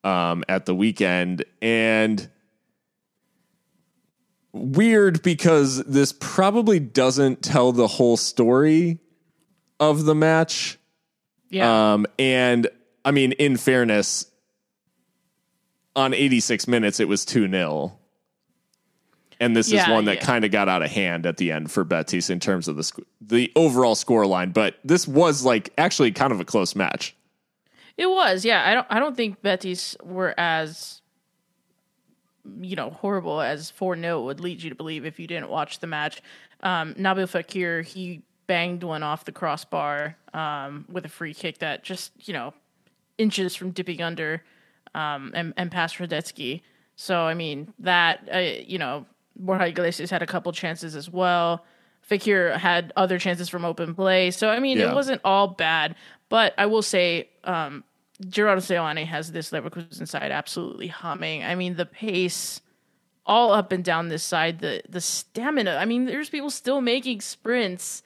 um, 0.05 0.45
at 0.49 0.67
the 0.67 0.75
weekend 0.75 1.45
and 1.61 2.29
weird 4.53 5.23
because 5.23 5.83
this 5.85 6.13
probably 6.19 6.81
doesn't 6.81 7.43
tell 7.43 7.73
the 7.73 7.87
whole 7.87 8.17
story 8.17 8.99
of 9.79 10.05
the 10.05 10.15
match. 10.15 10.79
Yeah. 11.51 11.93
Um, 11.93 12.07
and 12.19 12.69
I 13.05 13.11
mean, 13.11 13.33
in 13.33 13.57
fairness, 13.57 14.27
on 15.97 16.15
86 16.15 16.67
minutes, 16.69 17.01
it 17.01 17.09
was 17.09 17.25
2 17.25 17.49
0. 17.51 17.97
And 19.41 19.57
this 19.57 19.73
yeah, 19.73 19.85
is 19.85 19.89
one 19.89 20.05
that 20.05 20.17
yeah. 20.17 20.25
kind 20.25 20.45
of 20.45 20.51
got 20.51 20.69
out 20.69 20.83
of 20.83 20.91
hand 20.91 21.25
at 21.25 21.39
the 21.39 21.51
end 21.51 21.71
for 21.71 21.83
Betis 21.83 22.29
in 22.29 22.41
terms 22.41 22.69
of 22.69 22.77
the 22.77 22.85
sc- 22.85 23.01
the 23.23 23.51
overall 23.57 23.95
score 23.95 24.27
line. 24.27 24.51
But 24.51 24.77
this 24.85 25.09
was 25.09 25.45
like 25.45 25.73
actually 25.79 26.13
kind 26.13 26.31
of 26.31 26.41
a 26.41 26.45
close 26.45 26.77
match. 26.77 27.17
It 27.97 28.09
was, 28.09 28.45
yeah. 28.45 28.63
I 28.67 28.75
don't 28.75 28.87
I 28.91 29.01
don't 29.01 29.17
think 29.17 29.41
Betis 29.41 29.97
were 30.03 30.35
as 30.37 31.01
you 32.61 32.77
know, 32.77 32.91
horrible 32.91 33.41
as 33.41 33.71
4 33.71 33.97
0 33.97 34.23
would 34.25 34.41
lead 34.41 34.63
you 34.63 34.71
to 34.71 34.77
believe 34.77 35.05
if 35.05 35.19
you 35.19 35.27
didn't 35.27 35.49
watch 35.49 35.81
the 35.81 35.87
match. 35.87 36.23
Um, 36.63 36.95
Nabil 36.95 37.27
Fekir, 37.27 37.85
he 37.85 38.23
banged 38.51 38.83
one 38.83 39.05
off 39.05 39.25
the 39.25 39.31
crossbar 39.31 40.17
um, 40.35 40.85
with 40.91 41.05
a 41.05 41.09
free 41.09 41.33
kick 41.33 41.59
that 41.59 41.85
just, 41.85 42.11
you 42.27 42.35
know, 42.35 42.53
inches 43.17 43.55
from 43.55 43.71
dipping 43.71 44.03
under 44.03 44.43
um, 44.93 45.31
and, 45.37 45.55
and 45.57 45.71
past 45.71 45.99
Hradecky. 45.99 46.63
So, 46.97 47.21
I 47.21 47.35
mean, 47.35 47.73
that, 47.79 48.29
uh, 48.35 48.39
you 48.39 48.77
know, 48.77 49.07
Borja 49.37 49.69
Iglesias 49.69 50.11
had 50.11 50.21
a 50.21 50.27
couple 50.27 50.51
chances 50.51 50.97
as 50.97 51.09
well. 51.09 51.65
Fekir 52.11 52.57
had 52.57 52.93
other 52.97 53.21
chances 53.21 53.49
from 53.49 53.65
open 53.65 53.95
play. 53.95 54.33
So, 54.33 54.49
I 54.49 54.59
mean, 54.59 54.79
yeah. 54.79 54.91
it 54.91 54.95
wasn't 54.97 55.21
all 55.25 55.47
bad. 55.47 55.95
But 56.29 56.53
I 56.59 56.67
will 56.67 56.83
say, 56.83 57.29
um, 57.45 57.85
Gerardo 58.29 58.61
Seoane 58.61 59.07
has 59.07 59.31
this 59.31 59.53
Leverkusen 59.53 60.09
side 60.09 60.33
absolutely 60.33 60.89
humming. 60.89 61.45
I 61.45 61.55
mean, 61.55 61.77
the 61.77 61.87
pace 61.87 62.61
all 63.25 63.53
up 63.53 63.71
and 63.71 63.85
down 63.85 64.09
this 64.09 64.25
side, 64.25 64.59
the 64.59 64.83
the 64.89 65.01
stamina. 65.01 65.77
I 65.77 65.85
mean, 65.85 66.07
there's 66.07 66.31
people 66.31 66.51
still 66.51 66.81
making 66.81 67.21
sprints 67.21 68.03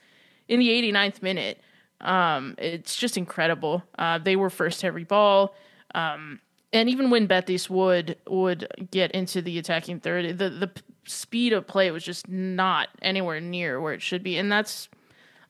in 0.47 0.59
the 0.59 0.69
89th 0.69 1.21
minute. 1.21 1.61
Um, 2.01 2.55
it's 2.57 2.95
just 2.95 3.17
incredible. 3.17 3.83
Uh, 3.97 4.17
they 4.19 4.35
were 4.35 4.49
first 4.49 4.83
every 4.83 5.03
ball. 5.03 5.55
Um, 5.93 6.39
and 6.73 6.89
even 6.89 7.09
when 7.09 7.25
Betis 7.25 7.69
would 7.69 8.17
would 8.27 8.67
get 8.91 9.11
into 9.11 9.41
the 9.41 9.57
attacking 9.57 10.01
third, 10.01 10.37
the 10.37 10.49
the 10.49 10.71
speed 11.05 11.53
of 11.53 11.65
play 11.67 11.89
was 11.91 12.03
just 12.03 12.27
not 12.27 12.89
anywhere 13.01 13.39
near 13.39 13.79
where 13.79 13.93
it 13.93 14.01
should 14.01 14.23
be, 14.23 14.37
and 14.37 14.51
that's 14.51 14.89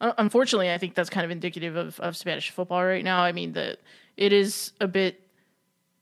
unfortunately, 0.00 0.70
I 0.70 0.78
think 0.78 0.94
that's 0.94 1.10
kind 1.10 1.24
of 1.24 1.30
indicative 1.30 1.76
of, 1.76 1.98
of 2.00 2.16
Spanish 2.16 2.50
football 2.50 2.84
right 2.84 3.04
now. 3.04 3.20
I 3.20 3.32
mean, 3.32 3.52
the 3.52 3.78
it 4.16 4.32
is 4.32 4.72
a 4.80 4.86
bit 4.86 5.20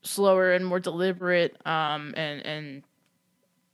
slower 0.02 0.52
and 0.52 0.66
more 0.66 0.80
deliberate 0.80 1.56
um, 1.66 2.14
and 2.16 2.44
and 2.44 2.82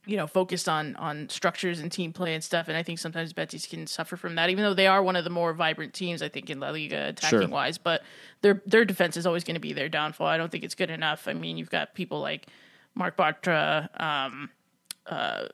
you 0.05 0.17
know 0.17 0.25
focused 0.27 0.67
on 0.67 0.95
on 0.95 1.29
structures 1.29 1.79
and 1.79 1.91
team 1.91 2.11
play 2.11 2.33
and 2.33 2.43
stuff 2.43 2.67
and 2.67 2.75
i 2.75 2.81
think 2.81 2.97
sometimes 2.97 3.33
betis 3.33 3.67
can 3.67 3.85
suffer 3.85 4.17
from 4.17 4.35
that 4.35 4.49
even 4.49 4.63
though 4.63 4.73
they 4.73 4.87
are 4.87 5.03
one 5.03 5.15
of 5.15 5.23
the 5.23 5.29
more 5.29 5.53
vibrant 5.53 5.93
teams 5.93 6.21
i 6.21 6.29
think 6.29 6.49
in 6.49 6.59
la 6.59 6.69
liga 6.69 7.09
attacking 7.09 7.41
sure. 7.41 7.47
wise 7.47 7.77
but 7.77 8.01
their 8.41 8.61
their 8.65 8.83
defense 8.83 9.15
is 9.15 9.27
always 9.27 9.43
going 9.43 9.55
to 9.55 9.61
be 9.61 9.73
their 9.73 9.89
downfall 9.89 10.27
i 10.27 10.37
don't 10.37 10.51
think 10.51 10.63
it's 10.63 10.75
good 10.75 10.89
enough 10.89 11.27
i 11.27 11.33
mean 11.33 11.57
you've 11.57 11.69
got 11.69 11.93
people 11.93 12.19
like 12.19 12.47
marc 12.95 13.15
bartra 13.15 13.87
um, 14.01 14.49
uh, 15.05 15.45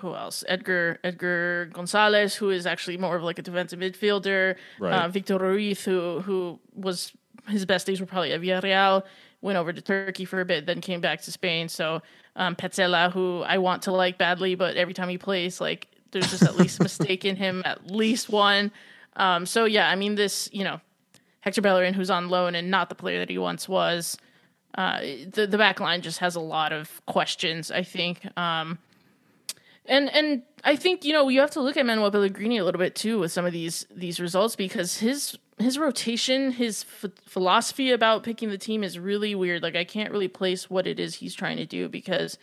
who 0.00 0.14
else? 0.14 0.44
Edgar 0.48 0.98
Edgar 1.04 1.66
Gonzalez, 1.72 2.34
who 2.34 2.50
is 2.50 2.66
actually 2.66 2.96
more 2.96 3.16
of 3.16 3.22
like 3.22 3.38
a 3.38 3.42
defensive 3.42 3.78
midfielder. 3.78 4.56
Right. 4.78 4.92
Uh, 4.92 5.08
Victor 5.08 5.38
Ruiz, 5.38 5.84
who 5.84 6.20
who 6.20 6.58
was 6.74 7.12
his 7.48 7.64
best 7.64 7.86
days 7.86 8.00
were 8.00 8.06
probably 8.06 8.32
at 8.32 8.40
Villarreal. 8.40 9.04
Went 9.40 9.58
over 9.58 9.72
to 9.72 9.80
Turkey 9.80 10.24
for 10.24 10.40
a 10.40 10.44
bit, 10.44 10.66
then 10.66 10.80
came 10.80 11.00
back 11.00 11.20
to 11.22 11.32
Spain. 11.32 11.68
So 11.68 12.02
um, 12.36 12.56
Pezzella, 12.56 13.12
who 13.12 13.42
I 13.42 13.58
want 13.58 13.82
to 13.82 13.92
like 13.92 14.18
badly, 14.18 14.54
but 14.54 14.76
every 14.76 14.94
time 14.94 15.08
he 15.08 15.18
plays, 15.18 15.60
like 15.60 15.88
there's 16.10 16.30
just 16.30 16.42
at 16.42 16.56
least 16.56 16.80
a 16.80 16.82
mistake 16.82 17.24
in 17.24 17.36
him, 17.36 17.62
at 17.64 17.90
least 17.90 18.28
one. 18.30 18.72
Um, 19.16 19.46
so 19.46 19.64
yeah, 19.64 19.88
I 19.88 19.94
mean 19.94 20.14
this, 20.16 20.48
you 20.52 20.64
know, 20.64 20.80
Hector 21.40 21.62
Bellerin, 21.62 21.94
who's 21.94 22.10
on 22.10 22.28
loan 22.28 22.54
and 22.54 22.70
not 22.70 22.88
the 22.88 22.94
player 22.94 23.18
that 23.20 23.30
he 23.30 23.38
once 23.38 23.68
was. 23.68 24.16
Uh, 24.76 25.00
the 25.30 25.46
the 25.48 25.58
back 25.58 25.78
line 25.78 26.02
just 26.02 26.18
has 26.18 26.34
a 26.34 26.40
lot 26.40 26.72
of 26.72 27.04
questions. 27.06 27.70
I 27.70 27.82
think. 27.82 28.26
Um, 28.36 28.78
And 29.86 30.08
and 30.14 30.42
I 30.64 30.76
think 30.76 31.04
you 31.04 31.12
know 31.12 31.28
you 31.28 31.40
have 31.40 31.50
to 31.52 31.60
look 31.60 31.76
at 31.76 31.84
Manuel 31.84 32.10
Pellegrini 32.10 32.58
a 32.58 32.64
little 32.64 32.78
bit 32.78 32.94
too 32.94 33.20
with 33.20 33.32
some 33.32 33.44
of 33.44 33.52
these 33.52 33.86
these 33.94 34.18
results 34.18 34.56
because 34.56 34.98
his 34.98 35.38
his 35.58 35.78
rotation, 35.78 36.52
his 36.52 36.84
f- 37.02 37.10
philosophy 37.26 37.92
about 37.92 38.22
picking 38.22 38.50
the 38.50 38.58
team 38.58 38.82
is 38.82 38.98
really 38.98 39.34
weird. 39.34 39.62
Like 39.62 39.76
I 39.76 39.84
can't 39.84 40.10
really 40.10 40.28
place 40.28 40.68
what 40.68 40.86
it 40.86 40.98
is 40.98 41.16
he's 41.16 41.34
trying 41.34 41.56
to 41.58 41.66
do 41.66 41.88
because 41.88 42.38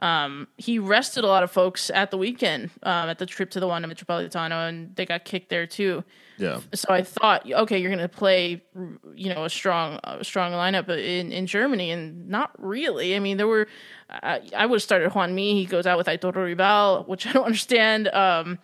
um, 0.00 0.48
he 0.56 0.78
rested 0.78 1.24
a 1.24 1.26
lot 1.26 1.42
of 1.42 1.50
folks 1.50 1.90
at 1.90 2.10
the 2.10 2.18
weekend 2.18 2.70
um, 2.82 3.08
at 3.08 3.18
the 3.18 3.26
trip 3.26 3.50
to 3.50 3.60
the 3.60 3.66
Wanda 3.66 3.88
Metropolitano, 3.88 4.68
and 4.68 4.94
they 4.96 5.06
got 5.06 5.24
kicked 5.24 5.48
there 5.48 5.66
too. 5.66 6.04
Yeah. 6.38 6.60
So 6.74 6.92
I 6.92 7.02
thought, 7.02 7.50
okay, 7.50 7.78
you're 7.78 7.90
going 7.90 8.02
to 8.02 8.08
play, 8.08 8.62
you 9.14 9.32
know, 9.32 9.44
a 9.44 9.50
strong, 9.50 9.98
a 10.04 10.22
strong 10.22 10.52
lineup 10.52 10.90
in 10.90 11.32
in 11.32 11.46
Germany, 11.46 11.90
and 11.90 12.28
not 12.28 12.52
really. 12.58 13.16
I 13.16 13.20
mean, 13.20 13.38
there 13.38 13.48
were, 13.48 13.68
I, 14.10 14.42
I 14.54 14.66
would 14.66 14.76
have 14.76 14.82
started 14.82 15.10
Juanmi. 15.12 15.54
He 15.54 15.64
goes 15.64 15.86
out 15.86 15.96
with 15.96 16.08
Aitor 16.08 16.32
Ruibal, 16.32 17.08
which 17.08 17.26
I 17.26 17.32
don't 17.32 17.44
understand. 17.46 18.08
Um, 18.08 18.58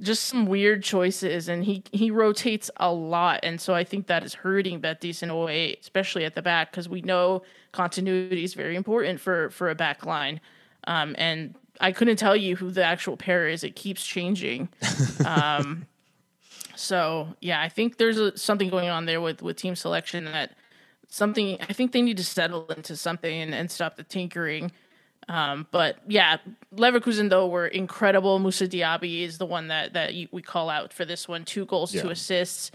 just 0.00 0.24
some 0.24 0.46
weird 0.46 0.82
choices, 0.82 1.48
and 1.48 1.64
he 1.64 1.82
he 1.92 2.10
rotates 2.10 2.70
a 2.76 2.92
lot, 2.92 3.40
and 3.42 3.60
so 3.60 3.74
I 3.74 3.84
think 3.84 4.06
that 4.06 4.24
is 4.24 4.34
hurting 4.34 4.80
Betis 4.80 5.22
in 5.22 5.30
a 5.30 5.36
way, 5.36 5.76
especially 5.80 6.24
at 6.24 6.34
the 6.34 6.42
back, 6.42 6.70
because 6.70 6.88
we 6.88 7.02
know 7.02 7.42
continuity 7.72 8.44
is 8.44 8.54
very 8.54 8.76
important 8.76 9.20
for 9.20 9.50
for 9.50 9.70
a 9.70 9.74
back 9.74 10.06
line. 10.06 10.40
Um, 10.84 11.14
and 11.18 11.54
I 11.80 11.92
couldn't 11.92 12.16
tell 12.16 12.36
you 12.36 12.56
who 12.56 12.70
the 12.70 12.84
actual 12.84 13.16
pair 13.16 13.48
is. 13.48 13.62
It 13.62 13.76
keeps 13.76 14.06
changing. 14.06 14.68
um, 15.26 15.86
so 16.74 17.34
yeah, 17.40 17.60
I 17.60 17.68
think 17.68 17.98
there's 17.98 18.18
a, 18.18 18.36
something 18.36 18.70
going 18.70 18.88
on 18.88 19.06
there 19.06 19.20
with, 19.20 19.42
with 19.42 19.56
team 19.56 19.76
selection 19.76 20.24
that 20.26 20.52
something, 21.08 21.58
I 21.60 21.72
think 21.72 21.92
they 21.92 22.02
need 22.02 22.16
to 22.18 22.24
settle 22.24 22.66
into 22.68 22.96
something 22.96 23.40
and, 23.40 23.54
and 23.54 23.70
stop 23.70 23.96
the 23.96 24.04
tinkering. 24.04 24.72
Um, 25.28 25.66
but 25.70 25.98
yeah, 26.06 26.38
Leverkusen 26.74 27.28
though 27.28 27.48
were 27.48 27.66
incredible. 27.66 28.38
Moussa 28.38 28.66
Diaby 28.66 29.22
is 29.22 29.38
the 29.38 29.46
one 29.46 29.68
that, 29.68 29.92
that 29.92 30.14
you, 30.14 30.28
we 30.32 30.40
call 30.40 30.70
out 30.70 30.92
for 30.92 31.04
this 31.04 31.28
one. 31.28 31.44
Two 31.44 31.66
goals, 31.66 31.94
yeah. 31.94 32.02
two 32.02 32.10
assists, 32.10 32.70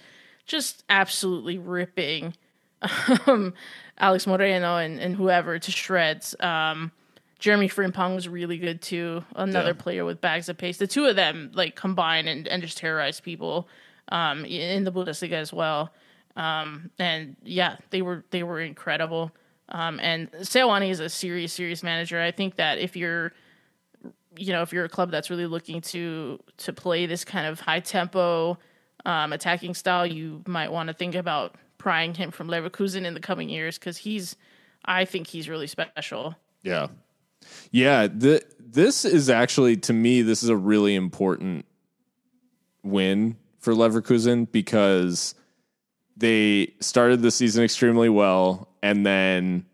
just 0.46 0.84
absolutely 0.90 1.58
ripping, 1.58 2.36
um, 3.28 3.54
Alex 3.98 4.28
Moreno 4.28 4.78
and, 4.78 5.00
and 5.00 5.16
whoever 5.16 5.58
to 5.58 5.72
shreds. 5.72 6.36
Um, 6.40 6.92
Jeremy 7.40 7.68
Frimpong 7.68 8.16
was 8.16 8.30
really 8.30 8.58
good 8.58 8.82
too. 8.82 9.26
Another 9.36 9.72
yeah. 9.72 9.82
player 9.82 10.06
with 10.06 10.22
bags 10.22 10.48
of 10.48 10.58
pace. 10.58 10.78
The 10.78 10.88
two 10.88 11.06
of 11.06 11.16
them 11.16 11.52
like 11.54 11.76
combine 11.76 12.28
and, 12.28 12.48
and 12.48 12.62
just 12.62 12.78
terrorize 12.78 13.20
people 13.20 13.68
um, 14.10 14.46
in 14.46 14.84
the 14.84 14.92
Bundesliga 14.92 15.34
as 15.34 15.52
well. 15.52 15.92
Um, 16.36 16.90
and 17.00 17.36
yeah, 17.44 17.78
they 17.90 18.02
were 18.02 18.24
they 18.30 18.44
were 18.44 18.60
incredible. 18.62 19.32
Um, 19.70 20.00
and 20.02 20.32
Seoane 20.32 20.90
is 20.90 21.00
a 21.00 21.10
serious 21.10 21.54
serious 21.54 21.84
manager. 21.84 22.22
I 22.22 22.32
think 22.32 22.56
that 22.56 22.80
if 22.80 22.96
you're 22.96 23.34
you 24.38 24.52
know 24.52 24.62
if 24.62 24.74
you're 24.74 24.86
a 24.86 24.90
club 24.90 25.12
that's 25.12 25.30
really 25.30 25.46
looking 25.48 25.82
to 25.82 26.40
to 26.58 26.74
play 26.74 27.06
this 27.06 27.24
kind 27.24 27.48
of 27.48 27.60
high 27.60 27.80
tempo 27.80 28.58
um, 29.06 29.34
attacking 29.34 29.74
style, 29.74 30.06
you 30.06 30.44
might 30.48 30.72
want 30.72 30.88
to 30.88 30.94
think 30.94 31.16
about 31.16 31.56
prying 31.78 32.14
him 32.14 32.32
from 32.32 32.48
Leverkusen 32.48 33.06
in 33.06 33.14
the 33.14 33.20
coming 33.20 33.50
years 33.50 33.78
because 33.78 33.98
he's 33.98 34.36
I 34.86 35.06
think 35.06 35.28
he's 35.28 35.50
really 35.50 35.68
special. 35.68 36.36
Yeah, 36.62 36.88
yeah, 37.72 38.08
the, 38.08 38.42
this 38.60 39.06
is 39.06 39.30
actually 39.30 39.78
to 39.78 39.94
me 39.94 40.22
this 40.22 40.44
is 40.44 40.50
a 40.50 40.58
really 40.58 40.96
important 40.96 41.66
win 42.84 43.38
for 43.60 43.74
Leverkusen 43.74 44.52
because 44.52 45.36
they 46.18 46.74
started 46.80 47.22
the 47.22 47.32
season 47.32 47.64
extremely 47.64 48.10
well 48.10 48.68
and 48.84 49.06
then 49.06 49.66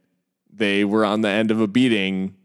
they 0.54 0.86
were 0.86 1.04
on 1.04 1.22
the 1.22 1.30
end 1.30 1.52
of 1.52 1.60
a 1.60 1.68
beating 1.68 2.36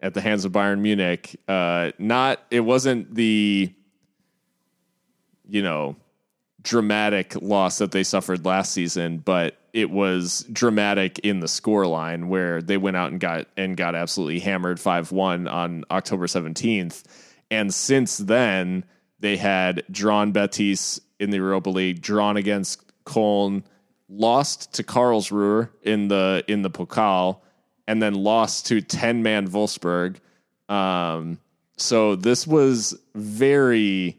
at 0.00 0.14
the 0.14 0.20
hands 0.20 0.44
of 0.44 0.52
Bayern 0.52 0.80
Munich. 0.80 1.38
Uh, 1.46 1.92
not 1.98 2.40
it 2.50 2.60
wasn't 2.60 3.14
the 3.14 3.72
you 5.46 5.62
know 5.62 5.94
dramatic 6.62 7.40
loss 7.42 7.78
that 7.78 7.92
they 7.92 8.02
suffered 8.02 8.44
last 8.46 8.72
season, 8.72 9.18
but 9.18 9.56
it 9.74 9.90
was 9.90 10.46
dramatic 10.50 11.18
in 11.18 11.40
the 11.40 11.48
score 11.48 11.86
line 11.86 12.28
where 12.28 12.62
they 12.62 12.78
went 12.78 12.96
out 12.96 13.12
and 13.12 13.20
got 13.20 13.46
and 13.56 13.76
got 13.76 13.94
absolutely 13.94 14.40
hammered 14.40 14.78
5-1 14.78 15.52
on 15.52 15.84
October 15.90 16.26
17th. 16.26 17.02
And 17.50 17.74
since 17.74 18.16
then, 18.16 18.84
they 19.20 19.36
had 19.36 19.84
drawn 19.90 20.32
Betis 20.32 21.00
in 21.20 21.28
the 21.30 21.36
Europa 21.36 21.68
League, 21.68 22.00
drawn 22.00 22.38
against 22.38 22.80
Köln, 23.04 23.62
lost 24.08 24.74
to 24.74 24.82
Karlsruhe 24.82 25.68
in 25.82 26.08
the 26.08 26.44
in 26.48 26.62
the 26.62 26.70
Pokal, 26.70 27.40
and 27.86 28.02
then 28.02 28.14
lost 28.14 28.66
to 28.66 28.80
10-man 28.80 29.48
Wolfsburg. 29.48 30.16
Um, 30.68 31.38
so 31.76 32.16
this 32.16 32.46
was 32.46 32.98
very 33.14 34.18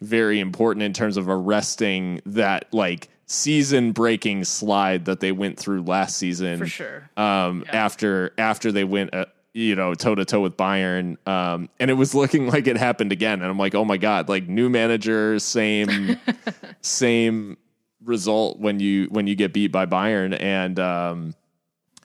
very 0.00 0.40
important 0.40 0.82
in 0.82 0.92
terms 0.92 1.16
of 1.16 1.28
arresting 1.28 2.20
that 2.26 2.72
like 2.72 3.08
season 3.26 3.92
breaking 3.92 4.44
slide 4.44 5.04
that 5.04 5.20
they 5.20 5.32
went 5.32 5.58
through 5.58 5.82
last 5.82 6.16
season 6.16 6.58
for 6.58 6.66
sure 6.66 7.08
um, 7.16 7.64
yeah. 7.66 7.84
after 7.84 8.32
after 8.36 8.72
they 8.72 8.84
went 8.84 9.14
uh, 9.14 9.24
you 9.54 9.76
know 9.76 9.94
toe 9.94 10.14
to 10.14 10.24
toe 10.24 10.40
with 10.40 10.56
Bayern 10.56 11.16
um, 11.26 11.68
and 11.78 11.90
it 11.90 11.94
was 11.94 12.14
looking 12.16 12.48
like 12.48 12.66
it 12.66 12.76
happened 12.76 13.12
again 13.12 13.40
and 13.40 13.50
I'm 13.50 13.58
like 13.58 13.74
oh 13.74 13.84
my 13.84 13.96
god 13.96 14.28
like 14.28 14.48
new 14.48 14.68
manager 14.68 15.38
same 15.38 16.18
same 16.80 17.56
result 18.04 18.58
when 18.58 18.80
you 18.80 19.06
when 19.06 19.26
you 19.26 19.34
get 19.34 19.52
beat 19.52 19.72
by 19.72 19.86
Bayern. 19.86 20.36
And 20.40 20.78
um, 20.78 21.34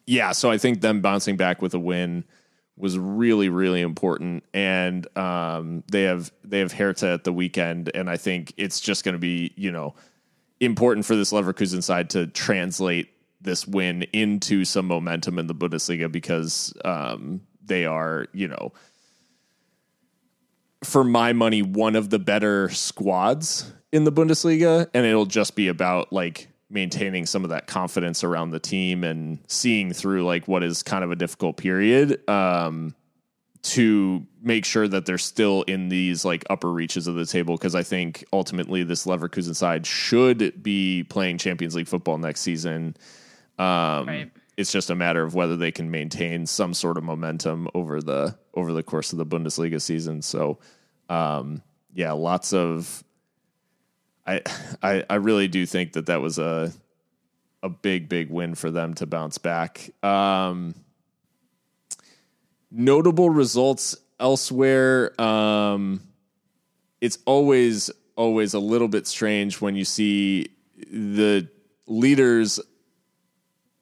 yeah 0.06 0.32
so 0.32 0.50
I 0.50 0.58
think 0.58 0.82
them 0.82 1.02
bouncing 1.02 1.38
back 1.38 1.62
with 1.62 1.74
a 1.74 1.80
win 1.80 2.24
was 2.76 2.98
really 2.98 3.50
really 3.50 3.82
important. 3.82 4.44
And 4.54 5.06
um, 5.18 5.84
they 5.92 6.04
have 6.04 6.32
they 6.44 6.60
have 6.60 6.72
Hertha 6.72 7.10
at 7.10 7.24
the 7.24 7.34
weekend. 7.34 7.92
And 7.94 8.10
I 8.10 8.18
think 8.18 8.54
it's 8.58 8.80
just 8.80 9.04
going 9.04 9.14
to 9.14 9.20
be 9.20 9.54
you 9.56 9.72
know 9.72 9.96
important 10.60 11.06
for 11.06 11.16
this 11.16 11.32
Leverkusen 11.32 11.84
side 11.84 12.10
to 12.12 12.28
translate 12.28 13.10
this 13.42 13.68
win 13.68 14.04
into 14.14 14.66
some 14.66 14.88
momentum 14.88 15.38
in 15.38 15.48
the 15.48 15.54
Bundesliga 15.54 16.12
because 16.12 16.74
um, 16.84 17.42
they 17.64 17.86
are 17.86 18.28
you 18.34 18.48
know 18.48 18.72
for 20.84 21.04
my 21.04 21.34
money 21.34 21.62
one 21.62 21.96
of 21.96 22.10
the 22.10 22.20
better 22.20 22.70
squads 22.70 23.74
in 23.92 24.04
the 24.04 24.12
Bundesliga 24.12 24.90
and 24.94 25.06
it'll 25.06 25.26
just 25.26 25.56
be 25.56 25.68
about 25.68 26.12
like 26.14 26.50
maintaining 26.70 27.26
some 27.26 27.44
of 27.44 27.50
that 27.50 27.68
confidence 27.68 28.24
around 28.24 28.52
the 28.52 28.60
team 28.60 29.04
and 29.04 29.40
seeing 29.48 29.94
through 29.94 30.26
like 30.26 30.48
what 30.48 30.64
is 30.64 30.84
kind 30.84 31.04
of 31.04 31.12
a 31.12 31.16
difficult 31.16 31.58
period 31.58 32.28
um, 32.30 32.94
to 33.62 34.26
make 34.42 34.66
sure 34.66 34.88
that 34.88 35.06
they're 35.06 35.18
still 35.18 35.64
in 35.64 35.90
these 35.90 36.26
like 36.26 36.44
upper 36.50 36.72
reaches 36.72 37.08
of 37.08 37.16
the 37.16 37.26
table 37.26 37.56
because 37.56 37.76
I 37.76 37.84
think 37.84 38.26
ultimately 38.34 38.84
this 38.84 39.06
Leverkusen 39.06 39.56
side 39.56 39.86
should 39.86 40.62
be 40.62 41.04
playing 41.04 41.38
Champions 41.38 41.76
League 41.76 41.88
football 41.88 42.18
next 42.18 42.42
season. 42.42 42.98
Um, 43.58 44.08
right. 44.08 44.32
It's 44.58 44.72
just 44.72 44.90
a 44.90 44.96
matter 44.96 45.24
of 45.24 45.36
whether 45.36 45.56
they 45.56 45.72
can 45.72 45.92
maintain 45.92 46.46
some 46.48 46.74
sort 46.74 46.98
of 46.98 47.04
momentum 47.04 47.68
over 47.76 48.02
the 48.02 48.38
over 48.58 48.74
the 48.74 48.84
course 48.84 49.14
of 49.14 49.20
the 49.20 49.26
Bundesliga 49.26 49.80
season. 49.80 50.22
So, 50.24 50.58
um, 51.10 51.62
yeah, 51.94 52.12
lots 52.12 52.54
of 52.54 53.04
I, 54.26 54.42
I 54.82 55.06
I 55.10 55.16
really 55.16 55.48
do 55.48 55.66
think 55.66 55.94
that 55.94 56.08
that 56.08 56.22
was 56.22 56.40
a 56.40 56.74
a 57.64 57.70
big 57.70 58.10
big 58.10 58.30
win 58.30 58.56
for 58.56 58.72
them 58.72 58.96
to 58.96 59.06
bounce 59.06 59.38
back. 59.38 59.90
Um, 60.04 60.74
notable 62.72 63.30
results 63.30 63.96
elsewhere. 64.20 65.20
Um, 65.22 66.02
it's 67.00 67.20
always 67.26 67.92
always 68.16 68.56
a 68.56 68.60
little 68.60 68.88
bit 68.88 69.06
strange 69.06 69.62
when 69.62 69.76
you 69.76 69.86
see 69.86 70.50
the 70.92 71.48
leaders 71.86 72.60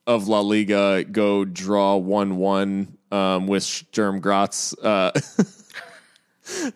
of 0.06 0.28
La 0.28 0.40
Liga 0.40 1.02
go 1.04 1.44
draw 1.44 1.96
one 1.96 2.36
one 2.36 2.95
um, 3.10 3.46
with 3.46 3.62
Sturm 3.62 4.20
Graz. 4.20 4.74
Uh, 4.82 5.12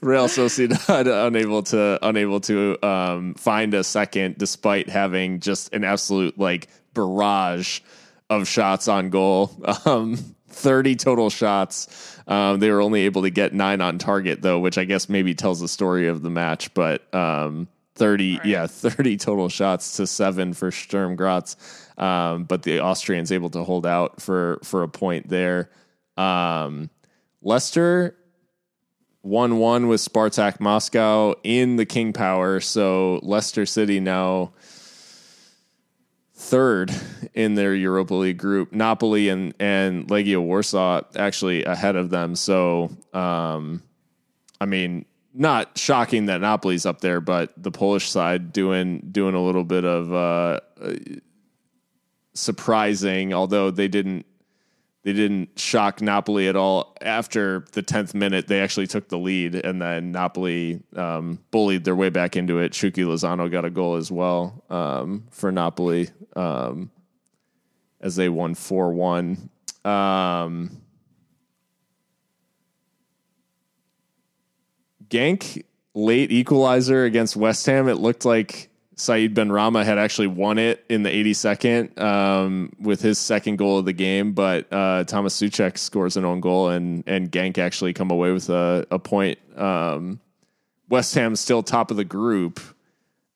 Real 0.00 0.26
Sociedad 0.26 1.26
unable 1.26 1.62
to 1.64 1.98
unable 2.02 2.40
to 2.40 2.76
um, 2.86 3.34
find 3.34 3.72
a 3.74 3.84
second, 3.84 4.36
despite 4.36 4.88
having 4.88 5.40
just 5.40 5.72
an 5.72 5.84
absolute 5.84 6.38
like 6.38 6.68
barrage 6.92 7.80
of 8.28 8.48
shots 8.48 8.88
on 8.88 9.10
goal. 9.10 9.50
Um, 9.86 10.16
Thirty 10.52 10.96
total 10.96 11.30
shots. 11.30 12.18
Um, 12.26 12.58
they 12.58 12.70
were 12.72 12.80
only 12.80 13.02
able 13.02 13.22
to 13.22 13.30
get 13.30 13.54
nine 13.54 13.80
on 13.80 13.98
target 13.98 14.42
though, 14.42 14.58
which 14.58 14.78
I 14.78 14.84
guess 14.84 15.08
maybe 15.08 15.32
tells 15.32 15.60
the 15.60 15.68
story 15.68 16.08
of 16.08 16.22
the 16.22 16.28
match. 16.28 16.74
But 16.74 17.14
um, 17.14 17.68
thirty, 17.94 18.36
right. 18.38 18.44
yeah, 18.44 18.66
thirty 18.66 19.16
total 19.16 19.48
shots 19.48 19.96
to 19.98 20.08
seven 20.08 20.52
for 20.52 20.72
Sturm 20.72 21.14
Graz. 21.14 21.56
Um, 21.96 22.44
but 22.44 22.64
the 22.64 22.80
Austrians 22.80 23.30
able 23.30 23.50
to 23.50 23.62
hold 23.62 23.86
out 23.86 24.20
for 24.20 24.58
for 24.64 24.82
a 24.82 24.88
point 24.88 25.28
there. 25.28 25.70
Um, 26.16 26.90
Leicester 27.42 28.16
1 29.22 29.58
1 29.58 29.88
with 29.88 30.00
Spartak 30.00 30.60
Moscow 30.60 31.34
in 31.42 31.76
the 31.76 31.86
King 31.86 32.12
Power. 32.12 32.60
So 32.60 33.20
Leicester 33.22 33.66
City 33.66 34.00
now 34.00 34.52
third 36.34 36.90
in 37.34 37.54
their 37.54 37.74
Europa 37.74 38.14
League 38.14 38.38
group. 38.38 38.72
Napoli 38.72 39.28
and, 39.28 39.54
and 39.60 40.08
Legia 40.08 40.42
Warsaw 40.42 41.02
actually 41.16 41.64
ahead 41.64 41.96
of 41.96 42.10
them. 42.10 42.34
So 42.34 42.90
um, 43.12 43.82
I 44.60 44.66
mean, 44.66 45.04
not 45.32 45.78
shocking 45.78 46.26
that 46.26 46.40
Napoli's 46.40 46.86
up 46.86 47.00
there, 47.00 47.20
but 47.20 47.52
the 47.56 47.70
Polish 47.70 48.10
side 48.10 48.52
doing 48.52 49.08
doing 49.10 49.34
a 49.34 49.42
little 49.42 49.64
bit 49.64 49.84
of 49.84 50.12
uh, 50.12 50.60
surprising, 52.34 53.32
although 53.32 53.70
they 53.70 53.88
didn't 53.88 54.26
they 55.02 55.12
didn't 55.12 55.58
shock 55.58 56.02
Napoli 56.02 56.48
at 56.48 56.56
all. 56.56 56.96
After 57.00 57.64
the 57.72 57.82
tenth 57.82 58.14
minute, 58.14 58.48
they 58.48 58.60
actually 58.60 58.86
took 58.86 59.08
the 59.08 59.18
lead, 59.18 59.54
and 59.54 59.80
then 59.80 60.12
Napoli 60.12 60.82
um, 60.94 61.38
bullied 61.50 61.84
their 61.84 61.96
way 61.96 62.10
back 62.10 62.36
into 62.36 62.58
it. 62.58 62.72
Chucky 62.72 63.02
Lozano 63.02 63.50
got 63.50 63.64
a 63.64 63.70
goal 63.70 63.96
as 63.96 64.10
well 64.10 64.62
um, 64.70 65.24
for 65.30 65.50
Napoli 65.50 66.08
um, 66.36 66.90
as 68.00 68.16
they 68.16 68.28
won 68.28 68.54
four 68.54 68.92
one. 68.92 69.50
Um, 69.84 70.82
Genk 75.08 75.64
late 75.94 76.30
equalizer 76.30 77.04
against 77.04 77.36
West 77.36 77.66
Ham. 77.66 77.88
It 77.88 77.96
looked 77.96 78.24
like 78.24 78.69
Said 79.00 79.34
Benrahma 79.34 79.82
had 79.82 79.96
actually 79.96 80.26
won 80.26 80.58
it 80.58 80.84
in 80.90 81.02
the 81.04 81.08
82nd 81.08 81.98
um, 81.98 82.70
with 82.78 83.00
his 83.00 83.18
second 83.18 83.56
goal 83.56 83.78
of 83.78 83.86
the 83.86 83.94
game, 83.94 84.32
but 84.32 84.70
uh, 84.70 85.04
Thomas 85.04 85.40
Soucek 85.40 85.78
scores 85.78 86.18
an 86.18 86.26
own 86.26 86.40
goal 86.40 86.68
and 86.68 87.02
and 87.06 87.32
Genk 87.32 87.56
actually 87.56 87.94
come 87.94 88.10
away 88.10 88.30
with 88.30 88.50
a, 88.50 88.86
a 88.90 88.98
point. 88.98 89.38
Um, 89.58 90.20
West 90.90 91.14
Ham 91.14 91.34
still 91.34 91.62
top 91.62 91.90
of 91.90 91.96
the 91.96 92.04
group, 92.04 92.60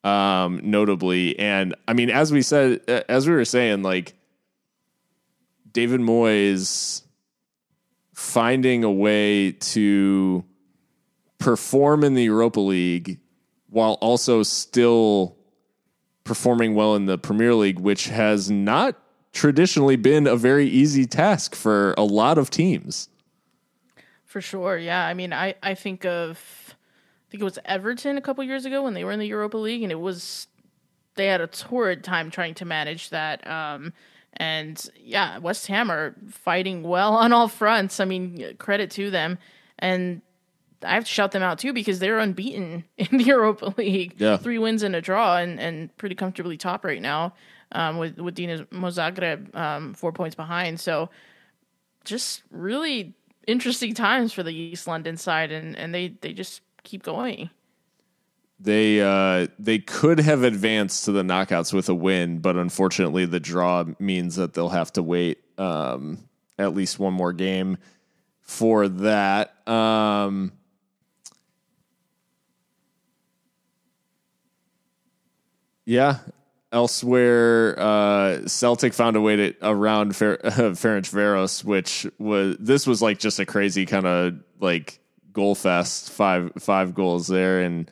um, 0.05 0.61
notably, 0.63 1.39
and 1.39 1.75
I 1.89 1.95
mean, 1.95 2.11
as 2.11 2.31
we 2.31 2.43
said, 2.43 2.81
as 3.09 3.27
we 3.27 3.33
were 3.35 3.47
saying, 3.47 3.83
like 3.83 4.13
David 5.73 6.01
Moyes 6.01 7.03
finding 8.13 8.85
a 8.85 8.93
way 8.93 9.53
to 9.53 10.45
perform 11.39 12.05
in 12.05 12.13
the 12.13 12.25
Europa 12.25 12.61
League 12.61 13.19
while 13.71 13.95
also 13.95 14.43
still 14.43 15.39
performing 16.25 16.75
well 16.75 16.95
in 16.95 17.07
the 17.07 17.19
Premier 17.19 17.55
League, 17.55 17.79
which 17.79 18.09
has 18.09 18.51
not 18.51 18.97
traditionally 19.33 19.97
been 19.97 20.27
a 20.27 20.37
very 20.37 20.67
easy 20.67 21.07
task 21.07 21.55
for 21.55 21.95
a 21.99 22.05
lot 22.05 22.39
of 22.39 22.51
teams. 22.51 23.09
For 24.25 24.41
sure, 24.41 24.79
yeah. 24.79 25.07
I 25.07 25.15
mean, 25.15 25.33
I, 25.33 25.55
I 25.63 25.75
think 25.75 26.05
of 26.05 26.75
I 26.75 27.31
think 27.31 27.41
it 27.43 27.45
was 27.45 27.59
Everton 27.65 28.17
a 28.17 28.21
couple 28.21 28.43
years 28.45 28.65
ago 28.65 28.83
when 28.83 28.95
they 28.95 29.05
were 29.05 29.13
in 29.13 29.21
the 29.21 29.27
Europa 29.27 29.57
League, 29.57 29.83
and 29.83 29.93
it 29.93 30.01
was 30.01 30.47
they 31.15 31.27
had 31.27 31.41
a 31.41 31.47
torrid 31.47 32.03
time 32.03 32.31
trying 32.31 32.55
to 32.55 32.65
manage 32.65 33.11
that. 33.11 33.47
Um, 33.47 33.93
and 34.37 34.91
yeah, 34.99 35.39
West 35.39 35.67
Ham 35.69 35.91
are 35.91 36.17
fighting 36.29 36.83
well 36.83 37.15
on 37.17 37.33
all 37.33 37.49
fronts. 37.49 38.01
I 38.01 38.05
mean, 38.05 38.57
credit 38.59 38.91
to 38.93 39.11
them. 39.11 39.39
And 39.79 40.23
I 40.83 40.95
have 40.95 41.05
to 41.05 41.11
shout 41.11 41.33
them 41.33 41.43
out 41.43 41.59
too 41.59 41.73
because 41.73 41.99
they're 41.99 42.19
unbeaten 42.19 42.85
in 42.97 43.19
the 43.19 43.25
Europa 43.25 43.75
League. 43.77 44.15
Yeah. 44.19 44.37
Three 44.37 44.59
wins 44.59 44.83
and 44.83 44.95
a 44.95 45.01
draw 45.01 45.37
and, 45.37 45.61
and 45.61 45.95
pretty 45.97 46.15
comfortably 46.15 46.57
top 46.57 46.85
right 46.85 47.03
now 47.03 47.35
um, 47.73 47.99
with, 47.99 48.19
with 48.19 48.37
Dinamo 48.37 48.67
Zagreb 48.71 49.55
um, 49.55 49.95
four 49.95 50.13
points 50.13 50.35
behind. 50.35 50.81
So 50.81 51.11
just 52.05 52.43
really 52.51 53.15
interesting 53.47 53.95
times 53.95 54.33
for 54.33 54.43
the 54.43 54.55
East 54.55 54.87
London 54.87 55.17
side 55.17 55.53
and, 55.53 55.77
and 55.77 55.95
they, 55.95 56.09
they 56.21 56.33
just 56.33 56.63
keep 56.83 57.03
going. 57.03 57.51
They 58.61 59.01
uh, 59.01 59.49
they 59.59 59.81
could 59.81 60.21
have 60.21 60.45
advanced 60.45 61.05
to 61.07 61.13
the 61.13 61.23
knockouts 61.23 61.73
with 61.73 61.89
a 61.89 61.95
win, 61.95 62.39
but 62.39 62.57
unfortunately 62.57 63.27
the 63.27 63.41
draw 63.41 63.85
means 63.99 64.37
that 64.37 64.55
they'll 64.55 64.69
have 64.69 64.93
to 64.93 65.03
wait 65.03 65.39
um, 65.59 66.29
at 66.59 66.75
least 66.75 66.99
one 66.99 67.13
more 67.13 67.33
game 67.33 67.79
for 68.41 68.89
that. 68.89 69.69
Um, 69.69 70.53
Yeah. 75.87 76.19
Elsewhere, 76.73 77.79
uh, 77.79 78.49
Celtic 78.49 78.95
found 78.95 79.15
a 79.17 79.21
way 79.21 79.37
to 79.37 79.55
around 79.63 80.17
Fer- 80.17 80.39
Ferencvaros, 80.43 81.63
which 81.63 82.07
was 82.19 82.57
this 82.59 82.85
was 82.85 83.01
like 83.01 83.21
just 83.21 83.39
a 83.39 83.47
crazy 83.47 83.87
kind 83.87 84.07
of 84.07 84.35
like 84.59 84.99
goal 85.33 85.55
fest. 85.55 86.11
Five 86.11 86.51
five 86.59 86.93
goals 86.93 87.29
there, 87.29 87.61
and 87.63 87.89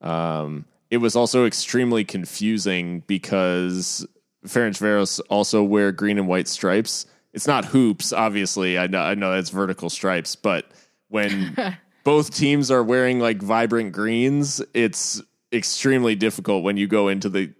um, 0.00 0.64
it 0.90 0.98
was 0.98 1.16
also 1.16 1.44
extremely 1.44 2.04
confusing 2.04 3.02
because 3.08 4.06
Ferencvaros 4.46 5.20
also 5.28 5.64
wear 5.64 5.90
green 5.90 6.18
and 6.18 6.28
white 6.28 6.46
stripes. 6.46 7.06
It's 7.32 7.46
not 7.48 7.64
hoops, 7.64 8.12
obviously. 8.12 8.78
I 8.78 8.86
know 8.86 9.00
I 9.00 9.14
know 9.14 9.32
it's 9.32 9.50
vertical 9.50 9.90
stripes, 9.90 10.36
but 10.36 10.66
when 11.08 11.56
both 12.04 12.34
teams 12.34 12.70
are 12.70 12.82
wearing 12.84 13.18
like 13.18 13.42
vibrant 13.42 13.92
greens, 13.92 14.62
it's 14.72 15.20
extremely 15.52 16.14
difficult 16.14 16.62
when 16.62 16.76
you 16.76 16.86
go 16.86 17.08
into 17.08 17.28
the 17.28 17.52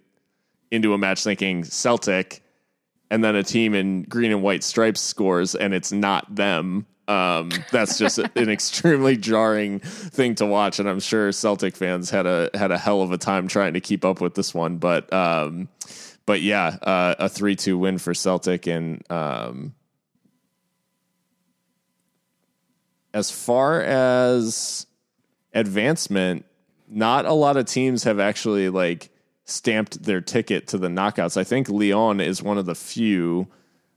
into 0.71 0.93
a 0.93 0.97
match 0.97 1.23
thinking 1.23 1.63
Celtic 1.63 2.43
and 3.09 3.23
then 3.23 3.35
a 3.35 3.43
team 3.43 3.75
in 3.75 4.03
green 4.03 4.31
and 4.31 4.41
white 4.41 4.63
stripes 4.63 5.01
scores 5.01 5.53
and 5.53 5.73
it's 5.73 5.91
not 5.91 6.33
them. 6.33 6.85
Um, 7.07 7.51
that's 7.71 7.97
just 7.97 8.19
an 8.35 8.49
extremely 8.49 9.17
jarring 9.17 9.79
thing 9.79 10.35
to 10.35 10.45
watch, 10.45 10.79
and 10.79 10.87
I'm 10.87 11.01
sure 11.01 11.31
Celtic 11.33 11.75
fans 11.75 12.09
had 12.09 12.25
a 12.25 12.49
had 12.53 12.71
a 12.71 12.77
hell 12.77 13.01
of 13.01 13.11
a 13.11 13.17
time 13.17 13.47
trying 13.47 13.73
to 13.73 13.81
keep 13.81 14.05
up 14.05 14.21
with 14.21 14.35
this 14.35 14.53
one. 14.53 14.77
But 14.77 15.11
um, 15.11 15.67
but 16.25 16.41
yeah, 16.41 16.77
uh, 16.81 17.15
a 17.19 17.27
three 17.27 17.57
two 17.57 17.77
win 17.77 17.97
for 17.97 18.13
Celtic, 18.13 18.65
and 18.67 19.03
um, 19.11 19.73
as 23.13 23.29
far 23.29 23.81
as 23.81 24.85
advancement, 25.53 26.45
not 26.91 27.25
a 27.25 27.33
lot 27.33 27.57
of 27.57 27.65
teams 27.65 28.03
have 28.03 28.19
actually 28.19 28.69
like 28.69 29.09
stamped 29.45 30.03
their 30.03 30.21
ticket 30.21 30.67
to 30.67 30.77
the 30.77 30.87
knockouts. 30.87 31.37
I 31.37 31.43
think 31.43 31.69
Lyon 31.69 32.19
is 32.19 32.43
one 32.43 32.57
of 32.57 32.65
the 32.65 32.75
few 32.75 33.47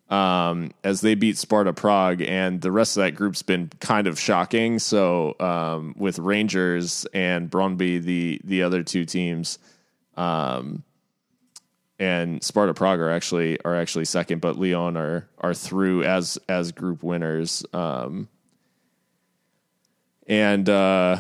um, 0.09 0.73
as 0.85 1.01
they 1.01 1.15
beat 1.15 1.37
Sparta 1.39 1.73
Prague, 1.73 2.23
and 2.23 2.61
the 2.61 2.71
rest 2.71 2.97
of 2.97 3.03
that 3.03 3.13
group's 3.13 3.43
been 3.43 3.71
kind 3.81 4.07
of 4.07 4.21
shocking. 4.21 4.79
So 4.79 5.35
um, 5.41 5.95
with 5.97 6.19
Rangers 6.19 7.07
and 7.13 7.51
Brøndby, 7.51 8.03
the 8.03 8.41
the 8.45 8.63
other 8.63 8.83
two 8.83 9.05
teams, 9.07 9.59
um, 10.17 10.85
and 11.99 12.43
Sparta 12.43 12.75
Prague 12.75 13.01
are 13.01 13.11
actually 13.11 13.61
are 13.65 13.75
actually 13.75 14.05
second, 14.05 14.41
but 14.41 14.57
Lyon 14.57 14.97
are 14.97 15.29
are 15.39 15.55
through 15.55 16.05
as 16.05 16.39
as 16.49 16.73
group 16.73 17.03
winners. 17.03 17.65
Um, 17.73 18.29
and 20.27 20.69
uh, 20.69 21.19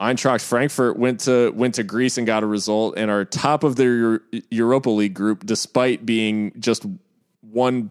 Eintracht 0.00 0.40
Frankfurt 0.40 0.98
went 0.98 1.20
to 1.20 1.50
went 1.50 1.74
to 1.74 1.82
Greece 1.82 2.16
and 2.16 2.26
got 2.26 2.42
a 2.42 2.46
result 2.46 2.94
and 2.96 3.10
are 3.10 3.24
top 3.24 3.64
of 3.64 3.76
their 3.76 4.22
Europa 4.50 4.88
League 4.88 5.12
group 5.12 5.44
despite 5.44 6.06
being 6.06 6.52
just 6.58 6.86
one 7.42 7.90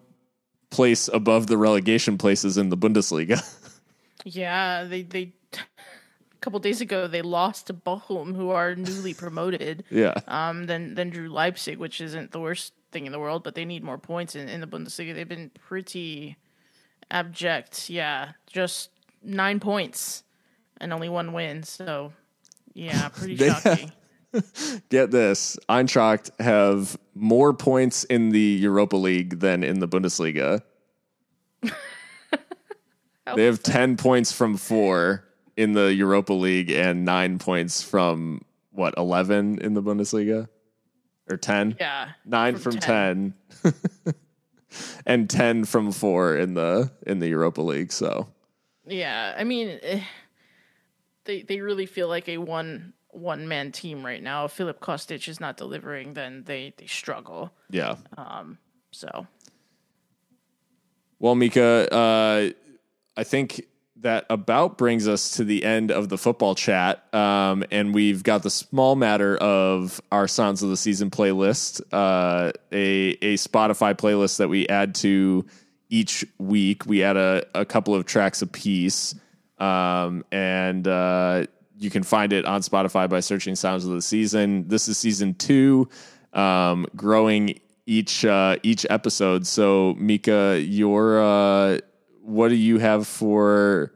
place 0.72 1.08
above 1.08 1.48
the 1.48 1.58
relegation 1.58 2.18
places 2.18 2.58
in 2.58 2.70
the 2.70 2.78
Bundesliga. 2.78 3.40
yeah, 4.26 4.86
they 4.86 5.04
they 5.04 5.34
a 5.54 6.38
couple 6.42 6.60
days 6.60 6.82
ago 6.82 7.08
they 7.08 7.22
lost 7.22 7.68
to 7.68 7.76
Bochum 7.76 8.36
who 8.36 8.50
are 8.50 8.74
newly 8.74 9.14
promoted. 9.14 9.84
yeah. 9.92 10.16
Um 10.28 10.66
then 10.66 10.96
then 10.96 11.12
drew 11.12 11.30
Leipzig 11.30 11.78
which 11.78 12.02
isn't 12.02 12.32
the 12.32 12.40
worst 12.40 12.74
thing 12.92 13.06
in 13.06 13.12
the 13.12 13.20
world 13.20 13.44
but 13.44 13.54
they 13.54 13.66
need 13.66 13.84
more 13.84 14.00
points 14.00 14.36
in, 14.36 14.50
in 14.50 14.62
the 14.62 14.68
Bundesliga. 14.68 15.14
They've 15.14 15.30
been 15.30 15.52
pretty 15.68 16.38
abject. 17.12 17.88
Yeah, 17.88 18.32
just 18.48 18.90
9 19.22 19.60
points 19.60 20.24
and 20.80 20.94
only 20.94 21.10
one 21.10 21.34
win. 21.34 21.64
So, 21.64 22.14
yeah, 22.74 23.10
pretty 23.14 23.36
shocking. 23.38 23.92
Get 24.90 25.12
this: 25.12 25.58
Eintracht 25.68 26.30
have 26.40 26.98
more 27.16 27.54
points 27.54 28.04
in 28.06 28.30
the 28.30 28.40
Europa 28.40 28.96
League 28.96 29.40
than 29.40 29.64
in 29.64 29.80
the 29.80 29.88
Bundesliga. 29.88 30.62
they 33.36 33.46
have 33.46 33.64
ten 33.64 33.98
points 33.98 34.32
from 34.32 34.58
four 34.58 35.26
in 35.58 35.74
the 35.74 35.94
Europa 35.94 36.34
League 36.34 36.70
and 36.70 37.06
nine 37.06 37.40
points 37.40 37.82
from 37.82 38.42
what 38.72 38.94
eleven 38.98 39.60
in 39.60 39.74
the 39.74 39.82
Bundesliga, 39.82 40.48
or 41.30 41.38
ten? 41.38 41.76
Yeah, 41.80 42.10
nine 42.24 42.58
from, 42.58 42.74
from 42.74 42.82
ten, 42.82 43.34
10. 43.64 43.74
and 45.08 45.30
ten 45.30 45.66
from 45.66 45.92
four 45.92 46.38
in 46.38 46.54
the 46.54 46.92
in 47.08 47.18
the 47.18 47.28
Europa 47.28 47.62
League. 47.62 47.92
So, 47.92 48.28
yeah, 48.86 49.34
I 49.36 49.44
mean. 49.44 49.80
Eh, 49.82 50.04
They 51.30 51.44
they 51.44 51.62
really 51.62 51.86
feel 51.86 52.08
like 52.08 52.28
a 52.28 52.40
one 52.40 52.94
one 53.10 53.48
man 53.48 53.72
team 53.72 54.04
right 54.04 54.22
now. 54.24 54.46
If 54.46 54.54
Filip 54.54 54.80
Kostic 54.80 55.28
is 55.28 55.40
not 55.40 55.58
delivering, 55.58 56.16
then 56.16 56.44
they 56.44 56.74
they 56.76 56.88
struggle. 56.88 57.54
Yeah. 57.70 57.98
Um. 58.18 58.58
So. 58.90 59.28
Well, 61.20 61.36
Mika, 61.36 61.94
uh, 61.94 62.50
I 63.16 63.24
think 63.24 63.68
that 63.98 64.26
about 64.32 64.80
brings 64.80 65.08
us 65.08 65.36
to 65.36 65.44
the 65.44 65.64
end 65.64 65.92
of 65.92 66.10
the 66.10 66.18
football 66.18 66.56
chat. 66.56 67.14
Um, 67.14 67.64
and 67.70 67.94
we've 67.94 68.24
got 68.24 68.42
the 68.42 68.50
small 68.50 68.96
matter 68.96 69.38
of 69.38 70.02
our 70.12 70.28
Songs 70.28 70.64
of 70.64 70.70
the 70.70 70.78
Season 70.78 71.12
playlist, 71.12 71.82
uh, 71.92 72.54
a, 72.72 73.10
a 73.22 73.36
Spotify 73.36 73.94
playlist 73.94 74.38
that 74.38 74.48
we 74.48 74.68
add 74.68 74.96
to 74.96 75.46
each 75.90 76.26
week. 76.40 76.88
We 76.88 77.04
add 77.04 77.18
a, 77.18 77.46
a 77.54 77.66
couple 77.66 77.94
of 77.94 78.06
tracks 78.06 78.42
a 78.42 78.48
piece 78.48 79.14
Um, 79.60 80.24
and 80.32 80.88
uh, 80.88 81.46
you 81.78 81.90
can 81.90 82.04
find 82.04 82.34
it 82.34 82.46
on 82.46 82.62
Spotify 82.62 83.10
by 83.10 83.20
searching 83.20 83.56
Sounds 83.56 83.86
of 83.86 83.92
the 83.92 84.02
Season. 84.02 84.68
This 84.68 84.88
is 84.88 84.98
season 84.98 85.34
two, 85.36 85.90
um, 86.34 86.86
growing 86.96 87.60
each 87.86 88.24
uh, 88.26 88.58
each 88.64 88.86
episode. 88.90 89.48
So, 89.48 89.96
Mika, 89.98 90.62
your 90.62 91.22
uh, 91.22 91.80
what 92.22 92.50
do 92.50 92.56
you 92.56 92.78
have 92.78 93.08
for 93.08 93.94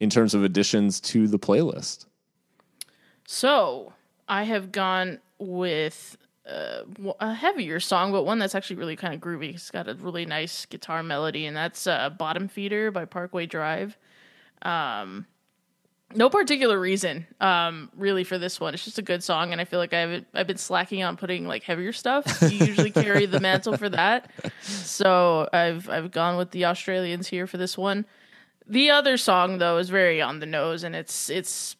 in 0.00 0.10
terms 0.10 0.34
of 0.34 0.44
additions 0.44 1.00
to 1.00 1.26
the 1.26 1.38
playlist? 1.38 2.06
So 3.26 3.92
I 4.28 4.44
have 4.44 4.70
gone 4.70 5.20
with 5.38 6.16
uh, 6.46 6.82
a 7.20 7.34
heavier 7.34 7.80
song, 7.80 8.12
but 8.12 8.24
one 8.24 8.38
that's 8.38 8.54
actually 8.54 8.76
really 8.76 8.96
kind 8.96 9.14
of 9.14 9.20
groovy. 9.20 9.54
It's 9.54 9.70
got 9.70 9.88
a 9.88 9.94
really 9.94 10.26
nice 10.26 10.66
guitar 10.66 11.02
melody, 11.02 11.46
and 11.46 11.56
that's 11.56 11.86
uh, 11.86 12.10
"Bottom 12.10 12.48
Feeder" 12.48 12.90
by 12.90 13.04
Parkway 13.04 13.46
Drive. 13.46 13.98
Um, 14.64 15.26
no 16.14 16.30
particular 16.30 16.78
reason, 16.78 17.26
um, 17.40 17.90
really, 17.96 18.24
for 18.24 18.38
this 18.38 18.60
one. 18.60 18.74
It's 18.74 18.84
just 18.84 18.98
a 18.98 19.02
good 19.02 19.22
song, 19.22 19.52
and 19.52 19.60
I 19.60 19.64
feel 19.64 19.78
like 19.78 19.92
I've 19.92 20.24
I've 20.32 20.46
been 20.46 20.58
slacking 20.58 21.02
on 21.02 21.16
putting 21.16 21.46
like 21.46 21.64
heavier 21.64 21.92
stuff. 21.92 22.24
You 22.42 22.66
usually 22.66 22.90
carry 22.92 23.26
the 23.26 23.40
mantle 23.40 23.76
for 23.76 23.88
that, 23.88 24.30
so 24.62 25.48
I've 25.52 25.88
I've 25.88 26.10
gone 26.10 26.36
with 26.36 26.52
the 26.52 26.66
Australians 26.66 27.28
here 27.28 27.46
for 27.46 27.56
this 27.56 27.76
one. 27.76 28.06
The 28.66 28.90
other 28.90 29.16
song 29.16 29.58
though 29.58 29.78
is 29.78 29.90
very 29.90 30.22
on 30.22 30.40
the 30.40 30.46
nose, 30.46 30.84
and 30.84 30.94
it's 30.94 31.28
it's 31.30 31.76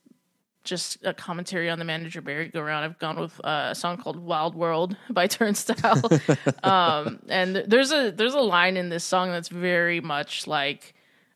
just 0.64 0.98
a 1.04 1.12
commentary 1.12 1.68
on 1.68 1.78
the 1.78 1.84
manager 1.84 2.22
merry-go-round. 2.22 2.84
I've 2.84 2.98
gone 2.98 3.20
with 3.20 3.38
uh, 3.44 3.68
a 3.70 3.74
song 3.74 3.98
called 3.98 4.18
"Wild 4.18 4.54
World" 4.54 4.96
by 5.10 5.26
Turnstile, 5.28 6.02
um, 6.62 7.20
and 7.28 7.56
there's 7.56 7.92
a 7.92 8.10
there's 8.10 8.34
a 8.34 8.40
line 8.40 8.76
in 8.76 8.88
this 8.88 9.04
song 9.04 9.30
that's 9.30 9.48
very 9.48 10.00
much 10.00 10.46
like, 10.46 10.94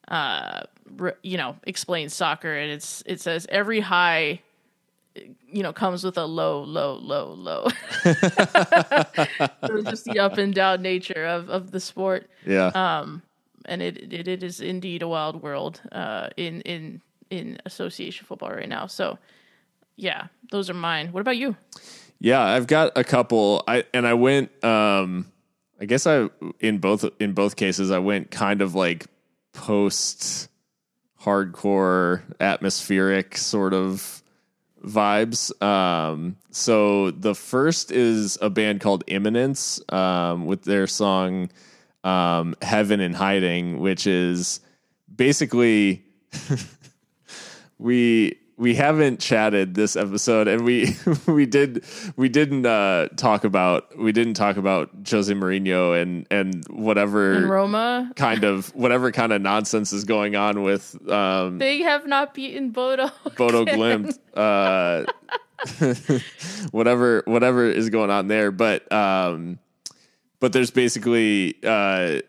uh, 0.09 0.63
you 1.23 1.37
know, 1.37 1.57
explains 1.65 2.15
soccer, 2.15 2.55
and 2.55 2.71
it's 2.71 3.03
it 3.07 3.21
says 3.21 3.47
every 3.51 3.81
high, 3.81 4.41
you 5.51 5.63
know, 5.63 5.73
comes 5.73 6.05
with 6.05 6.19
a 6.19 6.25
low, 6.25 6.63
low, 6.63 6.95
low, 6.95 7.33
low. 7.33 7.69
so 8.05 9.83
just 9.83 10.05
the 10.05 10.19
up 10.19 10.39
and 10.39 10.55
down 10.55 10.83
nature 10.83 11.25
of 11.25 11.49
of 11.51 11.71
the 11.71 11.81
sport. 11.81 12.29
Yeah. 12.47 12.67
Um, 12.69 13.23
and 13.65 13.83
it, 13.83 14.13
it 14.13 14.29
it 14.29 14.43
is 14.43 14.61
indeed 14.61 15.03
a 15.03 15.09
wild 15.09 15.43
world 15.43 15.81
uh, 15.93 16.29
in 16.37 16.61
in 16.63 17.01
in 17.31 17.59
association 17.67 18.27
football 18.27 18.51
right 18.51 18.69
now. 18.69 18.87
So 18.87 19.19
yeah, 19.97 20.29
those 20.51 20.71
are 20.71 20.75
mine. 20.75 21.13
What 21.13 21.21
about 21.21 21.37
you? 21.37 21.57
Yeah, 22.21 22.43
I've 22.43 22.67
got 22.67 22.93
a 22.97 23.05
couple. 23.05 23.63
I 23.69 23.85
and 23.93 24.07
I 24.07 24.15
went 24.15 24.65
um 24.65 25.31
I 25.81 25.85
guess 25.85 26.07
I 26.07 26.29
in 26.61 26.79
both 26.79 27.05
in 27.21 27.33
both 27.33 27.57
cases 27.57 27.91
I 27.91 27.99
went 27.99 28.31
kind 28.31 28.63
of 28.63 28.75
like 28.75 29.07
post 29.53 30.49
hardcore 31.23 32.23
atmospheric 32.41 33.37
sort 33.37 33.75
of 33.75 34.23
vibes. 34.85 35.51
Um 35.63 36.37
so 36.51 37.11
the 37.11 37.35
first 37.35 37.91
is 37.91 38.39
a 38.41 38.51
band 38.51 38.81
called 38.81 39.05
Imminence 39.07 39.81
um 39.93 40.47
with 40.47 40.63
their 40.63 40.87
song 40.87 41.51
um 42.05 42.55
Heaven 42.63 43.01
in 43.01 43.15
Hiding 43.15 43.81
which 43.81 44.07
is 44.07 44.61
basically 45.15 46.05
we 47.79 48.39
we 48.59 48.75
haven't 48.75 49.21
chatted 49.21 49.75
this 49.75 49.95
episode 49.95 50.49
and 50.49 50.65
we 50.65 50.95
we 51.27 51.47
did 51.47 51.85
we 52.17 52.29
didn't 52.29 52.67
uh 52.67 53.09
talk 53.17 53.45
about 53.45 53.97
we 53.97 54.13
didn't 54.13 54.35
talk 54.35 54.57
about 54.57 54.91
Jose 55.09 55.33
Mourinho 55.33 56.01
and 56.01 56.27
and 56.31 56.67
whatever 56.69 57.35
In 57.35 57.49
Roma, 57.49 58.13
kind 58.17 58.45
of 58.45 58.75
whatever 58.75 59.13
kind 59.13 59.33
of 59.33 59.41
nonsense 59.41 59.93
is 59.93 60.05
going 60.05 60.37
on 60.37 60.63
with 60.63 60.97
um 61.09 61.59
they 61.59 61.79
have 61.83 62.07
not 62.07 62.35
beaten 62.35 62.71
Bodo. 62.71 63.11
Bodo. 63.37 63.65
Glimt 63.65 64.19
uh 64.35 65.05
whatever 66.73 67.23
whatever 67.27 67.65
is 67.65 67.91
going 67.91 68.11
on 68.11 68.29
there 68.29 68.51
but 68.51 68.91
um 68.93 69.59
but 70.41 70.53
there's 70.53 70.71
basically 70.71 71.57
uh 71.65 72.21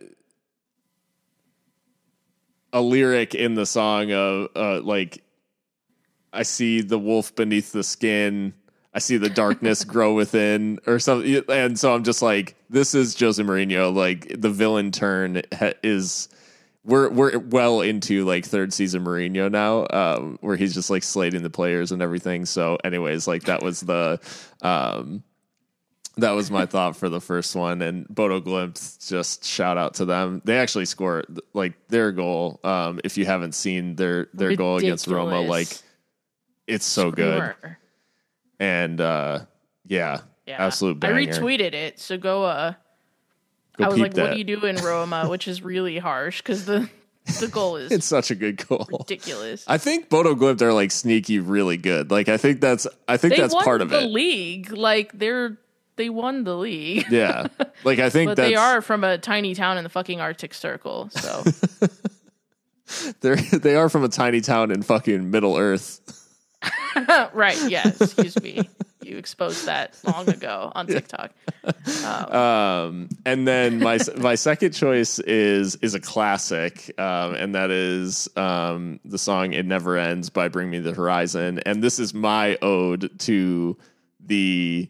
a 2.71 2.81
lyric 2.81 3.33
in 3.33 3.55
the 3.55 3.65
song 3.65 4.11
of 4.11 4.49
uh 4.55 4.79
like 4.81 5.23
I 6.33 6.43
see 6.43 6.81
the 6.81 6.99
wolf 6.99 7.35
beneath 7.35 7.71
the 7.71 7.83
skin. 7.83 8.53
I 8.93 8.99
see 8.99 9.17
the 9.17 9.29
darkness 9.29 9.83
grow 9.85 10.13
within, 10.13 10.79
or 10.87 10.99
something. 10.99 11.43
And 11.49 11.77
so 11.79 11.93
I'm 11.93 12.03
just 12.03 12.21
like, 12.21 12.55
this 12.69 12.95
is 12.95 13.19
Jose 13.19 13.41
Mourinho. 13.41 13.93
Like 13.93 14.39
the 14.39 14.49
villain 14.49 14.91
turn 14.91 15.41
is. 15.83 16.29
We're 16.85 17.09
we're 17.09 17.37
well 17.37 17.81
into 17.81 18.23
like 18.23 18.45
third 18.45 18.73
season 18.73 19.03
Mourinho 19.03 19.51
now, 19.51 19.85
um, 19.91 20.39
where 20.41 20.55
he's 20.55 20.73
just 20.73 20.89
like 20.89 21.03
slating 21.03 21.43
the 21.43 21.49
players 21.49 21.91
and 21.91 22.01
everything. 22.01 22.45
So, 22.45 22.77
anyways, 22.83 23.27
like 23.27 23.43
that 23.43 23.61
was 23.61 23.81
the, 23.81 24.19
um, 24.61 25.21
that 26.15 26.31
was 26.31 26.49
my 26.49 26.65
thought 26.65 26.95
for 26.95 27.09
the 27.09 27.19
first 27.19 27.53
one. 27.53 27.81
And 27.81 28.07
Bodo 28.07 28.39
Glimt, 28.39 29.07
just 29.07 29.43
shout 29.43 29.77
out 29.77 29.95
to 29.95 30.05
them. 30.05 30.41
They 30.45 30.57
actually 30.57 30.85
score 30.85 31.25
like 31.53 31.73
their 31.89 32.13
goal. 32.13 32.61
Um, 32.63 33.01
if 33.03 33.17
you 33.17 33.25
haven't 33.25 33.55
seen 33.55 33.95
their 33.95 34.29
their 34.33 34.55
goal 34.55 34.77
against 34.77 35.05
Roma, 35.05 35.41
like 35.41 35.67
Ridiculous. 35.67 35.83
It's 36.69 36.85
so 36.85 37.11
good 37.11 37.53
and 38.59 39.01
uh 39.01 39.39
yeah, 39.85 40.21
Yeah. 40.45 40.57
absolute 40.65 41.03
I 41.03 41.09
retweeted 41.11 41.73
it, 41.73 41.99
so 41.99 42.17
go. 42.17 42.43
uh 42.45 42.73
Go 43.77 43.85
I 43.85 43.87
was 43.89 43.97
like, 43.99 44.13
that. 44.15 44.21
"What 44.23 44.31
do 44.33 44.37
you 44.37 44.43
do 44.43 44.65
in 44.65 44.75
Roma?" 44.83 45.27
Which 45.29 45.47
is 45.47 45.61
really 45.61 45.97
harsh 45.97 46.39
because 46.41 46.65
the 46.65 46.89
the 47.39 47.47
goal 47.47 47.77
is 47.77 47.91
it's 47.93 48.05
such 48.05 48.29
a 48.31 48.35
good 48.35 48.67
goal. 48.67 48.85
ridiculous. 48.91 49.63
I 49.67 49.77
think 49.77 50.09
Bodo 50.09 50.35
Glimt 50.35 50.61
are 50.61 50.73
like 50.73 50.91
sneaky, 50.91 51.39
really 51.39 51.77
good. 51.77 52.11
Like 52.11 52.27
I 52.29 52.37
think 52.37 52.59
that's 52.61 52.87
I 53.07 53.17
think 53.17 53.35
they 53.35 53.41
that's 53.41 53.53
won 53.53 53.63
part 53.63 53.81
of 53.81 53.89
the 53.89 54.01
it. 54.01 54.07
league. 54.11 54.71
Like 54.71 55.11
they're 55.17 55.57
they 55.95 56.09
won 56.09 56.43
the 56.43 56.55
league. 56.57 57.05
Yeah, 57.09 57.47
like 57.85 57.99
I 57.99 58.09
think 58.09 58.35
they 58.35 58.55
are 58.55 58.81
from 58.81 59.03
a 59.03 59.17
tiny 59.17 59.55
town 59.55 59.77
in 59.77 59.83
the 59.83 59.89
fucking 59.89 60.19
Arctic 60.19 60.53
Circle. 60.53 61.09
So 61.11 61.43
they're 63.21 63.35
they 63.37 63.75
are 63.75 63.89
from 63.89 64.03
a 64.03 64.09
tiny 64.09 64.41
town 64.41 64.71
in 64.71 64.81
fucking 64.81 65.31
Middle 65.31 65.57
Earth. 65.57 66.01
right, 67.33 67.57
yeah. 67.69 67.87
Excuse 67.87 68.41
me. 68.41 68.67
You 69.01 69.17
exposed 69.17 69.65
that 69.65 69.97
long 70.05 70.29
ago 70.29 70.71
on 70.75 70.87
TikTok. 70.87 71.31
Um, 72.05 73.09
and 73.25 73.47
then 73.47 73.79
my 73.79 73.97
my 74.17 74.35
second 74.35 74.73
choice 74.73 75.19
is 75.19 75.75
is 75.77 75.95
a 75.95 75.99
classic, 75.99 76.93
um, 76.99 77.33
and 77.33 77.55
that 77.55 77.71
is 77.71 78.29
um, 78.35 78.99
the 79.05 79.17
song 79.17 79.53
"It 79.53 79.65
Never 79.65 79.97
Ends" 79.97 80.29
by 80.29 80.47
Bring 80.49 80.69
Me 80.69 80.79
the 80.79 80.93
Horizon. 80.93 81.59
And 81.65 81.81
this 81.81 81.97
is 81.97 82.13
my 82.13 82.57
ode 82.61 83.17
to 83.21 83.77
the 84.19 84.89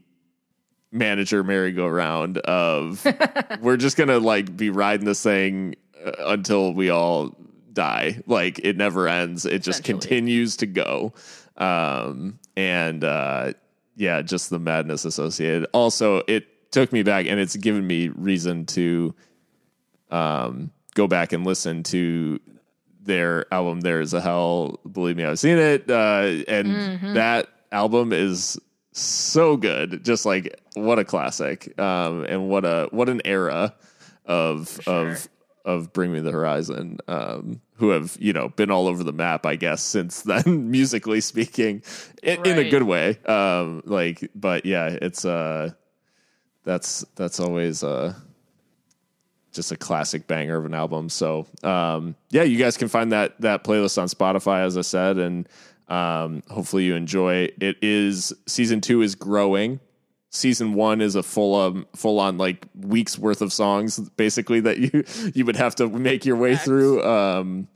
manager 0.92 1.44
merry-go-round 1.44 2.40
of 2.40 3.06
we're 3.62 3.78
just 3.78 3.96
gonna 3.96 4.20
like 4.20 4.58
be 4.58 4.70
riding 4.72 5.06
this 5.06 5.22
thing 5.22 5.76
uh, 6.04 6.12
until 6.26 6.74
we 6.74 6.90
all 6.90 7.36
die. 7.74 8.22
Like 8.26 8.60
it 8.60 8.76
never 8.76 9.08
ends. 9.08 9.46
It 9.46 9.64
just 9.64 9.84
continues 9.84 10.58
to 10.58 10.66
go. 10.66 11.14
Um, 11.60 12.40
and 12.56 13.04
uh, 13.04 13.54
yeah, 13.96 14.22
just 14.22 14.50
the 14.50 14.60
madness 14.60 15.06
associated. 15.06 15.68
Also, 15.74 16.22
it 16.28 16.72
took 16.72 16.92
me 16.92 17.04
back, 17.04 17.26
and 17.28 17.40
it's 17.40 17.56
given 17.56 17.86
me 17.86 18.10
reason 18.10 18.66
to 18.68 19.14
um, 20.12 20.72
go 20.96 21.08
back 21.08 21.34
and 21.34 21.46
listen 21.46 21.84
to 21.84 22.40
their 23.02 23.52
album. 23.54 23.82
There 23.82 24.02
is 24.02 24.14
a 24.14 24.22
hell. 24.22 24.80
Believe 24.90 25.18
me, 25.18 25.26
I've 25.26 25.40
seen 25.40 25.58
it, 25.58 25.90
uh, 25.90 26.44
and 26.48 27.16
that 27.16 27.50
album 27.72 28.14
is 28.14 28.60
so 28.92 29.58
good. 29.58 30.04
Just 30.04 30.26
like 30.26 30.60
what 30.76 31.00
a 31.00 31.04
classic, 31.06 31.78
um, 31.80 32.24
and 32.26 32.50
what 32.50 32.66
a 32.66 32.88
what 32.92 33.10
an 33.10 33.22
era 33.26 33.74
of 34.26 34.80
of 34.88 35.28
of 35.66 35.94
Bring 35.94 36.12
Me 36.12 36.20
the 36.20 36.32
Horizon, 36.32 36.98
um, 37.08 37.62
who 37.76 37.90
have 37.90 38.18
you 38.20 38.34
know 38.34 38.50
been 38.50 38.72
all 38.72 38.88
over 38.88 39.04
the 39.04 39.14
map, 39.14 39.46
I 39.46 39.56
guess, 39.56 39.82
since 39.82 40.22
then, 40.24 40.72
musically 40.72 41.22
speaking, 41.22 41.84
in, 42.24 42.46
in 42.46 42.60
a 42.60 42.70
good 42.70 42.84
way. 42.84 43.18
Um, 43.26 43.82
like, 43.86 44.30
but 44.36 44.66
yeah, 44.66 44.98
it's 45.02 45.26
uh, 45.26 45.72
that's 46.64 47.06
that's 47.16 47.40
always 47.40 47.84
uh 47.84 48.14
just 49.52 49.72
a 49.72 49.76
classic 49.78 50.28
banger 50.28 50.58
of 50.58 50.66
an 50.66 50.74
album. 50.74 51.10
So 51.10 51.48
um, 51.64 52.16
yeah, 52.30 52.44
you 52.44 52.58
guys 52.58 52.78
can 52.78 52.88
find 52.88 53.12
that 53.12 53.40
that 53.42 53.64
playlist 53.64 54.02
on 54.02 54.08
Spotify, 54.08 54.66
as 54.66 54.78
I 54.78 54.82
said, 54.82 55.18
and 55.18 55.48
um, 55.88 56.44
hopefully 56.50 56.86
you 56.86 56.96
enjoy. 56.96 57.50
It 57.60 57.78
is 57.82 58.34
season 58.48 58.82
two 58.82 59.02
is 59.02 59.16
growing. 59.16 59.80
Season 60.32 60.74
one 60.74 61.02
is 61.02 61.16
a 61.16 61.24
full 61.24 61.56
um, 61.56 61.88
full 61.96 62.20
on 62.20 62.38
like 62.38 62.68
weeks 62.76 63.18
worth 63.18 63.42
of 63.42 63.52
songs, 63.52 64.00
basically 64.12 64.60
that 64.60 64.78
you 64.78 65.04
you 65.34 65.46
would 65.46 65.56
have 65.56 65.76
to 65.76 65.88
make 65.88 66.26
your 66.26 66.36
way 66.36 66.56
through. 66.56 67.04
Um, 67.04 67.68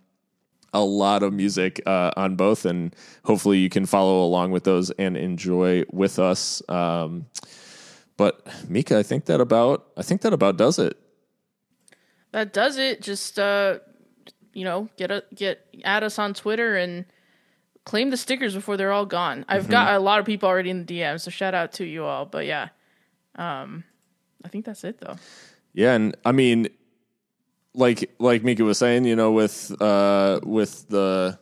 a 0.75 0.83
lot 0.83 1.21
of 1.21 1.31
music 1.31 1.81
uh, 1.85 2.11
on 2.17 2.35
both, 2.35 2.65
and 2.65 2.95
hopefully 3.25 3.59
you 3.59 3.69
can 3.69 3.85
follow 3.85 4.23
along 4.25 4.49
with 4.51 4.63
those 4.63 4.89
and 4.91 5.15
enjoy 5.15 5.83
with 5.91 6.17
us. 6.17 6.67
Um, 6.67 7.27
but 8.17 8.47
Mika, 8.67 8.97
I 8.97 9.03
think 9.03 9.25
that 9.25 9.39
about 9.39 9.87
I 9.97 10.01
think 10.01 10.21
that 10.21 10.33
about 10.33 10.57
does 10.57 10.79
it. 10.79 10.97
That 12.31 12.53
does 12.53 12.77
it. 12.77 13.01
Just 13.01 13.39
uh 13.39 13.79
you 14.53 14.63
know, 14.63 14.89
get 14.97 15.11
a 15.11 15.23
get 15.33 15.65
at 15.83 16.03
us 16.03 16.19
on 16.19 16.33
Twitter 16.33 16.75
and 16.75 17.05
claim 17.85 18.09
the 18.09 18.17
stickers 18.17 18.53
before 18.55 18.77
they're 18.77 18.91
all 18.91 19.05
gone. 19.05 19.45
I've 19.47 19.69
got 19.69 19.95
a 19.95 19.99
lot 19.99 20.19
of 20.19 20.25
people 20.25 20.47
already 20.47 20.69
in 20.69 20.85
the 20.85 20.99
DM, 20.99 21.19
so 21.19 21.31
shout 21.31 21.53
out 21.53 21.73
to 21.73 21.85
you 21.85 22.05
all. 22.05 22.25
But 22.25 22.45
yeah, 22.45 22.69
um, 23.35 23.83
I 24.43 24.47
think 24.47 24.65
that's 24.65 24.83
it 24.83 24.99
though. 24.99 25.17
Yeah, 25.73 25.93
and 25.93 26.15
I 26.23 26.31
mean, 26.31 26.69
like 27.73 28.11
like 28.19 28.43
Mika 28.43 28.63
was 28.63 28.77
saying, 28.77 29.05
you 29.05 29.15
know, 29.15 29.31
with 29.31 29.75
uh, 29.81 30.39
with 30.43 30.87
the 30.89 31.39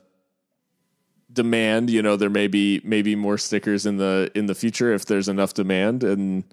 demand, 1.31 1.89
you 1.89 2.01
know, 2.01 2.15
there 2.15 2.29
may 2.29 2.47
be 2.47 2.81
maybe 2.83 3.15
more 3.15 3.37
stickers 3.37 3.85
in 3.85 3.97
the 3.97 4.31
in 4.35 4.45
the 4.45 4.55
future 4.55 4.93
if 4.93 5.05
there's 5.05 5.27
enough 5.27 5.53
demand, 5.53 6.03
and 6.03 6.43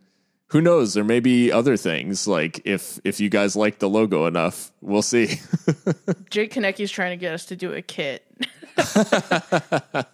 who 0.49 0.61
knows, 0.61 0.95
there 0.95 1.05
may 1.05 1.21
be 1.21 1.53
other 1.53 1.77
things 1.77 2.27
like 2.27 2.61
if 2.65 2.99
if 3.05 3.21
you 3.21 3.29
guys 3.29 3.55
like 3.55 3.79
the 3.79 3.89
logo 3.89 4.27
enough, 4.27 4.73
we'll 4.81 5.03
see. 5.03 5.27
Jake 6.31 6.53
Konecki's 6.53 6.91
trying 6.91 7.11
to 7.11 7.21
get 7.21 7.35
us 7.35 7.47
to 7.47 7.57
do 7.57 7.73
a 7.73 7.83
kit. 7.83 8.25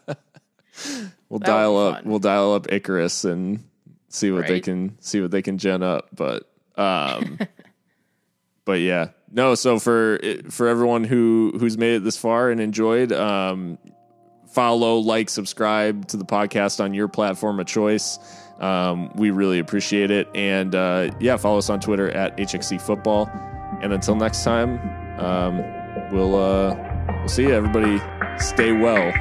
we'll 1.28 1.38
That 1.40 1.46
dial 1.46 1.76
up. 1.76 1.94
fun. 1.96 2.04
we'll 2.10 2.18
dial 2.18 2.52
up 2.54 2.72
Icarus 2.72 3.24
and 3.24 3.64
see 4.08 4.30
what 4.30 4.46
they 4.46 4.60
can 4.60 4.96
see 5.00 5.20
what 5.20 5.30
they 5.30 5.42
can 5.42 5.58
gen 5.58 5.82
up 5.82 6.08
but 6.14 6.48
um 6.76 7.38
but 8.64 8.80
yeah. 8.80 9.08
No 9.30 9.54
so 9.56 9.78
for 9.78 10.20
for 10.50 10.68
everyone 10.68 11.02
who 11.04 11.52
who's 11.58 11.76
made 11.76 11.96
it 11.96 12.04
this 12.04 12.16
far 12.16 12.50
and 12.50 12.60
enjoyed 12.60 13.12
um 13.12 13.78
follow 14.52 14.98
like 14.98 15.28
subscribe 15.28 16.06
to 16.08 16.16
the 16.16 16.24
podcast 16.24 16.78
on 16.82 16.94
your 16.94 17.08
platform 17.08 17.58
of 17.58 17.66
choice. 17.66 18.18
Um 18.60 19.10
we 19.16 19.30
really 19.30 19.58
appreciate 19.58 20.10
it. 20.12 20.28
And 20.34 20.74
uh 20.74 21.10
yeah 21.20 21.36
follow 21.36 21.58
us 21.58 21.68
on 21.70 21.80
twitter 21.80 22.08
at 22.10 22.36
hxc 22.36 22.80
football. 22.80 23.28
And 23.82 23.92
until 23.92 24.14
next 24.14 24.44
time 24.44 24.78
um 25.18 25.58
we'll 26.12 26.36
uh 26.36 26.93
we'll 27.08 27.28
see 27.28 27.44
you 27.44 27.54
everybody. 27.54 28.00
Stay 28.38 28.72
well 28.72 29.12